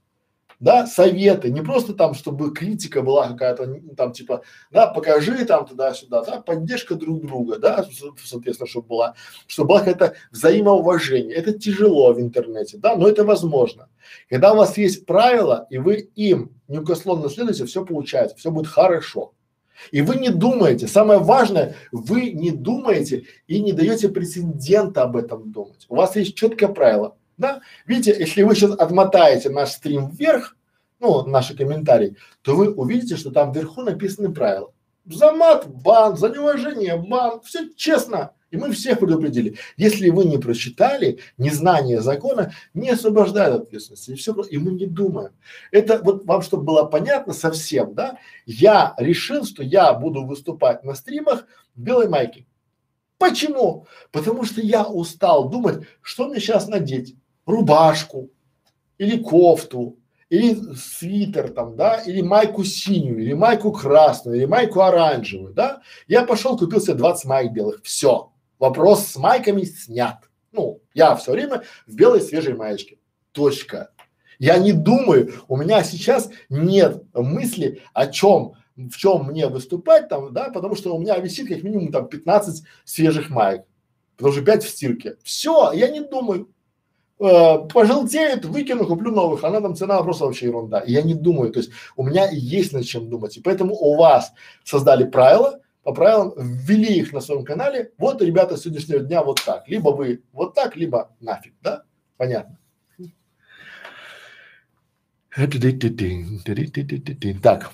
да, 0.62 0.86
советы, 0.86 1.50
не 1.50 1.62
просто 1.62 1.94
там, 1.94 2.14
чтобы 2.14 2.54
критика 2.54 3.02
была 3.02 3.28
какая-то, 3.30 3.82
там 3.98 4.14
типа, 4.14 4.44
да, 4.70 4.88
покажи 4.88 5.44
там 5.44 5.66
туда-сюда, 5.66 6.24
да, 6.24 6.40
поддержка 6.40 6.96
друг 6.96 7.26
друга, 7.26 7.58
да, 7.58 7.86
соответственно, 8.24 8.70
чтобы 8.70 8.88
была, 8.88 9.16
чтобы 9.48 9.70
была 9.70 9.80
какая-то 9.80 10.14
взаимоуважение. 10.32 11.36
Это 11.36 11.58
тяжело 11.58 12.14
в 12.14 12.22
интернете, 12.22 12.78
да, 12.78 12.96
но 12.96 13.10
это 13.10 13.26
возможно. 13.26 13.90
Когда 14.30 14.54
у 14.54 14.58
вас 14.58 14.78
есть 14.78 15.06
правила, 15.08 15.66
и 15.72 15.80
вы 15.80 16.10
им 16.16 16.52
неукословно 16.68 17.28
следуете, 17.30 17.66
все 17.66 17.84
получается, 17.84 18.38
все 18.38 18.52
будет 18.52 18.68
хорошо. 18.68 19.34
И 19.90 20.02
вы 20.02 20.18
не 20.18 20.30
думаете, 20.30 20.88
самое 20.88 21.20
важное, 21.20 21.76
вы 21.92 22.34
не 22.34 22.52
думаете 22.52 23.24
и 23.48 23.60
не 23.60 23.74
даете 23.74 24.10
прецедента 24.10 25.02
об 25.02 25.18
этом 25.18 25.52
думать. 25.52 25.88
У 25.90 25.96
вас 25.96 26.16
есть 26.16 26.36
четкое 26.36 26.70
правило, 26.70 27.16
да? 27.42 27.62
Видите, 27.86 28.16
если 28.18 28.44
вы 28.44 28.56
сейчас 28.56 28.72
отмотаете 28.72 29.50
наш 29.50 29.72
стрим 29.72 30.10
вверх, 30.10 30.56
ну, 31.02 31.26
наши 31.26 31.58
комментарии, 31.58 32.16
то 32.44 32.56
вы 32.56 32.72
увидите, 32.72 33.18
что 33.18 33.32
там 33.32 33.52
вверху 33.52 33.82
написаны 33.82 34.34
правила. 34.34 34.72
За 35.06 35.34
мат 35.34 35.68
бан, 35.68 36.16
за 36.16 36.30
неуважение 36.30 36.96
бан, 36.96 37.42
все 37.42 37.68
честно. 37.76 38.32
И 38.52 38.58
мы 38.58 38.72
всех 38.74 39.00
предупредили. 39.00 39.58
Если 39.78 40.10
вы 40.10 40.26
не 40.26 40.38
прочитали, 40.38 41.20
незнание 41.38 42.02
закона 42.02 42.54
не 42.74 42.90
освобождает 42.90 43.56
от 43.56 43.62
ответственности. 43.64 44.12
И 44.12 44.16
все, 44.16 44.34
и 44.34 44.58
мы 44.58 44.74
не 44.74 44.86
думаем. 44.86 45.32
Это 45.72 46.02
вот 46.04 46.26
вам, 46.26 46.42
чтобы 46.42 46.64
было 46.64 46.84
понятно 46.84 47.34
совсем, 47.34 47.94
да, 47.94 48.18
я 48.46 48.94
решил, 48.98 49.46
что 49.46 49.64
я 49.64 49.94
буду 49.94 50.26
выступать 50.26 50.84
на 50.84 50.96
стримах 50.96 51.46
в 51.76 51.82
белой 51.82 52.10
майке. 52.10 52.46
Почему? 53.18 53.88
Потому 54.12 54.44
что 54.44 54.62
я 54.62 54.84
устал 54.84 55.48
думать, 55.48 55.86
что 56.02 56.28
мне 56.28 56.40
сейчас 56.40 56.68
надеть 56.68 57.16
рубашку 57.52 58.30
или 58.98 59.18
кофту 59.18 59.98
или 60.32 60.56
свитер 60.76 61.52
там, 61.52 61.76
да, 61.76 61.98
или 61.98 62.22
майку 62.22 62.64
синюю, 62.64 63.22
или 63.22 63.34
майку 63.34 63.74
красную, 63.74 64.38
или 64.38 64.46
майку 64.46 64.80
оранжевую, 64.80 65.54
да, 65.54 65.82
я 66.08 66.24
пошел 66.24 66.58
купил 66.58 66.80
себе 66.80 66.94
20 66.94 67.26
майк 67.26 67.52
белых, 67.52 67.82
все, 67.84 68.32
вопрос 68.58 69.08
с 69.08 69.18
майками 69.18 69.64
снят. 69.64 70.20
Ну, 70.54 70.82
я 70.94 71.16
все 71.18 71.34
время 71.34 71.64
в 71.86 71.96
белой 71.96 72.22
свежей 72.22 72.56
маечке, 72.56 72.98
точка. 73.34 73.92
Я 74.40 74.58
не 74.58 74.72
думаю, 74.72 75.34
у 75.50 75.58
меня 75.58 75.84
сейчас 75.84 76.30
нет 76.50 77.04
мысли 77.14 77.82
о 77.94 78.08
чем, 78.08 78.54
в 78.78 78.96
чем 78.96 79.26
мне 79.26 79.48
выступать 79.48 80.08
там, 80.08 80.32
да, 80.34 80.50
потому 80.50 80.76
что 80.76 80.96
у 80.96 81.00
меня 81.00 81.18
висит 81.18 81.50
как 81.50 81.62
минимум 81.62 81.92
там 81.92 82.08
15 82.08 82.64
свежих 82.86 83.30
маек, 83.30 83.66
потому 84.16 84.34
что 84.34 84.44
5 84.44 84.64
в 84.64 84.70
стирке. 84.70 85.18
Все, 85.24 85.74
я 85.74 85.90
не 85.90 86.00
думаю 86.00 86.50
э, 87.22 87.68
пожелтеет, 87.74 88.46
выкину, 88.46 88.86
куплю 88.86 89.12
новых, 89.12 89.44
она 89.44 89.62
там 89.62 89.76
цена 89.76 90.02
просто 90.04 90.26
вообще 90.26 90.48
ерунда. 90.48 90.84
Я 90.86 91.02
не 91.02 91.14
думаю, 91.14 91.52
то 91.52 91.60
есть 91.60 91.72
у 91.96 92.04
меня 92.04 92.30
есть 92.32 92.74
над 92.74 92.86
чем 92.86 93.10
думать. 93.10 93.38
И 93.38 93.42
поэтому 93.42 93.76
у 93.76 93.96
вас 93.96 94.34
создали 94.64 95.06
правила, 95.06 95.62
по 95.84 95.94
правилам 95.94 96.34
ввели 96.38 97.00
их 97.00 97.14
на 97.14 97.22
своем 97.22 97.44
канале. 97.44 97.92
Вот, 97.98 98.22
ребята, 98.22 98.58
с 98.58 98.62
сегодняшнего 98.62 99.00
дня 99.00 99.24
вот 99.24 99.42
так. 99.44 99.68
Либо 99.68 99.90
вы 99.90 100.24
вот 100.32 100.54
так, 100.54 100.76
либо 100.76 101.16
нафиг, 101.20 101.54
да? 101.62 101.84
Понятно. 102.18 102.58
Так, 107.42 107.72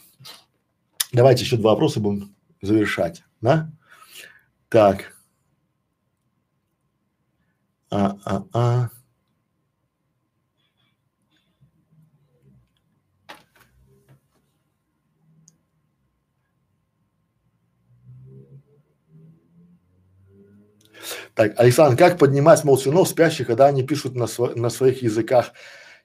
давайте 1.12 1.44
еще 1.44 1.58
два 1.58 1.72
вопроса 1.72 2.00
будем 2.00 2.36
завершать, 2.62 3.24
да? 3.42 3.72
Так. 4.70 5.14
А, 7.90 8.18
а, 8.26 8.44
а. 8.54 8.90
Так, 21.38 21.54
Александр, 21.58 21.96
как 21.96 22.18
поднимать 22.18 22.64
молчунов 22.64 23.08
спящих, 23.08 23.46
когда 23.46 23.68
они 23.68 23.84
пишут 23.84 24.16
на, 24.16 24.26
сво 24.26 24.54
на 24.56 24.72
своих 24.72 25.04
языках? 25.04 25.52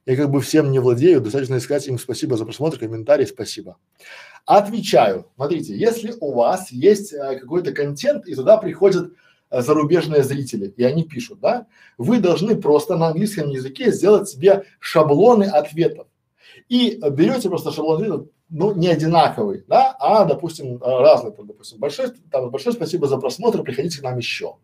Я 0.04 0.14
как 0.14 0.30
бы 0.30 0.42
всем 0.42 0.70
не 0.70 0.78
владею, 0.78 1.22
достаточно 1.22 1.58
сказать 1.58 1.88
им 1.88 1.98
спасибо 1.98 2.36
за 2.36 2.44
просмотр, 2.44 2.78
комментарий, 2.78 3.26
спасибо. 3.26 3.78
Отвечаю. 4.44 5.30
Смотрите, 5.36 5.74
если 5.74 6.12
у 6.20 6.34
вас 6.34 6.70
есть 6.70 7.14
э, 7.14 7.38
какой-то 7.38 7.72
контент 7.72 8.26
и 8.26 8.34
туда 8.34 8.58
приходят 8.58 9.14
э, 9.48 9.62
зарубежные 9.62 10.22
зрители, 10.22 10.66
и 10.76 10.84
они 10.84 11.02
пишут, 11.02 11.40
да, 11.40 11.66
вы 11.96 12.20
должны 12.20 12.54
просто 12.60 12.98
на 12.98 13.06
английском 13.06 13.48
языке 13.48 13.90
сделать 13.90 14.28
себе 14.28 14.64
шаблоны 14.80 15.44
ответов. 15.44 16.08
И 16.68 17.00
берете 17.10 17.48
просто 17.48 17.72
шаблон 17.72 18.02
ответов, 18.02 18.26
ну, 18.50 18.74
не 18.74 18.88
одинаковый, 18.88 19.64
да, 19.66 19.96
а, 19.98 20.26
допустим, 20.26 20.76
разный, 20.82 21.32
там, 21.32 21.46
допустим, 21.46 21.78
большое, 21.78 22.10
там, 22.30 22.50
большое 22.50 22.76
спасибо 22.76 23.06
за 23.06 23.16
просмотр, 23.16 23.62
приходите 23.62 24.00
к 24.00 24.02
нам 24.02 24.18
еще 24.18 24.56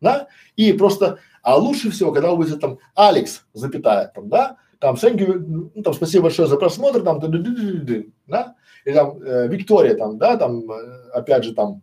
да, 0.00 0.28
и 0.56 0.72
просто, 0.72 1.18
а 1.42 1.56
лучше 1.56 1.90
всего, 1.90 2.12
когда 2.12 2.32
вы 2.32 2.46
там 2.56 2.78
Алекс, 2.94 3.44
запятая, 3.52 4.12
там, 4.14 4.28
да, 4.28 4.56
там, 4.78 4.94
thank 4.94 5.18
you, 5.18 5.70
ну, 5.74 5.82
там, 5.82 5.94
спасибо 5.94 6.24
большое 6.24 6.48
за 6.48 6.56
просмотр, 6.56 7.02
там, 7.02 7.20
да, 7.20 8.54
или 8.84 8.94
там 8.94 9.22
э, 9.22 9.48
Виктория, 9.48 9.96
там, 9.96 10.18
да, 10.18 10.36
там, 10.36 10.70
э, 10.70 11.10
опять 11.12 11.44
же, 11.44 11.54
там, 11.54 11.82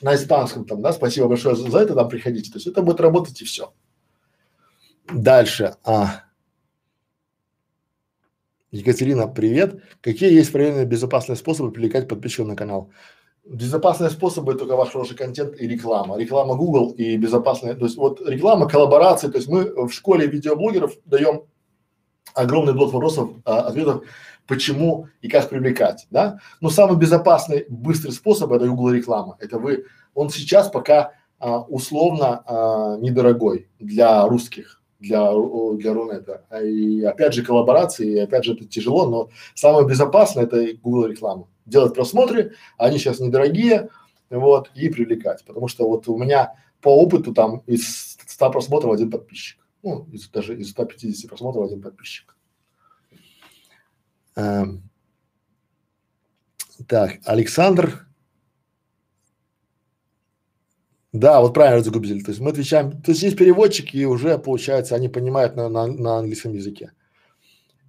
на 0.00 0.14
испанском, 0.14 0.64
там, 0.64 0.82
да, 0.82 0.92
спасибо 0.92 1.28
большое 1.28 1.56
за, 1.56 1.70
за 1.70 1.78
это, 1.78 1.94
там, 1.94 2.08
приходите, 2.08 2.50
то 2.50 2.58
есть 2.58 2.66
это 2.66 2.82
будет 2.82 3.00
работать 3.00 3.40
и 3.40 3.44
все. 3.44 3.72
Дальше, 5.12 5.74
а. 5.84 6.24
Екатерина, 8.70 9.28
привет. 9.28 9.82
Какие 10.00 10.32
есть 10.32 10.50
проверенные 10.50 10.86
безопасные 10.86 11.36
способы 11.36 11.72
привлекать 11.72 12.08
подписчиков 12.08 12.46
на 12.46 12.56
канал? 12.56 12.90
Безопасные 13.44 14.10
способы 14.10 14.54
только 14.54 14.76
ваш 14.76 14.90
хороший 14.90 15.16
контент 15.16 15.60
и 15.60 15.66
реклама. 15.66 16.16
Реклама 16.16 16.54
Google 16.54 16.90
и 16.90 17.16
безопасная, 17.16 17.74
то 17.74 17.86
есть 17.86 17.96
вот 17.96 18.20
реклама, 18.26 18.68
коллаборации, 18.68 19.28
то 19.28 19.38
есть 19.38 19.48
мы 19.48 19.88
в 19.88 19.92
школе 19.92 20.28
видеоблогеров 20.28 20.92
даем 21.06 21.42
огромный 22.34 22.72
блок 22.72 22.92
вопросов, 22.92 23.30
а, 23.44 23.62
ответов, 23.62 24.04
почему 24.46 25.08
и 25.22 25.28
как 25.28 25.48
привлекать, 25.48 26.06
да. 26.10 26.38
Но 26.60 26.70
самый 26.70 26.96
безопасный, 26.96 27.66
быстрый 27.68 28.12
способ 28.12 28.52
это 28.52 28.68
Google 28.68 28.92
реклама. 28.92 29.36
Это 29.40 29.58
вы, 29.58 29.86
он 30.14 30.30
сейчас 30.30 30.68
пока 30.68 31.12
а, 31.40 31.62
условно 31.62 32.44
а, 32.46 32.96
недорогой 32.98 33.68
для 33.80 34.24
русских, 34.28 34.80
для, 35.00 35.32
для 35.32 35.92
Рунета. 35.92 36.44
И 36.62 37.02
опять 37.02 37.34
же 37.34 37.44
коллаборации, 37.44 38.12
и 38.12 38.18
опять 38.20 38.44
же 38.44 38.54
это 38.54 38.66
тяжело, 38.66 39.08
но 39.08 39.30
самое 39.56 39.84
безопасное 39.84 40.44
это 40.44 40.64
Google 40.80 41.06
реклама 41.06 41.48
делать 41.66 41.94
просмотры, 41.94 42.54
они 42.78 42.98
сейчас 42.98 43.20
недорогие, 43.20 43.90
вот, 44.30 44.70
и 44.74 44.88
привлекать. 44.88 45.44
Потому 45.44 45.68
что 45.68 45.88
вот 45.88 46.08
у 46.08 46.16
меня 46.16 46.54
по 46.80 46.88
опыту 46.88 47.32
там 47.32 47.58
из 47.66 48.16
100 48.26 48.50
просмотров 48.50 48.92
один 48.92 49.10
подписчик. 49.10 49.58
Ну, 49.82 50.06
из, 50.12 50.28
даже 50.28 50.56
из 50.58 50.70
150 50.70 51.28
просмотров 51.28 51.66
один 51.66 51.82
подписчик. 51.82 52.36
Эм. 54.36 54.88
Так, 56.86 57.18
Александр. 57.24 58.06
Да, 61.12 61.42
вот 61.42 61.52
правильно 61.52 61.84
загубили. 61.84 62.20
То 62.20 62.30
есть 62.30 62.40
мы 62.40 62.50
отвечаем, 62.50 63.02
то 63.02 63.10
есть 63.10 63.22
есть 63.22 63.36
переводчики, 63.36 63.96
и 63.96 64.06
уже 64.06 64.38
получается 64.38 64.94
они 64.94 65.08
понимают 65.08 65.56
на, 65.56 65.68
на, 65.68 65.86
на 65.86 66.18
английском 66.18 66.54
языке. 66.54 66.92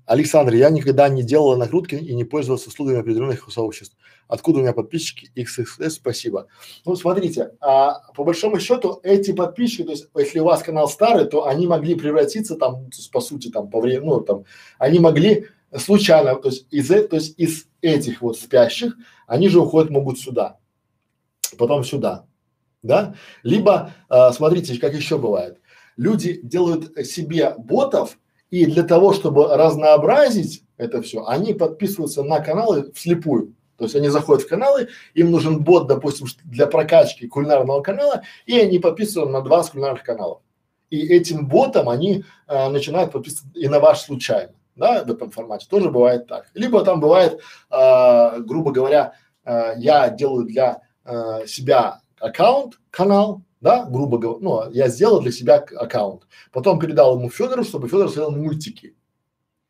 Александр, 0.05 0.53
я 0.53 0.69
никогда 0.69 1.07
не 1.07 1.23
делал 1.23 1.55
накрутки 1.55 1.95
и 1.95 2.13
не 2.13 2.25
пользовался 2.25 2.69
услугами 2.69 2.99
определенных 2.99 3.49
сообществ. 3.49 3.95
Откуда 4.27 4.59
у 4.59 4.61
меня 4.61 4.73
подписчики? 4.73 5.31
XXS, 5.35 5.89
спасибо. 5.89 6.47
Ну, 6.85 6.95
смотрите, 6.95 7.51
а, 7.61 8.11
по 8.13 8.23
большому 8.23 8.59
счету 8.59 8.99
эти 9.03 9.31
подписчики, 9.31 9.83
то 9.83 9.91
есть 9.91 10.07
если 10.15 10.39
у 10.39 10.45
вас 10.45 10.61
канал 10.61 10.89
старый, 10.89 11.25
то 11.25 11.47
они 11.47 11.67
могли 11.67 11.95
превратиться 11.95 12.55
там, 12.55 12.87
есть, 12.87 13.11
по 13.11 13.21
сути, 13.21 13.49
там, 13.49 13.69
по 13.69 13.79
времени, 13.79 14.05
ну, 14.05 14.21
там, 14.21 14.43
они 14.77 14.99
могли 14.99 15.47
случайно, 15.77 16.35
то 16.35 16.49
есть 16.49 16.67
из, 16.69 16.87
то 16.87 17.15
есть 17.15 17.39
из 17.39 17.67
этих 17.81 18.21
вот 18.21 18.37
спящих, 18.37 18.95
они 19.27 19.47
же 19.47 19.59
уходят 19.59 19.89
могут 19.89 20.19
сюда, 20.19 20.59
потом 21.57 21.83
сюда, 21.83 22.25
да? 22.81 23.15
Либо, 23.43 23.93
а, 24.09 24.33
смотрите, 24.33 24.77
как 24.79 24.93
еще 24.93 25.17
бывает, 25.17 25.59
люди 25.95 26.41
делают 26.43 26.93
себе 27.07 27.55
ботов, 27.57 28.17
и 28.53 28.67
для 28.67 28.83
того, 28.83 29.13
чтобы 29.13 29.47
разнообразить 29.47 30.63
это 30.77 31.01
все, 31.01 31.25
они 31.25 31.55
подписываются 31.55 32.21
на 32.21 32.39
каналы 32.39 32.91
вслепую. 32.93 33.55
То 33.77 33.85
есть 33.85 33.95
они 33.95 34.09
заходят 34.09 34.43
в 34.43 34.47
каналы, 34.47 34.89
им 35.15 35.31
нужен 35.31 35.63
бот, 35.63 35.87
допустим, 35.87 36.27
для 36.43 36.67
прокачки 36.67 37.27
кулинарного 37.27 37.81
канала, 37.81 38.21
и 38.45 38.59
они 38.59 38.77
подписываются 38.77 39.33
на 39.33 39.41
два 39.41 39.63
кулинарных 39.63 40.03
канала. 40.03 40.43
И 40.91 40.99
этим 40.99 41.47
ботом 41.47 41.89
они 41.89 42.25
э, 42.47 42.69
начинают 42.69 43.11
подписываться 43.11 43.57
и 43.57 43.67
на 43.67 43.79
ваш 43.79 44.01
случайно, 44.01 44.53
да, 44.75 45.03
в 45.03 45.09
этом 45.09 45.31
формате. 45.31 45.65
Тоже 45.67 45.89
бывает 45.89 46.27
так. 46.27 46.45
Либо 46.53 46.85
там 46.85 46.99
бывает, 46.99 47.39
э, 47.71 48.39
грубо 48.41 48.71
говоря, 48.71 49.13
э, 49.45 49.73
я 49.77 50.09
делаю 50.09 50.45
для 50.45 50.81
э, 51.05 51.47
себя 51.47 52.01
аккаунт, 52.19 52.79
канал, 52.91 53.41
да, 53.63 53.85
грубо 53.85 54.17
говоря, 54.17 54.39
ну, 54.41 54.71
я 54.71 54.89
сделал 54.89 55.21
для 55.21 55.31
себя 55.31 55.55
аккаунт, 55.55 56.27
потом 56.51 56.79
передал 56.79 57.17
ему 57.17 57.29
Федору, 57.29 57.63
чтобы 57.63 57.87
Федор 57.87 58.09
сделал 58.09 58.31
мультики. 58.31 58.93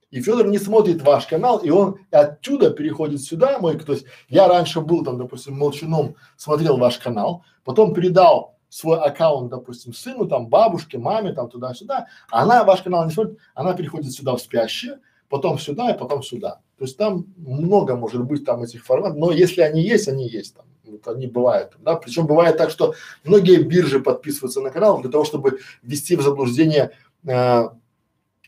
И 0.09 0.19
Федор 0.19 0.47
не 0.47 0.57
смотрит 0.57 1.03
ваш 1.03 1.27
канал, 1.27 1.59
и 1.59 1.69
он 1.69 1.99
оттуда 2.09 2.71
переходит 2.71 3.21
сюда, 3.21 3.59
мой, 3.59 3.77
то 3.77 3.93
есть 3.93 4.05
я 4.29 4.47
раньше 4.47 4.81
был 4.81 5.03
там, 5.03 5.19
допустим, 5.19 5.55
молчуном, 5.55 6.15
смотрел 6.37 6.77
ваш 6.77 6.97
канал, 6.97 7.45
потом 7.63 7.93
передал 7.93 8.57
свой 8.67 8.97
аккаунт, 8.99 9.51
допустим, 9.51 9.93
сыну, 9.93 10.25
там, 10.25 10.47
бабушке, 10.47 10.97
маме, 10.97 11.31
там, 11.31 11.47
туда-сюда, 11.47 12.07
она 12.31 12.63
ваш 12.63 12.81
канал 12.81 13.05
не 13.05 13.11
смотрит, 13.11 13.37
она 13.53 13.73
переходит 13.73 14.11
сюда 14.11 14.35
в 14.35 14.41
спящее, 14.41 14.99
потом 15.29 15.59
сюда 15.59 15.91
и 15.91 15.97
потом 15.97 16.23
сюда. 16.23 16.61
То 16.77 16.85
есть 16.85 16.97
там 16.97 17.25
много 17.37 17.95
может 17.95 18.23
быть 18.23 18.45
там 18.45 18.63
этих 18.63 18.85
форматов, 18.85 19.17
но 19.17 19.31
если 19.31 19.61
они 19.61 19.81
есть, 19.81 20.07
они 20.07 20.27
есть 20.27 20.55
там 20.55 20.65
вот 20.85 21.07
они 21.07 21.27
бывают, 21.27 21.73
да, 21.79 21.95
причем 21.95 22.27
бывает 22.27 22.57
так, 22.57 22.69
что 22.69 22.93
многие 23.23 23.61
биржи 23.61 23.99
подписываются 23.99 24.61
на 24.61 24.69
канал 24.69 25.01
для 25.01 25.09
того, 25.09 25.25
чтобы 25.25 25.59
ввести 25.81 26.15
в 26.15 26.21
заблуждение, 26.21 26.91
э, 27.25 27.69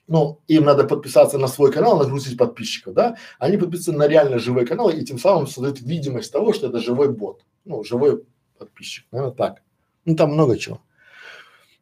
ну, 0.07 0.39
им 0.47 0.65
надо 0.65 0.83
подписаться 0.83 1.37
на 1.37 1.47
свой 1.47 1.71
канал, 1.71 1.97
нагрузить 1.97 2.37
подписчиков, 2.37 2.93
да, 2.93 3.17
они 3.39 3.57
подписываются 3.57 3.93
на 3.93 4.07
реально 4.07 4.39
живой 4.39 4.65
канал 4.65 4.89
и 4.89 5.03
тем 5.03 5.17
самым 5.17 5.47
создают 5.47 5.81
видимость 5.81 6.31
того, 6.31 6.53
что 6.53 6.67
это 6.67 6.79
живой 6.79 7.11
бот, 7.11 7.43
ну, 7.65 7.83
живой 7.83 8.23
подписчик, 8.57 9.05
наверное, 9.11 9.35
так. 9.35 9.61
Ну, 10.05 10.15
там 10.15 10.33
много 10.33 10.57
чего. 10.57 10.81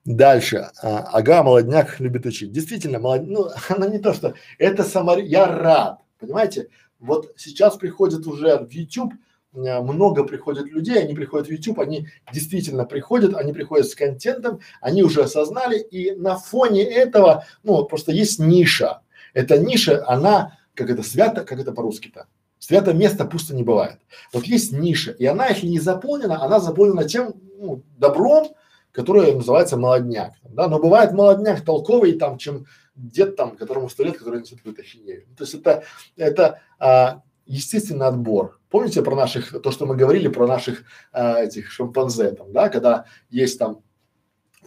Дальше. 0.06 0.70
А, 0.82 1.10
ага, 1.14 1.44
молодняк 1.44 2.00
любит 2.00 2.26
учить. 2.26 2.52
Действительно, 2.52 3.00
молод... 3.00 3.24
ну, 3.26 3.50
она 3.70 3.88
не 3.88 4.00
то, 4.00 4.14
что 4.14 4.34
это 4.58 4.84
сама, 4.84 5.16
я 5.18 5.46
рад, 5.48 6.00
понимаете? 6.20 6.68
Вот 7.00 7.34
сейчас 7.38 7.78
приходит 7.78 8.28
уже 8.28 8.58
в 8.58 8.72
YouTube 8.72 9.14
Э, 9.54 9.82
много 9.82 10.24
приходит 10.24 10.66
людей, 10.72 11.00
они 11.00 11.14
приходят 11.14 11.48
в 11.48 11.52
YouTube, 11.52 11.80
они 11.80 12.08
действительно 12.32 12.86
приходят, 12.86 13.36
они 13.36 13.54
приходят 13.54 13.88
с 13.88 13.96
контентом, 13.96 14.60
они 14.82 15.04
уже 15.04 15.24
осознали, 15.24 15.78
и 15.78 16.12
на 16.12 16.38
фоне 16.38 16.84
этого, 16.84 17.46
ну, 17.64 17.86
просто 17.86 18.12
есть 18.12 18.40
ниша. 18.40 19.02
Эта 19.34 19.58
ниша, 19.58 20.04
она, 20.08 20.58
как 20.74 20.90
это 20.90 21.04
свято, 21.04 21.44
как 21.44 21.60
это 21.60 21.72
по-русски-то? 21.72 22.28
Свято 22.60 22.94
место 22.94 23.26
пусто 23.26 23.54
не 23.54 23.64
бывает. 23.64 24.00
Вот 24.32 24.46
есть 24.46 24.72
ниша, 24.72 25.12
и 25.12 25.26
она, 25.26 25.48
если 25.48 25.68
не 25.68 25.80
заполнена, 25.80 26.42
она 26.42 26.60
заполнена 26.60 27.08
тем 27.08 27.34
ну, 27.60 27.84
добром, 27.98 28.48
которое 28.94 29.36
называется 29.36 29.76
молодняк, 29.76 30.36
да, 30.44 30.70
но 30.70 30.80
бывает 30.80 31.12
молодняк 31.12 31.62
толковый 31.62 32.14
там, 32.14 32.38
чем 32.38 32.66
дед 32.96 33.36
там, 33.36 33.58
которому 33.58 33.90
сто 33.90 34.04
лет, 34.04 34.18
который 34.18 34.40
несет 34.40 34.60
какую-то 34.60 34.84
ахинею. 34.84 35.26
То 35.36 35.44
есть 35.44 35.56
это, 35.56 35.84
это 36.16 36.62
а, 36.80 37.24
естественный 37.46 38.06
отбор. 38.06 38.60
Помните 38.70 39.02
про 39.02 39.16
наших, 39.16 39.62
то, 39.62 39.72
что 39.72 39.86
мы 39.86 39.96
говорили 39.96 40.28
про 40.28 40.48
наших 40.48 40.84
э, 41.12 41.44
этих 41.44 41.72
шимпанзе 41.72 42.32
там, 42.32 42.54
да, 42.54 42.70
когда 42.70 43.06
есть 43.30 43.60
там 43.60 43.82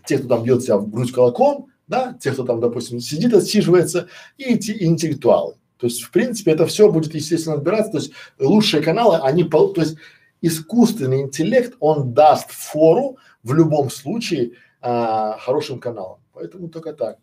те, 0.04 0.18
кто 0.18 0.28
там 0.28 0.42
бьет 0.42 0.62
себя 0.62 0.76
в 0.76 0.88
грудь 0.90 1.12
кулаком, 1.12 1.68
да, 1.86 2.16
те, 2.20 2.32
кто 2.32 2.44
там, 2.44 2.60
допустим, 2.60 3.00
сидит, 3.00 3.32
отсиживается, 3.32 4.08
и 4.38 4.44
эти 4.44 4.84
интеллектуалы. 4.84 5.54
То 5.78 5.86
есть, 5.86 6.02
в 6.02 6.10
принципе, 6.10 6.52
это 6.52 6.66
все 6.66 6.90
будет 6.90 7.14
естественно 7.14 7.56
отбираться, 7.56 7.92
то 7.92 7.98
есть 7.98 8.12
лучшие 8.38 8.82
каналы, 8.82 9.18
они, 9.18 9.44
то 9.44 9.72
есть 9.76 9.96
искусственный 10.40 11.22
интеллект, 11.22 11.74
он 11.80 12.12
даст 12.12 12.50
фору 12.50 13.18
в 13.42 13.52
любом 13.54 13.90
случае 13.90 14.52
а, 14.80 15.38
хорошим 15.38 15.80
каналам. 15.80 16.20
Поэтому 16.32 16.68
только 16.68 16.92
так. 16.92 17.18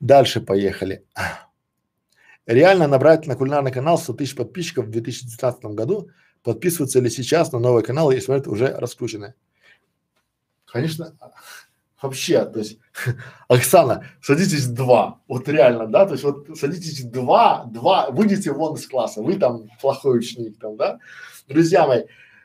Дальше 0.00 0.40
поехали 0.40 1.04
реально 2.50 2.88
набрать 2.88 3.26
на 3.26 3.36
кулинарный 3.36 3.72
канал 3.72 3.98
100 3.98 4.14
тысяч 4.14 4.34
подписчиков 4.34 4.86
в 4.86 4.90
2019 4.90 5.64
году, 5.66 6.10
подписываться 6.42 7.00
ли 7.00 7.08
сейчас 7.08 7.52
на 7.52 7.58
новый 7.58 7.82
канал, 7.82 8.10
если 8.10 8.36
это 8.36 8.50
уже 8.50 8.66
раскручены? 8.66 9.34
Конечно, 10.66 11.16
вообще, 12.02 12.44
то 12.44 12.58
есть, 12.58 12.78
Оксана, 13.48 14.06
садитесь 14.22 14.66
два, 14.66 15.20
вот 15.28 15.48
реально, 15.48 15.86
да, 15.86 16.06
то 16.06 16.12
есть 16.12 16.24
вот 16.24 16.58
садитесь 16.58 17.02
два, 17.04 17.64
два, 17.66 18.10
выйдите 18.10 18.52
вон 18.52 18.74
из 18.74 18.86
класса, 18.86 19.22
вы 19.22 19.36
там 19.36 19.68
плохой 19.80 20.18
ученик 20.18 20.58
там, 20.58 20.76
да, 20.76 20.98
друзья 21.50 21.86
мои, 21.86 22.04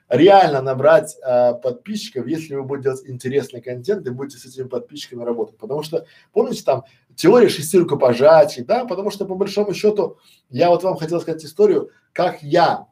реально 0.10 0.62
набрать 0.62 1.16
э, 1.26 1.54
подписчиков, 1.62 2.28
если 2.28 2.56
вы 2.56 2.64
будете 2.64 2.90
делать 2.90 3.08
интересный 3.08 3.62
контент 3.62 4.06
и 4.06 4.12
будете 4.12 4.38
с 4.38 4.46
этими 4.46 4.68
подписчиками 4.68 5.24
работать. 5.24 5.58
Потому 5.58 5.84
что, 5.84 6.06
помните 6.34 6.64
там 6.64 6.84
теория 7.16 7.50
шести 7.50 7.78
рукопожатий, 7.78 8.64
да, 8.64 8.86
потому 8.86 9.10
что 9.10 9.26
по 9.26 9.36
большому 9.36 9.74
счету 9.74 10.18
я 10.50 10.70
вот 10.70 10.84
вам 10.84 10.98
хотел 10.98 11.22
сказать 11.22 11.44
историю, 11.46 11.90
как 12.14 12.44
я 12.44 12.88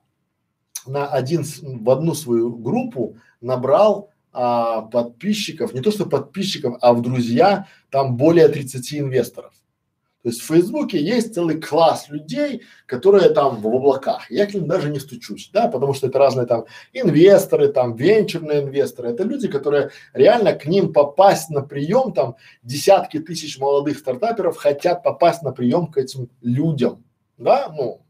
на 0.85 1.07
один, 1.07 1.44
в 1.61 1.90
одну 1.90 2.14
свою 2.14 2.56
группу 2.56 3.18
набрал 3.41 4.10
а, 4.31 4.81
подписчиков, 4.81 5.73
не 5.73 5.81
то 5.81 5.91
что 5.91 6.06
подписчиков, 6.06 6.77
а 6.81 6.94
в 6.94 7.02
друзья 7.02 7.68
там 7.90 8.18
более 8.18 8.48
30 8.49 8.94
инвесторов. 8.95 9.53
То 10.23 10.29
есть 10.29 10.41
в 10.41 10.45
Фейсбуке 10.45 11.03
есть 11.03 11.33
целый 11.33 11.59
класс 11.59 12.07
людей, 12.07 12.61
которые 12.85 13.29
там 13.31 13.61
в 13.61 13.67
облаках. 13.67 14.31
Я 14.31 14.45
к 14.45 14.53
ним 14.53 14.67
даже 14.67 14.89
не 14.89 14.99
стучусь, 14.99 15.49
да, 15.51 15.67
потому 15.67 15.93
что 15.93 16.07
это 16.07 16.17
разные 16.17 16.45
там 16.45 16.63
инвесторы, 16.93 17.67
там 17.67 17.95
венчурные 17.95 18.61
инвесторы. 18.61 19.09
Это 19.09 19.23
люди, 19.23 19.49
которые 19.49 19.91
реально 20.13 20.53
к 20.53 20.65
ним 20.65 20.93
попасть 20.93 21.49
на 21.49 21.61
прием, 21.61 22.13
там 22.13 22.37
десятки 22.63 23.19
тысяч 23.19 23.59
молодых 23.59 23.97
стартаперов 23.97 24.55
хотят 24.55 25.03
попасть 25.03 25.41
на 25.41 25.51
прием 25.51 25.87
к 25.87 25.97
этим 25.97 26.29
людям, 26.41 27.03
да, 27.37 27.69
ну 27.75 28.02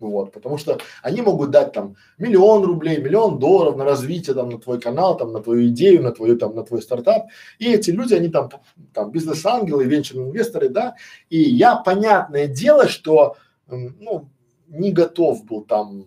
вот, 0.00 0.32
потому 0.32 0.58
что 0.58 0.78
они 1.02 1.20
могут 1.20 1.50
дать 1.50 1.72
там 1.72 1.96
миллион 2.18 2.64
рублей, 2.64 2.98
миллион 2.98 3.38
долларов 3.38 3.76
на 3.76 3.84
развитие 3.84 4.34
там 4.34 4.48
на 4.48 4.58
твой 4.58 4.80
канал, 4.80 5.16
там 5.16 5.32
на 5.32 5.40
твою 5.40 5.68
идею, 5.68 6.02
на 6.02 6.10
твою 6.10 6.36
там 6.38 6.56
на 6.56 6.64
твой 6.64 6.82
стартап. 6.82 7.26
И 7.58 7.70
эти 7.70 7.90
люди, 7.90 8.14
они 8.14 8.28
там 8.28 8.48
там 8.92 9.10
бизнес-ангелы, 9.12 9.84
венчурные 9.84 10.28
инвесторы, 10.28 10.70
да. 10.70 10.96
И 11.28 11.38
я 11.38 11.76
понятное 11.76 12.48
дело, 12.48 12.88
что 12.88 13.36
ну 13.68 14.30
не 14.68 14.90
готов 14.90 15.44
был 15.44 15.62
там 15.62 16.04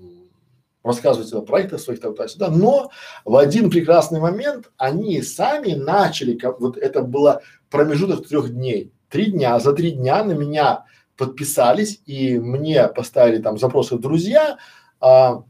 рассказывать 0.84 1.32
о 1.34 1.42
проектах 1.42 1.80
своих 1.80 2.02
туда-сюда, 2.02 2.50
но 2.50 2.92
в 3.24 3.38
один 3.38 3.70
прекрасный 3.70 4.20
момент 4.20 4.72
они 4.78 5.22
сами 5.22 5.74
начали, 5.74 6.36
как 6.36 6.60
вот 6.60 6.78
это 6.78 7.02
было 7.04 7.42
промежуток 7.70 8.28
трех 8.28 8.54
дней, 8.54 8.92
три 9.10 9.32
дня, 9.32 9.60
за 9.60 9.74
три 9.74 9.92
дня 9.92 10.24
на 10.24 10.34
меня 10.34 10.86
подписались 11.18 12.02
и 12.06 12.38
мне 12.40 12.88
поставили 12.88 13.42
там 13.42 13.58
запросы 13.58 13.96
в 13.96 14.00
друзья, 14.00 14.58
а, 15.00 15.44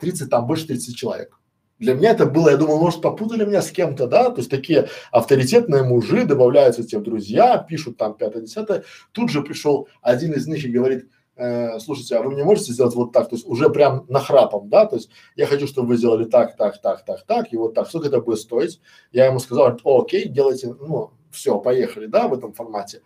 30, 0.00 0.30
там 0.30 0.46
больше 0.46 0.66
30 0.66 0.96
человек. 0.96 1.38
Для 1.78 1.94
меня 1.94 2.12
это 2.12 2.26
было, 2.26 2.50
я 2.50 2.56
думал, 2.56 2.78
может 2.78 3.02
попутали 3.02 3.44
меня 3.44 3.60
с 3.60 3.70
кем-то, 3.70 4.06
да, 4.06 4.30
то 4.30 4.38
есть 4.38 4.50
такие 4.50 4.88
авторитетные 5.10 5.82
мужи 5.82 6.24
добавляются 6.24 6.84
тебе 6.84 7.00
в 7.00 7.02
друзья, 7.02 7.58
пишут 7.58 7.96
там 7.96 8.14
пятое, 8.14 8.42
десятое. 8.42 8.84
Тут 9.12 9.30
же 9.30 9.42
пришел 9.42 9.88
один 10.00 10.32
из 10.32 10.46
них 10.46 10.64
и 10.64 10.70
говорит, 10.70 11.08
э, 11.36 11.78
слушайте, 11.80 12.16
а 12.16 12.22
вы 12.22 12.30
мне 12.30 12.44
можете 12.44 12.72
сделать 12.72 12.94
вот 12.94 13.12
так, 13.12 13.28
то 13.28 13.34
есть 13.34 13.46
уже 13.46 13.70
прям 13.70 14.06
нахрапом, 14.08 14.68
да, 14.68 14.86
то 14.86 14.96
есть 14.96 15.10
я 15.34 15.46
хочу, 15.46 15.66
чтобы 15.66 15.88
вы 15.88 15.96
сделали 15.96 16.24
так, 16.24 16.56
так, 16.56 16.80
так, 16.80 17.04
так, 17.04 17.26
так, 17.26 17.52
и 17.52 17.56
вот 17.56 17.74
так, 17.74 17.88
сколько 17.88 18.06
это 18.06 18.20
будет 18.20 18.38
стоить? 18.38 18.80
Я 19.10 19.26
ему 19.26 19.40
сказал, 19.40 19.76
окей, 19.84 20.28
делайте, 20.28 20.68
ну, 20.68 21.10
все, 21.32 21.58
поехали, 21.58 22.06
да, 22.06 22.28
в 22.28 22.34
этом 22.34 22.52
формате. 22.52 23.02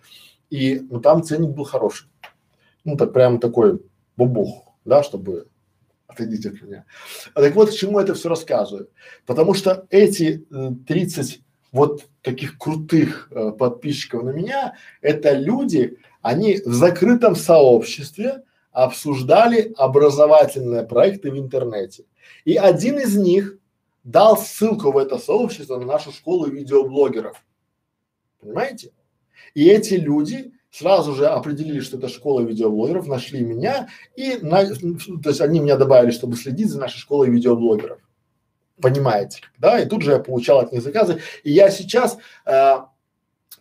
И, 0.51 0.81
ну, 0.91 1.01
там 1.01 1.23
ценник 1.23 1.51
был 1.51 1.65
хороший. 1.65 2.09
Ну, 2.85 2.97
так 2.97 3.13
прям 3.13 3.39
такой 3.39 3.81
бубух, 4.17 4.65
да, 4.85 5.03
чтобы 5.03 5.49
отойдите 6.07 6.51
от 6.51 6.63
меня. 6.63 6.85
А 7.35 7.41
так 7.41 7.55
вот, 7.55 7.71
к 7.71 7.75
чему 7.75 7.99
это 7.99 8.15
все 8.15 8.29
рассказываю? 8.29 8.89
Потому 9.27 9.55
что 9.55 9.87
эти 9.91 10.47
э, 10.51 10.71
30 10.87 11.43
вот 11.71 12.07
таких 12.23 12.59
крутых 12.59 13.29
э, 13.31 13.53
подписчиков 13.53 14.25
на 14.25 14.31
меня, 14.31 14.75
это 15.03 15.33
люди, 15.33 15.99
они 16.23 16.61
в 16.65 16.73
закрытом 16.73 17.37
сообществе 17.37 18.43
обсуждали 18.73 19.73
образовательные 19.77 20.85
проекты 20.85 21.31
в 21.31 21.39
интернете. 21.39 22.05
И 22.45 22.57
один 22.57 22.99
из 22.99 23.17
них 23.17 23.59
дал 24.05 24.39
ссылку 24.39 24.93
в 24.93 24.99
это 24.99 25.19
сообщество 25.19 25.79
на 25.79 25.87
нашу 25.87 26.13
школу 26.13 26.47
видеоблогеров. 26.47 27.45
Понимаете? 28.41 28.93
И 29.55 29.67
эти 29.67 29.95
люди 29.95 30.53
сразу 30.71 31.15
же 31.15 31.27
определили, 31.27 31.81
что 31.81 31.97
это 31.97 32.09
школа 32.09 32.41
видеоблогеров, 32.41 33.07
нашли 33.07 33.41
меня 33.41 33.89
и, 34.17 34.39
на, 34.43 34.67
то 34.67 35.31
есть 35.31 35.41
они 35.41 35.61
меня 35.61 35.77
добавили, 35.77 36.11
чтобы 36.11 36.37
следить 36.37 36.71
за 36.71 36.79
нашей 36.79 36.99
школой 36.99 37.31
видеоблогеров. 37.31 37.99
Понимаете, 38.81 39.41
да? 39.59 39.81
И 39.81 39.87
тут 39.87 40.03
же 40.03 40.13
я 40.13 40.19
получал 40.19 40.61
от 40.61 40.73
них 40.73 40.83
заказы. 40.83 41.21
И 41.43 41.51
я 41.51 41.71
сейчас 41.71 42.19
э, 42.47 42.77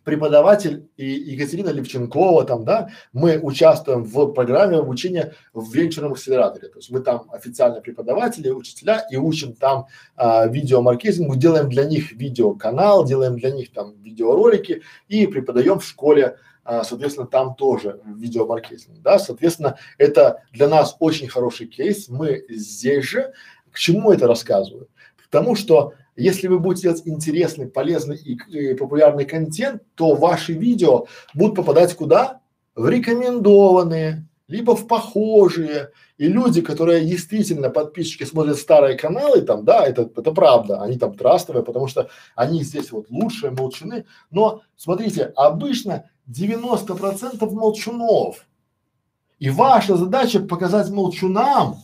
преподаватель 0.08 0.88
и 0.96 1.06
Екатерина 1.06 1.68
Левченкова 1.68 2.46
там, 2.46 2.64
да, 2.64 2.88
мы 3.12 3.40
участвуем 3.40 4.06
в 4.06 4.28
программе 4.28 4.78
обучения 4.78 5.34
в 5.54 5.70
венчурном 5.74 6.14
акселераторе. 6.14 6.70
То 6.70 6.78
есть 6.78 6.90
мы 6.92 7.02
там 7.02 7.30
официально 7.30 7.82
преподаватели, 7.82 8.50
учителя 8.50 9.06
и 9.12 9.18
учим 9.18 9.54
там 9.54 9.88
а, 10.16 10.48
видеомаркетингу, 10.48 11.36
делаем 11.36 11.68
для 11.68 11.84
них 11.84 12.14
видеоканал, 12.14 13.04
делаем 13.04 13.38
для 13.38 13.52
них 13.52 13.74
там 13.74 14.02
видеоролики 14.02 14.82
и 15.10 15.28
преподаем 15.28 15.80
в 15.80 15.86
школе 15.86 16.38
а, 16.64 16.86
соответственно, 16.86 17.28
там 17.28 17.56
тоже 17.56 18.00
видеомаркетинг, 18.06 19.02
да, 19.02 19.20
соответственно, 19.20 19.78
это 19.98 20.42
для 20.54 20.70
нас 20.70 20.96
очень 21.00 21.28
хороший 21.28 21.68
кейс, 21.68 22.08
мы 22.08 22.46
здесь 22.48 23.04
же, 23.04 23.34
к 23.72 23.78
чему 23.78 24.14
это 24.14 24.26
рассказываю? 24.26 24.88
К 25.18 25.28
тому, 25.30 25.56
что 25.56 25.94
если 26.18 26.48
вы 26.48 26.60
будете 26.60 26.84
делать 26.84 27.04
интересный, 27.06 27.68
полезный 27.68 28.18
и, 28.18 28.38
и 28.50 28.74
популярный 28.74 29.26
контент, 29.26 29.84
то 29.96 30.16
ваши 30.16 30.54
видео 30.54 31.06
будут 31.36 31.56
попадать 31.56 31.94
куда? 31.96 32.42
В 32.76 32.90
рекомендованные, 32.90 34.28
либо 34.48 34.76
в 34.76 34.88
похожие. 34.88 35.92
И 36.18 36.28
люди, 36.28 36.62
которые 36.62 37.06
действительно 37.06 37.70
подписчики 37.70 38.24
смотрят 38.24 38.58
старые 38.58 38.98
каналы, 38.98 39.42
там, 39.42 39.64
да, 39.64 39.86
это, 39.86 40.10
это 40.16 40.32
правда, 40.32 40.82
они 40.82 40.98
там 40.98 41.16
трастовые, 41.16 41.64
потому 41.64 41.88
что 41.88 42.10
они 42.36 42.64
здесь 42.64 42.92
вот 42.92 43.12
лучшие, 43.12 43.52
молчуны. 43.52 44.06
Но 44.32 44.64
смотрите, 44.76 45.32
обычно 45.36 46.10
90% 46.28 47.48
молчунов. 47.52 48.48
И 49.38 49.52
ваша 49.52 49.96
задача 49.96 50.40
показать 50.40 50.90
молчунам, 50.90 51.76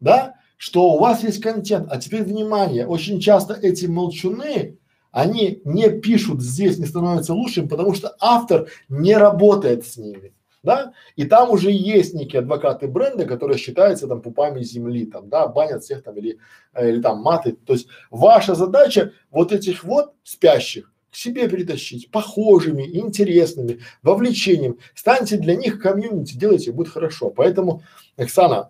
да, 0.00 0.34
что 0.60 0.90
у 0.92 0.98
вас 0.98 1.24
есть 1.24 1.40
контент. 1.40 1.88
А 1.90 1.96
теперь 1.96 2.22
внимание, 2.22 2.86
очень 2.86 3.18
часто 3.18 3.54
эти 3.54 3.86
молчуны, 3.86 4.76
они 5.10 5.62
не 5.64 5.88
пишут 5.88 6.42
здесь, 6.42 6.76
не 6.76 6.84
становятся 6.84 7.32
лучшим, 7.32 7.66
потому 7.66 7.94
что 7.94 8.14
автор 8.20 8.68
не 8.90 9.16
работает 9.16 9.86
с 9.86 9.96
ними. 9.96 10.34
Да? 10.62 10.92
И 11.16 11.24
там 11.24 11.50
уже 11.50 11.70
есть 11.70 12.12
некие 12.12 12.40
адвокаты 12.40 12.88
бренда, 12.88 13.24
которые 13.24 13.56
считаются 13.56 14.06
там 14.06 14.20
пупами 14.20 14.62
земли, 14.62 15.06
там, 15.06 15.30
да, 15.30 15.48
банят 15.48 15.82
всех 15.82 16.02
там 16.02 16.18
или, 16.18 16.36
э, 16.74 16.90
или 16.90 17.00
там 17.00 17.22
маты. 17.22 17.52
То 17.52 17.72
есть 17.72 17.88
ваша 18.10 18.54
задача 18.54 19.12
вот 19.30 19.52
этих 19.52 19.82
вот 19.82 20.12
спящих 20.24 20.92
к 21.10 21.16
себе 21.16 21.48
перетащить, 21.48 22.10
похожими, 22.10 22.82
интересными, 22.82 23.80
вовлечением. 24.02 24.76
Станьте 24.94 25.38
для 25.38 25.56
них 25.56 25.80
комьюнити, 25.80 26.36
делайте, 26.36 26.70
будет 26.70 26.90
хорошо. 26.90 27.30
Поэтому, 27.30 27.82
Оксана, 28.18 28.68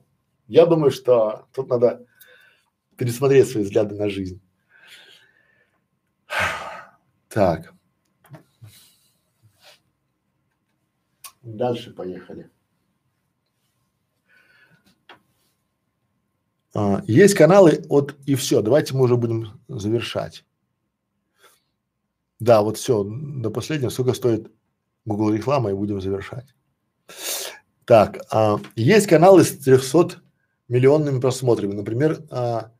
я 0.50 0.66
думаю, 0.66 0.90
что 0.90 1.46
тут 1.52 1.68
надо 1.68 2.04
пересмотреть 2.96 3.48
свои 3.48 3.62
взгляды 3.62 3.94
на 3.94 4.10
жизнь. 4.10 4.42
Так. 7.28 7.72
Дальше 11.42 11.92
поехали. 11.92 12.50
А, 16.74 17.04
есть 17.06 17.34
каналы 17.34 17.84
от 17.88 18.16
и 18.26 18.34
все. 18.34 18.60
Давайте 18.60 18.94
мы 18.94 19.04
уже 19.04 19.16
будем 19.16 19.60
завершать. 19.68 20.44
Да, 22.40 22.62
вот 22.62 22.76
все, 22.76 23.04
до 23.04 23.50
последнего. 23.50 23.90
Сколько 23.90 24.14
стоит 24.14 24.50
Google 25.04 25.32
реклама 25.32 25.70
и 25.70 25.74
будем 25.74 26.00
завершать. 26.00 26.52
Так, 27.84 28.18
а, 28.32 28.58
есть 28.74 29.06
каналы 29.06 29.44
с 29.44 29.56
300 29.56 30.20
миллионными 30.70 31.20
просмотрами. 31.20 31.74
Например, 31.74 32.22
а, 32.30 32.72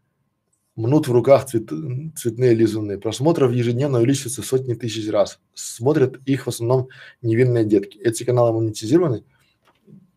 мнут 0.76 1.08
в 1.08 1.12
руках 1.12 1.44
цвет, 1.44 1.70
цветные 2.16 2.54
лизуны. 2.54 2.98
Просмотров 2.98 3.52
ежедневно 3.52 3.98
увеличивается 3.98 4.42
сотни 4.42 4.72
тысяч 4.72 5.10
раз. 5.10 5.38
Смотрят 5.52 6.16
их 6.24 6.46
в 6.46 6.48
основном 6.48 6.88
невинные 7.20 7.66
детки. 7.66 7.98
Эти 7.98 8.24
каналы 8.24 8.58
монетизированы? 8.58 9.24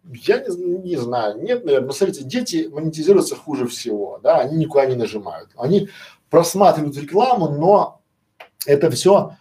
Я 0.06 0.40
не, 0.40 0.78
не 0.78 0.96
знаю. 0.96 1.42
Нет, 1.42 1.66
наверное. 1.66 1.88
Но 1.88 1.92
смотрите, 1.92 2.24
дети 2.24 2.70
монетизируются 2.72 3.36
хуже 3.36 3.68
всего, 3.68 4.22
да, 4.24 4.40
они 4.40 4.58
никуда 4.58 4.86
не 4.86 4.96
нажимают. 4.96 5.50
Они 5.58 5.90
просматривают 6.30 6.98
рекламу, 6.98 7.50
но 7.50 8.02
это 8.66 8.90
все 8.90 9.36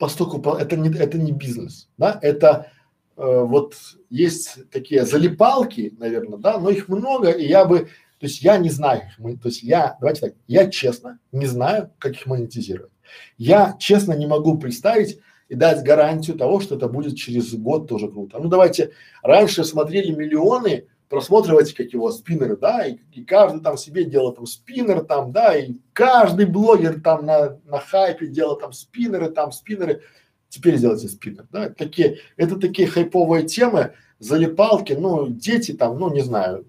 поскольку 0.00 0.40
это 0.54 0.76
не, 0.76 0.88
это 0.98 1.18
не 1.18 1.30
бизнес, 1.30 1.88
да, 1.98 2.18
это 2.22 2.72
вот 3.20 3.74
есть 4.08 4.70
такие 4.70 5.04
залипалки, 5.04 5.94
наверное, 5.98 6.38
да, 6.38 6.58
но 6.58 6.70
их 6.70 6.88
много, 6.88 7.30
и 7.30 7.46
я 7.46 7.66
бы, 7.66 7.80
то 8.18 8.26
есть 8.26 8.42
я 8.42 8.56
не 8.56 8.70
знаю 8.70 9.02
их, 9.02 9.40
то 9.42 9.48
есть 9.48 9.62
я, 9.62 9.96
давайте 10.00 10.20
так, 10.20 10.34
я 10.46 10.70
честно 10.70 11.18
не 11.30 11.46
знаю, 11.46 11.90
как 11.98 12.12
их 12.12 12.26
монетизировать. 12.26 12.92
Я 13.36 13.76
честно 13.78 14.14
не 14.14 14.26
могу 14.26 14.58
представить 14.58 15.18
и 15.48 15.54
дать 15.54 15.82
гарантию 15.82 16.38
того, 16.38 16.60
что 16.60 16.76
это 16.76 16.88
будет 16.88 17.16
через 17.16 17.52
год 17.54 17.88
тоже 17.88 18.08
круто. 18.08 18.38
Ну 18.38 18.48
давайте, 18.48 18.92
раньше 19.22 19.64
смотрели 19.64 20.12
миллионы, 20.12 20.86
просматривать 21.10 21.74
как 21.74 21.92
его 21.92 22.10
спиннеры, 22.12 22.56
да, 22.56 22.86
и, 22.86 22.98
и 23.12 23.24
каждый 23.24 23.60
там 23.60 23.76
себе 23.76 24.04
делал 24.04 24.32
там 24.32 24.46
спиннер 24.46 25.04
там, 25.04 25.32
да, 25.32 25.56
и 25.56 25.74
каждый 25.92 26.46
блогер 26.46 27.00
там 27.00 27.26
на, 27.26 27.58
на 27.66 27.80
хайпе 27.80 28.28
делал 28.28 28.56
там 28.56 28.72
спиннеры, 28.72 29.28
там 29.28 29.50
спиннеры, 29.50 30.02
теперь 30.50 30.76
сделайте 30.76 31.08
спиннер, 31.08 31.46
да, 31.50 31.70
такие, 31.70 32.18
это 32.36 32.56
такие 32.56 32.86
хайповые 32.86 33.46
темы, 33.46 33.94
залипалки, 34.18 34.92
ну, 34.92 35.28
дети 35.28 35.72
там, 35.72 35.98
ну, 35.98 36.12
не 36.12 36.20
знаю, 36.20 36.66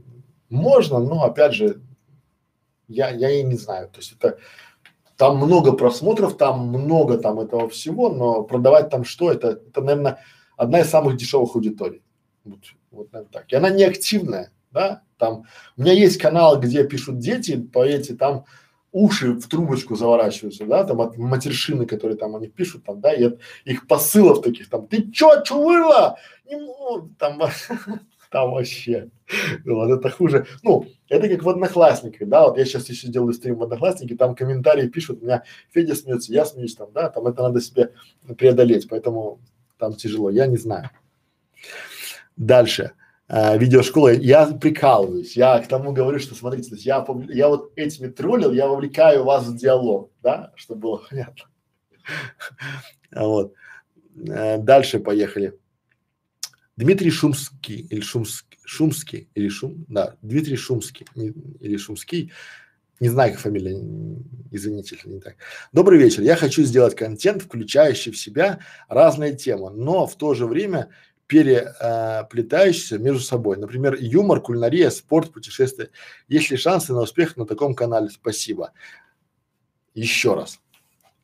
можно, 0.50 1.00
но 1.00 1.24
опять 1.24 1.54
же, 1.54 1.82
я, 2.88 3.10
я 3.10 3.30
и 3.32 3.44
не 3.44 3.56
знаю, 3.56 3.90
то 3.90 4.00
есть 4.00 4.14
это, 4.18 4.38
там 5.18 5.38
много 5.38 5.74
просмотров, 5.74 6.38
там 6.38 6.68
много 6.68 7.18
там 7.18 7.40
этого 7.40 7.70
всего, 7.70 8.10
но 8.10 8.44
продавать 8.44 8.90
там 8.90 9.04
что, 9.04 9.32
это, 9.32 9.50
это, 9.50 9.82
наверное, 9.82 10.20
одна 10.58 10.80
из 10.80 10.90
самых 10.90 11.18
дешевых 11.18 11.56
аудиторий. 11.56 12.02
Вот, 12.44 12.60
вот 12.92 13.12
наверное, 13.12 13.32
так. 13.32 13.52
И 13.52 13.56
она 13.56 13.70
не 13.70 13.84
активная, 13.84 14.52
да, 14.72 15.04
там, 15.18 15.44
у 15.78 15.82
меня 15.82 15.94
есть 15.94 16.18
канал, 16.18 16.60
где 16.60 16.84
пишут 16.88 17.20
дети, 17.20 17.62
по 17.62 17.86
эти 17.86 18.14
там 18.14 18.46
уши 18.92 19.34
в 19.34 19.48
трубочку 19.48 19.96
заворачиваются, 19.96 20.66
да, 20.66 20.84
там 20.84 21.02
от 21.02 21.18
матершины, 21.18 21.86
которые 21.86 22.18
там 22.18 22.36
они 22.36 22.48
пишут, 22.48 22.84
там, 22.86 23.00
да, 23.00 23.14
и 23.14 23.24
от 23.24 23.40
их 23.66 23.88
посылов 23.88 24.42
таких, 24.42 24.70
там, 24.70 24.88
ты 24.88 25.10
чё, 25.12 25.42
чувырла? 25.44 26.18
Не, 26.46 26.58
ну, 26.58 27.10
там, 27.18 27.40
там 28.32 28.52
вообще, 28.52 29.10
вот 29.66 29.92
это 29.92 30.10
хуже. 30.10 30.46
Ну, 30.64 30.86
это 31.08 31.30
как 31.30 31.44
в 31.44 31.50
Одноклассниках, 31.50 32.28
да, 32.28 32.48
вот 32.48 32.58
я 32.58 32.66
сейчас 32.66 32.90
еще 32.90 33.08
делаю 33.08 33.34
стрим 33.34 33.56
в 33.56 33.64
Одноклассники, 33.64 34.16
там 34.16 34.36
комментарии 34.36 34.88
пишут, 34.88 35.22
у 35.22 35.26
меня 35.26 35.44
Федя 35.72 35.96
смеется, 35.96 36.34
я 36.34 36.46
смеюсь 36.46 36.76
там, 36.76 36.92
да, 36.94 37.10
там 37.10 37.28
это 37.28 37.44
надо 37.44 37.62
себе 37.62 37.94
преодолеть, 38.38 38.90
поэтому 38.90 39.40
там 39.78 39.94
тяжело, 39.94 40.30
я 40.30 40.48
не 40.48 40.58
знаю. 40.58 40.90
Дальше 42.36 42.92
э, 43.32 43.58
видеошкола, 43.58 44.14
я 44.14 44.46
прикалываюсь, 44.48 45.38
я 45.38 45.58
к 45.60 45.68
тому 45.68 45.94
говорю, 45.94 46.20
что 46.20 46.36
смотрите, 46.36 46.76
я, 46.76 47.06
я 47.30 47.48
вот 47.48 47.72
этими 47.76 48.08
троллил, 48.08 48.52
я 48.52 48.68
вовлекаю 48.68 49.24
вас 49.24 49.48
в 49.48 49.58
диалог, 49.58 50.12
да, 50.22 50.52
чтобы 50.56 50.82
было 50.82 51.02
понятно. 51.10 51.46
Вот. 53.16 53.54
Э, 54.28 54.58
дальше 54.58 55.00
поехали. 55.00 55.58
Дмитрий 56.76 57.12
Шумский 57.12 57.88
или 57.90 58.02
Шумский, 58.02 58.60
Шумский 58.66 59.30
или 59.36 59.50
Шум, 59.50 59.86
да, 59.88 60.16
Дмитрий 60.22 60.56
Шумский 60.56 61.06
или 61.16 61.78
Шумский, 61.78 62.32
не 63.00 63.10
знаю, 63.10 63.32
как 63.32 63.42
фамилия, 63.42 63.78
извините, 64.52 64.96
если 64.96 65.10
не 65.10 65.20
так. 65.20 65.36
Добрый 65.72 65.98
вечер. 65.98 66.22
Я 66.22 66.36
хочу 66.36 66.64
сделать 66.64 66.96
контент, 66.96 67.42
включающий 67.42 68.12
в 68.12 68.18
себя 68.18 68.60
разные 68.88 69.36
темы, 69.36 69.72
но 69.72 70.06
в 70.06 70.16
то 70.16 70.36
же 70.36 70.46
время 70.46 70.90
переплетающиеся 71.32 72.98
между 72.98 73.22
собой. 73.22 73.56
Например, 73.56 73.96
юмор, 73.98 74.42
кулинария, 74.42 74.90
спорт, 74.90 75.32
путешествия. 75.32 75.90
Есть 76.28 76.52
ли 76.52 76.58
шансы 76.58 76.92
на 76.92 77.04
успех 77.04 77.38
на 77.38 77.46
таком 77.46 77.74
канале? 77.74 78.10
Спасибо. 78.10 78.74
Еще 79.94 80.34
раз. 80.34 80.60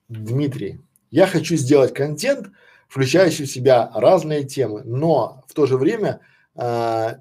Дмитрий, 0.08 0.80
я 1.12 1.28
хочу 1.28 1.58
сделать 1.58 1.94
контент, 1.94 2.52
включающий 2.88 3.44
в 3.44 3.52
себя 3.52 3.92
разные 3.94 4.46
темы, 4.46 4.84
но 4.86 5.44
в 5.50 5.54
то 5.54 5.66
же 5.66 5.76
время 5.76 6.22
а, 6.56 7.18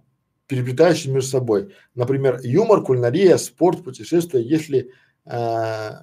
переплетающие 0.46 1.12
между 1.12 1.30
собой. 1.30 1.74
Например, 1.96 2.38
юмор, 2.44 2.84
кулинария, 2.84 3.36
спорт, 3.36 3.82
путешествия, 3.82 4.40
если 4.40 4.92
а, 5.24 6.02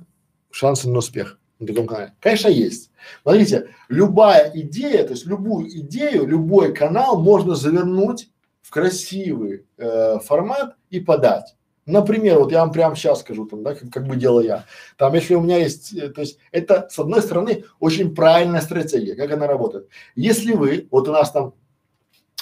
шансы 0.52 0.90
на 0.90 0.98
успех 0.98 1.40
на 1.64 1.68
таком 1.68 1.88
канале? 1.88 2.14
Конечно, 2.20 2.48
есть. 2.48 2.92
Смотрите, 3.22 3.70
любая 3.90 4.52
идея, 4.54 5.04
то 5.04 5.12
есть 5.12 5.26
любую 5.26 5.70
идею, 5.70 6.26
любой 6.28 6.74
канал 6.74 7.20
можно 7.20 7.56
завернуть 7.56 8.30
в 8.62 8.70
красивый 8.70 9.66
э, 9.78 10.20
формат 10.20 10.76
и 10.90 11.00
подать. 11.00 11.56
Например, 11.86 12.40
вот 12.40 12.52
я 12.52 12.62
вам 12.62 12.72
прямо 12.72 12.96
сейчас 12.96 13.20
скажу, 13.20 13.46
там, 13.46 13.62
да, 13.62 13.76
как, 13.76 13.90
как 13.90 14.08
бы 14.08 14.16
делаю 14.16 14.46
я. 14.46 14.66
Там, 14.98 15.14
если 15.14 15.36
у 15.36 15.42
меня 15.42 15.58
есть, 15.58 15.94
э, 15.94 16.10
то 16.10 16.22
есть 16.22 16.38
это, 16.52 16.88
с 16.90 16.98
одной 16.98 17.22
стороны, 17.22 17.66
очень 17.80 18.16
правильная 18.16 18.62
стратегия, 18.62 19.16
как 19.16 19.32
она 19.32 19.48
работает. 19.48 19.90
Если 20.16 20.54
вы, 20.54 20.88
вот 20.92 21.10
у 21.10 21.12
нас 21.12 21.32
там 21.32 21.54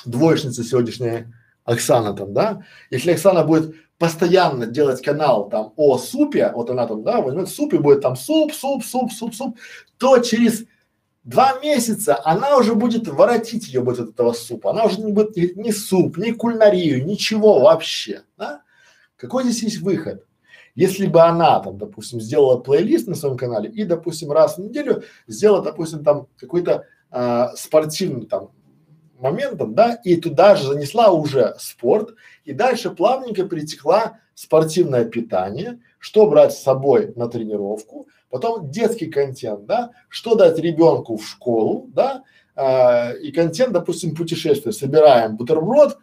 двоечница 0.06 0.64
сегодняшняя 0.64 1.34
Оксана 1.64 2.14
там, 2.14 2.34
да, 2.34 2.64
если 2.90 3.12
Оксана 3.12 3.44
будет 3.44 3.76
постоянно 4.02 4.66
делать 4.66 5.00
канал 5.00 5.48
там 5.48 5.74
о 5.76 6.00
супе, 6.00 6.52
вот 6.56 6.72
она 6.72 6.88
там, 6.88 7.04
да, 7.04 7.22
возьмет 7.22 7.48
суп 7.48 7.76
и 7.76 7.78
будет 7.78 8.02
там 8.02 8.16
суп, 8.16 8.52
суп, 8.52 8.84
суп, 8.84 9.12
суп, 9.12 9.36
суп, 9.36 9.60
то 10.00 10.18
через 10.18 10.66
два 11.24 11.60
месяца 11.60 12.20
она 12.26 12.58
уже 12.58 12.74
будет 12.74 13.08
воротить 13.08 13.68
ее 13.68 13.82
будет 13.82 14.00
от 14.00 14.10
этого 14.10 14.34
супа. 14.34 14.72
Она 14.72 14.86
уже 14.86 15.00
не 15.02 15.12
будет 15.12 15.36
ни, 15.36 15.54
ни 15.56 15.70
суп, 15.70 16.18
ни 16.18 16.32
кулинарию, 16.32 17.06
ничего 17.06 17.60
вообще, 17.60 18.24
да. 18.40 18.64
Какой 19.18 19.44
здесь 19.44 19.62
есть 19.62 19.82
выход? 19.82 20.26
Если 20.74 21.06
бы 21.06 21.22
она 21.22 21.60
там, 21.60 21.78
допустим, 21.78 22.20
сделала 22.20 22.58
плейлист 22.58 23.08
на 23.08 23.14
своем 23.14 23.38
канале 23.38 23.70
и, 23.70 23.84
допустим, 23.84 24.32
раз 24.32 24.58
в 24.58 24.62
неделю 24.62 25.04
сделала, 25.28 25.62
допустим, 25.62 26.04
там 26.04 26.26
какой-то 26.40 26.86
а, 27.12 27.56
спортивный 27.56 28.26
там 28.26 28.50
моментом, 29.22 29.74
да, 29.74 29.96
и 30.04 30.16
туда 30.16 30.56
же 30.56 30.68
занесла 30.68 31.12
уже 31.12 31.56
спорт, 31.60 32.16
и 32.44 32.54
дальше 32.54 32.90
плавненько 32.90 33.46
перетекла 33.46 34.20
спортивное 34.34 35.06
питание, 35.06 35.80
что 36.00 36.28
брать 36.30 36.54
с 36.54 36.64
собой 36.64 37.14
на 37.16 37.28
тренировку, 37.28 38.08
потом 38.30 38.72
детский 38.72 39.08
контент, 39.08 39.66
да, 39.66 39.92
что 40.10 40.36
дать 40.36 40.58
ребенку 40.58 41.18
в 41.18 41.28
школу, 41.28 41.90
да, 41.94 42.24
э, 42.56 43.20
и 43.20 43.32
контент, 43.32 43.74
допустим, 43.74 44.16
путешествие, 44.16 44.74
собираем 44.74 45.38
бутерброд 45.38 45.94
э, 45.94 46.00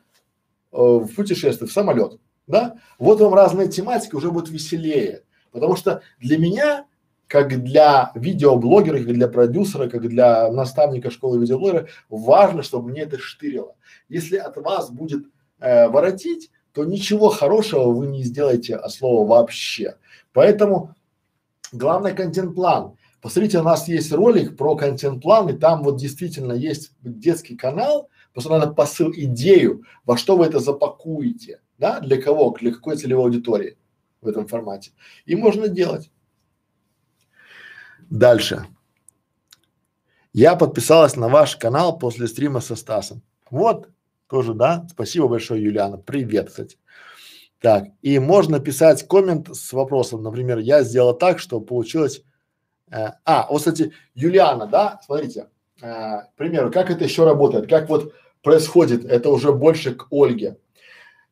в 0.73 1.09
путешествие, 1.15 1.69
в 1.69 1.73
самолет, 1.73 2.21
да, 2.47 2.77
вот 2.99 3.21
вам 3.21 3.35
разная 3.35 3.67
тематика, 3.67 4.17
уже 4.17 4.31
будет 4.31 4.49
веселее, 4.51 5.25
потому 5.51 5.75
что 5.75 6.03
для 6.21 6.39
меня 6.39 6.87
как 7.29 7.63
для 7.63 8.11
видеоблогера, 8.15 8.99
как 8.99 9.13
для 9.13 9.29
продюсера, 9.29 9.89
как 9.89 10.09
для 10.09 10.51
наставника 10.51 11.11
школы 11.11 11.39
видеоблогера, 11.39 11.87
важно, 12.09 12.63
чтобы 12.63 12.91
мне 12.91 13.03
это 13.03 13.19
штырило. 13.19 13.77
Если 14.09 14.37
от 14.37 14.57
вас 14.57 14.91
будет 14.91 15.27
э, 15.61 15.89
воротить, 15.89 16.51
то 16.73 16.85
ничего 16.85 17.29
хорошего 17.29 17.93
вы 17.93 18.07
не 18.07 18.23
сделаете 18.23 18.77
от 18.77 18.93
слова 18.93 19.29
вообще. 19.29 19.97
Поэтому 20.33 20.95
главный 21.71 22.15
контент-план. 22.15 22.97
Посмотрите, 23.21 23.59
у 23.59 23.63
нас 23.63 23.89
есть 23.89 24.11
ролик 24.13 24.57
про 24.57 24.75
контент-план, 24.75 25.51
и 25.51 25.59
там 25.59 25.83
вот 25.83 25.99
действительно 25.99 26.53
есть 26.53 26.93
детский 27.03 27.57
канал, 27.57 28.09
просто 28.33 28.51
надо 28.51 28.73
посыл, 28.73 29.13
идею, 29.15 29.83
во 30.05 30.17
что 30.17 30.37
вы 30.37 30.47
это 30.47 30.61
запакуете, 30.61 31.61
да, 31.79 32.01
для 32.01 32.23
кого, 32.23 32.57
для 32.59 32.73
какой 32.73 32.97
целевой 32.97 33.25
аудитории 33.25 33.77
в 34.23 34.29
этом 34.29 34.47
формате. 34.47 34.93
И 35.27 35.37
можно 35.37 35.69
делать. 35.69 36.11
Дальше. 38.11 38.67
Я 40.33 40.57
подписалась 40.57 41.17
на 41.17 41.29
ваш 41.29 41.57
канал 41.57 41.99
после 41.99 42.27
стрима 42.27 42.61
со 42.61 42.77
Стасом. 42.77 43.23
Вот, 43.51 43.89
тоже, 44.29 44.55
да? 44.55 44.87
Спасибо 44.91 45.29
большое, 45.29 45.63
Юлиана. 45.63 45.99
Привет, 45.99 46.49
кстати. 46.49 46.79
Так, 47.61 47.89
и 48.03 48.19
можно 48.19 48.61
писать 48.61 49.07
коммент 49.09 49.55
с 49.55 49.73
вопросом, 49.73 50.23
например, 50.23 50.59
я 50.59 50.83
сделала 50.83 51.15
так, 51.15 51.39
что 51.39 51.61
получилось… 51.61 52.23
Э, 52.91 53.13
а, 53.25 53.49
вот, 53.51 53.59
кстати, 53.59 53.93
Юлиана, 54.15 54.67
да, 54.67 55.01
смотрите, 55.05 55.49
э, 55.83 55.83
к 55.83 56.33
примеру, 56.37 56.71
как 56.71 56.91
это 56.91 57.05
еще 57.05 57.25
работает, 57.25 57.69
как 57.69 57.89
вот 57.89 58.15
происходит, 58.43 59.05
это 59.05 59.31
уже 59.31 59.53
больше 59.53 59.95
к 59.95 60.07
Ольге. 60.11 60.59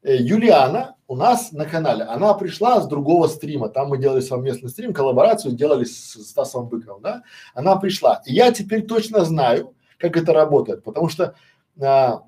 Э, 0.07 0.17
Юлиана 0.17 0.95
у 1.09 1.17
нас 1.17 1.51
на 1.51 1.65
канале, 1.65 2.05
она 2.05 2.33
пришла 2.35 2.81
с 2.81 2.87
другого 2.87 3.27
стрима, 3.27 3.69
там 3.69 3.89
мы 3.89 3.99
делали 3.99 4.21
совместный 4.21 4.71
стрим, 4.71 4.95
коллаборацию 4.95 5.53
делали 5.53 5.83
с 5.83 6.13
Стасом 6.25 6.69
Быковым, 6.69 7.03
да, 7.03 7.23
она 7.55 7.75
пришла. 7.75 8.23
И 8.25 8.33
я 8.33 8.53
теперь 8.53 8.87
точно 8.87 9.25
знаю, 9.25 9.75
как 9.99 10.17
это 10.17 10.33
работает, 10.33 10.85
потому 10.85 11.09
что 11.09 11.35
а, 11.81 12.23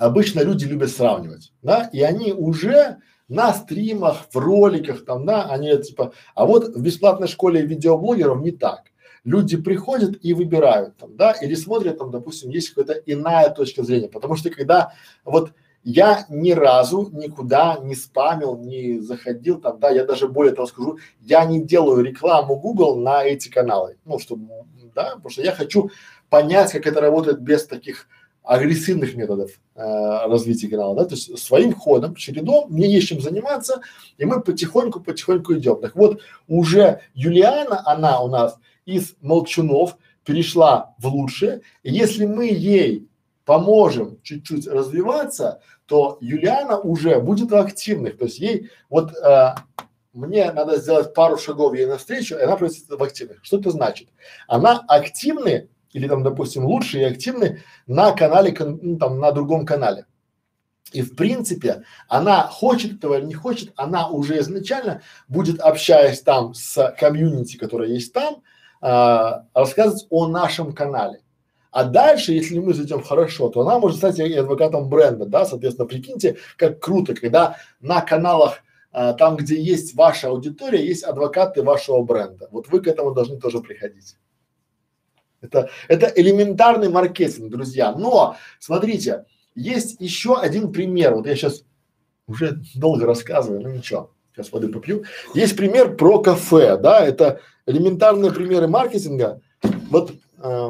обычно 0.00 0.40
люди 0.40 0.64
любят 0.64 0.90
сравнивать, 0.90 1.52
да, 1.62 1.88
и 1.92 2.02
они 2.02 2.32
уже 2.32 2.96
на 3.28 3.52
стримах, 3.52 4.26
в 4.32 4.36
роликах 4.36 5.04
там, 5.04 5.24
да, 5.24 5.44
они 5.44 5.76
типа, 5.78 6.12
а 6.34 6.46
вот 6.46 6.74
в 6.74 6.82
бесплатной 6.82 7.28
школе 7.28 7.62
видеоблогеров 7.62 8.40
не 8.42 8.50
так. 8.50 8.82
Люди 9.22 9.56
приходят 9.56 10.18
и 10.20 10.34
выбирают 10.34 10.96
там, 10.96 11.16
да, 11.16 11.30
или 11.30 11.54
смотрят 11.54 11.98
там, 11.98 12.10
допустим, 12.10 12.50
есть 12.50 12.70
какая-то 12.70 13.00
иная 13.06 13.50
точка 13.50 13.84
зрения, 13.84 14.08
потому 14.08 14.34
что 14.34 14.50
когда 14.50 14.94
вот 15.24 15.52
я 15.90 16.26
ни 16.28 16.50
разу 16.50 17.08
никуда 17.14 17.78
не 17.82 17.94
спамил, 17.94 18.58
не 18.58 18.98
заходил 18.98 19.58
там, 19.58 19.80
да, 19.80 19.88
я 19.88 20.04
даже 20.04 20.28
более 20.28 20.54
того 20.54 20.66
скажу, 20.66 20.98
я 21.22 21.46
не 21.46 21.62
делаю 21.62 22.04
рекламу 22.04 22.56
Google 22.56 22.96
на 22.96 23.24
эти 23.24 23.48
каналы, 23.48 23.96
ну, 24.04 24.18
чтобы, 24.18 24.48
да, 24.94 25.12
потому 25.14 25.30
что 25.30 25.40
я 25.40 25.52
хочу 25.52 25.90
понять, 26.28 26.72
как 26.72 26.86
это 26.86 27.00
работает 27.00 27.40
без 27.40 27.66
таких 27.66 28.06
агрессивных 28.42 29.14
методов 29.14 29.52
э, 29.76 29.80
развития 30.26 30.68
канала, 30.68 30.94
да, 30.94 31.04
то 31.06 31.14
есть 31.14 31.38
своим 31.38 31.72
ходом, 31.72 32.14
чередом, 32.16 32.66
мне 32.68 32.92
есть 32.92 33.08
чем 33.08 33.22
заниматься, 33.22 33.80
и 34.18 34.26
мы 34.26 34.42
потихоньку-потихоньку 34.42 35.54
идем. 35.54 35.80
Так 35.80 35.96
вот, 35.96 36.20
уже 36.48 37.00
Юлиана, 37.14 37.82
она 37.86 38.20
у 38.20 38.28
нас 38.28 38.58
из 38.84 39.14
молчунов 39.22 39.96
перешла 40.22 40.94
в 40.98 41.06
лучшее, 41.06 41.62
если 41.82 42.26
мы 42.26 42.44
ей 42.48 43.08
поможем 43.48 44.18
чуть-чуть 44.22 44.66
развиваться, 44.66 45.62
то 45.88 46.18
Юлиана 46.20 46.78
уже 46.78 47.18
будет 47.18 47.50
в 47.50 47.56
активных. 47.56 48.18
То 48.18 48.26
есть 48.26 48.38
ей 48.38 48.70
вот 48.90 49.16
э, 49.16 49.54
мне 50.12 50.52
надо 50.52 50.76
сделать 50.76 51.14
пару 51.14 51.38
шагов 51.38 51.74
ей 51.74 51.86
навстречу, 51.86 52.36
и 52.36 52.42
она 52.42 52.56
превратится 52.56 52.96
в 52.96 53.02
активных. 53.02 53.38
Что 53.42 53.58
это 53.58 53.70
значит? 53.70 54.08
Она 54.46 54.84
активны 54.86 55.68
или 55.92 56.06
там, 56.06 56.22
допустим, 56.22 56.66
лучше 56.66 56.98
и 56.98 57.04
активны 57.04 57.62
на 57.86 58.12
канале, 58.12 58.54
ну, 58.58 58.98
там, 58.98 59.18
на 59.18 59.32
другом 59.32 59.64
канале. 59.64 60.04
И 60.92 61.02
в 61.02 61.16
принципе, 61.16 61.84
она 62.08 62.42
хочет 62.42 62.94
этого 62.94 63.18
или 63.18 63.26
не 63.26 63.34
хочет, 63.34 63.72
она 63.76 64.08
уже 64.08 64.38
изначально 64.40 65.02
будет, 65.26 65.60
общаясь 65.60 66.20
там 66.20 66.54
с 66.54 66.94
комьюнити, 66.98 67.56
которая 67.56 67.88
есть 67.88 68.12
там, 68.12 68.42
а, 68.80 69.44
рассказывать 69.54 70.06
о 70.10 70.28
нашем 70.28 70.72
канале. 70.72 71.20
А 71.70 71.84
дальше, 71.84 72.32
если 72.32 72.58
мы 72.58 72.74
зайдем 72.74 73.02
хорошо, 73.02 73.48
то 73.48 73.60
она 73.60 73.78
может 73.78 73.98
стать 73.98 74.18
и 74.18 74.34
адвокатом 74.34 74.88
бренда, 74.88 75.26
да, 75.26 75.44
соответственно, 75.44 75.86
прикиньте, 75.86 76.36
как 76.56 76.80
круто, 76.80 77.14
когда 77.14 77.56
на 77.80 78.00
каналах 78.00 78.62
а, 78.90 79.12
там, 79.12 79.36
где 79.36 79.60
есть 79.60 79.94
ваша 79.94 80.28
аудитория, 80.28 80.84
есть 80.84 81.04
адвокаты 81.04 81.62
вашего 81.62 82.02
бренда. 82.02 82.48
Вот 82.50 82.68
вы 82.68 82.80
к 82.80 82.86
этому 82.86 83.12
должны 83.12 83.38
тоже 83.38 83.60
приходить. 83.60 84.16
Это, 85.40 85.70
это 85.86 86.12
элементарный 86.16 86.88
маркетинг, 86.88 87.50
друзья. 87.50 87.92
Но, 87.92 88.36
смотрите, 88.58 89.26
есть 89.54 90.00
еще 90.00 90.36
один 90.36 90.72
пример. 90.72 91.14
Вот 91.14 91.26
я 91.26 91.36
сейчас 91.36 91.64
уже 92.26 92.60
долго 92.74 93.06
рассказываю, 93.06 93.60
но 93.60 93.70
ничего. 93.70 94.10
Сейчас 94.34 94.52
воды 94.52 94.68
попью. 94.68 95.04
Есть 95.34 95.56
пример 95.56 95.96
про 95.96 96.20
кафе, 96.20 96.76
да, 96.76 97.04
это 97.04 97.40
элементарные 97.66 98.32
примеры 98.32 98.68
маркетинга. 98.68 99.40
Вот 99.90 100.12
э, 100.38 100.68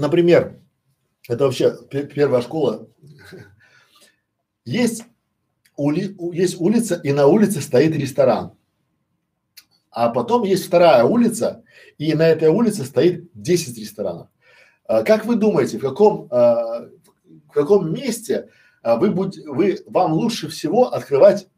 например, 0.00 0.60
это 1.28 1.44
вообще 1.44 1.76
первая 1.88 2.42
школа. 2.42 2.88
Есть, 4.64 5.04
ули, 5.76 6.16
есть 6.34 6.60
улица, 6.60 7.00
и 7.02 7.12
на 7.12 7.26
улице 7.26 7.60
стоит 7.60 7.94
ресторан. 7.94 8.52
А 9.90 10.10
потом 10.10 10.44
есть 10.44 10.66
вторая 10.66 11.04
улица, 11.04 11.64
и 11.98 12.14
на 12.14 12.26
этой 12.28 12.48
улице 12.48 12.84
стоит 12.84 13.28
10 13.34 13.78
ресторанов. 13.78 14.28
А, 14.86 15.02
как 15.02 15.24
вы 15.24 15.36
думаете, 15.36 15.78
в 15.78 15.80
каком, 15.80 16.28
а, 16.30 16.88
в 17.48 17.52
каком 17.52 17.92
месте 17.92 18.48
а, 18.82 18.96
вы 18.96 19.10
будь, 19.10 19.38
вы, 19.38 19.78
вам 19.86 20.12
лучше 20.12 20.48
всего 20.48 20.92
открывать 20.92 21.48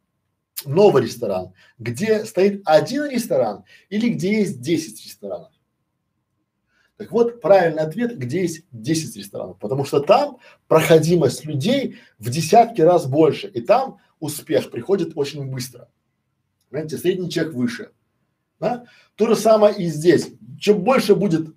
новый 0.65 1.03
ресторан, 1.05 1.53
где 1.79 2.25
стоит 2.25 2.63
один 2.65 3.11
ресторан 3.11 3.65
или 3.91 4.09
где 4.09 4.41
есть 4.41 4.61
10 4.61 5.05
ресторанов? 5.05 5.53
Так 7.03 7.11
вот, 7.11 7.41
правильный 7.41 7.83
ответ, 7.83 8.17
где 8.17 8.43
есть 8.43 8.65
10 8.71 9.17
ресторанов, 9.17 9.59
потому 9.59 9.85
что 9.85 9.99
там 9.99 10.39
проходимость 10.69 11.45
людей 11.45 11.97
в 12.21 12.31
десятки 12.31 12.81
раз 12.81 13.07
больше, 13.07 13.49
и 13.49 13.61
там 13.61 13.99
успех 14.21 14.71
приходит 14.71 15.15
очень 15.17 15.45
быстро. 15.51 15.89
Понимаете, 16.71 16.99
средний 16.99 17.29
чек 17.29 17.55
выше. 17.55 17.91
Да? 18.61 18.85
То 19.17 19.27
же 19.27 19.35
самое 19.35 19.75
и 19.75 19.87
здесь. 19.87 20.29
Чем 20.61 20.85
больше 20.85 21.17
будет 21.17 21.53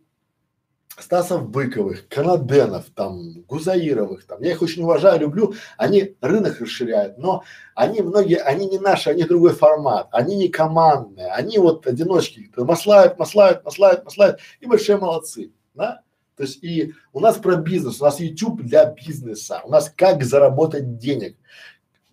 Стасов 0.97 1.49
Быковых, 1.49 2.07
Канаденов, 2.07 2.85
там, 2.95 3.41
Гузаировых, 3.43 4.26
там, 4.26 4.41
я 4.41 4.51
их 4.51 4.61
очень 4.61 4.84
уважаю, 4.84 5.19
люблю, 5.19 5.53
они 5.77 6.15
рынок 6.22 6.61
расширяют, 6.61 7.17
но 7.17 7.43
они 7.73 8.01
многие, 8.01 8.38
они 8.38 8.67
не 8.67 8.80
наши, 8.80 9.09
они 9.09 9.23
другой 9.23 9.53
формат, 9.53 10.07
они 10.11 10.35
не 10.38 10.47
командные, 10.47 11.27
они 11.27 11.57
вот 11.57 11.85
одиночки, 11.85 12.49
маслают, 12.55 13.19
маслают, 13.19 13.65
маслают, 13.65 14.05
маслают. 14.05 14.39
И 14.61 14.65
большие 14.65 14.97
молодцы, 14.97 15.51
да? 15.73 16.01
То 16.38 16.43
есть 16.43 16.63
и 16.63 16.93
у 17.13 17.19
нас 17.19 17.38
про 17.38 17.55
бизнес, 17.55 18.01
у 18.01 18.05
нас 18.05 18.19
YouTube 18.19 18.61
для 18.61 18.85
бизнеса, 18.85 19.61
у 19.63 19.69
нас 19.69 19.91
как 19.95 20.23
заработать 20.23 20.97
денег. 20.97 21.38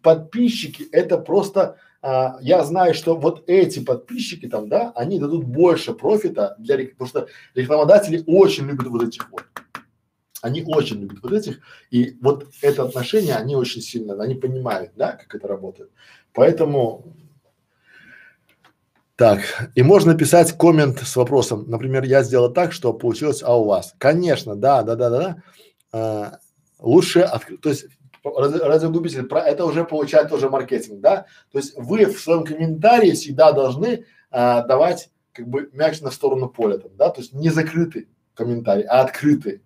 Подписчики 0.00 0.88
это 0.90 1.18
просто 1.18 1.76
а, 2.02 2.36
я 2.40 2.64
знаю, 2.64 2.94
что 2.94 3.16
вот 3.16 3.44
эти 3.46 3.78
подписчики 3.78 4.48
там, 4.48 4.68
да, 4.68 4.92
они 4.96 5.20
дадут 5.20 5.44
больше 5.44 5.94
профита 5.94 6.56
для, 6.58 6.76
потому 6.78 7.08
что 7.08 7.28
рекламодатели 7.54 8.24
очень 8.26 8.66
любят 8.66 8.88
вот 8.88 9.04
этих 9.04 9.30
вот. 9.30 9.44
Они 10.42 10.64
очень 10.66 11.00
любят 11.00 11.22
вот 11.22 11.32
этих, 11.32 11.60
и 11.90 12.18
вот 12.20 12.48
это 12.60 12.82
отношение, 12.82 13.36
они 13.36 13.54
очень 13.54 13.80
сильно, 13.80 14.20
они 14.20 14.34
понимают, 14.34 14.90
да, 14.96 15.12
как 15.12 15.32
это 15.32 15.46
работает. 15.46 15.90
Поэтому 16.32 17.14
так, 19.14 19.70
и 19.76 19.82
можно 19.84 20.16
писать 20.16 20.58
коммент 20.58 20.98
с 20.98 21.14
вопросом, 21.14 21.66
например, 21.68 22.02
я 22.02 22.24
сделал 22.24 22.52
так, 22.52 22.72
что 22.72 22.92
получилось, 22.92 23.44
а 23.44 23.56
у 23.56 23.64
вас? 23.64 23.94
Конечно, 23.98 24.56
да, 24.56 24.82
да, 24.82 24.96
да, 24.96 25.10
да, 25.10 25.18
да. 25.20 25.42
А, 25.92 26.38
лучше, 26.80 27.20
открыть, 27.20 27.60
то 27.60 27.68
есть 27.68 27.86
радиогубитель, 28.24 29.24
про 29.24 29.40
это 29.40 29.65
уже 29.65 29.85
получает 29.85 30.28
тоже 30.28 30.49
маркетинг, 30.49 31.01
да? 31.01 31.27
То 31.51 31.59
есть 31.59 31.74
вы 31.77 32.07
в 32.07 32.19
своем 32.19 32.44
комментарии 32.44 33.12
всегда 33.12 33.53
должны 33.53 34.07
а, 34.31 34.62
давать 34.62 35.11
как 35.32 35.49
бы 35.49 35.70
мяч 35.73 36.01
на 36.01 36.11
сторону 36.11 36.49
поля, 36.49 36.78
там, 36.78 36.93
да? 36.97 37.11
То 37.11 37.20
есть 37.20 37.32
не 37.32 37.51
закрытый 37.51 38.09
комментарий, 38.35 38.85
а 38.85 39.01
открытый. 39.01 39.62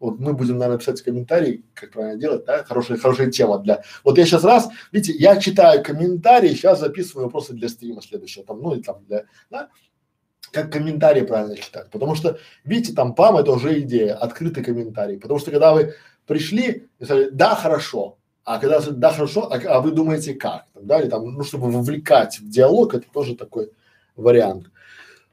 Вот 0.00 0.18
мы 0.18 0.32
будем, 0.32 0.58
наверное, 0.58 0.80
писать 0.80 1.00
комментарий, 1.00 1.64
как 1.74 1.92
правильно 1.92 2.18
делать, 2.18 2.44
да? 2.44 2.64
Хорошая, 2.64 2.98
хорошая 2.98 3.30
тема 3.30 3.58
для. 3.58 3.82
Вот 4.02 4.18
я 4.18 4.26
сейчас 4.26 4.42
раз, 4.42 4.68
видите, 4.90 5.16
я 5.16 5.36
читаю 5.38 5.82
комментарии, 5.84 6.48
сейчас 6.48 6.80
записываю 6.80 7.26
вопросы 7.26 7.52
для 7.52 7.68
стрима 7.68 8.02
следующего, 8.02 8.44
там, 8.44 8.60
ну 8.60 8.74
и 8.74 8.82
там 8.82 9.04
для, 9.04 9.26
да? 9.48 9.68
как 10.52 10.70
комментарии 10.70 11.22
правильно 11.22 11.56
читать. 11.56 11.90
Потому 11.90 12.14
что, 12.14 12.38
видите, 12.64 12.94
там 12.94 13.14
ПАМ 13.14 13.38
это 13.38 13.52
уже 13.52 13.80
идея, 13.80 14.14
открытый 14.14 14.62
комментарий. 14.62 15.18
Потому 15.18 15.38
что 15.38 15.50
когда 15.50 15.72
вы 15.72 15.94
пришли 16.32 16.88
и 16.98 17.04
сказали, 17.04 17.28
да, 17.30 17.54
хорошо, 17.54 18.16
а 18.44 18.58
когда 18.58 18.80
да, 18.80 19.12
хорошо, 19.12 19.52
а, 19.52 19.58
а 19.68 19.80
вы 19.80 19.90
думаете 19.90 20.34
как, 20.34 20.64
там, 20.72 20.86
да, 20.86 21.00
или 21.00 21.10
там, 21.10 21.34
ну, 21.34 21.44
чтобы 21.44 21.70
вовлекать 21.70 22.38
в 22.38 22.48
диалог, 22.48 22.94
это 22.94 23.06
тоже 23.12 23.36
такой 23.36 23.70
вариант. 24.16 24.70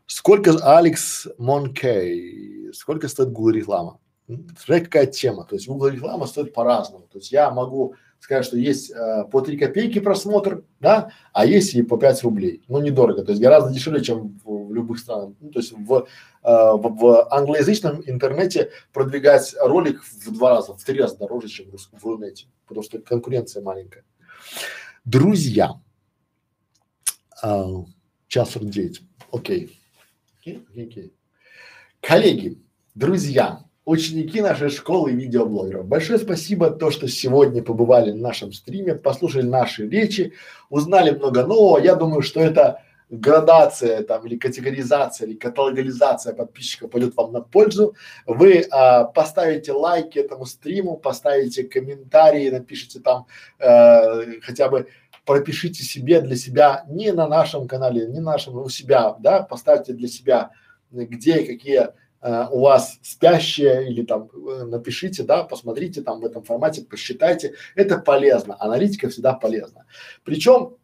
Сколько 0.05 0.51
Алекс 0.61 1.27
Монкей, 1.37 2.73
сколько 2.73 3.07
стоит 3.07 3.31
Google 3.31 3.51
реклама? 3.51 3.99
Смотря 4.27 4.83
какая 4.83 5.05
тема, 5.05 5.45
то 5.45 5.55
есть 5.55 5.67
Google 5.67 5.87
реклама 5.87 6.25
стоит 6.27 6.53
по-разному, 6.53 7.07
то 7.11 7.19
есть 7.19 7.31
я 7.31 7.49
могу 7.49 7.95
сказать, 8.19 8.45
что 8.45 8.57
есть 8.57 8.91
э, 8.91 9.23
по 9.31 9.41
3 9.41 9.57
копейки 9.57 9.99
просмотр, 9.99 10.63
да, 10.79 11.11
а 11.33 11.45
есть 11.45 11.73
и 11.73 11.81
по 11.81 11.97
5 11.97 12.23
рублей, 12.23 12.63
ну 12.67 12.79
недорого, 12.81 13.23
то 13.23 13.31
есть 13.31 13.41
гораздо 13.41 13.73
дешевле, 13.73 14.03
чем 14.03 14.39
в, 14.43 14.67
в 14.67 14.73
любых 14.73 14.99
странах, 14.99 15.35
ну, 15.39 15.49
то 15.49 15.59
есть 15.59 15.71
в, 15.71 15.93
э, 15.93 16.03
в, 16.43 16.95
в 16.99 17.33
англоязычном 17.33 18.03
интернете 18.05 18.71
продвигать 18.93 19.55
ролик 19.61 20.03
в 20.03 20.31
два 20.31 20.51
раза, 20.51 20.73
в 20.73 20.83
три 20.83 20.99
раза 20.99 21.17
дороже, 21.17 21.47
чем 21.47 21.71
в, 21.71 21.77
в 21.77 22.05
Рунете, 22.05 22.47
потому 22.67 22.83
что 22.83 22.99
конкуренция 22.99 23.63
маленькая. 23.63 24.03
Друзья, 25.05 25.79
э, 27.41 27.63
час 28.27 28.51
49, 28.51 29.01
окей, 29.31 29.79
окей, 30.39 30.65
окей, 30.75 31.13
коллеги, 32.01 32.61
друзья, 32.95 33.63
ученики 33.89 34.41
нашей 34.41 34.69
школы 34.69 35.11
видеоблогеров. 35.11 35.85
Большое 35.85 36.19
спасибо 36.19 36.69
то, 36.69 36.91
что 36.91 37.07
сегодня 37.07 37.63
побывали 37.63 38.11
на 38.11 38.27
нашем 38.27 38.53
стриме, 38.53 38.93
послушали 38.93 39.47
наши 39.47 39.87
речи, 39.89 40.33
узнали 40.69 41.11
много 41.11 41.45
нового. 41.45 41.79
Я 41.79 41.95
думаю, 41.95 42.21
что 42.21 42.39
это 42.39 42.83
градация 43.09 44.03
там 44.03 44.27
или 44.27 44.37
категоризация 44.37 45.27
или 45.27 45.35
каталогизация 45.35 46.35
подписчиков 46.35 46.91
пойдет 46.91 47.15
вам 47.15 47.31
на 47.31 47.41
пользу. 47.41 47.95
Вы 48.27 48.67
а, 48.69 49.05
поставите 49.05 49.71
лайки 49.71 50.19
этому 50.19 50.45
стриму, 50.45 50.95
поставите 50.95 51.63
комментарии, 51.63 52.51
напишите 52.51 52.99
там 52.99 53.25
э, 53.57 54.39
хотя 54.41 54.69
бы 54.69 54.87
пропишите 55.25 55.83
себе 55.83 56.21
для 56.21 56.35
себя 56.35 56.85
не 56.87 57.11
на 57.11 57.27
нашем 57.27 57.67
канале, 57.67 58.05
не 58.05 58.19
на 58.19 58.33
нашем, 58.33 58.55
у 58.55 58.69
себя, 58.69 59.15
да, 59.19 59.41
поставьте 59.41 59.93
для 59.93 60.07
себя 60.07 60.51
где 60.91 61.43
какие 61.43 61.89
э, 62.21 62.45
у 62.51 62.61
вас 62.61 62.99
спящие 63.01 63.89
или 63.89 64.03
там 64.03 64.29
э, 64.33 64.63
напишите, 64.63 65.23
да, 65.23 65.43
посмотрите 65.43 66.01
там 66.01 66.21
в 66.21 66.25
этом 66.25 66.43
формате, 66.43 66.85
посчитайте. 66.89 67.53
Это 67.75 67.97
полезно. 67.97 68.55
Аналитика 68.59 69.09
всегда 69.09 69.33
полезна. 69.33 69.85
Причем 70.23 70.75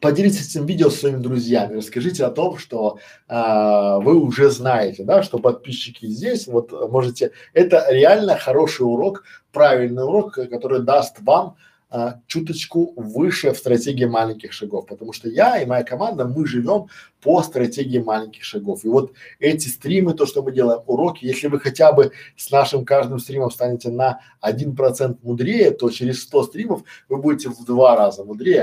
поделитесь 0.00 0.50
этим 0.50 0.66
видео 0.66 0.90
с 0.90 1.00
своими 1.00 1.18
друзьями, 1.18 1.76
расскажите 1.76 2.24
о 2.24 2.30
том, 2.30 2.58
что 2.58 2.98
а, 3.28 3.98
вы 4.00 4.18
уже 4.18 4.50
знаете, 4.50 5.04
да, 5.04 5.22
что 5.22 5.38
подписчики 5.38 6.06
здесь, 6.06 6.46
вот 6.46 6.72
можете, 6.90 7.32
это 7.52 7.86
реально 7.90 8.36
хороший 8.36 8.82
урок, 8.82 9.24
правильный 9.52 10.04
урок, 10.04 10.34
который 10.34 10.80
даст 10.80 11.20
вам 11.20 11.56
а, 11.94 12.20
чуточку 12.26 12.94
выше 12.96 13.52
в 13.52 13.58
стратегии 13.58 14.06
маленьких 14.06 14.54
шагов, 14.54 14.86
потому 14.86 15.12
что 15.12 15.28
я 15.28 15.60
и 15.60 15.66
моя 15.66 15.84
команда, 15.84 16.24
мы 16.24 16.46
живем 16.46 16.86
по 17.20 17.42
стратегии 17.42 17.98
маленьких 17.98 18.44
шагов. 18.44 18.82
И 18.84 18.88
вот 18.88 19.12
эти 19.38 19.68
стримы, 19.68 20.14
то, 20.14 20.24
что 20.24 20.42
мы 20.42 20.52
делаем, 20.52 20.80
уроки, 20.86 21.26
если 21.26 21.48
вы 21.48 21.60
хотя 21.60 21.92
бы 21.92 22.12
с 22.34 22.50
нашим 22.50 22.86
каждым 22.86 23.18
стримом 23.18 23.50
станете 23.50 23.90
на 23.90 24.20
один 24.40 24.74
процент 24.74 25.22
мудрее, 25.22 25.70
то 25.70 25.90
через 25.90 26.22
100 26.22 26.44
стримов 26.44 26.82
вы 27.10 27.18
будете 27.18 27.50
в 27.50 27.62
два 27.66 27.94
раза 27.94 28.24
мудрее. 28.24 28.50